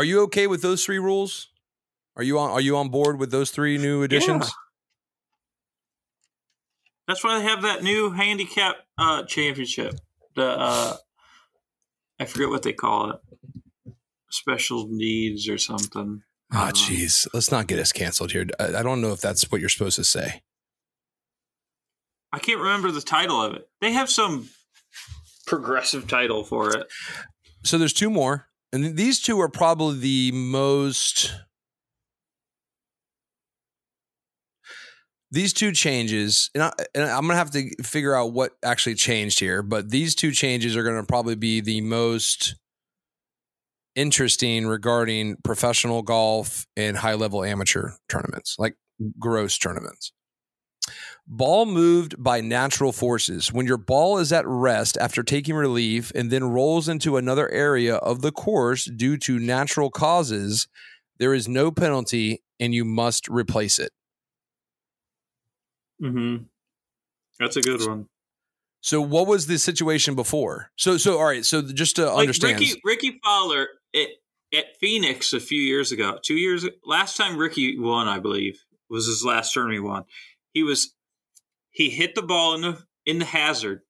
Are 0.00 0.04
you 0.04 0.22
okay 0.22 0.46
with 0.46 0.62
those 0.62 0.82
three 0.82 0.98
rules? 0.98 1.48
Are 2.16 2.22
you 2.22 2.38
on 2.38 2.48
are 2.48 2.60
you 2.62 2.74
on 2.78 2.88
board 2.88 3.18
with 3.18 3.30
those 3.30 3.50
three 3.50 3.76
new 3.76 4.02
additions? 4.02 4.46
Yeah. 4.46 4.52
That's 7.06 7.22
why 7.22 7.38
they 7.38 7.44
have 7.44 7.60
that 7.60 7.82
new 7.82 8.10
handicap 8.10 8.76
uh, 8.96 9.24
championship. 9.24 10.00
The 10.36 10.46
uh, 10.58 10.96
I 12.18 12.24
forget 12.24 12.48
what 12.48 12.62
they 12.62 12.72
call 12.72 13.10
it. 13.10 13.92
Special 14.30 14.88
needs 14.88 15.50
or 15.50 15.58
something. 15.58 16.22
Ah, 16.50 16.70
jeez. 16.72 17.28
Let's 17.34 17.50
not 17.50 17.66
get 17.66 17.78
us 17.78 17.92
canceled 17.92 18.32
here. 18.32 18.46
I, 18.58 18.76
I 18.76 18.82
don't 18.82 19.02
know 19.02 19.12
if 19.12 19.20
that's 19.20 19.52
what 19.52 19.60
you're 19.60 19.68
supposed 19.68 19.96
to 19.96 20.04
say. 20.04 20.40
I 22.32 22.38
can't 22.38 22.58
remember 22.58 22.90
the 22.90 23.02
title 23.02 23.42
of 23.42 23.52
it. 23.52 23.68
They 23.82 23.92
have 23.92 24.08
some 24.08 24.48
progressive 25.46 26.08
title 26.08 26.42
for 26.42 26.74
it. 26.74 26.86
So 27.64 27.76
there's 27.76 27.92
two 27.92 28.08
more, 28.08 28.46
and 28.72 28.96
these 28.96 29.20
two 29.20 29.40
are 29.40 29.48
probably 29.48 29.98
the 29.98 30.32
most. 30.32 31.32
These 35.32 35.52
two 35.52 35.70
changes, 35.70 36.50
and, 36.54 36.64
I, 36.64 36.72
I'm 36.96 37.26
gonna 37.26 37.36
have 37.36 37.52
to 37.52 37.70
figure 37.84 38.16
out 38.16 38.32
what 38.32 38.52
actually 38.64 38.96
changed 38.96 39.38
here. 39.38 39.62
But 39.62 39.90
these 39.90 40.14
two 40.14 40.32
changes 40.32 40.76
are 40.76 40.82
gonna 40.82 41.04
probably 41.04 41.36
be 41.36 41.60
the 41.60 41.80
most 41.82 42.56
interesting 43.94 44.66
regarding 44.66 45.36
professional 45.44 46.02
golf 46.02 46.66
and 46.76 46.96
high 46.96 47.14
level 47.14 47.44
amateur 47.44 47.90
tournaments, 48.08 48.56
like 48.58 48.74
gross 49.18 49.58
tournaments. 49.58 50.12
Ball 51.32 51.64
moved 51.64 52.20
by 52.20 52.40
natural 52.40 52.90
forces. 52.90 53.52
When 53.52 53.64
your 53.64 53.76
ball 53.76 54.18
is 54.18 54.32
at 54.32 54.44
rest 54.48 54.98
after 55.00 55.22
taking 55.22 55.54
relief 55.54 56.10
and 56.12 56.28
then 56.28 56.42
rolls 56.42 56.88
into 56.88 57.16
another 57.16 57.48
area 57.52 57.94
of 57.94 58.20
the 58.20 58.32
course 58.32 58.86
due 58.86 59.16
to 59.18 59.38
natural 59.38 59.90
causes, 59.90 60.66
there 61.20 61.32
is 61.32 61.46
no 61.46 61.70
penalty 61.70 62.42
and 62.58 62.74
you 62.74 62.84
must 62.84 63.28
replace 63.28 63.78
it. 63.78 63.92
Mm-hmm. 66.02 66.46
That's 67.38 67.56
a 67.56 67.62
good 67.62 67.86
one. 67.86 68.08
So 68.80 69.00
what 69.00 69.28
was 69.28 69.46
the 69.46 69.58
situation 69.58 70.16
before? 70.16 70.72
So 70.76 70.96
so 70.96 71.18
all 71.18 71.26
right, 71.26 71.44
so 71.44 71.62
just 71.62 71.94
to 71.96 72.06
Like 72.06 72.22
understand 72.22 72.58
Rickie 72.58 72.80
Rickie 72.82 73.20
Fowler 73.22 73.68
at, 73.94 74.08
at 74.52 74.64
Phoenix 74.80 75.32
a 75.32 75.38
few 75.38 75.60
years 75.60 75.92
ago, 75.92 76.18
two 76.24 76.34
years 76.34 76.66
last 76.84 77.16
time 77.16 77.36
Ricky 77.36 77.78
won, 77.78 78.08
I 78.08 78.18
believe, 78.18 78.64
was 78.88 79.06
his 79.06 79.24
last 79.24 79.52
tournament 79.52 79.76
he 79.76 79.80
won. 79.80 80.04
He 80.54 80.64
was 80.64 80.92
he 81.70 81.90
hit 81.90 82.14
the 82.14 82.22
ball 82.22 82.54
in 82.54 82.62
the 82.62 82.82
in 83.06 83.18
the 83.18 83.24
hazard, 83.24 83.80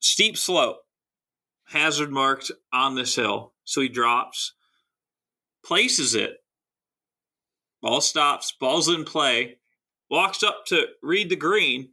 steep 0.00 0.36
slope, 0.36 0.78
hazard 1.66 2.10
marked 2.10 2.50
on 2.72 2.94
this 2.94 3.14
hill. 3.14 3.54
So 3.64 3.80
he 3.80 3.88
drops, 3.88 4.54
places 5.64 6.14
it, 6.14 6.38
ball 7.82 8.00
stops, 8.00 8.54
ball's 8.58 8.88
in 8.88 9.04
play, 9.04 9.58
walks 10.10 10.42
up 10.42 10.64
to 10.66 10.86
read 11.02 11.30
the 11.30 11.36
green, 11.36 11.90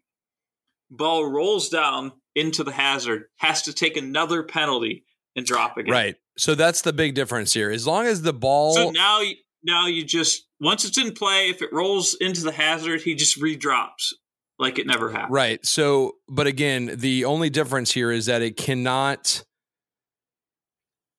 ball 0.90 1.30
rolls 1.30 1.70
down 1.70 2.14
into 2.34 2.64
the 2.64 2.72
hazard, 2.72 3.26
has 3.38 3.64
to 3.64 3.74
take 3.74 3.98
another 3.98 4.44
penalty 4.44 5.06
and 5.36 5.46
drop 5.46 5.78
again. 5.78 5.92
Right. 5.92 6.16
So 6.38 6.56
that's 6.56 6.82
the 6.82 6.94
big 6.94 7.16
difference 7.16 7.54
here. 7.54 7.72
As 7.72 7.86
long 7.88 8.08
as 8.08 8.22
the 8.22 8.34
ball 8.34 8.74
So 8.74 8.90
now, 8.90 9.22
now 9.64 9.88
you 9.88 10.04
just 10.04 10.45
once 10.60 10.86
it's 10.86 10.98
in 10.98 11.14
play, 11.14 11.50
if 11.50 11.62
it 11.62 11.72
rolls 11.74 12.16
into 12.16 12.42
the 12.42 12.52
hazard, 12.52 13.02
he 13.02 13.16
just 13.16 13.42
redrops 13.42 14.14
like 14.58 14.80
it 14.80 14.88
never 14.88 15.12
happened. 15.12 15.34
Right. 15.34 15.66
So, 15.66 16.14
but 16.30 16.48
again, 16.48 16.92
the 16.96 17.26
only 17.26 17.50
difference 17.50 17.92
here 17.92 18.12
is 18.12 18.28
that 18.28 18.42
it 18.42 18.56
cannot, 18.58 19.44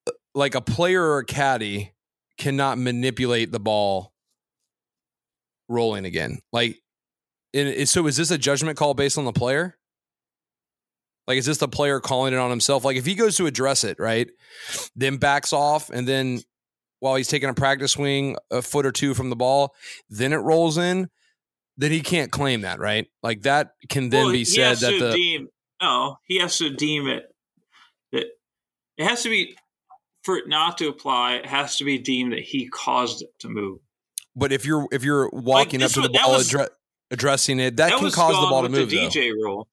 uh, 0.06 0.12
like 0.34 0.54
a 0.54 0.60
player 0.60 1.02
or 1.02 1.18
a 1.18 1.24
caddy, 1.24 1.92
cannot 2.38 2.78
manipulate 2.78 3.52
the 3.52 3.60
ball 3.60 4.12
rolling 5.68 6.04
again. 6.04 6.38
Like, 6.52 6.80
so 7.84 8.06
is 8.06 8.16
this 8.16 8.30
a 8.30 8.38
judgment 8.38 8.76
call 8.76 8.94
based 8.94 9.18
on 9.18 9.24
the 9.24 9.32
player? 9.32 9.78
Like, 11.26 11.38
is 11.38 11.46
this 11.46 11.58
the 11.58 11.68
player 11.68 11.98
calling 11.98 12.34
it 12.34 12.38
on 12.38 12.50
himself? 12.50 12.84
Like, 12.84 12.96
if 12.96 13.06
he 13.06 13.14
goes 13.14 13.36
to 13.36 13.46
address 13.46 13.82
it, 13.82 13.98
right, 13.98 14.28
then 14.94 15.16
backs 15.16 15.52
off, 15.52 15.90
and 15.90 16.06
then 16.06 16.40
while 17.00 17.16
he's 17.16 17.28
taking 17.28 17.48
a 17.48 17.54
practice 17.54 17.92
swing 17.92 18.36
a 18.50 18.62
foot 18.62 18.86
or 18.86 18.92
two 18.92 19.14
from 19.14 19.30
the 19.30 19.36
ball, 19.36 19.74
then 20.08 20.32
it 20.32 20.36
rolls 20.36 20.78
in, 20.78 21.08
then 21.76 21.90
he 21.90 22.00
can't 22.00 22.32
claim 22.32 22.62
that, 22.62 22.78
right? 22.78 23.06
Like, 23.22 23.42
that 23.42 23.72
can 23.88 24.08
then 24.10 24.24
Well, 24.24 24.32
be 24.32 24.44
said 24.44 24.78
that 24.78 24.98
the. 24.98 25.12
deem 25.12 25.48
no, 25.82 26.16
he 26.24 26.38
has 26.38 26.56
to 26.58 26.70
deem 26.70 27.06
it 27.06 27.24
that 28.12 28.24
it 28.96 29.04
has 29.04 29.22
to 29.24 29.28
be 29.28 29.56
for 30.24 30.38
it 30.38 30.48
not 30.48 30.78
to 30.78 30.88
apply. 30.88 31.34
It 31.34 31.46
has 31.46 31.76
to 31.76 31.84
be 31.84 31.98
deemed 31.98 32.32
that 32.32 32.40
he 32.40 32.66
caused 32.68 33.20
it 33.22 33.28
to 33.40 33.48
move. 33.48 33.80
But 34.34 34.52
if 34.52 34.64
you're 34.64 34.88
if 34.90 35.04
you're 35.04 35.28
walking 35.34 35.82
up 35.82 35.90
to 35.92 36.00
the 36.00 36.08
ball, 36.08 36.32
was- 36.32 36.50
addre- 36.50 36.70
addressing 37.10 37.60
it, 37.60 37.76
that, 37.76 37.90
can 37.90 38.10
cause 38.10 38.34
the 38.34 38.48
ball 38.48 38.62
to 38.62 38.68
move. 38.70 38.88
The 38.88 38.96
though. 38.96 39.08
DJ 39.08 39.32
rule, 39.32 39.68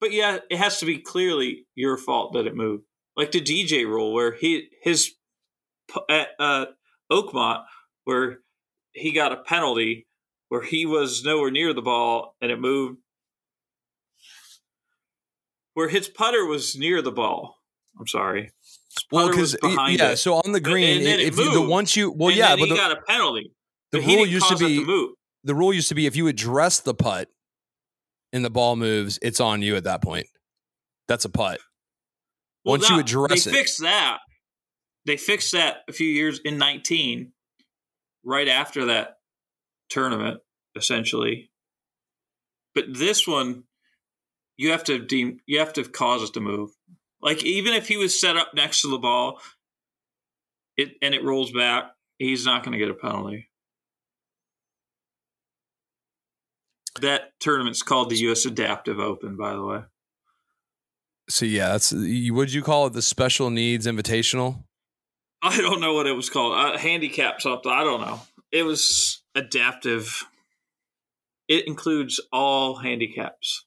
but 0.00 0.12
yeah, 0.12 0.38
it 0.48 0.56
has 0.58 0.78
to 0.78 0.86
be 0.86 0.98
clearly 0.98 1.66
your 1.74 1.96
fault 1.96 2.32
that 2.34 2.46
it 2.46 2.54
moved. 2.54 2.84
Like 3.16 3.32
the 3.32 3.40
DJ 3.40 3.84
rule, 3.86 4.12
where 4.12 4.32
he 4.32 4.68
his 4.82 5.14
at 6.08 6.28
uh, 6.38 6.66
Oakmont, 7.10 7.64
where 8.04 8.38
he 8.92 9.12
got 9.12 9.32
a 9.32 9.36
penalty, 9.36 10.06
where 10.48 10.62
he 10.62 10.86
was 10.86 11.24
nowhere 11.24 11.50
near 11.50 11.72
the 11.72 11.82
ball 11.82 12.36
and 12.40 12.50
it 12.50 12.60
moved, 12.60 12.98
where 15.74 15.88
his 15.88 16.08
putter 16.08 16.44
was 16.44 16.76
near 16.76 17.02
the 17.02 17.12
ball. 17.12 17.56
I'm 17.98 18.06
sorry. 18.06 18.52
Well, 19.12 19.28
because 19.28 19.56
yeah, 19.62 20.10
it. 20.12 20.16
so 20.16 20.34
on 20.34 20.52
the 20.52 20.60
green, 20.60 21.02
it 21.02 21.20
if 21.20 21.36
you, 21.36 21.52
the 21.52 21.62
once 21.62 21.96
you 21.96 22.10
well, 22.10 22.30
yeah, 22.30 22.56
but 22.56 22.64
he 22.64 22.70
the, 22.70 22.76
got 22.76 22.92
a 22.92 23.00
penalty. 23.02 23.52
the 23.92 24.00
rule 24.00 24.26
used 24.26 24.48
to 24.48 24.56
be 24.56 24.84
move. 24.84 25.10
the 25.44 25.54
rule 25.54 25.72
used 25.72 25.88
to 25.88 25.94
be 25.94 26.06
if 26.06 26.16
you 26.16 26.26
address 26.26 26.80
the 26.80 26.94
putt 26.94 27.28
and 28.32 28.44
the 28.44 28.50
ball 28.50 28.76
moves, 28.76 29.18
it's 29.22 29.40
on 29.40 29.62
you 29.62 29.76
at 29.76 29.84
that 29.84 30.02
point. 30.02 30.26
That's 31.08 31.24
a 31.24 31.28
putt. 31.28 31.60
Well, 32.64 32.74
Once 32.74 32.88
you 32.90 32.98
address 32.98 33.44
they 33.44 33.50
it. 33.50 33.54
fixed 33.54 33.80
that. 33.82 34.18
They 35.06 35.16
fixed 35.16 35.52
that 35.52 35.78
a 35.88 35.92
few 35.92 36.08
years 36.08 36.40
in 36.44 36.58
19, 36.58 37.32
right 38.24 38.48
after 38.48 38.86
that 38.86 39.16
tournament, 39.88 40.40
essentially. 40.76 41.50
But 42.74 42.84
this 42.94 43.26
one, 43.26 43.64
you 44.56 44.70
have 44.70 44.84
to 44.84 44.98
deem 44.98 45.40
you 45.46 45.58
have 45.58 45.72
to 45.74 45.84
cause 45.84 46.22
it 46.22 46.34
to 46.34 46.40
move. 46.40 46.70
Like 47.22 47.42
even 47.44 47.74
if 47.74 47.88
he 47.88 47.96
was 47.96 48.18
set 48.18 48.36
up 48.36 48.52
next 48.54 48.82
to 48.82 48.88
the 48.88 48.98
ball, 48.98 49.40
it 50.76 50.92
and 51.02 51.14
it 51.14 51.24
rolls 51.24 51.50
back, 51.50 51.92
he's 52.18 52.44
not 52.44 52.62
going 52.62 52.72
to 52.72 52.78
get 52.78 52.90
a 52.90 52.94
penalty. 52.94 53.48
That 57.00 57.32
tournament's 57.40 57.82
called 57.82 58.10
the 58.10 58.16
U.S. 58.18 58.44
Adaptive 58.44 58.98
Open, 58.98 59.36
by 59.36 59.54
the 59.54 59.64
way. 59.64 59.80
So 61.28 61.46
yeah, 61.46 61.68
that's 61.68 61.92
would 61.92 62.52
you 62.52 62.62
call 62.62 62.86
it 62.86 62.92
the 62.92 63.02
special 63.02 63.50
needs 63.50 63.86
invitational? 63.86 64.64
I 65.42 65.56
don't 65.60 65.80
know 65.80 65.94
what 65.94 66.06
it 66.06 66.12
was 66.12 66.28
called. 66.30 66.52
Uh, 66.52 66.78
handicap 66.78 67.40
something. 67.40 67.70
I 67.70 67.82
don't 67.82 68.00
know. 68.00 68.20
It 68.52 68.62
was 68.64 69.22
adaptive. 69.34 70.24
It 71.48 71.66
includes 71.66 72.20
all 72.32 72.76
handicaps. 72.76 73.64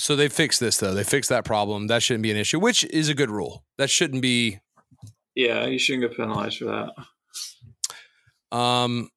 So 0.00 0.16
they 0.16 0.28
fixed 0.28 0.60
this 0.60 0.78
though. 0.78 0.94
They 0.94 1.04
fixed 1.04 1.28
that 1.28 1.44
problem. 1.44 1.88
That 1.88 2.02
shouldn't 2.02 2.22
be 2.22 2.30
an 2.30 2.36
issue, 2.38 2.58
which 2.58 2.84
is 2.84 3.10
a 3.10 3.14
good 3.14 3.30
rule. 3.30 3.64
That 3.76 3.90
shouldn't 3.90 4.22
be 4.22 4.60
Yeah, 5.34 5.66
you 5.66 5.78
shouldn't 5.78 6.08
get 6.08 6.16
penalized 6.16 6.58
for 6.58 6.64
that. 6.64 8.56
Um, 8.56 9.10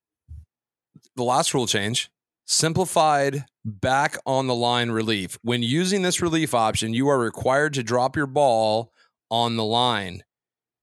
the 1.16 1.24
last 1.24 1.53
rule 1.53 1.66
change 1.66 2.11
simplified 2.52 3.45
back 3.64 4.18
on 4.26 4.48
the 4.48 4.56
line 4.56 4.91
relief. 4.91 5.38
When 5.41 5.64
using 5.64 6.02
this 6.02 6.22
relief 6.22 6.53
option, 6.53 6.94
you 6.94 7.07
are 7.07 7.18
required 7.18 7.73
to 7.76 7.84
drop 7.84 8.15
your 8.18 8.28
ball 8.28 8.91
on 9.30 9.56
the 9.56 9.64
line, 9.64 10.23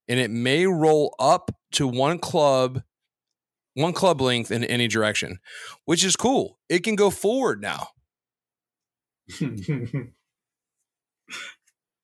and 0.09 0.19
it 0.19 0.31
may 0.31 0.67
roll 0.67 1.15
up 1.19 1.51
to 1.73 1.87
one 1.87 2.19
club, 2.19 2.83
one 3.75 3.93
club 3.93 4.21
length 4.23 4.51
in 4.51 4.65
any 4.65 4.89
direction, 4.89 5.39
which 5.85 6.03
is 6.05 6.17
cool. 6.17 6.59
It 6.71 6.83
can 6.85 6.97
go 6.97 7.11
forward 7.11 7.61
now. 7.61 7.89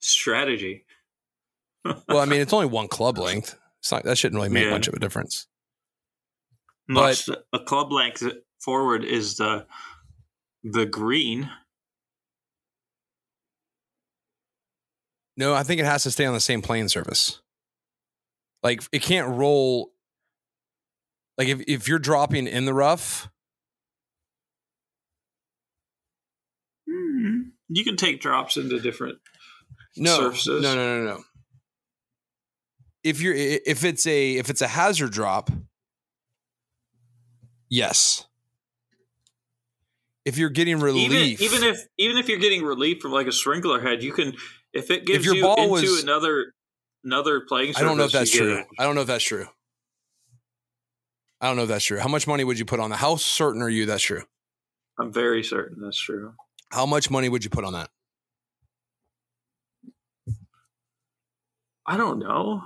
Strategy. 0.01 0.85
Well, 2.09 2.19
I 2.21 2.25
mean, 2.25 2.41
it's 2.41 2.55
only 2.55 2.65
one 2.65 2.89
club 2.89 3.19
length. 3.19 3.59
It's 3.81 3.93
not 3.93 4.05
that 4.05 4.17
shouldn't 4.17 4.37
really 4.39 4.49
make 4.49 4.65
Yeah. 4.65 4.71
much 4.71 4.89
of 4.89 4.95
a 4.95 4.99
difference. 4.99 5.47
But 6.89 7.23
a 7.53 7.59
club 7.59 7.93
length 7.93 8.23
forward 8.65 9.05
is 9.05 9.37
the 9.37 9.67
the 10.63 10.87
green. 10.87 11.51
No, 15.37 15.53
I 15.55 15.63
think 15.65 15.81
it 15.81 15.85
has 15.85 16.05
to 16.05 16.11
stay 16.11 16.25
on 16.25 16.35
the 16.35 16.41
same 16.41 16.63
plane 16.63 16.89
surface. 16.89 17.41
Like 18.63 18.83
it 18.93 19.03
can't 19.03 19.29
roll. 19.37 19.91
Like 21.37 21.49
if, 21.49 21.61
if 21.67 21.89
you're 21.89 21.99
dropping 21.99 22.47
in 22.47 22.65
the 22.65 22.75
rough, 22.75 23.29
Hmm. 26.89 27.41
You 27.69 27.83
can 27.85 27.97
take 27.97 28.21
drops 28.21 28.57
into 28.57 28.79
different. 28.79 29.19
no, 29.97 30.17
Surfaces. 30.19 30.63
no, 30.63 30.75
no, 30.75 30.99
no, 30.99 31.05
no. 31.17 31.23
If 33.03 33.21
you're 33.21 33.35
if 33.35 33.85
it's 33.85 34.07
a 34.07 34.37
if 34.37 34.49
it's 34.49 34.63
a 34.63 34.69
hazard 34.69 35.11
drop, 35.13 35.51
yes. 37.69 38.25
If 40.25 40.39
you're 40.39 40.49
getting 40.51 40.81
relief, 40.81 41.41
even 41.41 41.63
if 41.63 41.87
even 41.99 42.17
if 42.17 42.29
you're 42.29 42.39
getting 42.39 42.63
relief 42.65 43.01
from 43.03 43.13
like 43.13 43.27
a 43.27 43.33
sprinkler 43.33 43.81
head, 43.81 44.03
you 44.03 44.13
can 44.13 44.35
if 44.73 44.91
it 44.91 45.05
gives 45.05 45.27
your 45.27 45.35
you 45.35 45.55
into 45.55 45.71
was- 45.71 46.03
another 46.03 46.53
another 47.05 47.41
playing 47.41 47.75
surface. 47.75 47.83
I 47.83 47.85
don't 47.87 47.99
know 47.99 48.05
if 48.05 48.13
that's 48.13 48.31
true. 48.31 48.65
I 48.79 48.85
don't 48.85 48.95
know 48.95 49.03
if 49.03 49.07
that's 49.07 49.25
true. 49.25 49.47
I 51.41 51.49
don't 51.49 51.57
know 51.57 51.65
if 51.65 51.69
that's 51.69 51.85
true. 51.85 51.99
How 51.99 52.09
much 52.09 52.27
money 52.27 52.43
would 52.43 52.59
you 52.59 52.65
put 52.65 52.81
on 52.81 52.89
that? 52.91 52.97
How 52.97 53.17
certain 53.17 53.61
are 53.61 53.69
you 53.69 53.85
that's 53.85 54.03
true? 54.03 54.23
I'm 54.99 55.13
very 55.13 55.43
certain 55.45 55.83
that's 55.83 56.01
true. 56.01 56.33
How 56.71 56.87
much 56.87 57.11
money 57.11 57.29
would 57.29 57.45
you 57.45 57.51
put 57.51 57.65
on 57.65 57.75
that? 57.75 57.91
I 61.87 61.97
don't 61.99 62.19
know. 62.19 62.63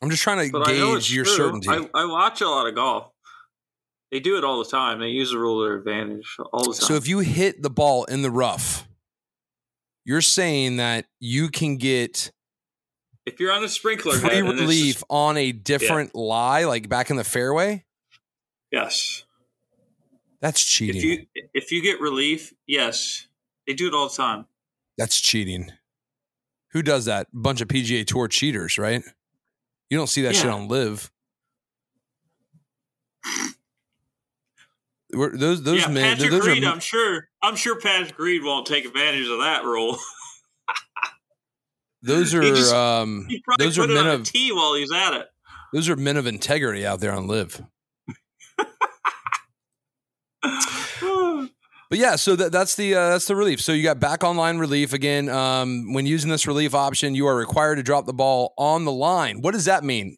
I'm 0.00 0.10
just 0.10 0.22
trying 0.22 0.46
to 0.46 0.52
But 0.52 0.68
I 0.68 0.72
know 0.78 0.94
it's 0.94 1.08
gauge 1.08 1.14
your 1.16 1.24
true. 1.26 1.34
certainty. 1.34 1.68
I, 1.68 1.88
I 1.94 2.04
watch 2.06 2.40
a 2.40 2.48
lot 2.48 2.66
of 2.66 2.74
golf. 2.74 3.11
They 4.12 4.20
do 4.20 4.36
it 4.36 4.44
all 4.44 4.62
the 4.62 4.70
time. 4.70 5.00
They 5.00 5.08
use 5.08 5.30
the 5.30 5.38
rule 5.38 5.62
to 5.64 5.68
their 5.68 5.78
advantage 5.78 6.36
all 6.52 6.60
the 6.64 6.74
time. 6.78 6.86
so 6.86 6.94
if 6.94 7.08
you 7.08 7.20
hit 7.20 7.62
the 7.62 7.70
ball 7.70 8.04
in 8.04 8.20
the 8.20 8.30
rough, 8.30 8.86
you're 10.04 10.20
saying 10.20 10.76
that 10.76 11.06
you 11.18 11.48
can 11.48 11.78
get 11.78 12.30
if 13.24 13.40
you're 13.40 13.52
on 13.52 13.64
a 13.64 13.68
sprinkler 13.68 14.16
free 14.18 14.34
head, 14.34 14.44
relief 14.44 15.02
on 15.08 15.38
a 15.38 15.52
different 15.52 16.14
lie, 16.14 16.64
like 16.64 16.88
back 16.90 17.08
in 17.10 17.16
the 17.16 17.24
fairway. 17.24 17.84
yes. 18.70 19.24
That's 20.40 20.62
cheating. 20.62 20.96
If 20.96 21.04
you 21.04 21.26
if 21.54 21.72
you 21.72 21.80
get 21.80 22.00
relief, 22.00 22.52
yes, 22.66 23.28
they 23.66 23.74
do 23.74 23.86
it 23.86 23.94
all 23.94 24.08
the 24.08 24.16
time. 24.16 24.46
That's 24.98 25.20
cheating. 25.20 25.70
Who 26.72 26.82
does 26.82 27.04
that? 27.04 27.28
A 27.32 27.36
bunch 27.36 27.60
of 27.60 27.68
PGA 27.68 28.04
Tour 28.04 28.26
cheaters, 28.26 28.76
right? 28.76 29.02
You 29.88 29.96
don't 29.96 30.08
see 30.08 30.22
that 30.22 30.34
shit 30.34 30.50
on 30.50 30.66
live. 30.68 31.12
We're- 35.14 35.36
those 35.36 35.62
those 35.62 35.82
yeah, 35.82 35.88
men, 35.88 36.14
Patrick 36.16 36.30
those 36.30 36.46
Reed. 36.46 36.64
are 36.64 36.70
I'm 36.72 36.80
sure. 36.80 37.28
I'm 37.42 37.56
sure 37.56 37.78
Patrick 37.78 38.18
Reed 38.18 38.42
won't 38.42 38.66
take 38.66 38.84
advantage 38.84 39.28
of 39.28 39.38
that 39.40 39.64
rule. 39.64 39.98
those 42.02 42.34
are 42.34 42.42
He 42.42 42.50
just- 42.50 42.72
um, 42.74 43.26
He 43.28 43.40
probably 43.42 43.66
those 43.66 43.78
are 43.78 43.84
it 43.84 43.88
men 43.88 44.06
on 44.06 44.14
of 44.14 44.20
a 44.22 44.24
tee 44.24 44.52
while 44.52 44.74
he's 44.74 44.92
at 44.92 45.14
it. 45.14 45.26
those 45.72 45.88
are 45.88 45.96
men 45.96 46.16
of 46.16 46.26
integrity 46.26 46.86
out 46.86 47.00
there 47.00 47.12
on 47.12 47.26
live. 47.26 47.62
But 51.90 51.98
yeah, 51.98 52.16
so 52.16 52.34
that, 52.36 52.52
that's 52.52 52.74
the 52.74 52.94
uh, 52.94 53.10
that's 53.10 53.26
the 53.26 53.36
relief. 53.36 53.60
So 53.60 53.72
you 53.72 53.82
got 53.82 54.00
back 54.00 54.24
online 54.24 54.56
relief 54.56 54.94
again. 54.94 55.28
Um, 55.28 55.92
when 55.92 56.06
using 56.06 56.30
this 56.30 56.46
relief 56.46 56.74
option, 56.74 57.14
you 57.14 57.26
are 57.26 57.36
required 57.36 57.76
to 57.76 57.82
drop 57.82 58.06
the 58.06 58.14
ball 58.14 58.54
on 58.56 58.86
the 58.86 58.92
line. 58.92 59.42
What 59.42 59.50
does 59.52 59.66
that 59.66 59.84
mean? 59.84 60.16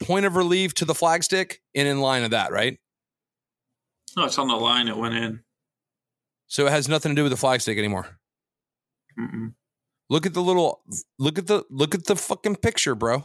Point 0.00 0.26
of 0.26 0.34
relief 0.34 0.74
to 0.74 0.84
the 0.84 0.92
flagstick 0.92 1.58
and 1.72 1.86
in 1.86 2.00
line 2.00 2.24
of 2.24 2.32
that, 2.32 2.50
right? 2.50 2.78
No, 4.16 4.24
it's 4.24 4.38
on 4.38 4.48
the 4.48 4.54
line 4.54 4.88
It 4.88 4.96
went 4.96 5.14
in. 5.14 5.40
So 6.46 6.66
it 6.66 6.70
has 6.70 6.88
nothing 6.88 7.10
to 7.10 7.16
do 7.16 7.22
with 7.22 7.32
the 7.32 7.46
flagstick 7.46 7.78
anymore. 7.78 8.06
Mm-mm. 9.18 9.54
Look 10.10 10.26
at 10.26 10.34
the 10.34 10.42
little 10.42 10.82
look 11.18 11.38
at 11.38 11.46
the 11.46 11.64
look 11.70 11.94
at 11.94 12.04
the 12.04 12.14
fucking 12.14 12.56
picture, 12.56 12.94
bro. 12.94 13.24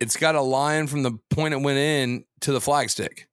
It's 0.00 0.16
got 0.16 0.34
a 0.34 0.40
line 0.40 0.86
from 0.86 1.02
the 1.02 1.12
point 1.30 1.54
it 1.54 1.60
went 1.60 1.78
in 1.78 2.24
to 2.40 2.52
the 2.52 2.58
flagstick. 2.58 3.26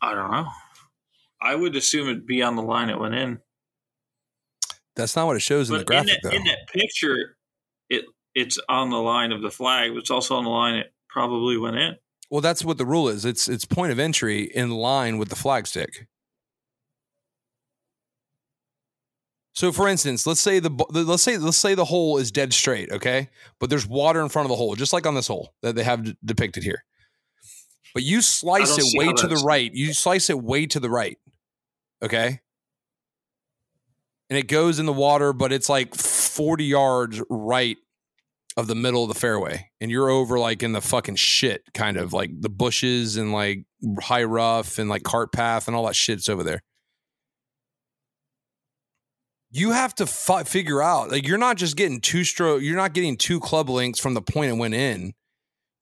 I 0.00 0.14
don't 0.14 0.30
know. 0.30 0.48
I 1.40 1.54
would 1.54 1.76
assume 1.76 2.08
it'd 2.08 2.26
be 2.26 2.42
on 2.42 2.56
the 2.56 2.62
line 2.62 2.90
it 2.90 2.98
went 2.98 3.14
in. 3.14 3.40
That's 4.96 5.14
not 5.14 5.26
what 5.26 5.36
it 5.36 5.40
shows 5.42 5.70
in 5.70 5.78
the 5.78 5.84
But 5.84 5.94
in 5.94 6.04
graphic, 6.04 6.22
that, 6.22 6.30
though. 6.30 6.36
in 6.36 6.44
that 6.44 6.68
picture, 6.72 7.36
it 7.88 8.04
it's 8.34 8.58
on 8.68 8.90
the 8.90 8.96
line 8.96 9.32
of 9.32 9.42
the 9.42 9.50
flag, 9.50 9.92
but 9.92 9.98
it's 9.98 10.10
also 10.10 10.36
on 10.36 10.44
the 10.44 10.50
line 10.50 10.74
it 10.74 10.92
probably 11.08 11.56
went 11.56 11.76
in. 11.76 11.96
Well, 12.30 12.40
that's 12.40 12.64
what 12.64 12.78
the 12.78 12.84
rule 12.86 13.08
is. 13.08 13.24
It's 13.24 13.48
it's 13.48 13.64
point 13.64 13.92
of 13.92 13.98
entry 13.98 14.42
in 14.42 14.70
line 14.70 15.18
with 15.18 15.28
the 15.28 15.36
flagstick. 15.36 16.06
So, 19.54 19.72
for 19.72 19.88
instance, 19.88 20.24
let's 20.26 20.40
say 20.40 20.60
the 20.60 20.70
let's 20.90 21.22
say 21.22 21.36
let's 21.38 21.56
say 21.56 21.74
the 21.74 21.84
hole 21.84 22.18
is 22.18 22.30
dead 22.30 22.52
straight, 22.52 22.92
okay, 22.92 23.28
but 23.58 23.70
there's 23.70 23.86
water 23.86 24.20
in 24.20 24.28
front 24.28 24.46
of 24.46 24.50
the 24.50 24.56
hole, 24.56 24.74
just 24.76 24.92
like 24.92 25.06
on 25.06 25.14
this 25.14 25.26
hole 25.26 25.52
that 25.62 25.74
they 25.74 25.82
have 25.82 26.04
d- 26.04 26.16
depicted 26.24 26.62
here. 26.62 26.84
But 27.94 28.02
you 28.02 28.22
slice 28.22 28.78
it 28.78 28.98
way 28.98 29.12
to 29.12 29.26
the 29.26 29.42
right. 29.44 29.72
You 29.72 29.92
slice 29.92 30.30
it 30.30 30.40
way 30.42 30.66
to 30.66 30.80
the 30.80 30.90
right, 30.90 31.18
okay, 32.02 32.40
and 34.30 34.38
it 34.38 34.46
goes 34.46 34.78
in 34.78 34.86
the 34.86 34.92
water, 34.92 35.32
but 35.32 35.52
it's 35.52 35.68
like 35.68 35.94
forty 35.94 36.66
yards 36.66 37.22
right 37.30 37.78
of 38.58 38.66
the 38.66 38.74
middle 38.74 39.04
of 39.04 39.08
the 39.08 39.14
fairway 39.14 39.70
and 39.80 39.88
you're 39.88 40.10
over 40.10 40.36
like 40.36 40.64
in 40.64 40.72
the 40.72 40.80
fucking 40.80 41.14
shit 41.14 41.62
kind 41.74 41.96
of 41.96 42.12
like 42.12 42.28
the 42.40 42.48
bushes 42.48 43.16
and 43.16 43.32
like 43.32 43.64
high 44.00 44.24
rough 44.24 44.80
and 44.80 44.90
like 44.90 45.04
cart 45.04 45.32
path 45.32 45.68
and 45.68 45.76
all 45.76 45.86
that 45.86 45.94
shit's 45.94 46.28
over 46.28 46.42
there 46.42 46.60
you 49.52 49.70
have 49.70 49.94
to 49.94 50.06
fi- 50.06 50.42
figure 50.42 50.82
out 50.82 51.08
like 51.12 51.24
you're 51.24 51.38
not 51.38 51.56
just 51.56 51.76
getting 51.76 52.00
two 52.00 52.24
stroke 52.24 52.60
you're 52.60 52.74
not 52.74 52.94
getting 52.94 53.16
two 53.16 53.38
club 53.38 53.68
links 53.68 54.00
from 54.00 54.14
the 54.14 54.22
point 54.22 54.50
it 54.50 54.58
went 54.58 54.74
in 54.74 55.12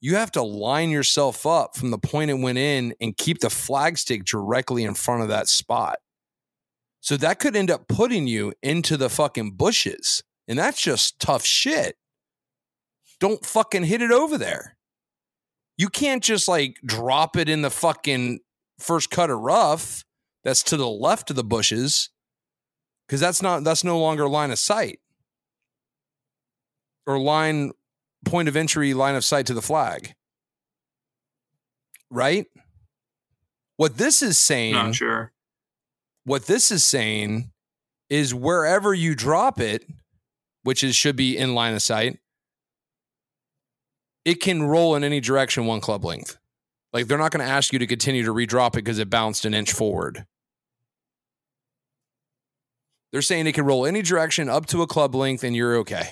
you 0.01 0.17
have 0.17 0.31
to 0.33 0.43
line 0.43 0.91
yourself 0.91 1.47
up 1.47 1.77
from 1.77 1.91
the 1.91 1.99
point 1.99 2.31
it 2.31 2.35
went 2.35 2.59
in 2.59 2.95
and 3.01 3.17
keep 3.17 3.41
the 3.41 3.49
flagstick 3.49 4.25
directly 4.25 4.85
in 4.85 4.95
front 4.95 5.23
of 5.23 5.29
that 5.29 5.49
spot. 5.49 5.99
So 7.01 7.17
that 7.17 7.39
could 7.39 7.57
end 7.57 7.71
up 7.71 7.89
putting 7.89 8.27
you 8.27 8.53
into 8.63 8.97
the 8.97 9.09
fucking 9.09 9.53
bushes 9.53 10.23
and 10.49 10.59
that's 10.59 10.81
just 10.81 11.19
tough 11.19 11.45
shit. 11.45 11.97
Don't 13.21 13.45
fucking 13.45 13.85
hit 13.85 14.03
it 14.03 14.11
over 14.11 14.37
there. 14.39 14.77
You 15.79 15.89
can't 15.89 16.23
just 16.23 16.49
like 16.49 16.77
drop 16.85 17.37
it 17.37 17.49
in 17.49 17.63
the 17.63 17.71
fucking 17.71 18.41
first 18.79 19.11
cut 19.11 19.31
of 19.31 19.41
rough 19.41 20.05
that's 20.45 20.63
to 20.65 20.77
the 20.77 20.89
left 20.89 21.31
of 21.31 21.37
the 21.37 21.45
bushes 21.45 22.11
because 23.07 23.21
that's 23.21 23.43
not 23.43 23.65
that's 23.65 23.85
no 23.85 23.99
longer 23.99 24.29
line 24.29 24.51
of 24.51 24.59
sight. 24.59 25.01
Or 27.07 27.19
line 27.19 27.73
point 28.27 28.49
of 28.49 28.57
entry 28.57 28.93
line 28.95 29.15
of 29.15 29.25
sight 29.25 29.47
to 29.47 29.55
the 29.55 29.63
flag 29.63 30.15
right 32.11 32.47
what 33.77 33.97
this 33.97 34.23
is 34.23 34.37
saying 34.39 34.73
Not 34.75 34.95
sure. 34.95 35.33
what 36.25 36.47
this 36.47 36.71
is 36.71 36.85
saying 36.85 37.51
is 38.09 38.33
wherever 38.35 38.95
you 38.95 39.15
drop 39.15 39.61
it, 39.61 39.85
which 40.63 40.83
is 40.85 40.95
should 40.97 41.17
be 41.17 41.37
in 41.37 41.55
line 41.55 41.75
of 41.75 41.83
sight, 41.83 42.19
it 44.25 44.41
can 44.41 44.63
roll 44.63 44.95
in 44.95 45.03
any 45.05 45.21
direction 45.21 45.67
one 45.67 45.81
club 45.81 46.05
length. 46.05 46.39
Like 46.93 47.07
they're 47.09 47.19
not 47.19 47.33
going 47.33 47.45
to 47.45 47.51
ask 47.53 47.73
you 47.73 47.79
to 47.81 47.87
continue 47.87 48.25
to 48.25 48.33
redrop 48.33 48.75
it 48.77 48.85
because 48.85 48.99
it 48.99 49.11
bounced 49.11 49.45
an 49.45 49.55
inch 49.55 49.73
forward. 49.73 50.25
They're 53.13 53.23
saying 53.23 53.47
it 53.47 53.53
can 53.53 53.65
roll 53.67 53.85
any 53.85 54.03
direction 54.03 54.49
up 54.49 54.67
to 54.67 54.83
a 54.83 54.87
club 54.87 55.15
length 55.15 55.45
and 55.45 55.55
you're 55.55 55.77
okay. 55.79 56.11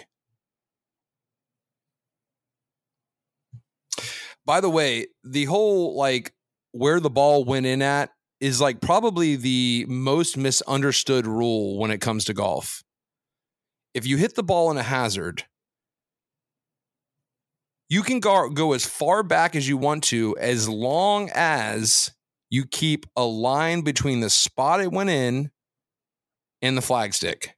By 4.47 4.61
the 4.61 4.71
way, 4.71 5.07
the 5.23 5.45
whole 5.45 5.97
like 5.97 6.33
where 6.73 7.01
the 7.01 7.11
ball 7.11 7.45
went 7.45 7.66
in 7.66 7.83
at 7.83 8.11
is 8.41 8.61
like 8.61 8.81
probably 8.81 9.37
the 9.37 9.87
most 9.89 10.37
misunderstood 10.37 11.27
rule 11.27 11.79
when 11.79 11.91
it 11.91 12.01
comes 12.01 12.25
to 12.27 12.35
golf. 12.35 12.83
If 13.95 14.07
you 14.07 14.16
hit 14.16 14.35
the 14.35 14.43
ball 14.43 14.71
in 14.71 14.77
a 14.77 14.83
hazard, 14.83 15.45
you 17.89 18.03
can 18.03 18.21
go, 18.21 18.51
go 18.51 18.73
as 18.73 18.85
far 18.85 19.23
back 19.23 19.55
as 19.55 19.69
you 19.69 19.77
want 19.77 20.03
to 20.05 20.37
as 20.39 20.69
long 20.69 21.31
as 21.33 22.11
you 22.51 22.66
keep 22.66 23.07
a 23.16 23.25
line 23.25 23.83
between 23.83 24.21
the 24.21 24.31
spot 24.31 24.81
it 24.81 24.93
went 24.93 25.11
in 25.11 25.51
and 26.61 26.77
the 26.77 26.83
flagstick. 26.83 27.51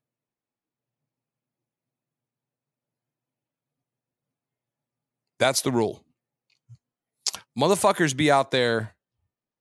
That's 5.38 5.62
the 5.62 5.72
rule. 5.72 6.05
Motherfuckers 7.58 8.16
be 8.16 8.30
out 8.30 8.50
there 8.50 8.94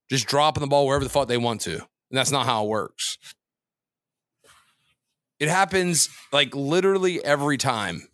just 0.10 0.28
dropping 0.28 0.62
the 0.62 0.68
ball 0.68 0.86
wherever 0.86 1.04
the 1.04 1.10
fuck 1.10 1.28
they 1.28 1.38
want 1.38 1.62
to. 1.62 1.74
And 1.76 2.18
that's 2.18 2.32
not 2.32 2.46
how 2.46 2.66
it 2.66 2.70
works. 2.70 3.18
It 5.40 5.50
happens 5.50 6.10
like 6.32 6.56
literally 6.56 7.24
every 7.24 7.58
time. 7.58 8.08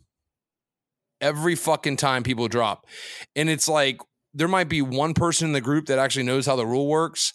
Every 1.19 1.55
fucking 1.55 1.97
time 1.97 2.23
people 2.23 2.47
drop. 2.47 2.87
And 3.35 3.49
it's 3.49 3.67
like 3.67 3.99
there 4.33 4.47
might 4.47 4.69
be 4.69 4.81
one 4.81 5.13
person 5.13 5.47
in 5.47 5.53
the 5.53 5.61
group 5.61 5.85
that 5.87 5.99
actually 5.99 6.23
knows 6.23 6.45
how 6.45 6.55
the 6.55 6.65
rule 6.65 6.87
works. 6.87 7.33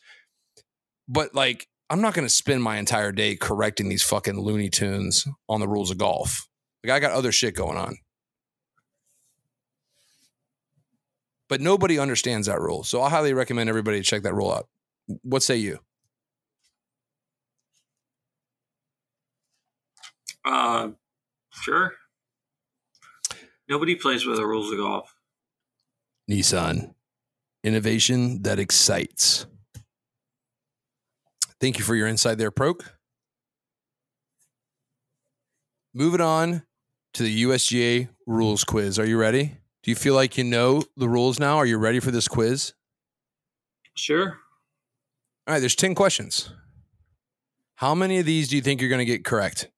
But 1.09 1.35
like, 1.35 1.69
I'm 1.89 2.01
not 2.01 2.15
going 2.15 2.27
to 2.27 2.33
spend 2.33 2.65
my 2.65 2.79
entire 2.79 3.13
day 3.13 3.37
correcting 3.37 3.89
these 3.89 4.03
fucking 4.03 4.41
Looney 4.41 4.71
Tunes 4.71 5.25
on 5.49 5.61
the 5.61 5.69
rules 5.69 5.93
of 5.93 5.99
golf. 5.99 6.49
Like, 6.83 6.93
I 6.93 6.99
got 6.99 7.13
other 7.13 7.31
shit 7.31 7.55
going 7.55 7.77
on. 7.77 7.97
But 11.49 11.61
nobody 11.61 11.99
understands 11.99 12.47
that 12.49 12.61
rule. 12.61 12.83
So 12.83 13.03
I 13.03 13.11
highly 13.11 13.33
recommend 13.33 13.69
everybody 13.69 13.99
to 13.99 14.05
check 14.05 14.23
that 14.23 14.35
rule 14.35 14.53
out. 14.53 14.69
What 15.23 15.43
say 15.43 15.57
you? 15.57 15.79
Uh, 20.45 20.91
sure. 21.51 21.93
Nobody 23.69 23.95
plays 23.97 24.27
with 24.27 24.37
the 24.37 24.47
rules 24.47 24.71
of 24.73 24.79
golf. 24.79 25.15
Nissan. 26.31 26.95
Innovation 27.65 28.43
that 28.43 28.59
excites. 28.59 29.47
Thank 31.61 31.79
you 31.79 31.85
for 31.85 31.95
your 31.97 32.07
insight 32.07 32.39
there, 32.39 32.51
Pro-K. 32.51 32.87
Moving 35.95 36.21
on 36.21 36.63
to 37.15 37.23
the 37.23 37.43
USGA 37.45 38.09
rules 38.27 38.63
quiz. 38.65 38.99
Are 38.99 39.07
you 39.07 39.19
ready? 39.19 39.57
Do 39.87 39.93
you 39.93 39.95
feel 39.95 40.15
like 40.15 40.37
you 40.37 40.43
know 40.43 40.83
the 40.97 41.09
rules 41.09 41.39
now? 41.39 41.59
Are 41.59 41.65
you 41.65 41.79
ready 41.79 42.01
for 42.01 42.11
this 42.11 42.27
quiz? 42.27 42.73
Sure. 43.95 44.37
All 45.47 45.55
right, 45.55 45.61
there's 45.61 45.77
10 45.77 45.95
questions. 45.95 46.51
How 47.77 47.95
many 47.95 48.19
of 48.19 48.27
these 48.27 48.49
do 48.49 48.57
you 48.57 48.63
think 48.63 48.81
you're 48.81 48.91
going 48.91 48.99
to 48.99 49.05
get 49.05 49.25
correct? 49.25 49.71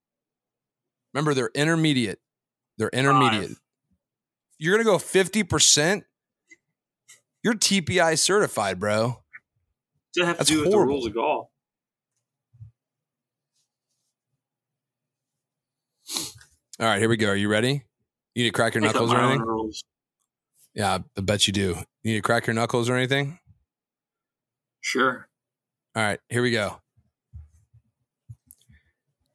Remember, 1.13 1.35
they're 1.35 1.51
intermediate. 1.53 2.17
They're 2.79 2.89
intermediate. 2.89 3.49
Five. 3.49 3.61
You're 4.57 4.81
going 4.81 4.83
to 4.83 4.91
go 4.91 4.97
50%. 4.97 6.01
You're 7.43 7.53
TPI 7.53 8.17
certified, 8.17 8.79
bro. 8.79 9.21
Does 10.15 10.21
that 10.21 10.25
have 10.25 10.35
to 10.37 10.39
That's 10.39 10.49
do 10.49 10.61
with 10.61 10.71
the 10.71 10.77
rules 10.79 11.05
of 11.05 11.13
golf? 11.13 11.49
All 16.79 16.87
right, 16.87 16.97
here 16.97 17.09
we 17.09 17.15
go. 17.15 17.27
Are 17.27 17.35
you 17.35 17.47
ready? 17.47 17.83
You 18.33 18.43
need 18.43 18.49
to 18.49 18.53
crack 18.53 18.73
your 18.73 18.81
knuckles 18.81 19.13
or 19.13 19.19
anything? 19.19 19.41
rules. 19.41 19.83
Yeah, 20.73 20.99
I 21.17 21.21
bet 21.21 21.47
you 21.47 21.53
do. 21.53 21.77
You 22.03 22.11
need 22.11 22.15
to 22.15 22.21
crack 22.21 22.47
your 22.47 22.53
knuckles 22.53 22.89
or 22.89 22.95
anything? 22.95 23.39
Sure. 24.81 25.27
All 25.95 26.03
right, 26.03 26.19
here 26.29 26.41
we 26.41 26.51
go. 26.51 26.79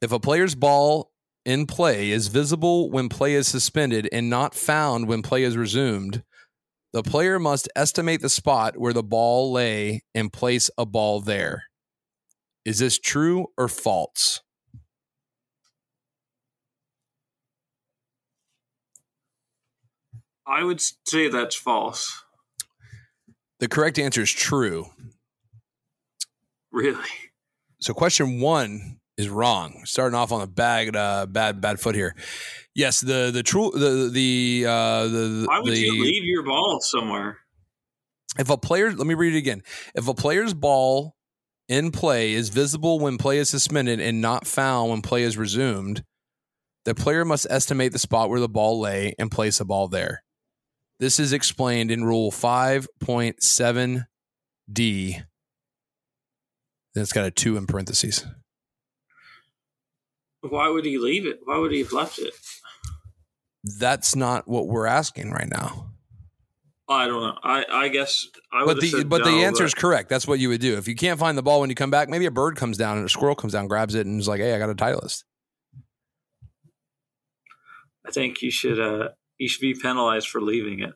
If 0.01 0.11
a 0.11 0.19
player's 0.19 0.55
ball 0.55 1.11
in 1.45 1.67
play 1.67 2.11
is 2.11 2.27
visible 2.27 2.89
when 2.89 3.09
play 3.09 3.33
is 3.35 3.47
suspended 3.47 4.09
and 4.11 4.29
not 4.29 4.55
found 4.55 5.07
when 5.07 5.21
play 5.21 5.43
is 5.43 5.57
resumed, 5.57 6.23
the 6.93 7.03
player 7.03 7.39
must 7.39 7.67
estimate 7.75 8.21
the 8.21 8.29
spot 8.29 8.77
where 8.77 8.93
the 8.93 9.03
ball 9.03 9.51
lay 9.51 10.01
and 10.13 10.31
place 10.31 10.69
a 10.77 10.85
ball 10.85 11.19
there. 11.19 11.65
Is 12.63 12.79
this 12.79 12.97
true 12.97 13.47
or 13.57 13.67
false? 13.67 14.41
I 20.47 20.63
would 20.63 20.81
say 21.07 21.27
that's 21.27 21.55
false. 21.55 22.23
The 23.59 23.67
correct 23.67 23.97
answer 23.97 24.21
is 24.21 24.31
true. 24.31 24.87
Really? 26.71 26.99
So, 27.79 27.93
question 27.93 28.39
one 28.41 28.99
is 29.17 29.29
wrong. 29.29 29.81
Starting 29.85 30.15
off 30.15 30.31
on 30.31 30.41
a 30.41 30.47
bad, 30.47 30.95
uh, 30.95 31.25
bad, 31.25 31.61
bad 31.61 31.79
foot 31.79 31.95
here. 31.95 32.15
Yes, 32.73 32.99
the 33.01 33.31
the 33.33 33.43
true 33.43 33.71
the 33.73 34.09
the 34.11 34.65
uh, 34.67 35.07
the 35.07 35.45
Why 35.47 35.59
would 35.59 35.73
the, 35.73 35.79
you 35.79 36.03
leave 36.03 36.25
your 36.25 36.43
ball 36.43 36.79
somewhere? 36.81 37.39
if 38.37 38.49
a 38.49 38.57
player 38.57 38.91
let 38.91 39.07
me 39.07 39.13
read 39.13 39.33
it 39.33 39.37
again 39.37 39.61
if 39.93 40.07
a 40.07 40.13
player's 40.13 40.53
ball 40.53 41.15
in 41.67 41.91
play 41.91 42.33
is 42.33 42.49
visible 42.49 42.99
when 42.99 43.17
play 43.17 43.37
is 43.37 43.49
suspended 43.49 43.99
and 43.99 44.21
not 44.21 44.45
found 44.45 44.89
when 44.89 45.01
play 45.01 45.23
is 45.23 45.37
resumed 45.37 46.03
the 46.83 46.93
player 46.93 47.25
must 47.25 47.47
estimate 47.49 47.91
the 47.91 47.99
spot 47.99 48.29
where 48.29 48.39
the 48.39 48.49
ball 48.49 48.79
lay 48.79 49.13
and 49.17 49.31
place 49.31 49.59
a 49.59 49.65
ball 49.65 49.87
there 49.87 50.23
this 50.99 51.19
is 51.19 51.33
explained 51.33 51.91
in 51.91 52.03
rule 52.05 52.31
5.7d 52.31 54.05
then 56.93 57.01
it's 57.01 57.11
got 57.11 57.25
a 57.25 57.31
2 57.31 57.57
in 57.57 57.67
parentheses 57.67 58.25
Why 60.41 60.69
would 60.69 60.85
he 60.85 60.97
leave 60.97 61.25
it? 61.25 61.39
Why 61.43 61.57
would 61.57 61.71
he 61.71 61.79
have 61.79 61.91
left 61.91 62.19
it? 62.19 62.33
that's 63.79 64.15
not 64.15 64.47
what 64.47 64.67
we're 64.67 64.85
asking 64.85 65.31
right 65.31 65.49
now 65.49 65.89
I 66.87 67.07
don't 67.07 67.19
know. 67.23 67.35
I, 67.43 67.65
I 67.67 67.87
guess 67.87 68.27
I 68.53 68.63
would 68.63 68.75
but 68.75 68.81
the 68.81 69.03
but 69.05 69.23
the 69.23 69.31
no, 69.31 69.37
answer 69.39 69.63
is 69.65 69.73
correct 69.73 70.07
that's 70.07 70.27
what 70.27 70.37
you 70.37 70.49
would 70.49 70.61
do 70.61 70.77
if 70.77 70.87
you 70.87 70.93
can't 70.95 71.19
find 71.19 71.35
the 71.35 71.41
ball 71.41 71.61
when 71.61 71.69
you 71.71 71.75
come 71.75 71.89
back 71.89 72.09
maybe 72.09 72.27
a 72.27 72.31
bird 72.31 72.55
comes 72.57 72.77
down 72.77 72.97
and 72.97 73.05
a 73.07 73.09
squirrel 73.09 73.33
comes 73.33 73.53
down 73.53 73.67
grabs 73.67 73.95
it 73.95 74.05
and 74.05 74.19
is 74.19 74.27
like 74.27 74.39
hey 74.39 74.53
i 74.53 74.59
got 74.59 74.69
a 74.69 74.75
titleist 74.75 75.23
I 78.07 78.11
think 78.11 78.43
you 78.43 78.51
should 78.51 78.79
uh 78.79 79.09
you 79.37 79.47
should 79.47 79.61
be 79.61 79.73
penalized 79.73 80.27
for 80.27 80.41
leaving 80.41 80.79
it. 80.79 80.93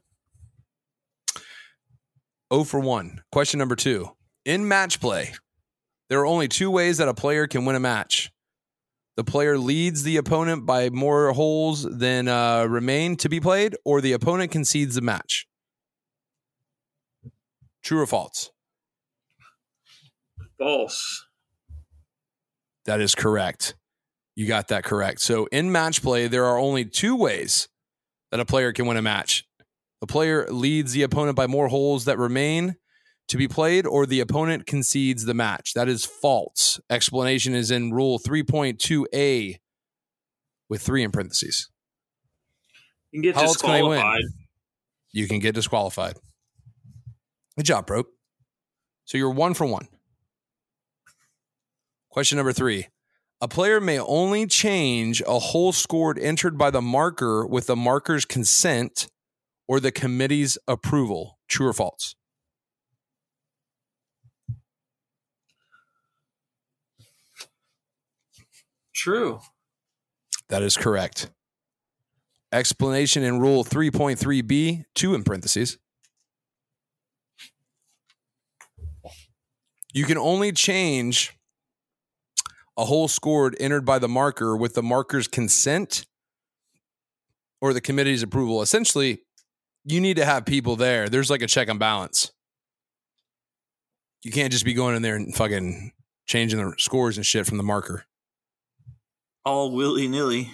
Oh 2.52 2.64
for 2.64 2.80
1. 2.80 3.22
Question 3.32 3.60
number 3.60 3.76
2. 3.76 4.10
In 4.46 4.68
match 4.68 5.00
play, 5.00 5.34
there 6.10 6.20
are 6.20 6.26
only 6.26 6.48
two 6.48 6.72
ways 6.72 6.98
that 6.98 7.08
a 7.08 7.14
player 7.14 7.46
can 7.46 7.66
win 7.66 7.76
a 7.76 7.80
match. 7.80 8.32
The 9.16 9.24
player 9.24 9.58
leads 9.58 10.04
the 10.04 10.18
opponent 10.18 10.66
by 10.66 10.90
more 10.90 11.32
holes 11.34 11.84
than 11.84 12.28
uh, 12.28 12.66
remain 12.66 13.18
to 13.18 13.30
be 13.30 13.40
played, 13.40 13.76
or 13.84 14.02
the 14.02 14.14
opponent 14.14 14.52
concedes 14.52 14.96
the 14.96 15.02
match. 15.02 15.46
True 17.84 18.02
or 18.02 18.08
false? 18.08 18.52
False. 20.58 21.26
That 22.86 23.02
is 23.02 23.14
correct. 23.14 23.76
You 24.36 24.48
got 24.48 24.70
that 24.70 24.84
correct. 24.86 25.22
So 25.22 25.48
in 25.52 25.72
match 25.72 26.02
play, 26.02 26.28
there 26.28 26.46
are 26.46 26.58
only 26.58 26.86
two 26.86 27.16
ways 27.16 27.68
that 28.32 28.40
a 28.40 28.46
player 28.46 28.74
can 28.74 28.86
win 28.86 28.98
a 28.98 29.02
match. 29.02 29.46
The 30.02 30.08
player 30.08 30.48
leads 30.50 30.94
the 30.94 31.04
opponent 31.04 31.36
by 31.36 31.48
more 31.48 31.68
holes 31.68 32.06
that 32.06 32.18
remain 32.18 32.76
to 33.28 33.38
be 33.38 33.48
played, 33.48 33.86
or 33.86 34.06
the 34.06 34.22
opponent 34.22 34.66
concedes 34.66 35.26
the 35.26 35.34
match. 35.34 35.74
That 35.74 35.88
is 35.88 36.06
false. 36.06 36.80
Explanation 36.90 37.54
is 37.54 37.70
in 37.70 37.92
Rule 37.92 38.20
3.2a 38.20 39.58
with 40.68 40.82
three 40.82 41.04
in 41.04 41.12
parentheses. 41.12 41.70
You 43.12 43.18
can 43.18 43.22
get 43.24 43.36
How 43.36 43.44
else 43.44 43.58
can? 43.58 44.22
You 45.12 45.28
can 45.28 45.40
get 45.40 45.56
disqualified. 45.56 46.16
Good 47.58 47.66
job, 47.66 47.88
bro. 47.88 48.04
So 49.06 49.18
you're 49.18 49.32
one 49.32 49.54
for 49.54 49.66
one. 49.66 49.88
Question 52.10 52.38
number 52.38 52.54
three. 52.54 52.88
A 53.42 53.48
player 53.48 53.80
may 53.80 53.98
only 54.00 54.46
change 54.48 55.22
a 55.26 55.40
hole 55.40 55.72
scored 55.72 56.20
entered 56.20 56.58
by 56.58 56.72
the 56.72 56.82
marker 56.82 57.46
with 57.46 57.68
the 57.68 57.76
marker's 57.76 58.26
consent 58.26 59.08
or 59.66 59.80
the 59.80 59.92
committee's 59.92 60.58
approval. 60.68 61.40
True 61.48 61.68
or 61.68 61.74
false? 61.74 62.16
True. 68.94 69.40
That 70.50 70.62
is 70.62 70.76
correct. 70.76 71.30
Explanation 72.52 73.24
in 73.24 73.40
Rule 73.40 73.64
3.3b, 73.64 74.84
two 74.94 75.16
in 75.16 75.24
parentheses. 75.24 75.78
You 79.94 80.04
can 80.04 80.18
only 80.18 80.52
change 80.52 81.39
a 82.80 82.86
hole 82.86 83.10
scored 83.10 83.58
entered 83.60 83.84
by 83.84 84.00
the 84.00 84.08
marker 84.08 84.56
with 84.56 84.74
the 84.74 84.82
marker's 84.82 85.28
consent 85.28 86.06
or 87.60 87.74
the 87.74 87.82
committee's 87.82 88.24
approval. 88.24 88.62
Essentially, 88.62 89.20
you 89.84 90.00
need 90.00 90.16
to 90.16 90.24
have 90.24 90.46
people 90.46 90.78
there. 90.78 91.10
There's 91.10 91.30
like 91.30 91.42
a 91.42 91.48
check 91.48 91.68
and 91.68 91.78
balance. 91.78 92.32
You 94.24 94.32
can't 94.32 94.52
just 94.52 94.64
be 94.64 94.74
going 94.74 94.96
in 94.96 95.02
there 95.02 95.18
and 95.18 95.36
fucking 95.36 95.92
changing 96.26 96.60
the 96.60 96.74
scores 96.78 97.18
and 97.18 97.26
shit 97.26 97.46
from 97.46 97.58
the 97.58 97.64
marker. 97.64 98.06
All 99.44 99.72
willy 99.72 100.08
nilly. 100.08 100.50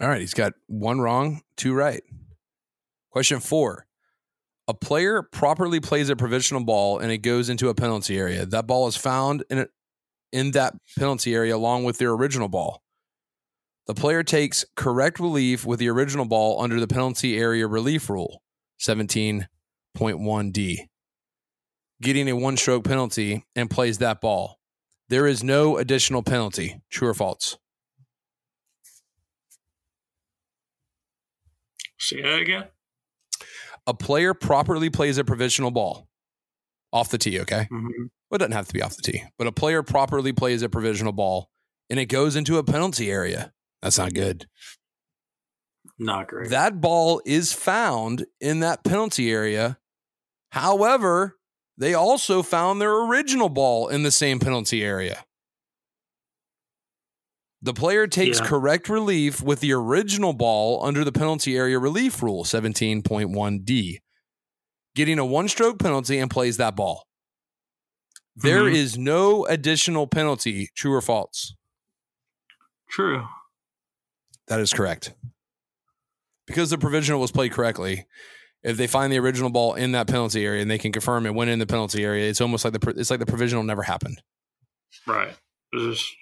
All 0.00 0.08
right, 0.08 0.20
he's 0.20 0.34
got 0.34 0.54
one 0.66 1.00
wrong, 1.00 1.42
two 1.56 1.74
right. 1.74 2.02
Question 3.10 3.40
four. 3.40 3.86
A 4.66 4.74
player 4.74 5.22
properly 5.22 5.78
plays 5.78 6.08
a 6.08 6.16
provisional 6.16 6.64
ball 6.64 6.98
and 6.98 7.12
it 7.12 7.18
goes 7.18 7.50
into 7.50 7.68
a 7.68 7.74
penalty 7.74 8.16
area. 8.18 8.46
That 8.46 8.66
ball 8.66 8.88
is 8.88 8.96
found 8.96 9.44
in, 9.50 9.58
a, 9.58 9.66
in 10.32 10.52
that 10.52 10.74
penalty 10.98 11.34
area 11.34 11.54
along 11.54 11.84
with 11.84 11.98
their 11.98 12.12
original 12.12 12.48
ball. 12.48 12.82
The 13.86 13.94
player 13.94 14.22
takes 14.22 14.64
correct 14.76 15.20
relief 15.20 15.66
with 15.66 15.78
the 15.78 15.90
original 15.90 16.24
ball 16.24 16.62
under 16.62 16.80
the 16.80 16.88
penalty 16.88 17.36
area 17.36 17.66
relief 17.66 18.08
rule, 18.08 18.40
17.1d, 18.80 20.78
getting 22.00 22.28
a 22.30 22.36
one 22.36 22.56
stroke 22.56 22.84
penalty 22.84 23.44
and 23.54 23.68
plays 23.68 23.98
that 23.98 24.22
ball. 24.22 24.58
There 25.10 25.26
is 25.26 25.44
no 25.44 25.76
additional 25.76 26.22
penalty. 26.22 26.80
True 26.88 27.08
or 27.08 27.14
false? 27.14 27.58
Say 31.98 32.22
that 32.22 32.40
again. 32.40 32.64
A 33.86 33.94
player 33.94 34.34
properly 34.34 34.90
plays 34.90 35.18
a 35.18 35.24
provisional 35.24 35.70
ball 35.70 36.08
off 36.92 37.10
the 37.10 37.18
tee, 37.18 37.40
okay? 37.40 37.68
Mhm. 37.72 38.10
Well, 38.30 38.36
it 38.36 38.38
doesn't 38.38 38.52
have 38.52 38.68
to 38.68 38.74
be 38.74 38.82
off 38.82 38.96
the 38.96 39.02
tee, 39.02 39.24
but 39.38 39.46
a 39.46 39.52
player 39.52 39.82
properly 39.82 40.32
plays 40.32 40.62
a 40.62 40.68
provisional 40.68 41.12
ball 41.12 41.50
and 41.90 41.98
it 42.00 42.06
goes 42.06 42.36
into 42.36 42.58
a 42.58 42.64
penalty 42.64 43.10
area. 43.10 43.52
That's 43.82 43.98
not 43.98 44.14
good. 44.14 44.46
Not 45.98 46.28
great. 46.28 46.50
That 46.50 46.80
ball 46.80 47.20
is 47.24 47.52
found 47.52 48.26
in 48.40 48.60
that 48.60 48.84
penalty 48.84 49.30
area. 49.30 49.78
However, 50.52 51.38
they 51.76 51.94
also 51.94 52.42
found 52.42 52.80
their 52.80 52.94
original 53.06 53.48
ball 53.48 53.88
in 53.88 54.02
the 54.02 54.10
same 54.10 54.38
penalty 54.38 54.82
area. 54.82 55.24
The 57.64 57.72
player 57.72 58.06
takes 58.06 58.40
Yeah. 58.40 58.46
correct 58.46 58.90
relief 58.90 59.40
with 59.40 59.60
the 59.60 59.72
original 59.72 60.34
ball 60.34 60.84
under 60.84 61.02
the 61.02 61.12
penalty 61.12 61.56
area 61.56 61.78
relief 61.78 62.22
rule, 62.22 62.44
17.1d, 62.44 64.00
getting 64.94 65.18
a 65.18 65.24
one 65.24 65.48
stroke 65.48 65.78
penalty 65.78 66.18
and 66.18 66.30
plays 66.30 66.58
that 66.58 66.76
ball. 66.76 67.08
There 68.36 68.64
Mhm. 68.64 68.74
is 68.74 68.98
no 68.98 69.46
additional 69.46 70.06
penalty, 70.06 70.68
true 70.76 70.92
or 70.92 71.00
false. 71.00 71.54
True. 72.90 73.26
That 74.48 74.60
is 74.60 74.74
correct. 74.74 75.14
Because 76.46 76.68
the 76.68 76.76
provisional 76.76 77.18
was 77.18 77.32
played 77.32 77.52
correctly, 77.52 78.06
if 78.62 78.76
they 78.76 78.86
find 78.86 79.10
the 79.10 79.18
original 79.18 79.48
ball 79.48 79.72
in 79.72 79.92
that 79.92 80.06
penalty 80.06 80.44
area 80.44 80.60
and 80.60 80.70
they 80.70 80.76
can 80.78 80.92
confirm 80.92 81.24
it 81.24 81.34
went 81.34 81.50
in 81.50 81.60
the 81.60 81.66
penalty 81.66 82.04
area, 82.04 82.28
it's 82.28 82.42
almost 82.42 82.62
like 82.62 82.74
the 82.78 82.90
it's 82.90 83.08
like 83.10 83.20
the 83.20 83.26
provisional 83.26 83.64
never 83.64 83.84
happened. 83.84 84.20
Right. 85.06 85.34
This 85.72 85.82
is 85.82 86.16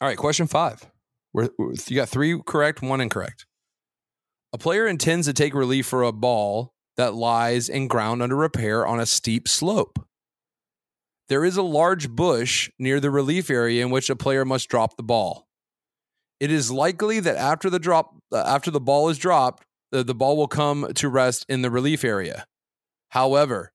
All 0.00 0.08
right, 0.08 0.16
question 0.16 0.46
five. 0.46 0.90
We're, 1.32 1.50
you 1.58 1.96
got 1.96 2.08
three 2.08 2.40
correct, 2.44 2.82
one 2.82 3.00
incorrect. 3.00 3.46
A 4.52 4.58
player 4.58 4.86
intends 4.86 5.26
to 5.26 5.32
take 5.32 5.54
relief 5.54 5.86
for 5.86 6.02
a 6.02 6.12
ball 6.12 6.72
that 6.96 7.14
lies 7.14 7.68
in 7.68 7.86
ground 7.86 8.22
under 8.22 8.34
repair 8.34 8.86
on 8.86 8.98
a 8.98 9.06
steep 9.06 9.46
slope. 9.46 10.04
There 11.28 11.44
is 11.44 11.56
a 11.56 11.62
large 11.62 12.10
bush 12.10 12.70
near 12.78 12.98
the 12.98 13.10
relief 13.10 13.50
area 13.50 13.84
in 13.84 13.90
which 13.90 14.10
a 14.10 14.16
player 14.16 14.44
must 14.44 14.68
drop 14.68 14.96
the 14.96 15.02
ball. 15.02 15.46
It 16.40 16.50
is 16.50 16.72
likely 16.72 17.20
that 17.20 17.36
after 17.36 17.70
the 17.70 17.78
drop, 17.78 18.16
uh, 18.32 18.38
after 18.38 18.70
the 18.70 18.80
ball 18.80 19.08
is 19.10 19.18
dropped, 19.18 19.64
the, 19.92 20.02
the 20.02 20.14
ball 20.14 20.36
will 20.36 20.48
come 20.48 20.92
to 20.94 21.08
rest 21.08 21.46
in 21.48 21.62
the 21.62 21.70
relief 21.70 22.02
area. 22.04 22.46
However, 23.10 23.72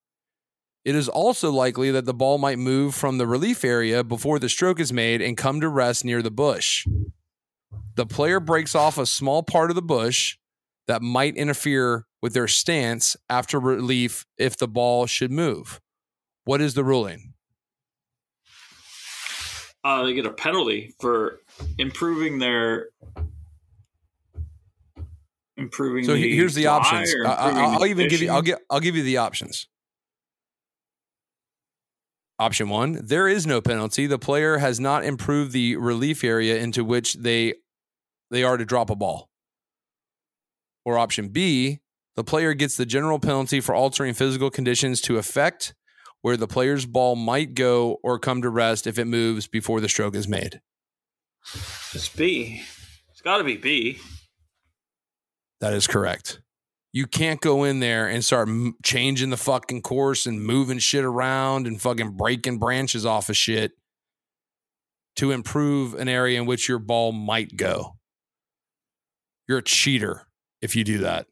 it 0.86 0.94
is 0.94 1.08
also 1.08 1.50
likely 1.50 1.90
that 1.90 2.04
the 2.06 2.14
ball 2.14 2.38
might 2.38 2.58
move 2.58 2.94
from 2.94 3.18
the 3.18 3.26
relief 3.26 3.64
area 3.64 4.04
before 4.04 4.38
the 4.38 4.48
stroke 4.48 4.78
is 4.78 4.92
made 4.92 5.20
and 5.20 5.36
come 5.36 5.60
to 5.60 5.68
rest 5.68 6.04
near 6.04 6.22
the 6.22 6.30
bush. 6.30 6.86
The 7.96 8.06
player 8.06 8.38
breaks 8.38 8.74
off 8.74 8.96
a 8.96 9.04
small 9.04 9.42
part 9.42 9.70
of 9.70 9.74
the 9.74 9.82
bush 9.82 10.38
that 10.86 11.02
might 11.02 11.34
interfere 11.34 12.06
with 12.22 12.34
their 12.34 12.46
stance 12.46 13.16
after 13.28 13.58
relief 13.58 14.24
if 14.38 14.56
the 14.56 14.68
ball 14.68 15.06
should 15.06 15.32
move. 15.32 15.80
What 16.44 16.60
is 16.60 16.74
the 16.74 16.84
ruling? 16.84 17.34
uh, 19.86 20.04
they 20.04 20.14
get 20.14 20.26
a 20.26 20.32
penalty 20.32 20.94
for 21.00 21.40
improving 21.78 22.38
their 22.38 22.88
improving. 25.56 26.04
So 26.04 26.16
here's 26.16 26.54
the 26.54 26.66
options. 26.66 27.14
I, 27.24 27.30
I, 27.30 27.50
I'll 27.74 27.86
even 27.86 28.08
give 28.08 28.20
you. 28.20 28.30
I'll 28.30 28.42
get. 28.42 28.58
I'll 28.68 28.80
give 28.80 28.96
you 28.96 29.04
the 29.04 29.18
options. 29.18 29.68
Option 32.38 32.68
one, 32.68 33.00
there 33.02 33.28
is 33.28 33.46
no 33.46 33.60
penalty. 33.62 34.06
The 34.06 34.18
player 34.18 34.58
has 34.58 34.78
not 34.78 35.04
improved 35.04 35.52
the 35.52 35.76
relief 35.76 36.22
area 36.22 36.58
into 36.58 36.84
which 36.84 37.14
they 37.14 37.54
they 38.30 38.44
are 38.44 38.56
to 38.56 38.64
drop 38.64 38.90
a 38.90 38.96
ball. 38.96 39.30
Or 40.84 40.98
option 40.98 41.28
B, 41.28 41.80
the 42.14 42.24
player 42.24 42.52
gets 42.54 42.76
the 42.76 42.86
general 42.86 43.18
penalty 43.18 43.60
for 43.60 43.74
altering 43.74 44.14
physical 44.14 44.50
conditions 44.50 45.00
to 45.02 45.16
affect 45.16 45.74
where 46.22 46.36
the 46.36 46.46
player's 46.46 46.86
ball 46.86 47.16
might 47.16 47.54
go 47.54 47.98
or 48.02 48.18
come 48.18 48.42
to 48.42 48.50
rest 48.50 48.86
if 48.86 48.98
it 48.98 49.04
moves 49.06 49.46
before 49.46 49.80
the 49.80 49.88
stroke 49.88 50.14
is 50.14 50.28
made. 50.28 50.60
It's 51.94 52.08
B. 52.08 52.62
It's 53.10 53.20
got 53.22 53.38
to 53.38 53.44
be 53.44 53.56
B. 53.56 53.98
That 55.60 55.72
is 55.72 55.86
correct. 55.86 56.40
You 56.92 57.06
can't 57.06 57.40
go 57.40 57.64
in 57.64 57.80
there 57.80 58.08
and 58.08 58.24
start 58.24 58.48
m- 58.48 58.74
changing 58.82 59.30
the 59.30 59.36
fucking 59.36 59.82
course 59.82 60.24
and 60.26 60.42
moving 60.42 60.78
shit 60.78 61.04
around 61.04 61.66
and 61.66 61.80
fucking 61.80 62.12
breaking 62.12 62.58
branches 62.58 63.04
off 63.04 63.28
of 63.28 63.36
shit 63.36 63.72
to 65.16 65.30
improve 65.30 65.94
an 65.94 66.08
area 66.08 66.40
in 66.40 66.46
which 66.46 66.68
your 66.68 66.78
ball 66.78 67.12
might 67.12 67.56
go. 67.56 67.96
You're 69.48 69.58
a 69.58 69.62
cheater 69.62 70.26
if 70.62 70.74
you 70.74 70.84
do 70.84 70.98
that. 70.98 71.26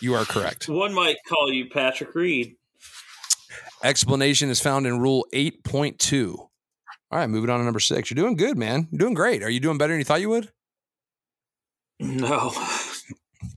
You 0.00 0.14
are 0.14 0.24
correct. 0.24 0.68
One 0.68 0.94
might 0.94 1.16
call 1.28 1.52
you 1.52 1.68
Patrick 1.68 2.14
Reed. 2.14 2.56
Explanation 3.82 4.50
is 4.50 4.60
found 4.60 4.86
in 4.86 5.00
Rule 5.00 5.26
8.2. 5.32 6.36
All 6.36 6.48
right, 7.12 7.28
moving 7.28 7.50
on 7.50 7.58
to 7.58 7.64
number 7.64 7.80
six. 7.80 8.10
You're 8.10 8.16
doing 8.16 8.36
good, 8.36 8.56
man. 8.56 8.88
You're 8.90 8.98
doing 8.98 9.14
great. 9.14 9.42
Are 9.42 9.50
you 9.50 9.60
doing 9.60 9.78
better 9.78 9.92
than 9.92 10.00
you 10.00 10.04
thought 10.04 10.20
you 10.20 10.30
would? 10.30 10.50
No. 12.00 12.52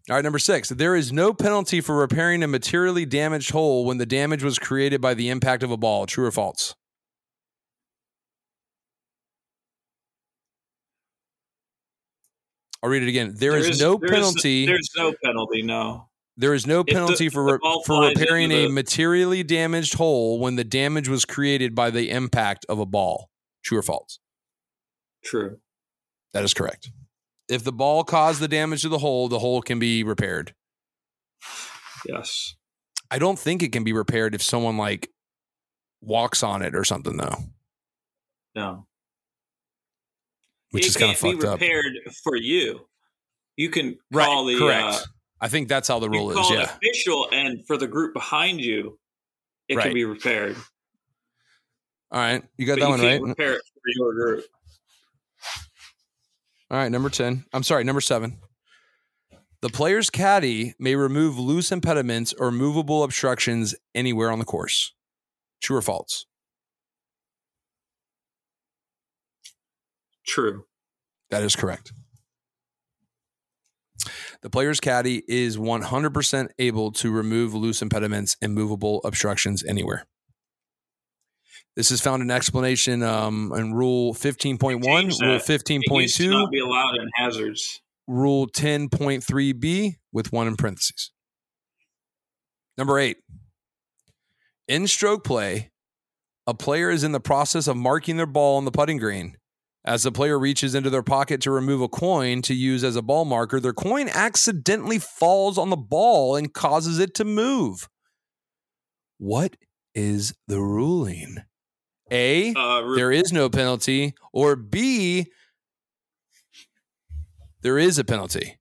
All 0.10 0.16
right, 0.16 0.24
number 0.24 0.40
six. 0.40 0.70
There 0.70 0.96
is 0.96 1.12
no 1.12 1.34
penalty 1.34 1.82
for 1.82 1.98
repairing 1.98 2.42
a 2.42 2.48
materially 2.48 3.06
damaged 3.06 3.52
hole 3.52 3.84
when 3.86 3.98
the 3.98 4.06
damage 4.06 4.42
was 4.42 4.58
created 4.58 5.02
by 5.02 5.14
the 5.14 5.28
impact 5.30 5.64
of 5.64 5.72
a 5.72 5.76
ball. 5.78 6.06
True 6.06 6.26
or 6.26 6.32
false? 6.32 6.76
I'll 12.84 12.90
read 12.90 13.04
it 13.04 13.10
again. 13.10 13.34
There 13.36 13.58
is, 13.58 13.80
no 13.80 13.98
there 13.98 14.06
is- 14.10 14.12
penalty. 14.12 14.66
there's 14.66 14.90
no 14.96 15.14
penalty. 15.24 15.62
No. 15.64 16.10
there 16.40 16.54
is 16.54 16.68
no 16.68 16.84
the- 16.84 16.92
penalty 16.94 17.30
for 17.30 17.44
the 17.46 17.54
re- 17.54 17.82
for 17.86 18.08
repairing 18.10 18.46
into 18.52 18.58
a 18.58 18.62
the- 18.68 18.70
materially 18.74 19.42
damaged 19.44 19.96
hole 19.96 20.40
when 20.40 20.56
the 20.56 20.64
damage 20.64 21.10
was 21.10 21.26
created 21.26 21.74
by 21.74 21.90
the 21.90 22.12
impact 22.12 22.66
of 22.70 22.78
a 22.80 22.86
ball. 22.86 23.30
True 23.64 23.80
or 23.80 23.84
false? 23.84 24.20
True. 25.26 25.60
That 26.34 26.44
is 26.44 26.54
correct. 26.54 26.92
If 27.50 27.64
the 27.64 27.72
ball 27.72 28.04
caused 28.04 28.40
the 28.42 28.48
damage 28.48 28.82
to 28.82 28.90
the 28.90 28.98
hole, 28.98 29.30
the 29.30 29.40
hole 29.40 29.62
can 29.62 29.80
be 29.80 30.04
repaired. 30.04 30.54
Yes. 32.08 32.56
I 33.10 33.20
don't 33.20 33.40
think 33.40 33.64
it 33.64 33.72
can 33.72 33.84
be 33.84 33.94
repaired 33.94 34.36
if 34.36 34.42
someone 34.42 34.78
like 34.78 35.10
walks 36.02 36.44
on 36.44 36.62
it 36.62 36.76
or 36.76 36.84
something 36.84 37.18
though, 37.18 37.38
No. 38.56 38.86
which 40.72 40.84
it 40.86 40.90
is 40.90 40.98
kind 40.98 41.12
of 41.12 41.18
fucked 41.18 41.40
be 41.42 41.48
up. 41.48 41.60
repaired 41.62 41.94
for 42.24 42.36
you. 42.36 42.88
You 43.56 43.70
can 43.70 43.98
Right, 44.12 44.26
call 44.26 44.46
the 44.46 44.58
correct. 44.60 44.84
uh, 44.84 45.00
I 45.42 45.48
think 45.48 45.70
that's 45.70 45.88
how 45.88 46.00
the 46.00 46.10
rule 46.10 46.32
is. 46.32 46.50
Yeah. 46.52 46.64
official, 46.76 47.30
and 47.32 47.66
for 47.66 47.78
the 47.78 47.88
group 47.88 48.14
behind 48.14 48.60
you, 48.62 49.00
it 49.70 49.78
Right. 49.78 49.84
can 49.86 49.94
be 49.94 50.04
repaired. 50.06 50.56
All 52.12 52.20
right, 52.20 52.44
you 52.58 52.66
got 52.68 52.80
But 52.80 52.82
that 52.82 52.86
you 52.86 52.92
one 52.92 53.02
right. 53.02 53.22
repair 53.22 53.54
it 53.54 53.62
for 53.74 53.82
your 53.96 54.14
group. 54.14 54.46
All 56.70 56.78
right, 56.78 56.92
number 56.92 57.10
10. 57.10 57.46
I'm 57.54 57.64
sorry, 57.64 57.84
number 57.84 58.02
7. 58.02 58.38
The 59.62 59.70
player's 59.70 60.10
caddy 60.10 60.76
may 60.80 60.96
remove 60.96 61.40
loose 61.40 61.72
impediments 61.72 62.34
or 62.34 62.52
movable 62.52 63.04
obstructions 63.04 63.74
anywhere 63.96 64.32
on 64.32 64.40
the 64.40 64.46
course. 64.46 64.94
True 65.62 65.78
or 65.78 65.82
false? 65.82 66.26
True. 70.28 70.66
That 71.32 71.44
is 71.44 71.56
correct. 71.56 71.94
The 74.42 74.50
player's 74.50 74.80
caddy 74.80 75.24
is 75.28 75.58
100% 75.58 76.48
able 76.60 76.92
to 76.92 77.12
remove 77.12 77.54
loose 77.54 77.82
impediments 77.82 78.38
and 78.42 78.54
movable 78.54 79.02
obstructions 79.04 79.64
anywhere. 79.64 80.06
This 81.78 81.92
is 81.92 82.02
found 82.02 82.24
in 82.24 82.32
explanation 82.32 83.04
um, 83.04 83.54
in 83.56 83.72
Rule 83.72 84.16
15.1, 84.16 84.60
Rule 84.62 84.80
that. 84.80 85.00
It 85.00 85.06
used 85.06 85.20
to 85.20 85.74
15.2, 86.26 86.32
not 86.32 86.50
be 86.50 86.60
allowed 86.60 86.96
in 86.96 87.08
hazards. 87.14 87.82
Rule 88.08 88.48
10.3b 88.48 89.98
with 90.12 90.34
one 90.34 90.48
in 90.48 90.56
parentheses. 90.56 91.12
Number 92.80 92.98
eight. 92.98 93.18
In 94.68 94.88
stroke 94.88 95.24
play, 95.24 95.70
a 96.48 96.56
player 96.56 96.90
is 96.90 97.04
in 97.04 97.12
the 97.12 97.20
process 97.20 97.68
of 97.68 97.78
marking 97.78 98.18
their 98.18 98.26
ball 98.26 98.58
on 98.58 98.66
the 98.66 98.72
putting 98.72 98.98
green. 98.98 99.38
As 99.86 100.02
the 100.02 100.12
player 100.12 100.40
reaches 100.40 100.74
into 100.74 100.90
their 100.90 101.04
pocket 101.04 101.42
to 101.42 101.52
remove 101.52 101.82
a 101.82 101.88
coin 101.88 102.42
to 102.42 102.56
use 102.56 102.84
as 102.84 102.96
a 102.96 103.04
ball 103.04 103.24
marker, 103.24 103.60
their 103.60 103.72
coin 103.72 104.10
accidentally 104.10 104.98
falls 104.98 105.60
on 105.60 105.70
the 105.70 105.78
ball 105.78 106.36
and 106.36 106.52
causes 106.52 106.98
it 106.98 107.14
to 107.14 107.24
move. 107.24 107.88
What 109.20 109.58
is 109.94 110.34
the 110.48 110.60
ruling? 110.60 111.44
A. 112.12 112.54
Uh, 112.54 112.82
re- 112.82 112.96
There 112.98 113.12
is 113.12 113.32
no 113.32 113.50
penalty. 113.50 114.14
Or 114.32 114.56
B. 114.56 115.28
There 117.62 117.78
is 117.78 117.98
a 117.98 118.04
penalty. 118.04 118.58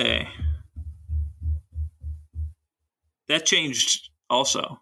A. 0.00 0.26
That 3.28 3.46
changed 3.46 4.10
also. 4.28 4.80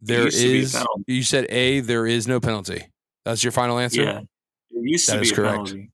There 0.00 0.24
used 0.24 0.38
to 0.40 0.42
be 0.48 0.58
a 0.58 0.62
is. 0.62 0.76
You 1.06 1.22
said 1.22 1.46
A. 1.50 1.80
There 1.80 2.06
is 2.06 2.26
no 2.26 2.40
penalty. 2.40 2.82
That's 3.24 3.42
your 3.42 3.52
final 3.52 3.78
answer. 3.78 4.02
Yeah. 4.02 4.18
It 4.20 4.26
used 4.82 5.08
That 5.08 5.14
to 5.16 5.20
be 5.22 5.30
a 5.30 5.34
correct. 5.34 5.52
penalty. 5.54 5.90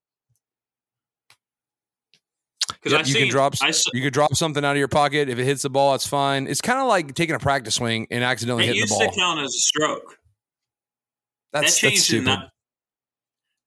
Because 2.82 2.92
Yep, 2.92 3.06
you 3.06 3.12
seen, 3.12 3.22
can 3.22 3.30
drop. 3.30 3.54
I 3.62 3.68
s- 3.68 3.84
You 3.94 4.02
could 4.02 4.12
drop 4.12 4.34
something 4.34 4.64
out 4.64 4.72
of 4.72 4.78
your 4.78 4.88
pocket. 4.88 5.28
If 5.28 5.38
it 5.38 5.44
hits 5.44 5.62
the 5.62 5.70
ball, 5.70 5.94
it's 5.94 6.06
fine. 6.06 6.48
It's 6.48 6.60
kind 6.60 6.80
of 6.80 6.88
like 6.88 7.14
taking 7.14 7.36
a 7.36 7.38
practice 7.38 7.76
swing 7.76 8.08
and 8.10 8.24
accidentally 8.24 8.64
it 8.64 8.74
hitting 8.74 8.80
the 8.80 8.86
used 8.88 8.98
ball. 8.98 9.10
to 9.12 9.16
count 9.16 9.40
as 9.40 9.54
a 9.54 9.58
stroke. 9.58 10.18
That's, 11.52 11.74
that 11.74 11.88
changed 11.88 12.12
in 12.12 12.22
stupid. 12.22 12.26
that. 12.26 12.50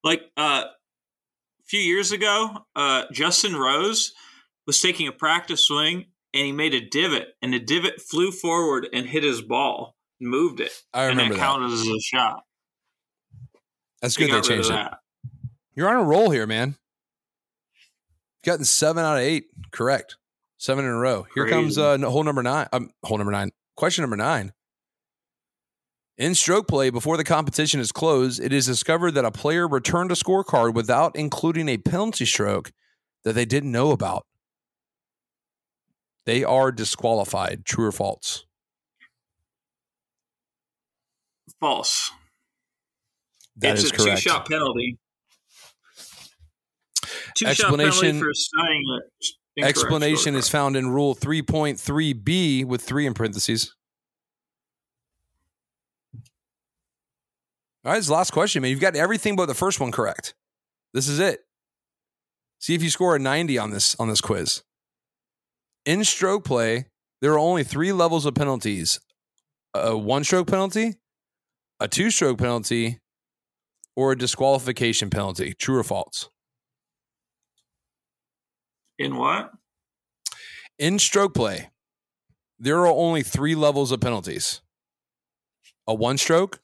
Like 0.03 0.21
uh, 0.37 0.63
a 0.65 1.63
few 1.65 1.79
years 1.79 2.11
ago, 2.11 2.65
uh, 2.75 3.03
Justin 3.11 3.55
Rose 3.55 4.13
was 4.67 4.81
taking 4.81 5.07
a 5.07 5.11
practice 5.11 5.63
swing 5.63 6.05
and 6.33 6.45
he 6.45 6.51
made 6.51 6.73
a 6.73 6.81
divot, 6.89 7.29
and 7.41 7.53
the 7.53 7.59
divot 7.59 8.01
flew 8.01 8.29
forward 8.29 8.87
and 8.91 9.05
hit 9.07 9.23
his 9.23 9.41
ball, 9.41 9.95
and 10.19 10.29
moved 10.29 10.59
it, 10.59 10.71
I 10.93 11.03
and 11.05 11.11
remember 11.11 11.35
that 11.35 11.39
that. 11.39 11.45
counted 11.45 11.71
as 11.71 11.87
a 11.87 11.99
shot. 12.01 12.43
That's 14.01 14.15
They 14.17 14.27
good. 14.27 14.43
They 14.43 14.47
changed 14.47 14.69
it. 14.69 14.73
that. 14.73 14.99
You're 15.75 15.87
on 15.89 15.95
a 15.95 16.03
roll 16.03 16.31
here, 16.31 16.45
man. 16.45 16.75
Gotten 18.43 18.65
seven 18.65 19.03
out 19.03 19.15
of 19.15 19.23
eight. 19.23 19.45
Correct. 19.71 20.17
Seven 20.57 20.83
in 20.83 20.91
a 20.91 20.97
row. 20.97 21.25
Here 21.33 21.47
comes 21.47 21.77
uh, 21.77 21.97
hole 21.99 22.23
number 22.23 22.43
nine. 22.43 22.67
Um, 22.73 22.89
hole 23.03 23.17
number 23.17 23.31
nine. 23.31 23.51
Question 23.77 24.03
number 24.03 24.17
nine. 24.17 24.51
In 26.17 26.33
stroke 26.33 26.67
play, 26.67 26.89
before 26.89 27.17
the 27.17 27.25
competition 27.25 27.79
is 27.81 27.91
closed, 27.91 28.41
it 28.41 28.53
is 28.53 28.65
discovered 28.65 29.11
that 29.11 29.25
a 29.25 29.31
player 29.31 29.67
returned 29.67 30.11
a 30.11 30.15
scorecard 30.15 30.73
without 30.73 31.15
including 31.15 31.67
a 31.67 31.77
penalty 31.77 32.25
stroke 32.25 32.71
that 33.25 33.33
they 33.33 33.43
didn't 33.43 33.71
know 33.71 33.91
about. 33.91 34.25
They 36.25 36.43
are 36.43 36.71
disqualified. 36.71 37.65
True 37.65 37.87
or 37.87 37.91
false? 37.91 38.45
False. 41.59 42.11
That 43.57 43.73
it's 43.73 43.83
is 43.83 43.91
a 43.91 43.95
correct. 43.95 44.21
two-shot 44.23 44.49
penalty. 44.49 44.97
Two-shot 47.35 47.51
Explanation- 47.51 47.99
penalty 47.99 48.19
for 48.19 48.33
signing 48.33 48.83
uh, 48.93 48.99
it. 49.57 49.63
Explanation 49.65 50.35
is 50.35 50.49
found 50.49 50.75
in 50.75 50.89
Rule 50.89 51.15
3.3b 51.15 52.65
with 52.65 52.81
three 52.81 53.05
in 53.05 53.13
parentheses. 53.13 53.73
All 57.85 57.91
right, 57.91 57.97
this 57.97 58.05
is 58.05 58.07
the 58.07 58.15
last 58.15 58.31
question, 58.31 58.63
man. 58.63 58.71
You've 58.71 58.79
got 58.79 58.95
everything 58.95 59.35
but 59.35 59.45
the 59.45 59.53
first 59.53 59.79
one 59.79 59.91
correct. 59.91 60.33
This 60.93 61.07
is 61.07 61.19
it. 61.19 61.41
See 62.57 62.73
if 62.73 62.81
you 62.81 62.89
score 62.89 63.15
a 63.15 63.19
90 63.19 63.59
on 63.59 63.69
this 63.69 63.95
on 63.99 64.09
this 64.09 64.21
quiz. 64.21 64.63
In 65.85 66.03
stroke 66.03 66.43
play, 66.43 66.87
there 67.21 67.33
are 67.33 67.39
only 67.39 67.63
three 67.63 67.91
levels 67.93 68.25
of 68.25 68.33
penalties: 68.33 68.99
a 69.75 69.95
one-stroke 69.95 70.47
penalty, 70.47 70.95
a 71.79 71.87
two-stroke 71.87 72.39
penalty, 72.39 73.01
or 73.95 74.13
a 74.13 74.17
disqualification 74.17 75.11
penalty. 75.11 75.53
True 75.53 75.77
or 75.77 75.83
false? 75.83 76.29
In 78.97 79.17
what? 79.17 79.51
In 80.79 80.97
stroke 80.97 81.35
play, 81.35 81.69
there 82.57 82.79
are 82.79 82.87
only 82.87 83.21
three 83.21 83.53
levels 83.53 83.91
of 83.91 84.01
penalties 84.01 84.61
a 85.87 85.93
one 85.93 86.17
stroke, 86.17 86.59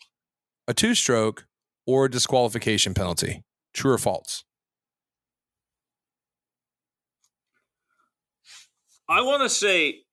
a 0.71 0.73
two 0.73 0.95
stroke, 0.95 1.45
or 1.85 2.05
a 2.05 2.09
disqualification 2.09 2.93
penalty. 2.93 3.43
True 3.73 3.91
or 3.91 3.97
false? 3.97 4.45
I 9.09 9.21
want 9.21 9.43
to 9.43 9.49
say, 9.49 10.03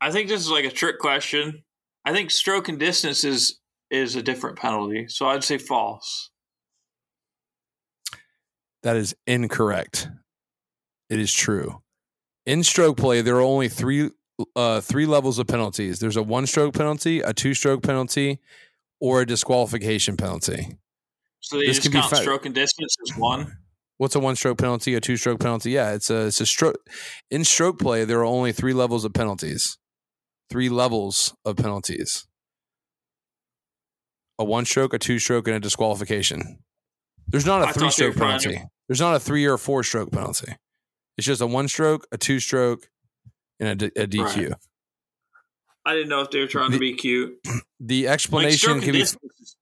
I 0.00 0.10
think 0.10 0.28
this 0.28 0.40
is 0.40 0.50
like 0.50 0.64
a 0.64 0.70
trick 0.70 0.98
question. 0.98 1.62
I 2.04 2.12
think 2.12 2.32
stroke 2.32 2.68
and 2.68 2.76
distance 2.78 3.22
is 3.22 3.60
is 3.88 4.16
a 4.16 4.22
different 4.22 4.58
penalty. 4.58 5.06
So 5.06 5.28
I'd 5.28 5.44
say 5.44 5.58
false. 5.58 6.30
That 8.82 8.96
is 8.96 9.14
incorrect. 9.28 10.08
It 11.08 11.20
is 11.20 11.32
true. 11.32 11.82
In 12.46 12.64
stroke 12.64 12.96
play, 12.96 13.22
there 13.22 13.36
are 13.36 13.42
only 13.42 13.68
three 13.68 14.10
uh, 14.56 14.80
three 14.80 15.06
levels 15.06 15.38
of 15.38 15.46
penalties. 15.46 16.00
There's 16.00 16.16
a 16.16 16.22
one 16.22 16.46
stroke 16.46 16.74
penalty, 16.74 17.20
a 17.20 17.32
two 17.32 17.54
stroke 17.54 17.84
penalty, 17.84 18.40
or 19.00 19.20
a 19.20 19.26
disqualification 19.26 20.16
penalty. 20.16 20.76
So 21.40 21.58
they 21.58 21.66
This 21.66 21.76
just 21.78 21.92
can 21.92 22.00
count 22.00 22.16
stroke 22.16 22.46
and 22.46 22.54
distance 22.54 22.96
as 23.06 23.16
one. 23.18 23.58
What's 23.98 24.14
a 24.16 24.20
one 24.20 24.34
stroke 24.34 24.58
penalty? 24.58 24.94
A 24.94 25.00
two 25.00 25.16
stroke 25.16 25.40
penalty? 25.40 25.70
Yeah, 25.72 25.92
it's 25.92 26.10
a 26.10 26.26
it's 26.26 26.40
a 26.40 26.46
stroke. 26.46 26.78
In 27.30 27.44
stroke 27.44 27.78
play, 27.78 28.04
there 28.04 28.18
are 28.20 28.24
only 28.24 28.50
three 28.52 28.72
levels 28.72 29.04
of 29.04 29.12
penalties. 29.12 29.78
Three 30.50 30.68
levels 30.68 31.34
of 31.44 31.56
penalties. 31.56 32.26
A 34.38 34.44
one 34.44 34.64
stroke, 34.64 34.92
a 34.94 34.98
two 34.98 35.18
stroke, 35.18 35.46
and 35.46 35.56
a 35.56 35.60
disqualification. 35.60 36.58
There's 37.28 37.46
not 37.46 37.68
a 37.68 37.72
three-stroke 37.72 38.14
were 38.14 38.18
trying 38.20 38.40
to- 38.40 38.48
penalty. 38.48 38.68
There's 38.88 39.00
not 39.00 39.14
a 39.14 39.20
three 39.20 39.46
or 39.46 39.56
four 39.56 39.82
stroke 39.82 40.10
penalty. 40.10 40.56
It's 41.16 41.26
just 41.26 41.40
a 41.40 41.46
one 41.46 41.68
stroke, 41.68 42.06
a 42.12 42.18
two 42.18 42.40
stroke, 42.40 42.88
and 43.60 43.68
a, 43.70 43.74
D- 43.88 44.00
a 44.00 44.06
DQ. 44.06 44.50
Right. 44.50 44.58
I 45.86 45.94
didn't 45.94 46.08
know 46.08 46.20
if 46.22 46.30
they 46.30 46.40
were 46.40 46.46
trying 46.46 46.72
to 46.72 46.78
be 46.78 46.94
cute. 46.94 47.38
The 47.80 48.08
explanation 48.08 48.58
stroke 48.58 48.82
can 48.82 48.92
be 48.92 49.04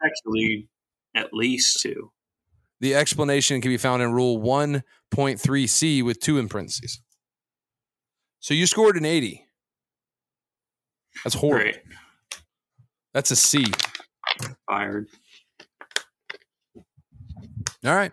actually 0.05 0.69
at 1.17 1.33
least 1.35 1.81
two. 1.81 2.13
the 2.81 2.95
explanation 2.95 3.61
can 3.61 3.71
be 3.71 3.77
found 3.77 4.01
in 4.01 4.13
Rule 4.13 4.39
1.3c 4.39 6.05
with 6.05 6.21
two 6.21 6.39
in 6.39 6.49
parentheses. 6.49 7.01
So 8.39 8.55
you 8.55 8.67
scored 8.67 8.97
an 8.97 9.05
80. 9.05 9.45
That's 11.25 11.35
horrible. 11.35 11.65
Great. 11.65 11.81
That's 13.13 13.31
a 13.33 13.37
C. 13.37 13.65
Fired. 14.71 15.09
All 17.85 17.95
right. 17.97 18.13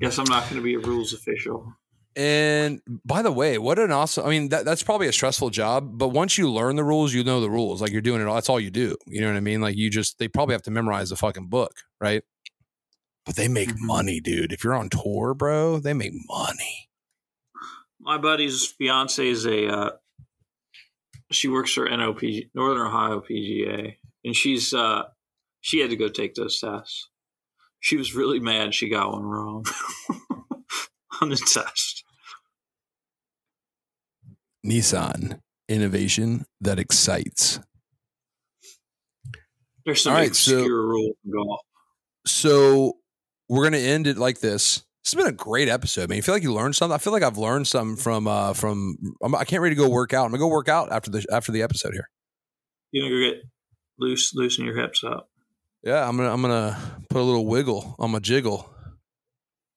Guess 0.00 0.18
I'm 0.18 0.26
not 0.28 0.42
going 0.44 0.56
to 0.56 0.62
be 0.62 0.74
a 0.74 0.78
rules 0.80 1.14
official. 1.14 1.72
And 2.16 2.80
by 3.04 3.20
the 3.20 3.30
way, 3.30 3.58
what 3.58 3.78
an 3.78 3.92
awesome! 3.92 4.24
I 4.24 4.30
mean, 4.30 4.48
that, 4.48 4.64
that's 4.64 4.82
probably 4.82 5.06
a 5.06 5.12
stressful 5.12 5.50
job, 5.50 5.98
but 5.98 6.08
once 6.08 6.38
you 6.38 6.50
learn 6.50 6.76
the 6.76 6.84
rules, 6.84 7.12
you 7.12 7.22
know 7.22 7.42
the 7.42 7.50
rules. 7.50 7.82
Like 7.82 7.92
you're 7.92 8.00
doing 8.00 8.22
it 8.22 8.26
all. 8.26 8.34
That's 8.34 8.48
all 8.48 8.58
you 8.58 8.70
do. 8.70 8.96
You 9.06 9.20
know 9.20 9.26
what 9.28 9.36
I 9.36 9.40
mean? 9.40 9.60
Like 9.60 9.76
you 9.76 9.90
just 9.90 10.18
they 10.18 10.26
probably 10.26 10.54
have 10.54 10.62
to 10.62 10.70
memorize 10.70 11.10
the 11.10 11.16
fucking 11.16 11.48
book, 11.48 11.72
right? 12.00 12.22
But 13.26 13.36
they 13.36 13.48
make 13.48 13.68
Mhm. 13.68 13.80
money, 13.80 14.20
dude. 14.20 14.52
If 14.52 14.64
you're 14.64 14.74
on 14.74 14.88
tour, 14.88 15.34
bro, 15.34 15.78
they 15.78 15.92
make 15.92 16.12
money. 16.26 16.88
My 18.00 18.16
buddy's 18.16 18.64
fiance 18.64 19.26
is 19.28 19.44
a. 19.44 19.66
Uh, 19.68 19.90
she 21.30 21.48
works 21.48 21.72
for 21.72 21.86
NOPG, 21.86 22.50
Northern 22.54 22.86
Ohio 22.86 23.20
PGA, 23.20 23.96
and 24.24 24.34
she's 24.34 24.72
uh, 24.72 25.02
she 25.60 25.80
had 25.80 25.90
to 25.90 25.96
go 25.96 26.08
take 26.08 26.34
those 26.34 26.60
tests. 26.60 27.10
She 27.80 27.96
was 27.98 28.14
really 28.14 28.40
mad 28.40 28.74
she 28.74 28.88
got 28.88 29.12
one 29.12 29.24
wrong 29.24 29.66
on 31.20 31.28
the 31.28 31.36
test. 31.36 32.04
Nissan 34.66 35.38
innovation 35.68 36.44
that 36.60 36.78
excites. 36.78 37.60
There's 39.84 40.02
some 40.02 40.12
All 40.12 40.18
right, 40.18 40.34
so- 40.34 40.58
obscure 40.58 40.86
rule 40.86 41.12
in 41.24 41.32
golf. 41.32 41.60
So 42.26 42.94
we're 43.48 43.62
gonna 43.64 43.76
end 43.78 44.06
it 44.08 44.18
like 44.18 44.40
this. 44.40 44.82
This 45.04 45.12
has 45.12 45.14
been 45.14 45.32
a 45.32 45.36
great 45.36 45.68
episode, 45.68 46.08
man. 46.08 46.16
You 46.16 46.22
feel 46.22 46.34
like 46.34 46.42
you 46.42 46.52
learned 46.52 46.74
something? 46.74 46.92
I 46.94 46.98
feel 46.98 47.12
like 47.12 47.22
I've 47.22 47.38
learned 47.38 47.68
something 47.68 47.96
from 47.96 48.26
uh 48.26 48.52
from. 48.54 48.96
I'm, 49.22 49.32
I 49.36 49.44
can't 49.44 49.62
ready 49.62 49.76
to 49.76 49.80
go 49.80 49.88
work 49.88 50.12
out. 50.12 50.24
I'm 50.24 50.32
gonna 50.32 50.40
go 50.40 50.48
work 50.48 50.68
out 50.68 50.90
after 50.90 51.10
the 51.12 51.24
after 51.30 51.52
the 51.52 51.62
episode 51.62 51.92
here. 51.92 52.08
You 52.90 53.02
know, 53.02 53.08
go 53.10 53.30
get 53.30 53.44
loose, 54.00 54.34
loosen 54.34 54.64
your 54.64 54.74
hips 54.76 55.04
up. 55.04 55.30
Yeah, 55.84 56.08
I'm 56.08 56.16
gonna 56.16 56.32
I'm 56.32 56.42
gonna 56.42 56.76
put 57.08 57.20
a 57.20 57.22
little 57.22 57.46
wiggle 57.46 57.94
on 58.00 58.10
my 58.10 58.18
jiggle. 58.18 58.68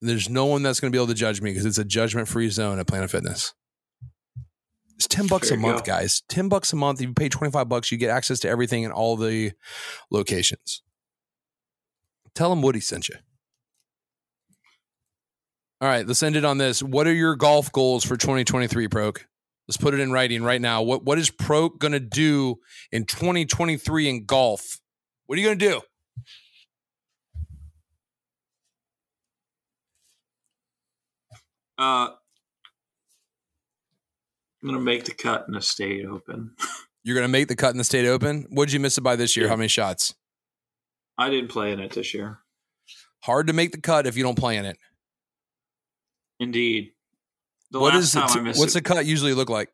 There's 0.01 0.27
no 0.27 0.47
one 0.47 0.63
that's 0.63 0.79
gonna 0.79 0.89
be 0.89 0.97
able 0.97 1.07
to 1.07 1.13
judge 1.13 1.39
me 1.39 1.51
because 1.51 1.65
it's 1.67 1.77
a 1.77 1.85
judgment 1.85 2.27
free 2.27 2.49
zone 2.49 2.79
at 2.79 2.87
Planet 2.87 3.11
Fitness. 3.11 3.53
It's 4.99 5.07
ten 5.07 5.27
bucks 5.27 5.47
There 5.47 5.57
a 5.57 5.61
month, 5.61 5.85
go. 5.85 5.93
guys. 5.93 6.23
Ten 6.27 6.49
bucks 6.49 6.73
a 6.73 6.76
month. 6.76 6.99
If 6.99 7.07
you 7.07 7.13
pay 7.13 7.30
twenty 7.30 7.51
five 7.51 7.69
bucks, 7.69 7.89
you 7.89 7.97
get 7.97 8.09
access 8.09 8.38
to 8.41 8.49
everything 8.49 8.84
in 8.84 8.91
all 8.91 9.15
the 9.15 9.53
locations. 10.11 10.81
Tell 12.35 12.49
them 12.49 12.61
Woody 12.61 12.81
sent 12.81 13.07
you. 13.07 13.15
All 15.80 15.88
right, 15.88 16.05
let's 16.05 16.21
end 16.21 16.35
it 16.35 16.43
on 16.43 16.57
this. 16.57 16.84
What 16.84 17.07
are 17.07 17.13
your 17.13 17.38
golf 17.38 17.71
goals 17.71 18.03
for 18.03 18.17
2023, 18.17 18.89
Pro-K? 18.89 19.23
Let's 19.69 19.77
put 19.77 19.93
it 19.93 20.01
in 20.01 20.11
writing 20.11 20.43
right 20.43 20.59
now. 20.59 20.81
What 20.81 21.05
what 21.05 21.17
is 21.17 21.30
Pro-K 21.30 21.77
gonna 21.80 22.01
do 22.01 22.57
in 22.91 23.05
2023 23.05 24.09
in 24.09 24.26
golf? 24.26 24.81
What 25.27 25.38
are 25.38 25.41
you 25.41 25.47
gonna 25.47 25.55
do? 25.55 25.81
Uh, 31.77 32.09
I'm 34.61 34.69
mm. 34.69 34.72
gonna 34.73 34.84
make 34.84 35.06
the 35.06 35.14
cut 35.14 35.45
in 35.48 35.53
the 35.53 35.61
state 35.61 36.06
open. 36.06 36.56
You're 37.03 37.15
going 37.15 37.26
to 37.26 37.31
make 37.31 37.48
the 37.48 37.56
cut 37.56 37.72
in 37.72 37.77
the 37.77 37.84
state 37.84 38.06
open. 38.06 38.45
What'd 38.49 38.73
you 38.73 38.80
miss 38.80 38.98
it 38.98 39.02
by 39.02 39.15
this 39.15 39.36
year? 39.36 39.45
Yeah. 39.45 39.52
How 39.52 39.56
many 39.56 39.68
shots? 39.68 40.14
I 41.18 41.30
didn't 41.30 41.49
play 41.49 41.72
in 41.72 41.80
it 41.80 41.91
this 41.91 42.14
year. 42.14 42.40
Hard 43.23 43.48
to 43.48 43.53
make 43.53 43.72
the 43.72 43.81
cut 43.81 44.06
if 44.06 44.18
you 44.18 44.23
don't 44.23 44.38
play 44.38 44.57
in 44.57 44.65
it. 44.65 44.77
Indeed. 46.40 46.91
The 47.72 47.80
What 47.80 47.95
is 47.95 48.14
the 48.14 48.22
time 48.22 48.30
t- 48.30 48.40
I 48.40 48.44
missed 48.44 48.60
what's 48.60 48.76
it, 48.76 48.84
the 48.84 48.94
cut 48.94 49.06
usually 49.06 49.34
look 49.34 49.49
like? 49.49 49.69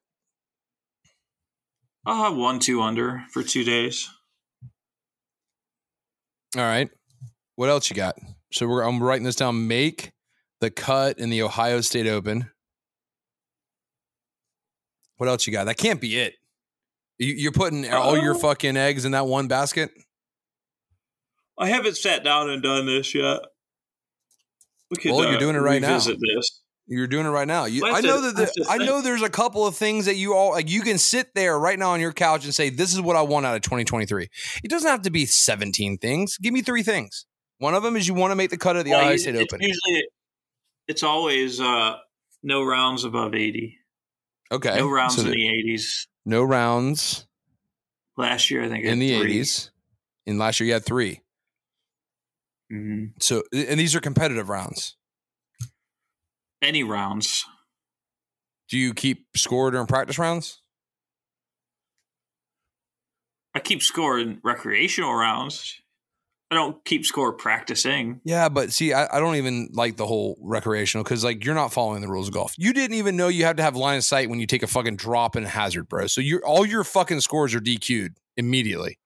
I'll 2.06 2.24
have 2.24 2.36
one 2.36 2.60
two 2.60 2.82
under 2.82 3.24
for 3.32 3.44
two 3.44 3.64
days. 3.64 4.10
All 6.56 6.64
right. 6.64 6.90
What 7.56 7.70
else 7.70 7.90
you 7.90 7.95
got? 7.95 8.16
So 8.52 8.68
we're 8.68 8.82
I'm 8.82 9.02
writing 9.02 9.26
this 9.26 9.36
down. 9.36 9.68
Make 9.68 10.12
the 10.62 10.72
cut 10.72 11.20
in 11.20 11.30
the 11.30 11.41
Ohio 11.41 11.82
State 11.82 12.07
Open. 12.07 12.49
What 15.17 15.29
else 15.29 15.47
you 15.47 15.53
got? 15.53 15.65
That 15.65 15.77
can't 15.77 16.01
be 16.01 16.17
it. 16.17 16.33
You, 17.17 17.33
you're 17.33 17.51
putting 17.51 17.89
all 17.91 18.17
your 18.17 18.35
fucking 18.35 18.75
eggs 18.75 19.05
in 19.05 19.13
that 19.13 19.27
one 19.27 19.47
basket. 19.47 19.91
I 21.57 21.69
haven't 21.69 21.95
sat 21.95 22.23
down 22.23 22.49
and 22.49 22.61
done 22.61 22.85
this 22.85 23.15
yet. 23.15 23.39
We 24.91 24.97
could, 24.97 25.11
Well, 25.11 25.23
you're 25.23 25.37
uh, 25.37 25.39
doing 25.39 25.55
it 25.55 25.59
right 25.59 25.81
now. 25.81 25.97
This. 25.97 26.61
You're 26.87 27.07
doing 27.07 27.25
it 27.25 27.29
right 27.29 27.47
now. 27.47 27.65
You, 27.65 27.85
I 27.87 28.01
know 28.01 28.21
that 28.21 28.35
the, 28.35 28.67
I 28.69 28.77
know 28.77 29.01
there's 29.01 29.23
a 29.23 29.29
couple 29.29 29.65
of 29.65 29.75
things 29.75 30.05
that 30.05 30.15
you 30.15 30.35
all 30.35 30.51
like. 30.51 30.69
You 30.69 30.81
can 30.81 30.99
sit 30.99 31.33
there 31.33 31.57
right 31.57 31.79
now 31.79 31.91
on 31.91 31.99
your 31.99 32.13
couch 32.13 32.45
and 32.45 32.53
say, 32.53 32.69
"This 32.69 32.93
is 32.93 33.01
what 33.01 33.15
I 33.15 33.23
want 33.23 33.47
out 33.47 33.55
of 33.55 33.63
2023." 33.63 34.27
It 34.63 34.69
doesn't 34.69 34.87
have 34.87 35.01
to 35.03 35.09
be 35.09 35.25
17 35.25 35.97
things. 35.97 36.37
Give 36.37 36.53
me 36.53 36.61
three 36.61 36.83
things. 36.83 37.25
One 37.57 37.73
of 37.73 37.81
them 37.81 37.95
is 37.95 38.07
you 38.07 38.13
want 38.13 38.31
to 38.31 38.35
make 38.35 38.51
the 38.51 38.57
cut 38.57 38.75
of 38.75 38.85
the 38.85 38.91
Well, 38.91 39.09
it's 39.09 39.23
State 39.23 39.35
Open. 39.35 39.61
Usually, 39.61 40.07
it's 40.87 41.01
always 41.01 41.59
uh, 41.59 41.95
no 42.43 42.63
rounds 42.63 43.03
above 43.03 43.33
eighty. 43.33 43.79
Okay, 44.51 44.76
No 44.77 44.89
rounds 44.89 45.15
so 45.15 45.22
in 45.22 45.31
the- 45.31 45.47
eighties. 45.49 46.07
no 46.26 46.43
rounds 46.43 47.26
Last 48.17 48.49
year, 48.49 48.63
I 48.63 48.69
think 48.69 48.85
I 48.85 48.89
in 48.89 48.99
the 48.99 49.11
80s. 49.11 49.72
In 50.26 50.38
last 50.38 50.59
year 50.59 50.67
you 50.67 50.73
had 50.73 50.85
three. 50.85 51.22
Mhm. 52.72 53.11
So 53.22 53.43
and 53.51 53.77
these 53.80 53.93
are 53.95 53.99
competitive 53.99 54.47
rounds. 54.49 54.95
Any 56.61 56.84
rounds? 56.84 57.45
Do 58.69 58.77
you 58.77 58.93
keep 58.93 59.27
score 59.38 59.69
during 59.69 59.85
practice 59.88 60.17
rounds? 60.17 60.61
I 63.53 63.59
keep 63.59 63.81
scoring 63.84 64.39
recreational 64.43 65.13
rounds. 65.13 65.80
I 66.56 66.57
don't 66.57 66.84
keep 66.86 67.06
score 67.06 67.34
practicing. 67.34 68.22
Yeah, 68.23 68.48
but 68.48 68.72
see, 68.72 68.94
I, 68.94 69.18
I 69.18 69.19
don't 69.19 69.36
even 69.36 69.69
like 69.73 69.98
the 69.98 70.06
whole 70.07 70.38
recreational 70.41 71.03
because 71.03 71.23
like 71.23 71.44
you're 71.44 71.53
not 71.53 71.73
following 71.73 72.02
the 72.02 72.07
rules 72.07 72.30
of 72.30 72.34
golf. 72.34 72.53
You 72.57 72.72
didn't 72.72 72.95
even 72.95 73.18
know 73.18 73.27
you 73.27 73.44
have 73.44 73.57
to 73.57 73.64
have 73.64 73.76
line 73.76 73.98
of 73.98 74.03
sight 74.06 74.30
when 74.30 74.40
you 74.40 74.48
take 74.48 74.64
a 74.64 74.68
fucking 74.68 74.95
drop 74.95 75.36
in 75.36 75.44
a 75.44 75.49
hazard, 75.49 75.90
bro. 75.90 76.07
So 76.07 76.22
you're 76.22 76.45
all 76.45 76.65
your 76.65 76.84
fucking 76.86 77.19
scores 77.22 77.53
are 77.53 77.60
DQ'd 77.60 78.18
immediately. 78.38 78.99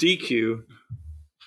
DQ. 0.00 0.62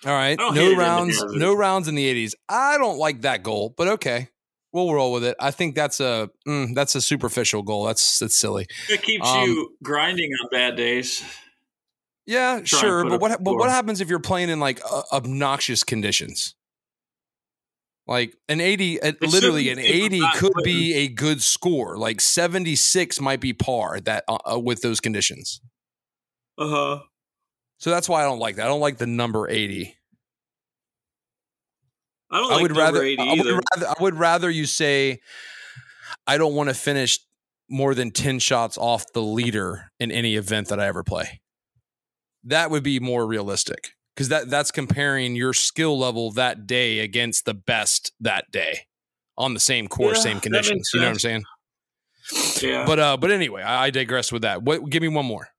All 0.06 0.12
right, 0.12 0.38
don't 0.38 0.53
hit 0.53 0.74
it 0.74 0.76
no 0.76 0.80
rounds, 0.80 1.24
no 1.34 1.56
rounds 1.56 1.88
in 1.88 1.95
the 1.95 2.28
80s. 2.28 2.34
I 2.48 2.78
don't 2.78 2.98
like 2.99 3.22
that 3.22 3.41
goal, 3.41 3.74
but 3.76 3.88
okay, 3.88 4.30
we'll 4.72 4.94
roll 4.94 5.12
with 5.14 5.24
it. 5.24 5.36
I 5.40 5.49
think 5.52 5.74
that's 5.74 5.99
a 5.99 6.30
mm, 6.48 6.76
that's 6.76 6.94
a 6.94 7.02
superficial 7.02 7.64
goal. 7.64 7.86
That's 7.86 8.20
that's 8.20 8.38
silly. 8.38 8.68
It 8.90 9.02
keeps 9.02 9.28
Um, 9.28 9.49
you 9.49 9.70
grinding 9.82 10.30
on 10.44 10.49
bad 10.52 10.76
days. 10.76 11.24
Yeah, 12.26 12.64
sure, 12.64 13.07
but 13.07 13.22
what 13.22 13.43
but 13.43 13.56
what 13.56 13.69
happens 13.69 14.02
if 14.02 14.10
you're 14.10 14.19
playing 14.19 14.49
in 14.49 14.60
like 14.60 14.81
uh, 14.89 15.03
obnoxious 15.11 15.84
conditions? 15.84 16.56
Like 18.07 18.38
an 18.47 18.61
80, 18.61 19.02
uh, 19.02 19.14
literally 19.22 19.69
an 19.69 19.80
80 19.80 20.22
could 20.35 20.53
be 20.64 20.93
a 20.93 21.07
good 21.07 21.41
score. 21.41 21.97
Like 21.97 22.22
76 22.22 23.19
might 23.19 23.39
be 23.39 23.52
par 23.52 23.99
that 24.02 24.23
uh, 24.27 24.38
uh, 24.53 24.60
with 24.60 24.81
those 24.81 24.99
conditions. 24.99 25.60
Uh 26.57 26.68
huh. 26.68 26.99
So 27.77 27.89
that's 27.89 28.07
why 28.07 28.22
I 28.22 28.26
don't 28.26 28.39
like 28.39 28.57
that. 28.57 28.65
I 28.65 28.68
don't 28.68 28.80
like 28.80 28.97
the 28.97 29.07
number 29.07 29.49
80. 29.49 29.95
I 32.30 32.38
don't 32.38 32.52
I 32.52 32.53
like 32.53 32.61
would 32.61 32.72
number 32.72 32.81
rather 32.81 33.03
80 33.03 33.22
I 33.22 33.34
would 33.34 33.64
rather 33.76 33.88
I 33.88 34.03
would 34.03 34.15
rather 34.15 34.49
you 34.49 34.65
say 34.65 35.22
I 36.27 36.38
don't 36.38 36.53
want 36.53 36.69
to 36.69 36.76
finish 36.76 37.19
more 37.69 37.95
than 37.95 38.11
10 38.11 38.39
shots 38.39 38.77
off 38.77 39.06
the 39.14 39.22
leader 39.22 39.91
in 39.99 40.11
any 40.11 40.35
event 40.35 40.68
that 40.69 40.80
I 40.80 40.88
ever 40.88 41.03
play. 41.03 41.41
That 42.45 42.72
would 42.72 42.84
be 42.84 42.99
more 42.99 43.26
realistic 43.26 43.91
because 44.15 44.30
that 44.30 44.49
that's 44.49 44.72
comparing 44.72 45.35
your 45.35 45.53
skill 45.53 45.97
level 45.99 46.31
that 46.31 46.65
day 46.65 46.99
against 46.99 47.45
the 47.45 47.53
best 47.53 48.13
that 48.19 48.49
day 48.51 48.88
on 49.38 49.53
the 49.53 49.59
same 49.59 49.88
course, 49.88 50.17
Yeah, 50.17 50.31
same 50.31 50.39
conditions. 50.39 50.91
You 50.93 51.01
know 51.01 51.07
what 51.07 51.13
I'm 51.13 51.19
saying? 51.19 51.43
Yeah. 52.61 52.85
But 52.85 52.99
uh, 52.99 53.17
but 53.17 53.31
anyway, 53.31 53.61
I, 53.61 53.85
I 53.85 53.89
digress 53.89 54.31
with 54.31 54.43
that. 54.43 54.63
What? 54.63 54.89
Give 54.89 55.01
me 55.01 55.09
one 55.09 55.26
more. 55.26 55.49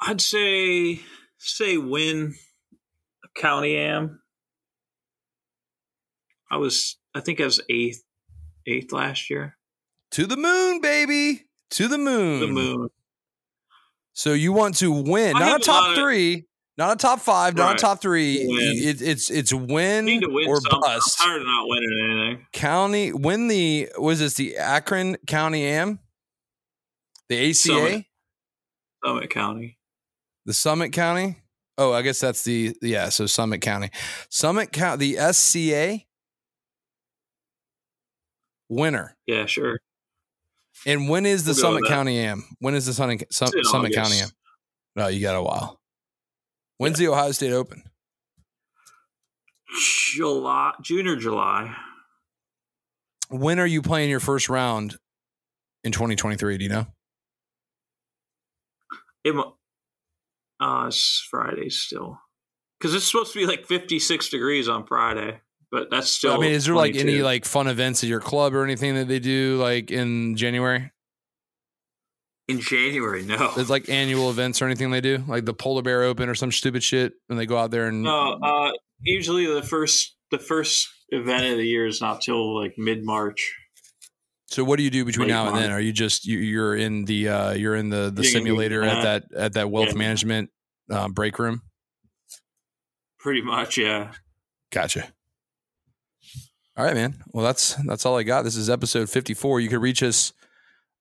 I'd 0.00 0.20
say 0.20 1.00
say 1.38 1.76
win 1.78 2.34
county 3.34 3.76
am. 3.76 4.20
I 6.50 6.56
was 6.56 6.98
I 7.14 7.20
think 7.20 7.40
I 7.40 7.44
was 7.44 7.60
eighth 7.70 8.02
eighth 8.66 8.92
last 8.92 9.30
year. 9.30 9.56
To 10.12 10.26
the 10.26 10.36
moon, 10.36 10.80
baby. 10.80 11.44
To 11.72 11.88
the 11.88 11.98
moon. 11.98 12.40
The 12.40 12.46
moon. 12.46 12.88
So 14.12 14.32
you 14.32 14.52
want 14.52 14.76
to 14.76 14.92
win, 14.92 15.36
I 15.36 15.40
not 15.40 15.52
a 15.52 15.56
a 15.56 15.58
top 15.58 15.88
of- 15.90 15.96
three, 15.96 16.46
not 16.78 16.92
a 16.92 16.96
top 16.96 17.20
five, 17.20 17.56
not 17.56 17.76
a 17.76 17.78
top 17.78 18.00
three. 18.00 18.36
It, 18.36 19.02
it's 19.02 19.30
it's 19.30 19.52
win, 19.52 20.06
win 20.06 20.22
or 20.48 20.60
something. 20.60 20.80
bust. 20.82 21.16
I'm 21.20 21.26
tired 21.26 21.40
of 21.40 21.46
not 21.46 21.68
winning 21.68 22.10
anything. 22.10 22.46
County 22.52 23.12
win 23.12 23.48
the 23.48 23.88
was 23.98 24.20
this 24.20 24.34
the 24.34 24.56
Akron 24.56 25.16
County 25.26 25.64
Am, 25.64 25.98
the 27.28 27.50
ACA, 27.50 27.54
Summit. 27.54 28.04
Summit 29.04 29.30
County. 29.30 29.78
the 30.46 30.54
Summit 30.54 30.92
County. 30.92 31.36
Oh, 31.76 31.92
I 31.92 32.02
guess 32.02 32.20
that's 32.20 32.44
the 32.44 32.76
yeah. 32.82 33.08
So 33.08 33.26
Summit 33.26 33.60
County, 33.60 33.90
Summit 34.28 34.70
County, 34.72 35.14
the 35.16 35.32
SCA 35.32 36.04
winner. 38.68 39.16
Yeah, 39.26 39.46
sure. 39.46 39.80
And 40.86 41.08
when 41.08 41.26
is 41.26 41.44
the 41.44 41.50
We'll 41.50 41.56
Summit. 41.60 41.84
County 41.86 42.18
Am? 42.18 42.44
When 42.58 42.74
is 42.74 42.86
the 42.86 42.90
It's 42.90 43.22
in 43.40 43.64
Summit 43.64 43.64
August. 43.68 43.94
County 43.94 44.20
Am? 44.20 44.28
No, 44.96 45.08
you 45.08 45.20
got 45.20 45.36
a 45.36 45.42
while. 45.42 45.80
When's 46.78 46.98
the 46.98 47.08
Ohio 47.08 47.32
State 47.32 47.52
Open? 47.52 47.82
July, 50.12 50.72
June 50.82 51.06
or 51.06 51.16
July. 51.16 51.74
When 53.30 53.58
are 53.58 53.66
you 53.66 53.82
playing 53.82 54.10
your 54.10 54.20
first 54.20 54.48
round 54.48 54.96
in 55.82 55.92
2023? 55.92 56.58
Do 56.58 56.64
you 56.64 56.70
know? 56.70 56.86
It, 59.24 59.34
uh, 60.60 60.84
it's 60.86 61.26
Friday 61.30 61.70
still. 61.70 62.20
Because 62.78 62.94
it's 62.94 63.10
supposed 63.10 63.32
to 63.32 63.38
be 63.38 63.46
like 63.46 63.66
56 63.66 64.28
degrees 64.28 64.68
on 64.68 64.86
Friday, 64.86 65.40
but 65.74 65.90
that's 65.90 66.08
still. 66.08 66.34
I 66.34 66.38
mean, 66.38 66.52
is 66.52 66.66
there 66.66 66.74
like 66.76 66.94
any 66.94 67.20
like 67.20 67.44
fun 67.44 67.66
events 67.66 68.04
at 68.04 68.08
your 68.08 68.20
club 68.20 68.54
or 68.54 68.62
anything 68.62 68.94
that 68.94 69.08
they 69.08 69.18
do 69.18 69.58
like 69.60 69.90
in 69.90 70.36
January? 70.36 70.92
in 72.48 72.60
January? 72.60 73.24
No. 73.24 73.52
There's 73.54 73.70
like 73.70 73.88
annual 73.88 74.30
events 74.30 74.62
or 74.62 74.66
anything 74.66 74.90
they 74.90 75.00
do, 75.00 75.24
like 75.26 75.44
the 75.44 75.54
Polar 75.54 75.82
Bear 75.82 76.02
Open 76.04 76.28
or 76.28 76.34
some 76.34 76.52
stupid 76.52 76.82
shit, 76.82 77.14
and 77.28 77.38
they 77.38 77.46
go 77.46 77.58
out 77.58 77.70
there 77.70 77.86
and 77.86 78.02
No, 78.02 78.38
uh, 78.42 78.72
usually 79.00 79.46
the 79.46 79.62
first 79.62 80.16
the 80.30 80.38
first 80.38 80.88
event 81.08 81.46
of 81.46 81.56
the 81.56 81.66
year 81.66 81.86
is 81.86 82.00
not 82.00 82.20
till 82.20 82.58
like 82.60 82.74
mid 82.78 83.04
March. 83.04 83.54
So 84.46 84.62
what 84.62 84.76
do 84.76 84.84
you 84.84 84.90
do 84.90 85.04
between 85.04 85.28
Late 85.28 85.34
now 85.34 85.48
and 85.48 85.56
then? 85.56 85.72
Are 85.72 85.80
you 85.80 85.92
just 85.92 86.26
you, 86.26 86.38
you're 86.38 86.76
in 86.76 87.06
the 87.06 87.28
uh, 87.28 87.52
you're 87.52 87.74
in 87.74 87.88
the 87.88 88.12
the 88.14 88.22
simulator 88.22 88.84
at 88.84 89.02
that 89.02 89.24
at 89.36 89.52
that 89.54 89.70
wealth 89.70 89.88
yeah. 89.88 89.98
management 89.98 90.50
uh, 90.90 91.08
break 91.08 91.38
room? 91.38 91.62
Pretty 93.18 93.42
much, 93.42 93.78
yeah. 93.78 94.12
Gotcha. 94.70 95.08
All 96.76 96.84
right, 96.84 96.94
man. 96.94 97.22
Well, 97.32 97.44
that's 97.44 97.76
that's 97.86 98.04
all 98.04 98.18
I 98.18 98.24
got. 98.24 98.42
This 98.42 98.56
is 98.56 98.68
episode 98.68 99.08
54. 99.08 99.60
You 99.60 99.68
can 99.68 99.80
reach 99.80 100.02
us 100.02 100.32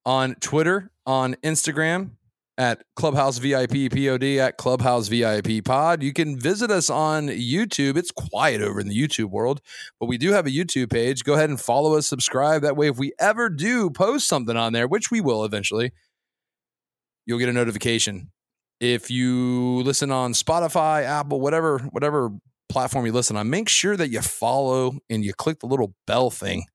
on 0.05 0.35
Twitter, 0.35 0.91
on 1.07 1.33
Instagram 1.43 2.11
at 2.59 2.83
Clubhouse 2.95 3.39
VIP 3.39 3.91
POD 3.91 4.37
at 4.37 4.57
Clubhouse 4.57 5.07
VIP 5.07 5.65
Pod. 5.65 6.03
You 6.03 6.13
can 6.13 6.39
visit 6.39 6.69
us 6.69 6.91
on 6.91 7.27
YouTube. 7.27 7.97
It's 7.97 8.11
quiet 8.11 8.61
over 8.61 8.79
in 8.79 8.87
the 8.87 8.95
YouTube 8.95 9.31
world, 9.31 9.61
but 9.99 10.05
we 10.05 10.19
do 10.19 10.31
have 10.31 10.45
a 10.45 10.51
YouTube 10.51 10.91
page. 10.91 11.23
Go 11.23 11.33
ahead 11.33 11.49
and 11.49 11.59
follow 11.59 11.95
us, 11.95 12.05
subscribe. 12.05 12.61
That 12.61 12.77
way, 12.77 12.87
if 12.87 12.99
we 12.99 13.13
ever 13.19 13.49
do 13.49 13.89
post 13.89 14.27
something 14.27 14.55
on 14.55 14.73
there, 14.73 14.87
which 14.87 15.09
we 15.09 15.21
will 15.21 15.43
eventually, 15.43 15.91
you'll 17.25 17.39
get 17.39 17.49
a 17.49 17.53
notification. 17.53 18.29
If 18.79 19.09
you 19.09 19.81
listen 19.81 20.11
on 20.11 20.33
Spotify, 20.33 21.03
Apple, 21.03 21.41
whatever, 21.41 21.79
whatever 21.79 22.29
platform 22.73 23.05
you 23.05 23.11
listen 23.11 23.37
on, 23.37 23.49
make 23.49 23.69
sure 23.69 23.95
that 23.95 24.09
you 24.09 24.19
follow 24.21 24.97
and 25.09 25.23
you 25.23 25.33
click 25.33 25.59
the 25.59 25.67
little 25.67 25.93
bell 26.07 26.31
thing. 26.31 26.65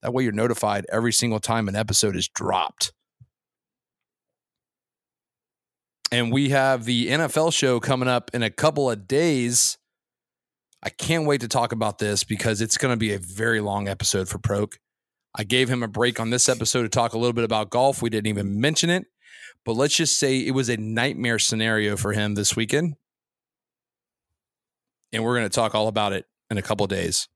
That 0.00 0.12
way 0.12 0.24
you're 0.24 0.32
notified 0.32 0.86
every 0.90 1.12
single 1.12 1.38
time 1.38 1.68
an 1.68 1.76
episode 1.76 2.16
is 2.16 2.26
dropped. 2.26 2.92
And 6.10 6.32
we 6.32 6.48
have 6.50 6.86
the 6.86 7.08
NFL 7.08 7.52
show 7.52 7.80
coming 7.80 8.08
up 8.08 8.30
in 8.34 8.42
a 8.42 8.50
couple 8.50 8.90
of 8.90 9.06
days. 9.06 9.76
I 10.82 10.88
can't 10.88 11.26
wait 11.26 11.42
to 11.42 11.48
talk 11.48 11.72
about 11.72 11.98
this 11.98 12.24
because 12.24 12.60
it's 12.60 12.78
going 12.78 12.92
to 12.92 12.98
be 12.98 13.12
a 13.12 13.18
very 13.18 13.60
long 13.60 13.88
episode 13.88 14.28
for 14.28 14.38
Pro-K. 14.38 14.78
I 15.34 15.44
gave 15.44 15.68
him 15.68 15.82
a 15.82 15.88
break 15.88 16.18
on 16.18 16.30
this 16.30 16.48
episode 16.48 16.82
to 16.82 16.88
talk 16.88 17.12
a 17.12 17.18
little 17.18 17.32
bit 17.32 17.44
about 17.44 17.70
golf. 17.70 18.02
We 18.02 18.10
didn't 18.10 18.26
even 18.26 18.60
mention 18.60 18.90
it, 18.90 19.04
but 19.64 19.74
let's 19.74 19.96
just 19.96 20.18
say 20.18 20.38
it 20.38 20.50
was 20.50 20.68
a 20.68 20.76
nightmare 20.76 21.38
scenario 21.38 21.96
for 21.96 22.12
him 22.12 22.34
this 22.34 22.56
weekend. 22.56 22.96
And 25.12 25.24
we're 25.24 25.36
going 25.36 25.48
to 25.48 25.54
talk 25.54 25.74
all 25.74 25.88
about 25.88 26.12
it 26.12 26.26
in 26.50 26.58
a 26.58 26.62
couple 26.62 26.84
of 26.84 26.90
days 26.90 27.28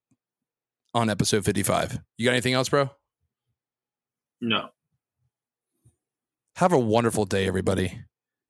on 0.94 1.10
episode 1.10 1.44
55. 1.44 1.98
You 2.16 2.24
got 2.24 2.32
anything 2.32 2.54
else, 2.54 2.68
bro? 2.68 2.90
No. 4.40 4.68
Have 6.56 6.72
a 6.72 6.78
wonderful 6.78 7.26
day, 7.26 7.46
everybody. 7.46 8.00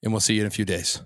And 0.02 0.12
we'll 0.12 0.20
see 0.20 0.34
you 0.34 0.42
in 0.42 0.46
a 0.46 0.50
few 0.50 0.64
days. 0.64 1.02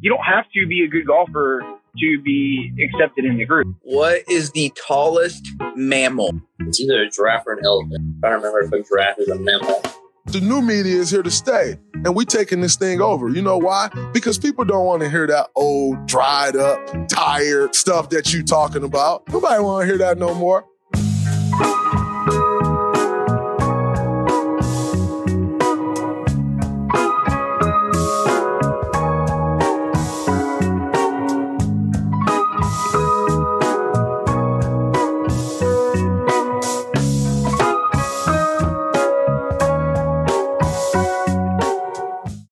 You 0.00 0.10
don't 0.10 0.24
have 0.24 0.44
to 0.54 0.66
be 0.66 0.84
a 0.84 0.88
good 0.88 1.06
golfer 1.06 1.60
to 1.98 2.22
be 2.22 2.72
accepted 2.84 3.24
in 3.24 3.36
the 3.36 3.44
group. 3.44 3.74
What 3.82 4.22
is 4.30 4.52
the 4.52 4.72
tallest 4.86 5.44
mammal? 5.74 6.40
It's 6.60 6.80
either 6.80 7.02
a 7.02 7.10
giraffe 7.10 7.44
or 7.46 7.54
an 7.54 7.64
elephant. 7.64 8.16
I 8.24 8.28
don't 8.28 8.42
remember 8.42 8.60
if 8.60 8.72
a 8.72 8.88
giraffe 8.88 9.18
is 9.18 9.28
a 9.28 9.34
mammal. 9.38 9.82
The 10.30 10.40
new 10.40 10.62
media 10.62 10.94
is 10.94 11.10
here 11.10 11.24
to 11.24 11.30
stay, 11.30 11.76
and 11.92 12.14
we 12.14 12.24
taking 12.24 12.60
this 12.60 12.76
thing 12.76 13.00
over. 13.00 13.28
You 13.28 13.42
know 13.42 13.58
why? 13.58 13.88
Because 14.12 14.38
people 14.38 14.64
don't 14.64 14.86
want 14.86 15.02
to 15.02 15.10
hear 15.10 15.26
that 15.26 15.48
old, 15.56 16.06
dried 16.06 16.54
up, 16.54 17.08
tired 17.08 17.74
stuff 17.74 18.10
that 18.10 18.32
you 18.32 18.44
talking 18.44 18.84
about. 18.84 19.28
Nobody 19.28 19.60
want 19.60 19.82
to 19.82 19.86
hear 19.86 19.98
that 19.98 20.18
no 20.18 20.32
more. 20.32 20.64